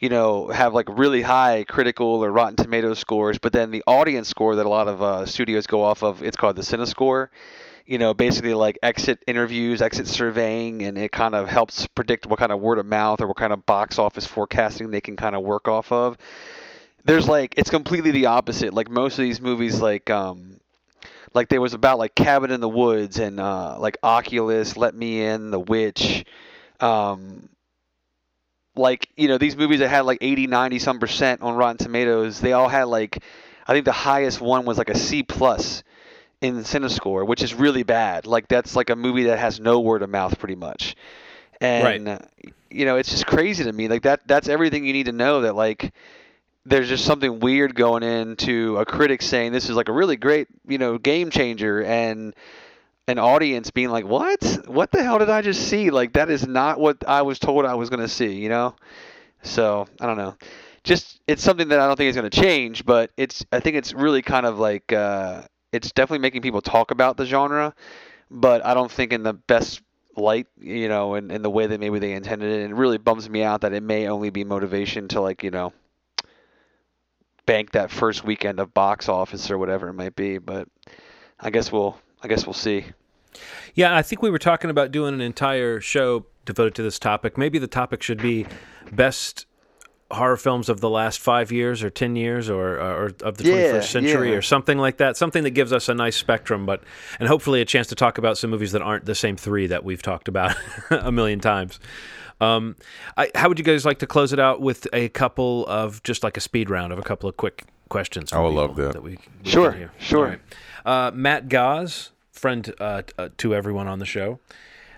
You 0.00 0.08
know, 0.08 0.48
have 0.48 0.74
like 0.74 0.88
really 0.88 1.22
high 1.22 1.64
critical 1.68 2.24
or 2.24 2.32
Rotten 2.32 2.56
Tomatoes 2.56 2.98
scores, 2.98 3.38
but 3.38 3.52
then 3.52 3.70
the 3.70 3.84
audience 3.86 4.28
score 4.28 4.56
that 4.56 4.66
a 4.66 4.68
lot 4.68 4.88
of 4.88 5.02
uh, 5.02 5.26
studios 5.26 5.66
go 5.66 5.84
off 5.84 6.02
of, 6.02 6.22
it's 6.22 6.36
called 6.36 6.56
the 6.56 6.62
CinemaScore 6.62 7.28
you 7.90 7.98
know, 7.98 8.14
basically 8.14 8.54
like 8.54 8.78
exit 8.84 9.18
interviews, 9.26 9.82
exit 9.82 10.06
surveying, 10.06 10.82
and 10.82 10.96
it 10.96 11.10
kind 11.10 11.34
of 11.34 11.48
helps 11.48 11.88
predict 11.88 12.24
what 12.24 12.38
kind 12.38 12.52
of 12.52 12.60
word 12.60 12.78
of 12.78 12.86
mouth 12.86 13.20
or 13.20 13.26
what 13.26 13.36
kind 13.36 13.52
of 13.52 13.66
box 13.66 13.98
office 13.98 14.24
forecasting 14.24 14.92
they 14.92 15.00
can 15.00 15.16
kind 15.16 15.34
of 15.34 15.42
work 15.42 15.66
off 15.66 15.90
of. 15.90 16.16
There's 17.04 17.28
like 17.28 17.54
it's 17.56 17.68
completely 17.68 18.12
the 18.12 18.26
opposite. 18.26 18.72
Like 18.72 18.88
most 18.88 19.18
of 19.18 19.24
these 19.24 19.40
movies, 19.40 19.80
like 19.80 20.08
um, 20.08 20.60
like 21.34 21.48
there 21.48 21.60
was 21.60 21.74
about 21.74 21.98
like 21.98 22.14
Cabin 22.14 22.52
in 22.52 22.60
the 22.60 22.68
Woods 22.68 23.18
and 23.18 23.40
uh, 23.40 23.76
like 23.80 23.96
Oculus, 24.04 24.76
Let 24.76 24.94
Me 24.94 25.24
In, 25.24 25.50
The 25.50 25.58
Witch, 25.58 26.24
um, 26.78 27.48
like 28.76 29.08
you 29.16 29.28
know 29.28 29.38
these 29.38 29.56
movies 29.56 29.80
that 29.80 29.88
had 29.88 30.02
like 30.02 30.18
80, 30.20 30.46
90 30.46 30.78
some 30.78 30.98
percent 30.98 31.42
on 31.42 31.54
Rotten 31.54 31.78
Tomatoes. 31.78 32.40
They 32.40 32.52
all 32.52 32.68
had 32.68 32.84
like 32.84 33.22
I 33.66 33.72
think 33.72 33.84
the 33.84 33.92
highest 33.92 34.40
one 34.40 34.64
was 34.64 34.78
like 34.78 34.90
a 34.90 34.98
C 34.98 35.22
plus 35.22 35.82
in 36.40 36.56
CinemaScore, 36.58 37.26
which 37.26 37.42
is 37.42 37.54
really 37.54 37.82
bad. 37.82 38.26
Like 38.26 38.48
that's 38.48 38.74
like 38.74 38.90
a 38.90 38.96
movie 38.96 39.24
that 39.24 39.38
has 39.38 39.60
no 39.60 39.80
word 39.80 40.02
of 40.02 40.10
mouth, 40.10 40.38
pretty 40.38 40.56
much. 40.56 40.96
And 41.60 42.08
uh, 42.08 42.18
you 42.70 42.84
know, 42.86 42.96
it's 42.96 43.10
just 43.10 43.26
crazy 43.26 43.64
to 43.64 43.72
me. 43.72 43.88
Like 43.88 44.02
that 44.02 44.26
that's 44.26 44.48
everything 44.48 44.84
you 44.84 44.92
need 44.92 45.06
to 45.06 45.12
know. 45.12 45.42
That 45.42 45.54
like 45.54 45.92
there's 46.64 46.88
just 46.88 47.04
something 47.04 47.40
weird 47.40 47.74
going 47.74 48.02
into 48.02 48.76
a 48.78 48.84
critic 48.84 49.22
saying 49.22 49.52
this 49.52 49.68
is 49.68 49.76
like 49.76 49.88
a 49.88 49.92
really 49.92 50.16
great 50.16 50.48
you 50.66 50.78
know 50.78 50.98
game 50.98 51.30
changer, 51.30 51.82
and 51.82 52.34
an 53.10 53.18
audience 53.18 53.70
being 53.70 53.90
like, 53.90 54.06
what? 54.06 54.42
What 54.66 54.90
the 54.90 55.02
hell 55.02 55.18
did 55.18 55.30
I 55.30 55.42
just 55.42 55.68
see? 55.68 55.90
Like 55.90 56.14
that 56.14 56.30
is 56.30 56.46
not 56.46 56.80
what 56.80 57.06
I 57.06 57.22
was 57.22 57.38
told 57.38 57.66
I 57.66 57.74
was 57.74 57.90
going 57.90 58.00
to 58.00 58.08
see. 58.08 58.34
You 58.34 58.48
know. 58.48 58.74
So 59.42 59.86
I 60.00 60.06
don't 60.06 60.16
know. 60.16 60.36
Just 60.82 61.20
it's 61.26 61.42
something 61.42 61.68
that 61.68 61.80
I 61.80 61.86
don't 61.86 61.96
think 61.96 62.08
is 62.08 62.16
going 62.16 62.30
to 62.30 62.40
change, 62.40 62.84
but 62.84 63.10
it's 63.16 63.44
I 63.52 63.60
think 63.60 63.76
it's 63.76 63.92
really 63.92 64.22
kind 64.22 64.46
of 64.46 64.58
like 64.58 64.92
uh, 64.92 65.42
it's 65.72 65.92
definitely 65.92 66.20
making 66.20 66.42
people 66.42 66.60
talk 66.60 66.90
about 66.90 67.16
the 67.16 67.26
genre, 67.26 67.74
but 68.30 68.64
I 68.64 68.74
don't 68.74 68.90
think 68.90 69.12
in 69.12 69.22
the 69.22 69.34
best 69.34 69.82
light, 70.16 70.46
you 70.58 70.88
know, 70.88 71.14
in, 71.14 71.30
in 71.30 71.42
the 71.42 71.50
way 71.50 71.66
that 71.66 71.80
maybe 71.80 71.98
they 71.98 72.12
intended 72.12 72.50
it. 72.50 72.62
And 72.62 72.72
it 72.72 72.76
really 72.76 72.98
bums 72.98 73.28
me 73.28 73.42
out 73.42 73.62
that 73.62 73.72
it 73.72 73.82
may 73.82 74.08
only 74.08 74.30
be 74.30 74.44
motivation 74.44 75.08
to 75.08 75.20
like, 75.20 75.42
you 75.42 75.50
know, 75.50 75.72
bank 77.46 77.72
that 77.72 77.90
first 77.90 78.24
weekend 78.24 78.60
of 78.60 78.74
box 78.74 79.08
office 79.08 79.50
or 79.50 79.58
whatever 79.58 79.88
it 79.88 79.94
might 79.94 80.16
be. 80.16 80.38
But 80.38 80.68
I 81.38 81.50
guess 81.50 81.70
we'll 81.72 81.98
I 82.22 82.28
guess 82.28 82.46
we'll 82.46 82.54
see. 82.54 82.86
Yeah, 83.74 83.96
I 83.96 84.02
think 84.02 84.22
we 84.22 84.30
were 84.30 84.38
talking 84.38 84.70
about 84.70 84.90
doing 84.92 85.14
an 85.14 85.20
entire 85.20 85.80
show 85.80 86.26
devoted 86.44 86.74
to 86.76 86.82
this 86.82 86.98
topic. 86.98 87.38
Maybe 87.38 87.58
the 87.58 87.66
topic 87.68 88.02
should 88.02 88.20
be 88.20 88.46
best 88.92 89.46
horror 90.10 90.36
films 90.36 90.68
of 90.68 90.80
the 90.80 90.90
last 90.90 91.20
five 91.20 91.52
years 91.52 91.84
or 91.84 91.90
ten 91.90 92.16
years 92.16 92.50
or 92.50 92.80
or 92.80 93.12
of 93.22 93.36
the 93.36 93.44
Yeah, 93.44 93.74
21st 93.74 93.84
century 93.84 94.30
yeah. 94.32 94.36
or 94.36 94.42
something 94.42 94.76
like 94.78 94.96
that. 94.96 95.16
Something 95.16 95.44
that 95.44 95.50
gives 95.50 95.72
us 95.72 95.88
a 95.88 95.94
nice 95.94 96.16
spectrum, 96.16 96.66
but 96.66 96.82
and 97.20 97.28
hopefully 97.28 97.60
a 97.60 97.64
chance 97.64 97.86
to 97.88 97.94
talk 97.94 98.18
about 98.18 98.36
some 98.36 98.50
movies 98.50 98.72
that 98.72 98.82
aren't 98.82 99.04
the 99.04 99.14
same 99.14 99.36
three 99.36 99.68
that 99.68 99.84
we've 99.84 100.02
talked 100.02 100.26
about 100.26 100.56
a 100.90 101.12
million 101.12 101.38
times. 101.40 101.78
Um, 102.40 102.74
I, 103.18 103.30
how 103.34 103.48
would 103.48 103.58
you 103.58 103.64
guys 103.64 103.84
like 103.84 103.98
to 103.98 104.06
close 104.06 104.32
it 104.32 104.40
out 104.40 104.60
with 104.62 104.88
a 104.94 105.10
couple 105.10 105.66
of 105.66 106.02
just 106.02 106.24
like 106.24 106.36
a 106.38 106.40
speed 106.40 106.70
round 106.70 106.90
of 106.92 106.98
a 106.98 107.02
couple 107.02 107.28
of 107.28 107.36
quick 107.36 107.64
questions? 107.90 108.32
I 108.32 108.36
from 108.36 108.44
would 108.46 108.54
love 108.54 108.70
people 108.76 108.92
that. 108.92 109.02
we, 109.02 109.18
we 109.44 109.50
Sure, 109.50 109.72
hear? 109.72 109.92
sure. 109.98 110.18
All 110.18 110.24
right. 110.24 110.40
Uh, 110.86 111.10
Matt 111.14 111.48
Goz 111.50 112.12
friend 112.40 112.72
uh, 112.80 113.02
uh, 113.18 113.28
to 113.36 113.54
everyone 113.54 113.86
on 113.86 113.98
the 113.98 114.06
show, 114.06 114.40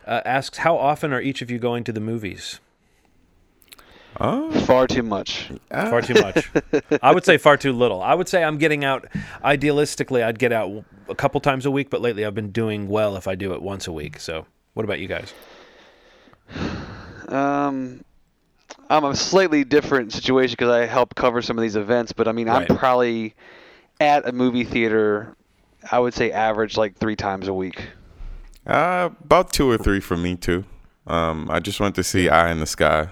uh, 0.06 0.20
asks, 0.24 0.58
"How 0.58 0.76
often 0.76 1.12
are 1.12 1.20
each 1.20 1.42
of 1.42 1.50
you 1.50 1.58
going 1.58 1.84
to 1.84 1.92
the 1.92 2.00
movies?" 2.00 2.60
Oh, 4.20 4.52
Far 4.66 4.86
too 4.86 5.02
much. 5.02 5.50
Far 5.70 6.02
too 6.02 6.14
much. 6.14 6.50
I 7.02 7.12
would 7.14 7.24
say 7.24 7.38
far 7.38 7.56
too 7.56 7.72
little. 7.72 8.02
I 8.02 8.14
would 8.14 8.28
say 8.28 8.44
I'm 8.44 8.58
getting 8.58 8.84
out. 8.84 9.06
Idealistically, 9.42 10.22
I'd 10.22 10.38
get 10.38 10.52
out 10.52 10.84
a 11.08 11.14
couple 11.14 11.40
times 11.40 11.64
a 11.64 11.70
week, 11.70 11.88
but 11.88 12.02
lately 12.02 12.24
I've 12.26 12.34
been 12.34 12.52
doing 12.52 12.88
well 12.88 13.16
if 13.16 13.26
I 13.26 13.34
do 13.34 13.54
it 13.54 13.62
once 13.62 13.86
a 13.86 13.92
week. 13.92 14.20
So, 14.20 14.46
what 14.74 14.84
about 14.84 15.00
you 15.00 15.08
guys? 15.08 15.32
Um, 17.28 18.04
I'm 18.90 19.04
a 19.04 19.16
slightly 19.16 19.64
different 19.64 20.12
situation 20.12 20.52
because 20.52 20.68
I 20.68 20.84
help 20.84 21.14
cover 21.14 21.40
some 21.40 21.56
of 21.56 21.62
these 21.62 21.76
events, 21.76 22.12
but 22.12 22.28
I 22.28 22.32
mean, 22.32 22.46
Right. 22.46 22.70
I'm 22.70 22.76
probably 22.76 23.34
at 24.00 24.28
a 24.28 24.32
movie 24.32 24.64
theater. 24.64 25.34
I 25.90 25.98
would 25.98 26.14
say 26.14 26.30
average 26.30 26.76
like 26.76 26.96
three 26.96 27.16
times 27.16 27.48
a 27.48 27.54
week. 27.54 27.88
Uh, 28.66 29.10
about 29.24 29.52
two 29.52 29.68
or 29.68 29.78
three 29.78 30.00
for 30.00 30.16
me 30.16 30.36
too. 30.36 30.64
Um, 31.06 31.50
I 31.50 31.58
just 31.58 31.80
went 31.80 31.96
to 31.96 32.04
see 32.04 32.28
Eye 32.28 32.52
in 32.52 32.60
the 32.60 32.66
Sky, 32.66 33.08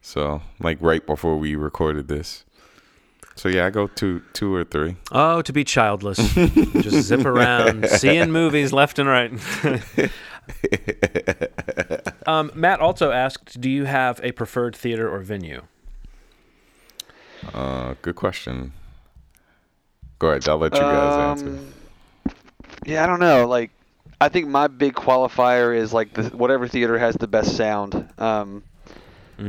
so 0.00 0.40
like 0.58 0.78
right 0.80 1.04
before 1.04 1.36
we 1.36 1.54
recorded 1.54 2.08
this. 2.08 2.44
So 3.34 3.48
yeah, 3.48 3.66
I 3.66 3.70
go 3.70 3.86
two, 3.86 4.22
two 4.32 4.54
or 4.54 4.64
three. 4.64 4.96
Oh, 5.12 5.42
to 5.42 5.52
be 5.52 5.64
childless. 5.64 6.18
Just 6.34 7.06
zip 7.06 7.24
around, 7.24 7.88
seeing 7.88 8.30
movies 8.30 8.72
left 8.72 8.98
and 8.98 9.08
right. 9.08 9.32
um, 12.26 12.50
Matt 12.54 12.80
also 12.80 13.12
asked, 13.12 13.60
"Do 13.60 13.70
you 13.70 13.84
have 13.84 14.20
a 14.22 14.32
preferred 14.32 14.76
theater 14.76 15.08
or 15.08 15.20
venue?" 15.20 15.62
Uh, 17.54 17.94
good 18.02 18.16
question. 18.16 18.72
Go 20.18 20.28
ahead, 20.28 20.46
I'll 20.48 20.58
let 20.58 20.74
you 20.74 20.80
guys 20.80 21.40
answer. 21.40 21.58
Yeah, 22.86 23.02
I 23.02 23.06
don't 23.06 23.20
know. 23.20 23.46
Like, 23.46 23.70
I 24.20 24.28
think 24.28 24.48
my 24.48 24.66
big 24.68 24.94
qualifier 24.94 25.76
is 25.76 25.92
like 25.92 26.12
the, 26.14 26.24
whatever 26.36 26.66
theater 26.68 26.98
has 26.98 27.14
the 27.16 27.28
best 27.28 27.56
sound. 27.56 28.08
Um, 28.18 28.62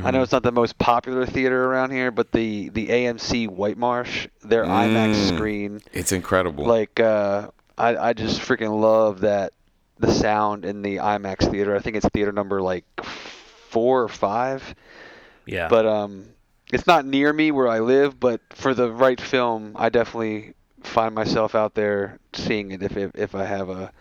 I 0.03 0.11
know 0.11 0.21
it's 0.21 0.32
not 0.32 0.43
the 0.43 0.53
most 0.53 0.77
popular 0.77 1.25
theater 1.25 1.65
around 1.65 1.91
here, 1.91 2.11
but 2.11 2.32
the 2.32 2.69
the 2.69 2.88
AMC 2.88 3.49
White 3.49 3.77
Marsh, 3.77 4.27
their 4.41 4.63
IMAX 4.63 5.15
Mm. 5.15 5.27
screen, 5.36 5.82
It's 5.91 6.13
incredible. 6.13 6.65
like 6.65 6.99
uh, 7.01 7.49
I 7.77 7.97
I 7.97 8.13
just 8.13 8.39
freaking 8.39 8.79
love 8.79 9.19
that 9.21 9.51
the 9.99 10.09
sound 10.13 10.63
in 10.63 10.82
the 10.82 10.97
IMAX 10.97 11.51
theater. 11.51 11.75
I 11.75 11.79
think 11.79 11.97
it's 11.97 12.07
theater 12.13 12.32
number 12.32 12.61
like 12.61 12.86
four 13.03 14.03
or 14.03 14.07
five. 14.07 14.75
Yeah, 15.45 15.67
But 15.67 15.86
um, 15.86 16.29
it's 16.71 16.88
not 16.88 17.05
near 17.05 17.34
me 17.34 17.51
where 17.51 17.67
I 17.67 17.79
live. 17.79 18.17
But 18.17 18.39
for 18.51 18.73
the 18.73 18.89
right 18.89 19.19
film, 19.19 19.73
I 19.75 19.89
definitely 19.89 20.53
find 20.84 21.13
myself 21.15 21.55
out 21.55 21.73
there 21.75 22.19
seeing 22.34 22.71
it 22.71 22.84
if 22.84 22.97
if, 22.97 23.11
if 23.15 23.36
I 23.36 23.45
have 23.45 23.69
a 23.69 23.91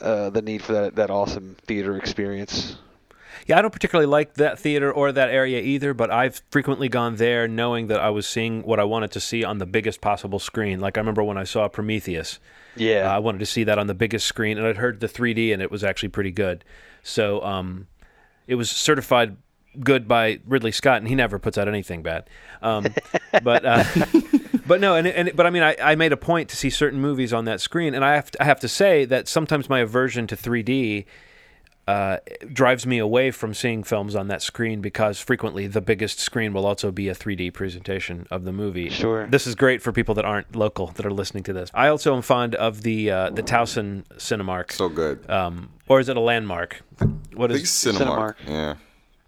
uh, 0.00 0.30
the 0.30 0.42
need 0.42 0.62
for 0.62 0.72
that 0.72 0.96
that 0.96 1.10
awesome 1.10 1.56
theater 1.66 1.96
experience. 1.96 2.76
Yeah, 3.46 3.58
I 3.58 3.62
don't 3.62 3.72
particularly 3.72 4.06
like 4.10 4.34
that 4.34 4.58
theater 4.58 4.92
or 4.92 5.10
that 5.12 5.30
area 5.30 5.60
either, 5.60 5.94
but 5.94 6.10
I've 6.10 6.42
frequently 6.50 6.88
gone 6.88 7.16
there 7.16 7.48
knowing 7.48 7.86
that 7.86 8.00
I 8.00 8.10
was 8.10 8.26
seeing 8.26 8.62
what 8.62 8.78
I 8.80 8.84
wanted 8.84 9.10
to 9.12 9.20
see 9.20 9.42
on 9.44 9.58
the 9.58 9.64
biggest 9.66 10.00
possible 10.00 10.38
screen. 10.38 10.80
Like 10.80 10.98
I 10.98 11.00
remember 11.00 11.22
when 11.24 11.38
I 11.38 11.44
saw 11.44 11.66
Prometheus, 11.68 12.40
Yeah. 12.76 13.10
uh, 13.10 13.14
I 13.16 13.18
wanted 13.20 13.38
to 13.38 13.46
see 13.46 13.64
that 13.64 13.78
on 13.78 13.86
the 13.86 13.94
biggest 13.94 14.26
screen, 14.26 14.58
and 14.58 14.66
I'd 14.66 14.76
heard 14.76 15.00
the 15.00 15.06
3D 15.08 15.52
and 15.52 15.62
it 15.62 15.70
was 15.70 15.82
actually 15.82 16.10
pretty 16.10 16.32
good. 16.32 16.62
So 17.02 17.42
um, 17.42 17.86
it 18.46 18.56
was 18.56 18.70
certified 18.70 19.36
good 19.80 20.08
by 20.08 20.40
Ridley 20.46 20.72
Scott, 20.72 20.98
and 20.98 21.08
he 21.08 21.14
never 21.14 21.38
puts 21.38 21.56
out 21.56 21.68
anything 21.68 22.02
bad. 22.02 22.28
Um, 22.60 22.86
but 23.42 23.64
uh, 23.64 23.84
but 24.68 24.80
no, 24.80 24.94
and, 24.94 25.06
and 25.08 25.32
but 25.34 25.46
I 25.46 25.50
mean, 25.50 25.62
I, 25.62 25.76
I 25.82 25.94
made 25.96 26.12
a 26.12 26.16
point 26.16 26.48
to 26.50 26.56
see 26.56 26.70
certain 26.70 27.00
movies 27.00 27.32
on 27.32 27.44
that 27.46 27.60
screen, 27.60 27.94
and 27.94 28.04
I 28.04 28.14
have 28.14 28.30
to, 28.30 28.42
I 28.42 28.44
have 28.44 28.60
to 28.60 28.68
say 28.68 29.04
that 29.06 29.26
sometimes 29.26 29.68
my 29.68 29.80
aversion 29.80 30.26
to 30.28 30.36
3D 30.36 31.06
uh, 31.88 32.18
drives 32.52 32.86
me 32.86 32.98
away 32.98 33.30
from 33.30 33.54
seeing 33.54 33.82
films 33.82 34.14
on 34.14 34.28
that 34.28 34.42
screen 34.42 34.82
because 34.82 35.18
frequently 35.18 35.66
the 35.66 35.80
biggest 35.80 36.20
screen 36.20 36.52
will 36.52 36.66
also 36.66 36.90
be 36.90 37.08
a 37.08 37.14
3D 37.14 37.54
presentation 37.54 38.26
of 38.30 38.44
the 38.44 38.52
movie. 38.52 38.90
Sure. 38.90 39.26
This 39.26 39.46
is 39.46 39.54
great 39.54 39.80
for 39.80 39.90
people 39.90 40.14
that 40.16 40.26
aren't 40.26 40.54
local 40.54 40.88
that 40.88 41.06
are 41.06 41.10
listening 41.10 41.44
to 41.44 41.54
this. 41.54 41.70
I 41.72 41.88
also 41.88 42.14
am 42.14 42.20
fond 42.20 42.54
of 42.56 42.82
the 42.82 43.10
uh, 43.10 43.30
the 43.30 43.42
Towson 43.42 44.04
Cinemark. 44.18 44.70
so 44.72 44.90
good. 44.90 45.28
um, 45.30 45.70
or 45.88 45.98
is 45.98 46.10
it 46.10 46.18
a 46.18 46.20
landmark? 46.20 46.82
What 47.34 47.50
I 47.50 47.54
think 47.54 47.64
is 47.64 47.70
Cinemark. 47.70 47.96
Cinemark. 47.96 48.34
Yeah. 48.46 48.74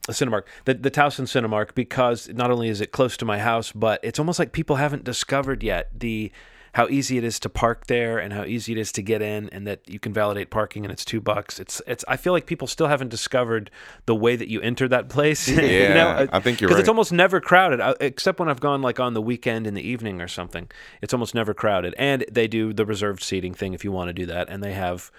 A 0.09 0.13
Cinemark? 0.13 0.43
The 0.65 0.75
the 0.75 0.91
Towson 0.91 1.27
Cinemark 1.27 1.75
because 1.75 2.29
not 2.29 2.51
only 2.51 2.69
is 2.69 2.81
it 2.81 2.93
close 2.93 3.17
to 3.19 3.25
my 3.25 3.39
house, 3.39 3.73
but 3.73 4.01
it's 4.03 4.19
almost 4.19 4.39
like 4.39 4.53
people 4.53 4.77
haven't 4.77 5.05
discovered 5.05 5.63
yet 5.63 5.89
the 5.99 6.33
how 6.75 6.87
easy 6.89 7.19
it 7.19 7.25
is 7.25 7.41
to 7.41 7.49
park 7.49 7.87
there 7.89 8.19
and 8.19 8.33
how 8.33 8.45
easy 8.45 8.71
it 8.71 8.79
is 8.79 8.93
to 8.93 9.03
get 9.03 9.21
in 9.21 9.49
and 9.49 9.67
that 9.67 9.81
you 9.89 9.99
can 9.99 10.13
validate 10.13 10.51
parking 10.51 10.85
and 10.85 10.93
it's 10.93 11.05
two 11.05 11.21
bucks. 11.21 11.59
It's 11.59 11.83
it's 11.87 12.05
I 12.07 12.17
feel 12.17 12.33
like 12.33 12.47
people 12.47 12.69
still 12.69 12.87
haven't 12.87 13.09
discovered 13.09 13.71
the 14.07 14.15
way 14.15 14.37
that 14.37 14.49
you 14.49 14.61
enter 14.61 14.87
that 14.89 15.09
place. 15.09 15.49
you 15.49 15.61
Yeah, 15.61 15.95
know? 15.95 16.29
I 16.33 16.39
think 16.41 16.61
you're 16.61 16.69
Because 16.69 16.79
it's 16.81 16.89
almost 16.89 17.13
never 17.13 17.41
crowded, 17.41 17.81
uh, 17.81 17.95
except 18.01 18.39
when 18.39 18.49
I've 18.49 18.61
gone 18.61 18.83
like 18.83 19.01
on 19.01 19.15
the 19.15 19.23
weekend 19.23 19.67
in 19.67 19.75
the 19.75 19.83
evening 19.83 20.21
or 20.21 20.29
something. 20.29 20.71
It's 21.03 21.13
almost 21.13 21.35
never 21.35 21.55
crowded, 21.55 21.95
and 21.99 22.25
they 22.31 22.47
do 22.47 22.73
the 22.73 22.87
reserved 22.87 23.23
seating 23.23 23.53
thing 23.53 23.75
if 23.75 23.85
you 23.85 23.91
want 23.91 24.09
to 24.09 24.13
do 24.13 24.27
that, 24.27 24.49
and 24.49 24.63
they 24.63 24.73
have, 24.73 25.11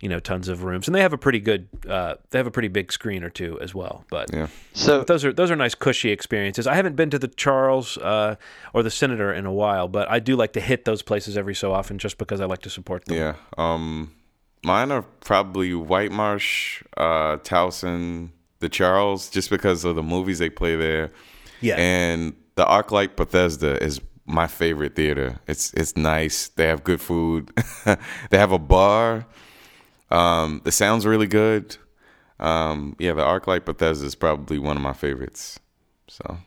you 0.00 0.08
know, 0.08 0.20
tons 0.20 0.48
of 0.48 0.62
rooms, 0.62 0.86
and 0.86 0.94
they 0.94 1.00
have 1.00 1.12
a 1.12 1.18
pretty 1.18 1.40
good, 1.40 1.66
uh, 1.88 2.14
they 2.30 2.38
have 2.38 2.46
a 2.46 2.50
pretty 2.50 2.68
big 2.68 2.92
screen 2.92 3.24
or 3.24 3.30
two 3.30 3.58
as 3.60 3.74
well. 3.74 4.04
But 4.10 4.32
Yeah. 4.32 4.46
so 4.72 5.02
those 5.02 5.24
are 5.24 5.32
those 5.32 5.50
are 5.50 5.56
nice 5.56 5.74
cushy 5.74 6.10
experiences. 6.10 6.66
I 6.66 6.74
haven't 6.74 6.94
been 6.96 7.10
to 7.10 7.18
the 7.18 7.28
Charles 7.28 7.98
uh, 7.98 8.36
or 8.72 8.82
the 8.82 8.90
Senator 8.90 9.32
in 9.32 9.44
a 9.46 9.52
while, 9.52 9.88
but 9.88 10.08
I 10.10 10.20
do 10.20 10.36
like 10.36 10.52
to 10.52 10.60
hit 10.60 10.84
those 10.84 11.02
places 11.02 11.36
every 11.36 11.54
so 11.54 11.72
often 11.72 11.98
just 11.98 12.16
because 12.18 12.40
I 12.40 12.44
like 12.44 12.62
to 12.62 12.70
support 12.70 13.04
them. 13.06 13.16
Yeah. 13.16 13.34
Um, 13.56 14.12
mine 14.64 14.92
are 14.92 15.02
probably 15.20 15.74
White 15.74 16.12
Marsh, 16.12 16.82
uh, 16.96 17.38
Towson, 17.38 18.30
the 18.60 18.68
Charles, 18.68 19.30
just 19.30 19.50
because 19.50 19.84
of 19.84 19.96
the 19.96 20.02
movies 20.02 20.38
they 20.38 20.50
play 20.50 20.76
there. 20.76 21.10
Yeah. 21.60 21.74
And 21.76 22.34
the 22.54 22.64
ArcLight 22.64 23.16
Bethesda 23.16 23.82
is 23.82 24.00
my 24.26 24.46
favorite 24.46 24.94
theater. 24.94 25.40
It's 25.48 25.72
it's 25.74 25.96
nice. 25.96 26.48
They 26.48 26.66
have 26.68 26.84
good 26.84 27.00
food. 27.00 27.50
they 28.30 28.38
have 28.38 28.52
a 28.52 28.58
bar. 28.60 29.26
Um, 30.10 30.60
the 30.64 30.72
sound's 30.72 31.06
really 31.06 31.26
good. 31.26 31.76
Um, 32.40 32.96
yeah, 32.98 33.12
the 33.12 33.22
ArcLight 33.22 33.64
Bethesda 33.64 34.06
is 34.06 34.14
probably 34.14 34.58
one 34.58 34.76
of 34.76 34.82
my 34.82 34.92
favorites. 34.92 35.58
So 36.06 36.38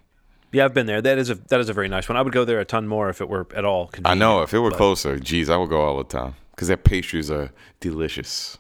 Yeah, 0.52 0.66
I've 0.66 0.74
been 0.74 0.86
there. 0.88 1.02
That 1.02 1.18
is 1.18 1.30
a 1.30 1.36
that 1.36 1.60
is 1.60 1.70
a 1.70 1.74
very 1.74 1.90
nice 1.90 2.08
one. 2.10 2.18
I 2.18 2.22
would 2.22 2.34
go 2.34 2.46
there 2.46 2.60
a 2.60 2.66
ton 2.66 2.88
more 2.88 3.10
if 3.10 3.22
it 3.22 3.30
were 3.30 3.48
at 3.56 3.66
all. 3.66 3.92
I 4.06 4.16
know 4.16 4.42
if 4.42 4.54
it 4.54 4.60
were 4.60 4.72
closer, 4.72 5.20
geez, 5.20 5.50
I 5.50 5.58
would 5.58 5.70
go 5.70 5.82
all 5.82 5.98
the 5.98 6.04
time 6.06 6.36
because 6.52 6.68
their 6.70 6.78
pastries 6.78 7.30
are 7.30 7.52
delicious. 7.80 8.58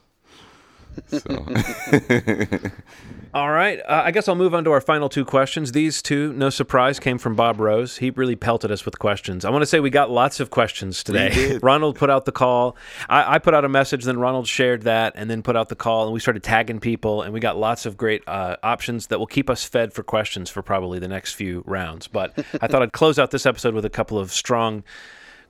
So 1.07 1.19
All 3.33 3.49
right. 3.49 3.79
Uh, 3.79 4.01
I 4.03 4.11
guess 4.11 4.27
I'll 4.27 4.35
move 4.35 4.53
on 4.53 4.65
to 4.65 4.71
our 4.71 4.81
final 4.81 5.07
two 5.07 5.23
questions. 5.23 5.71
These 5.71 6.01
two, 6.01 6.33
no 6.33 6.49
surprise, 6.49 6.99
came 6.99 7.17
from 7.17 7.33
Bob 7.33 7.61
Rose. 7.61 7.97
He 7.97 8.09
really 8.09 8.35
pelted 8.35 8.71
us 8.71 8.83
with 8.83 8.99
questions. 8.99 9.45
I 9.45 9.49
want 9.51 9.61
to 9.61 9.65
say 9.65 9.79
we 9.79 9.89
got 9.89 10.11
lots 10.11 10.41
of 10.41 10.49
questions 10.49 11.01
today. 11.01 11.57
Ronald 11.63 11.95
put 11.95 12.09
out 12.09 12.25
the 12.25 12.33
call. 12.33 12.75
I, 13.07 13.35
I 13.35 13.39
put 13.39 13.53
out 13.53 13.63
a 13.63 13.69
message, 13.69 14.03
then 14.03 14.19
Ronald 14.19 14.47
shared 14.47 14.81
that, 14.81 15.13
and 15.15 15.29
then 15.29 15.43
put 15.43 15.55
out 15.55 15.69
the 15.69 15.77
call, 15.77 16.03
and 16.05 16.13
we 16.13 16.19
started 16.19 16.43
tagging 16.43 16.81
people, 16.81 17.21
and 17.21 17.33
we 17.33 17.39
got 17.39 17.57
lots 17.57 17.85
of 17.85 17.95
great 17.95 18.21
uh, 18.27 18.57
options 18.63 19.07
that 19.07 19.17
will 19.17 19.27
keep 19.27 19.49
us 19.49 19.63
fed 19.63 19.93
for 19.93 20.03
questions 20.03 20.49
for 20.49 20.61
probably 20.61 20.99
the 20.99 21.07
next 21.07 21.33
few 21.33 21.63
rounds. 21.65 22.09
But 22.09 22.37
I 22.61 22.67
thought 22.67 22.81
I'd 22.81 22.91
close 22.91 23.17
out 23.17 23.31
this 23.31 23.45
episode 23.45 23.73
with 23.73 23.85
a 23.85 23.89
couple 23.89 24.19
of 24.19 24.33
strong 24.33 24.83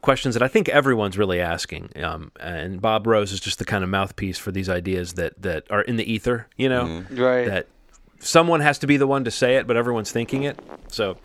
questions 0.02 0.34
that 0.36 0.44
I 0.44 0.48
think 0.48 0.68
everyone's 0.70 1.18
really 1.18 1.40
asking. 1.40 1.90
Um, 2.04 2.32
and 2.40 2.82
Bob 2.82 3.06
Rose 3.08 3.32
is 3.32 3.40
just 3.40 3.60
the 3.60 3.66
kind 3.66 3.84
of 3.84 3.90
mouthpiece 3.90 4.38
for 4.38 4.52
these 4.52 4.68
ideas 4.70 5.14
that 5.14 5.42
that 5.42 5.64
are 5.70 5.82
in 5.82 5.96
the 5.98 6.12
ether, 6.12 6.48
you 6.58 6.70
know, 6.70 7.04
Right. 7.12 7.46
that 7.46 7.68
someone 8.20 8.62
has 8.62 8.78
to 8.80 8.88
be 8.88 8.98
the 8.98 9.08
one 9.08 9.24
to 9.24 9.32
say 9.32 9.56
it, 9.56 9.66
but 9.68 9.76
everyone's 9.78 10.12
thinking 10.12 10.44
it. 10.44 10.60
So, 10.88 11.18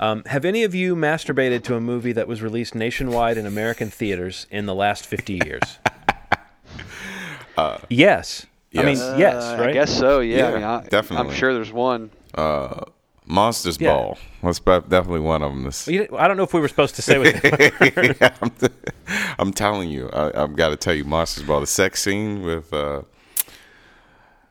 um, 0.00 0.24
have 0.26 0.44
any 0.44 0.64
of 0.64 0.74
you 0.74 0.96
masturbated 0.96 1.62
to 1.64 1.76
a 1.76 1.80
movie 1.80 2.12
that 2.12 2.26
was 2.26 2.42
released 2.42 2.74
nationwide 2.74 3.36
in 3.38 3.46
American 3.46 3.90
theaters 3.90 4.46
in 4.50 4.66
the 4.66 4.74
last 4.74 5.06
50 5.06 5.40
years? 5.44 5.78
yes. 7.88 8.46
I 8.76 8.84
mean, 8.84 8.96
yes. 8.96 9.18
yes, 9.18 9.42
Uh, 9.44 9.56
right? 9.60 9.68
I 9.70 9.72
guess 9.72 9.96
so. 9.96 10.20
Yeah. 10.20 10.48
I 10.48 10.54
mean, 10.54 10.62
I, 10.62 10.82
definitely. 10.88 11.28
I'm 11.28 11.34
sure 11.34 11.52
there's 11.52 11.72
one. 11.72 12.10
Monsters 13.30 13.80
Yeah. 13.80 13.92
Ball. 13.94 14.18
That's 14.42 14.58
definitely 14.58 15.20
one 15.20 15.42
of 15.42 15.52
them. 15.52 15.64
This, 15.64 15.88
I 15.88 16.28
don't 16.28 16.36
know 16.36 16.42
if 16.42 16.52
we 16.52 16.60
were 16.60 16.68
supposed 16.68 16.96
to 16.96 17.02
say 17.02 17.18
what 17.18 18.42
I'm, 18.42 18.52
I'm 19.38 19.52
telling 19.52 19.90
you, 19.90 20.08
I, 20.12 20.42
I've 20.42 20.56
got 20.56 20.70
to 20.70 20.76
tell 20.76 20.94
you, 20.94 21.04
Monsters 21.04 21.44
Ball, 21.44 21.60
the 21.60 21.66
sex 21.66 22.02
scene 22.02 22.42
with 22.42 22.72
uh, 22.72 23.02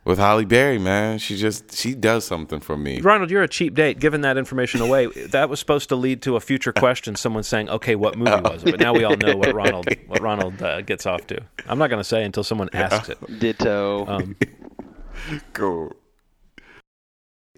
with 0.06 0.18
Halle 0.18 0.46
Berry, 0.46 0.80
man, 0.80 1.20
she 1.20 1.36
just 1.36 1.76
she 1.76 1.94
does 1.94 2.26
something 2.26 2.60
for 2.62 2.78
me. 2.78 3.02
Ronald, 3.02 3.30
you're 3.30 3.44
a 3.44 3.48
cheap 3.48 3.76
date. 3.76 4.00
Giving 4.00 4.22
that 4.22 4.38
information 4.38 4.82
away, 4.82 5.08
that 5.08 5.50
was 5.50 5.60
supposed 5.60 5.90
to 5.90 5.96
lead 5.96 6.22
to 6.24 6.36
a 6.36 6.40
future 6.40 6.72
question. 6.72 7.16
Someone 7.16 7.44
saying, 7.44 7.70
"Okay, 7.70 7.96
what 7.96 8.18
movie 8.18 8.32
was 8.42 8.64
it?" 8.64 8.72
But 8.72 8.80
now 8.80 8.94
we 8.94 9.04
all 9.04 9.18
know 9.18 9.36
what 9.36 9.54
Ronald 9.54 9.88
what 10.08 10.22
Ronald 10.22 10.62
uh, 10.62 10.82
gets 10.82 11.06
off 11.06 11.28
to. 11.28 11.42
I'm 11.68 11.78
not 11.78 11.90
going 11.90 12.00
to 12.00 12.04
say 12.08 12.24
until 12.24 12.44
someone 12.44 12.70
asks 12.74 13.10
it. 13.10 13.40
Ditto. 13.40 14.08
Um, 14.08 14.36
Cool. 15.54 15.94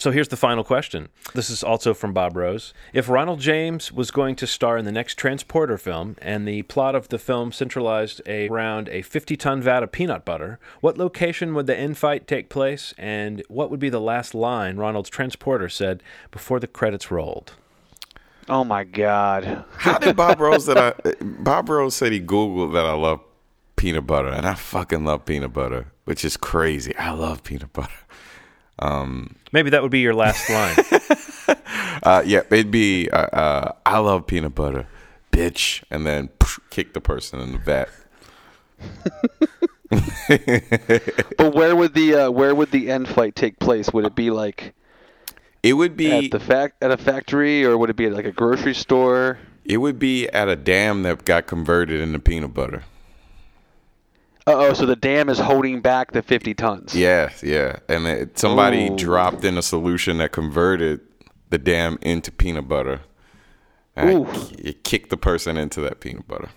So 0.01 0.09
here's 0.09 0.29
the 0.29 0.35
final 0.35 0.63
question. 0.63 1.09
This 1.35 1.51
is 1.51 1.63
also 1.63 1.93
from 1.93 2.11
Bob 2.11 2.35
Rose. 2.35 2.73
If 2.91 3.07
Ronald 3.07 3.39
James 3.39 3.91
was 3.91 4.09
going 4.09 4.35
to 4.37 4.47
star 4.47 4.75
in 4.75 4.85
the 4.85 4.91
next 4.91 5.13
Transporter 5.13 5.77
film 5.77 6.15
and 6.19 6.47
the 6.47 6.63
plot 6.63 6.95
of 6.95 7.09
the 7.09 7.19
film 7.19 7.51
centralized 7.51 8.19
around 8.27 8.89
a 8.89 9.03
50 9.03 9.37
ton 9.37 9.61
vat 9.61 9.83
of 9.83 9.91
peanut 9.91 10.25
butter, 10.25 10.57
what 10.79 10.97
location 10.97 11.53
would 11.53 11.67
the 11.67 11.77
end 11.77 11.99
fight 11.99 12.25
take 12.25 12.49
place 12.49 12.95
and 12.97 13.43
what 13.47 13.69
would 13.69 13.79
be 13.79 13.89
the 13.89 14.01
last 14.01 14.33
line 14.33 14.77
Ronald's 14.77 15.11
Transporter 15.11 15.69
said 15.69 16.01
before 16.31 16.59
the 16.59 16.65
credits 16.65 17.11
rolled? 17.11 17.53
Oh 18.49 18.63
my 18.63 18.85
God. 18.85 19.65
How 19.77 19.99
did 19.99 20.15
Bob 20.15 20.39
Rose 20.39 20.65
that 20.65 20.79
I 20.79 21.13
Bob 21.23 21.69
Rose 21.69 21.95
said 21.95 22.11
he 22.11 22.19
googled 22.19 22.73
that 22.73 22.87
I 22.87 22.93
love 22.93 23.19
peanut 23.75 24.07
butter 24.07 24.29
and 24.29 24.47
I 24.47 24.55
fucking 24.55 25.05
love 25.05 25.25
peanut 25.25 25.53
butter, 25.53 25.91
which 26.05 26.25
is 26.25 26.37
crazy. 26.37 26.97
I 26.97 27.11
love 27.11 27.43
peanut 27.43 27.71
butter. 27.71 27.93
Um, 28.81 29.35
Maybe 29.51 29.69
that 29.69 29.81
would 29.81 29.91
be 29.91 29.99
your 29.99 30.13
last 30.13 30.49
line. 30.49 31.57
uh, 32.03 32.23
yeah, 32.25 32.41
it'd 32.49 32.71
be 32.71 33.09
uh, 33.09 33.17
uh, 33.17 33.71
I 33.85 33.99
love 33.99 34.27
peanut 34.27 34.55
butter, 34.55 34.87
bitch, 35.31 35.83
and 35.91 36.05
then 36.05 36.29
psh, 36.39 36.59
kick 36.69 36.93
the 36.93 37.01
person 37.01 37.39
in 37.39 37.51
the 37.53 37.57
vat. 37.59 37.89
But 41.37 41.53
where 41.53 41.75
would 41.75 41.93
the 41.93 42.15
uh, 42.15 42.31
where 42.31 42.55
would 42.55 42.71
the 42.71 42.89
end 42.89 43.09
fight 43.09 43.35
take 43.35 43.59
place? 43.59 43.91
Would 43.91 44.05
it 44.05 44.15
be 44.15 44.31
like 44.31 44.73
It 45.63 45.73
would 45.73 45.97
be 45.97 46.11
at 46.27 46.31
the 46.31 46.39
fac 46.39 46.75
at 46.81 46.91
a 46.91 46.97
factory, 46.97 47.65
or 47.65 47.77
would 47.77 47.89
it 47.89 47.97
be 47.97 48.05
at 48.05 48.13
like 48.13 48.25
a 48.25 48.31
grocery 48.31 48.73
store? 48.73 49.37
it 49.65 49.77
would 49.77 49.99
be 49.99 50.27
at 50.29 50.47
a 50.47 50.55
dam 50.55 51.03
that 51.03 51.23
got 51.25 51.45
converted 51.47 52.01
into 52.01 52.19
peanut 52.19 52.53
butter. 52.53 52.83
Uh 54.47 54.53
oh, 54.55 54.73
so 54.73 54.85
the 54.85 54.95
dam 54.95 55.29
is 55.29 55.37
holding 55.37 55.81
back 55.81 56.11
the 56.11 56.21
50 56.21 56.53
tons. 56.55 56.95
Yeah, 56.95 57.31
yeah, 57.43 57.79
and 57.87 58.07
it, 58.07 58.39
somebody 58.39 58.89
Ooh. 58.89 58.97
dropped 58.97 59.45
in 59.45 59.57
a 59.57 59.61
solution 59.61 60.17
that 60.17 60.31
converted 60.31 61.01
the 61.49 61.57
dam 61.57 61.99
into 62.01 62.31
peanut 62.31 62.67
butter. 62.67 63.01
And 63.95 64.09
Ooh. 64.09 64.27
it, 64.27 64.59
it 64.59 64.83
kicked 64.83 65.09
the 65.09 65.17
person 65.17 65.57
into 65.57 65.81
that 65.81 65.99
peanut 65.99 66.27
butter. 66.27 66.49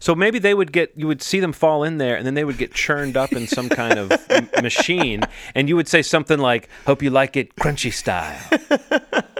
So 0.00 0.14
maybe 0.14 0.38
they 0.38 0.54
would 0.54 0.72
get, 0.72 0.92
you 0.96 1.06
would 1.06 1.22
see 1.22 1.38
them 1.40 1.52
fall 1.52 1.82
in 1.84 1.98
there 1.98 2.16
and 2.16 2.26
then 2.26 2.34
they 2.34 2.44
would 2.44 2.58
get 2.58 2.72
churned 2.72 3.16
up 3.16 3.32
in 3.32 3.46
some 3.46 3.68
kind 3.68 3.98
of 3.98 4.12
m- 4.30 4.48
machine. 4.62 5.22
And 5.54 5.68
you 5.68 5.76
would 5.76 5.88
say 5.88 6.02
something 6.02 6.38
like, 6.38 6.68
Hope 6.86 7.02
you 7.02 7.10
like 7.10 7.36
it 7.36 7.54
crunchy 7.56 7.92
style. 7.92 8.40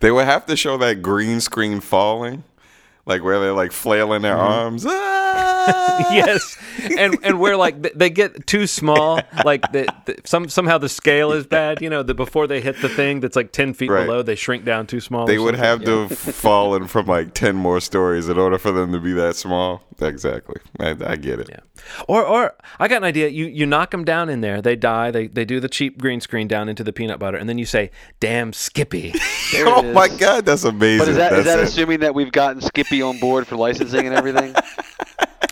They 0.00 0.10
would 0.10 0.26
have 0.26 0.46
to 0.46 0.56
show 0.56 0.76
that 0.78 1.02
green 1.02 1.40
screen 1.40 1.80
falling, 1.80 2.44
like 3.06 3.22
where 3.22 3.40
they're 3.40 3.52
like 3.52 3.72
flailing 3.72 4.22
their 4.22 4.36
arms. 4.36 4.84
Ah! 4.86 5.55
yes. 6.10 6.56
And 6.98 7.18
and 7.22 7.40
where 7.40 7.56
like 7.56 7.82
they 7.94 8.10
get 8.10 8.46
too 8.46 8.66
small, 8.66 9.20
like 9.44 9.62
the, 9.72 9.86
the, 10.04 10.16
some 10.24 10.48
somehow 10.48 10.78
the 10.78 10.88
scale 10.88 11.32
is 11.32 11.46
bad. 11.46 11.80
You 11.80 11.90
know, 11.90 12.02
that 12.02 12.14
before 12.14 12.46
they 12.46 12.60
hit 12.60 12.80
the 12.80 12.88
thing 12.88 13.20
that's 13.20 13.36
like 13.36 13.52
10 13.52 13.74
feet 13.74 13.90
Right. 13.90 14.04
below, 14.06 14.22
they 14.22 14.34
shrink 14.34 14.64
down 14.64 14.86
too 14.86 15.00
small. 15.00 15.26
They 15.26 15.38
would 15.38 15.56
something. 15.56 15.64
have 15.64 15.84
to 15.84 16.08
have 16.08 16.34
fallen 16.34 16.86
from 16.86 17.06
like 17.06 17.34
10 17.34 17.56
more 17.56 17.80
stories 17.80 18.28
in 18.28 18.38
order 18.38 18.58
for 18.58 18.72
them 18.72 18.92
to 18.92 19.00
be 19.00 19.12
that 19.14 19.36
small. 19.36 19.82
Exactly. 20.00 20.60
I, 20.78 20.90
I 21.04 21.16
get 21.16 21.40
it. 21.40 21.48
Yeah. 21.50 21.60
Or 22.08 22.24
or 22.24 22.54
I 22.78 22.88
got 22.88 22.98
an 22.98 23.04
idea. 23.04 23.28
You 23.28 23.46
you 23.46 23.66
knock 23.66 23.90
them 23.90 24.04
down 24.04 24.28
in 24.28 24.40
there, 24.40 24.60
they 24.60 24.76
die. 24.76 25.10
They 25.10 25.26
they 25.28 25.44
do 25.44 25.60
the 25.60 25.68
cheap 25.68 25.98
green 25.98 26.20
screen 26.20 26.48
down 26.48 26.68
into 26.68 26.82
the 26.84 26.92
peanut 26.92 27.18
butter, 27.18 27.36
and 27.36 27.48
then 27.48 27.58
you 27.58 27.64
say, 27.66 27.90
"Damn 28.20 28.52
Skippy." 28.52 29.14
There 29.52 29.68
oh 29.68 29.80
my. 29.92 30.08
God, 30.08 30.44
that's 30.44 30.64
amazing. 30.64 30.98
But 30.98 31.08
is 31.08 31.16
that, 31.18 31.32
is 31.32 31.44
That's 31.44 31.56
that 31.56 31.64
assuming 31.68 32.00
that 32.00 32.16
we've 32.16 32.32
gotten 32.32 32.60
Skippy 32.60 33.00
on 33.00 33.20
board 33.20 33.46
for 33.46 33.54
licensing 33.54 34.04
and 34.04 34.12
everything? 34.12 34.52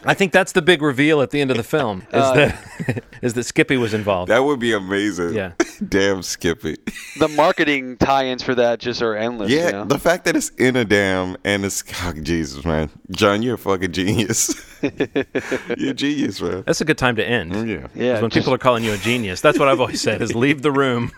I 0.06 0.14
think 0.14 0.32
that's 0.32 0.52
the 0.52 0.62
big 0.62 0.82
reveal 0.82 1.20
at 1.22 1.30
the 1.30 1.40
end 1.40 1.50
of 1.50 1.56
the 1.56 1.62
film 1.62 2.00
is 2.12 2.14
Uh, 2.22 2.34
that 2.34 3.04
is 3.22 3.34
that 3.34 3.44
Skippy 3.44 3.76
was 3.76 3.94
involved. 3.94 4.30
That 4.30 4.44
would 4.44 4.60
be 4.60 4.72
amazing. 4.72 5.34
Yeah. 5.34 5.52
Damn 5.88 6.22
Skippy. 6.22 6.76
the 7.18 7.28
marketing 7.28 7.96
tie-ins 7.96 8.42
for 8.42 8.54
that 8.54 8.78
just 8.80 9.02
are 9.02 9.16
endless. 9.16 9.50
Yeah, 9.50 9.66
you 9.66 9.72
know? 9.72 9.84
the 9.84 9.98
fact 9.98 10.24
that 10.26 10.36
it's 10.36 10.50
in 10.50 10.76
a 10.76 10.84
dam 10.84 11.36
and 11.44 11.64
it's 11.64 11.82
oh, 12.04 12.12
Jesus, 12.22 12.64
man. 12.64 12.90
John, 13.10 13.42
you're 13.42 13.54
a 13.54 13.58
fucking 13.58 13.92
genius. 13.92 14.54
you're 14.82 15.90
a 15.90 15.94
genius, 15.94 16.40
man. 16.40 16.62
That's 16.66 16.80
a 16.80 16.84
good 16.84 16.98
time 16.98 17.16
to 17.16 17.24
end. 17.26 17.52
Yeah. 17.68 17.86
yeah. 17.94 18.12
'Cause 18.14 18.22
when 18.22 18.30
just- 18.30 18.44
people 18.44 18.54
are 18.54 18.58
calling 18.58 18.84
you 18.84 18.92
a 18.92 18.96
genius, 18.98 19.40
that's 19.40 19.58
what 19.58 19.68
I've 19.68 19.80
always 19.80 20.00
said: 20.00 20.22
is 20.22 20.34
leave 20.34 20.62
the 20.62 20.72
room. 20.72 21.10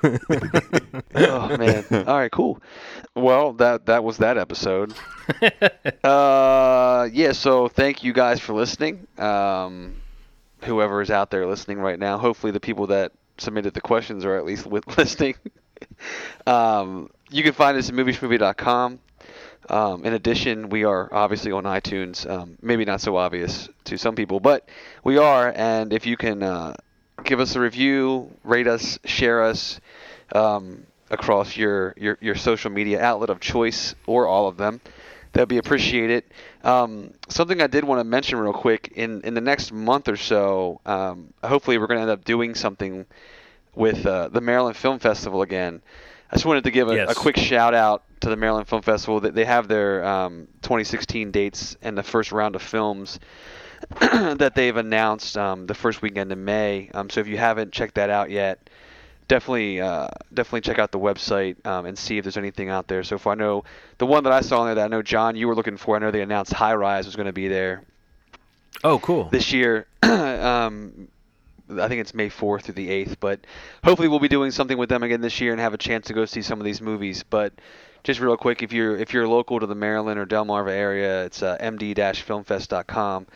Oh 1.17 1.57
man. 1.59 1.85
All 1.91 2.19
right, 2.19 2.31
cool. 2.31 2.61
Well, 3.15 3.55
that 3.55 3.87
that 3.87 4.05
was 4.05 4.19
that 4.19 4.39
episode. 4.39 4.95
uh, 6.05 7.09
yeah. 7.13 7.33
So 7.33 7.69
thank 7.69 8.05
you 8.05 8.13
guys 8.13 8.41
for 8.41 8.53
listening. 8.53 9.07
Um, 9.19 9.97
whoever 10.63 11.01
is 11.03 11.11
out 11.11 11.31
there 11.31 11.47
listening 11.47 11.79
right 11.79 11.99
now, 11.99 12.19
hopefully 12.19 12.53
the 12.53 12.61
people 12.61 12.89
that 12.89 13.13
submitted 13.39 13.75
the 13.75 13.81
questions 13.81 14.25
are 14.25 14.37
at 14.37 14.45
least 14.45 14.67
li- 14.67 14.81
listening. 14.97 15.35
um, 16.47 17.11
you 17.31 17.43
can 17.43 17.53
find 17.53 17.77
us 17.77 17.89
at 17.89 17.95
movieshmovie.com. 17.95 19.01
Um, 19.69 20.05
in 20.05 20.13
addition, 20.13 20.69
we 20.69 20.85
are 20.85 21.13
obviously 21.13 21.51
on 21.53 21.65
iTunes. 21.65 22.29
Um, 22.29 22.57
maybe 22.63 22.85
not 22.85 23.01
so 23.01 23.17
obvious 23.17 23.69
to 23.85 23.97
some 23.97 24.15
people, 24.15 24.39
but 24.39 24.69
we 25.03 25.19
are. 25.19 25.53
And 25.57 25.93
if 25.93 26.07
you 26.07 26.17
can 26.17 26.43
uh, 26.43 26.75
give 27.25 27.41
us 27.41 27.57
a 27.57 27.61
review, 27.61 28.31
rate 28.45 28.69
us, 28.69 28.99
share 29.05 29.43
us 29.43 29.81
um, 30.33 30.87
across 31.11 31.57
your, 31.57 31.95
your, 31.97 32.19
your 32.21 32.35
social 32.35 32.71
media 32.71 33.01
outlet 33.01 33.31
of 33.31 33.41
choice 33.41 33.95
or 34.07 34.27
all 34.27 34.49
of 34.49 34.57
them, 34.57 34.81
that'd 35.33 35.49
be 35.49 35.59
appreciated. 35.59 36.25
Um, 36.65 37.13
something 37.29 37.61
I 37.61 37.67
did 37.67 37.85
want 37.85 38.01
to 38.01 38.05
mention 38.05 38.39
real 38.39 38.53
quick 38.53 38.93
in, 38.97 39.21
in 39.23 39.35
the 39.35 39.41
next 39.41 39.73
month 39.73 40.09
or 40.09 40.17
so, 40.17 40.81
um, 40.87 41.33
hopefully, 41.45 41.79
we're 41.79 41.87
going 41.87 41.99
to 41.99 42.03
end 42.03 42.11
up 42.11 42.25
doing 42.25 42.55
something 42.55 43.07
with 43.75 44.07
uh, 44.07 44.29
the 44.29 44.41
Maryland 44.41 44.77
Film 44.77 44.99
Festival 44.99 45.43
again. 45.43 45.83
I 46.31 46.37
just 46.37 46.47
wanted 46.47 46.65
to 46.65 46.71
give 46.71 46.89
a, 46.89 46.95
Yes. 46.97 47.11
a 47.11 47.15
quick 47.15 47.37
shout 47.37 47.73
out 47.75 48.03
to 48.21 48.29
the 48.31 48.37
Maryland 48.37 48.67
Film 48.67 48.83
Festival. 48.83 49.21
That 49.21 49.35
they 49.35 49.45
have 49.45 49.69
their 49.69 50.05
um, 50.05 50.49
2016 50.63 51.31
dates 51.31 51.77
and 51.83 51.97
the 51.97 52.03
first 52.03 52.33
round 52.33 52.57
of 52.57 52.63
films 52.63 53.21
that 54.01 54.55
they've 54.57 54.77
announced 54.77 55.37
um, 55.37 55.67
the 55.67 55.75
first 55.75 56.03
weekend 56.03 56.33
in 56.33 56.45
May. 56.45 56.91
Um, 56.95 57.11
so 57.11 57.21
if 57.21 57.29
you 57.29 57.37
haven't 57.37 57.73
checked 57.73 57.95
that 57.97 58.11
out 58.11 58.31
yet, 58.31 58.69
definitely 59.29 59.81
uh, 59.81 60.09
definitely 60.33 60.63
check 60.63 60.79
out 60.79 60.93
the 60.93 60.99
website 60.99 61.65
um, 61.67 61.87
and 61.87 61.99
see 61.99 62.19
if 62.19 62.25
there's 62.25 62.37
anything 62.37 62.69
out 62.69 62.89
there. 62.89 63.03
So 63.03 63.19
far, 63.19 63.33
I 63.33 63.37
know 63.37 63.65
the 63.99 64.07
one 64.07 64.25
that 64.25 64.33
I 64.33 64.41
saw 64.41 64.61
on 64.61 64.67
there 64.67 64.75
that 64.77 64.85
I 64.85 64.89
know 64.89 65.03
John 65.03 65.37
you 65.37 65.49
were 65.49 65.55
looking 65.55 65.77
for. 65.77 65.97
I 65.97 65.99
know 65.99 66.11
they 66.11 66.23
announced 66.23 66.53
High 66.53 66.75
Rise 66.75 67.07
was 67.07 67.17
going 67.17 67.27
to 67.27 67.33
be 67.33 67.49
there 67.49 67.83
oh, 68.85 68.99
cool. 68.99 69.25
this 69.25 69.53
year. 69.53 69.87
um, 70.03 71.09
I 71.69 71.89
think 71.89 72.01
it's 72.01 72.15
May 72.15 72.31
4th 72.31 72.63
through 72.63 72.75
the 72.75 72.89
8th, 72.89 73.17
but 73.19 73.41
hopefully 73.83 74.07
we'll 74.07 74.21
be 74.21 74.29
doing 74.29 74.53
something 74.53 74.79
with 74.79 74.89
them 74.89 75.03
again 75.03 75.21
this 75.21 75.41
year 75.41 75.51
and 75.51 75.61
have 75.61 75.75
a 75.75 75.79
chance 75.79 76.07
to 76.07 76.13
go 76.13 76.25
see 76.25 76.43
some 76.43 76.61
of 76.61 76.65
these 76.65 76.81
movies. 76.81 77.25
But 77.29 77.53
just 78.05 78.21
real 78.21 78.37
quick, 78.37 78.63
if 78.63 78.73
you're 78.73 78.97
if 78.97 79.13
you're 79.13 79.27
local 79.27 79.59
to 79.59 79.67
the 79.67 79.75
Maryland 79.75 80.21
or 80.21 80.27
Delmarva 80.27 80.71
area, 80.71 81.25
it's 81.25 81.43
uh, 81.43 81.59
md-filmfest.com. 81.59 83.27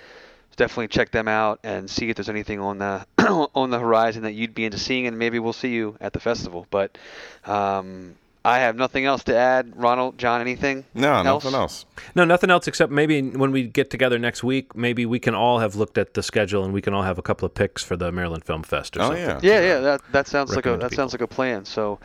Definitely 0.61 0.89
check 0.89 1.11
them 1.11 1.27
out 1.27 1.59
and 1.65 1.89
see 1.89 2.11
if 2.11 2.17
there's 2.17 2.29
anything 2.29 2.61
on 2.61 2.77
the 2.77 3.07
on 3.55 3.71
the 3.71 3.79
horizon 3.79 4.25
that 4.25 4.33
you'd 4.33 4.55
be 4.55 4.67
into 4.67 4.77
seeing, 4.79 5.07
and 5.07 5.19
maybe 5.19 5.39
we'll 5.39 5.55
see 5.55 5.71
you 5.71 5.97
at 6.03 6.13
the 6.13 6.21
festival. 6.21 6.67
But 6.71 6.99
um, 7.47 8.17
I 8.45 8.59
have 8.59 8.77
nothing 8.77 9.07
else 9.07 9.25
to 9.25 9.35
add. 9.35 9.73
Ronald, 9.75 10.19
John, 10.19 10.43
anything? 10.43 10.85
No, 10.93 11.15
else? 11.15 11.45
nothing 11.45 11.55
else. 11.59 11.87
No, 12.15 12.27
nothing 12.27 12.51
else 12.51 12.67
except 12.69 12.93
maybe 12.93 13.23
when 13.23 13.53
we 13.53 13.63
get 13.69 13.89
together 13.89 14.19
next 14.19 14.45
week, 14.45 14.77
maybe 14.77 15.07
we 15.07 15.19
can 15.19 15.35
all 15.35 15.61
have 15.61 15.77
looked 15.77 15.97
at 15.97 16.13
the 16.13 16.23
schedule 16.23 16.63
and 16.63 16.75
we 16.75 16.83
can 16.83 16.93
all 16.93 17.05
have 17.05 17.17
a 17.19 17.23
couple 17.23 17.47
of 17.47 17.55
picks 17.55 17.83
for 17.83 17.97
the 17.97 18.13
Maryland 18.13 18.45
Film 18.45 18.63
Fest 18.63 18.99
or 18.99 19.01
Oh, 19.01 19.07
something. 19.09 19.23
yeah. 19.25 19.41
Yeah, 19.43 19.61
yeah, 19.63 19.79
that 19.81 20.01
that 20.13 20.27
sounds 20.29 20.51
like 20.55 20.67
a 20.67 20.73
recommend 20.73 20.81
to 20.83 20.89
that 20.89 20.95
sounds 20.97 21.13
like 21.15 21.23
a 21.23 21.27
plan. 21.27 21.65
So, 21.65 22.01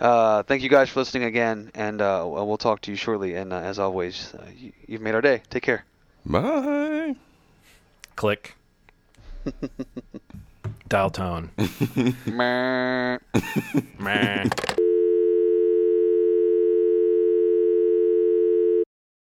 uh, 0.00 0.42
thank 0.42 0.62
you 0.64 0.68
guys 0.68 0.88
for 0.90 0.98
listening 0.98 1.24
again, 1.24 1.70
and 1.76 2.02
uh, 2.02 2.24
we'll 2.26 2.58
talk 2.58 2.80
to 2.82 2.90
you 2.90 2.96
shortly. 2.96 3.34
And 3.36 3.52
uh, 3.52 3.56
as 3.60 3.78
always, 3.78 4.34
uh, 4.34 4.46
you, 4.56 4.72
you've 4.88 5.02
made 5.02 5.14
our 5.14 5.20
day. 5.22 5.42
Take 5.50 5.62
care. 5.62 5.84
Bye. 6.26 7.14
Click. 8.20 8.54
Dial 10.90 11.08
tone. 11.08 11.48
Meh. 12.26 13.16
Meh. 13.98 14.44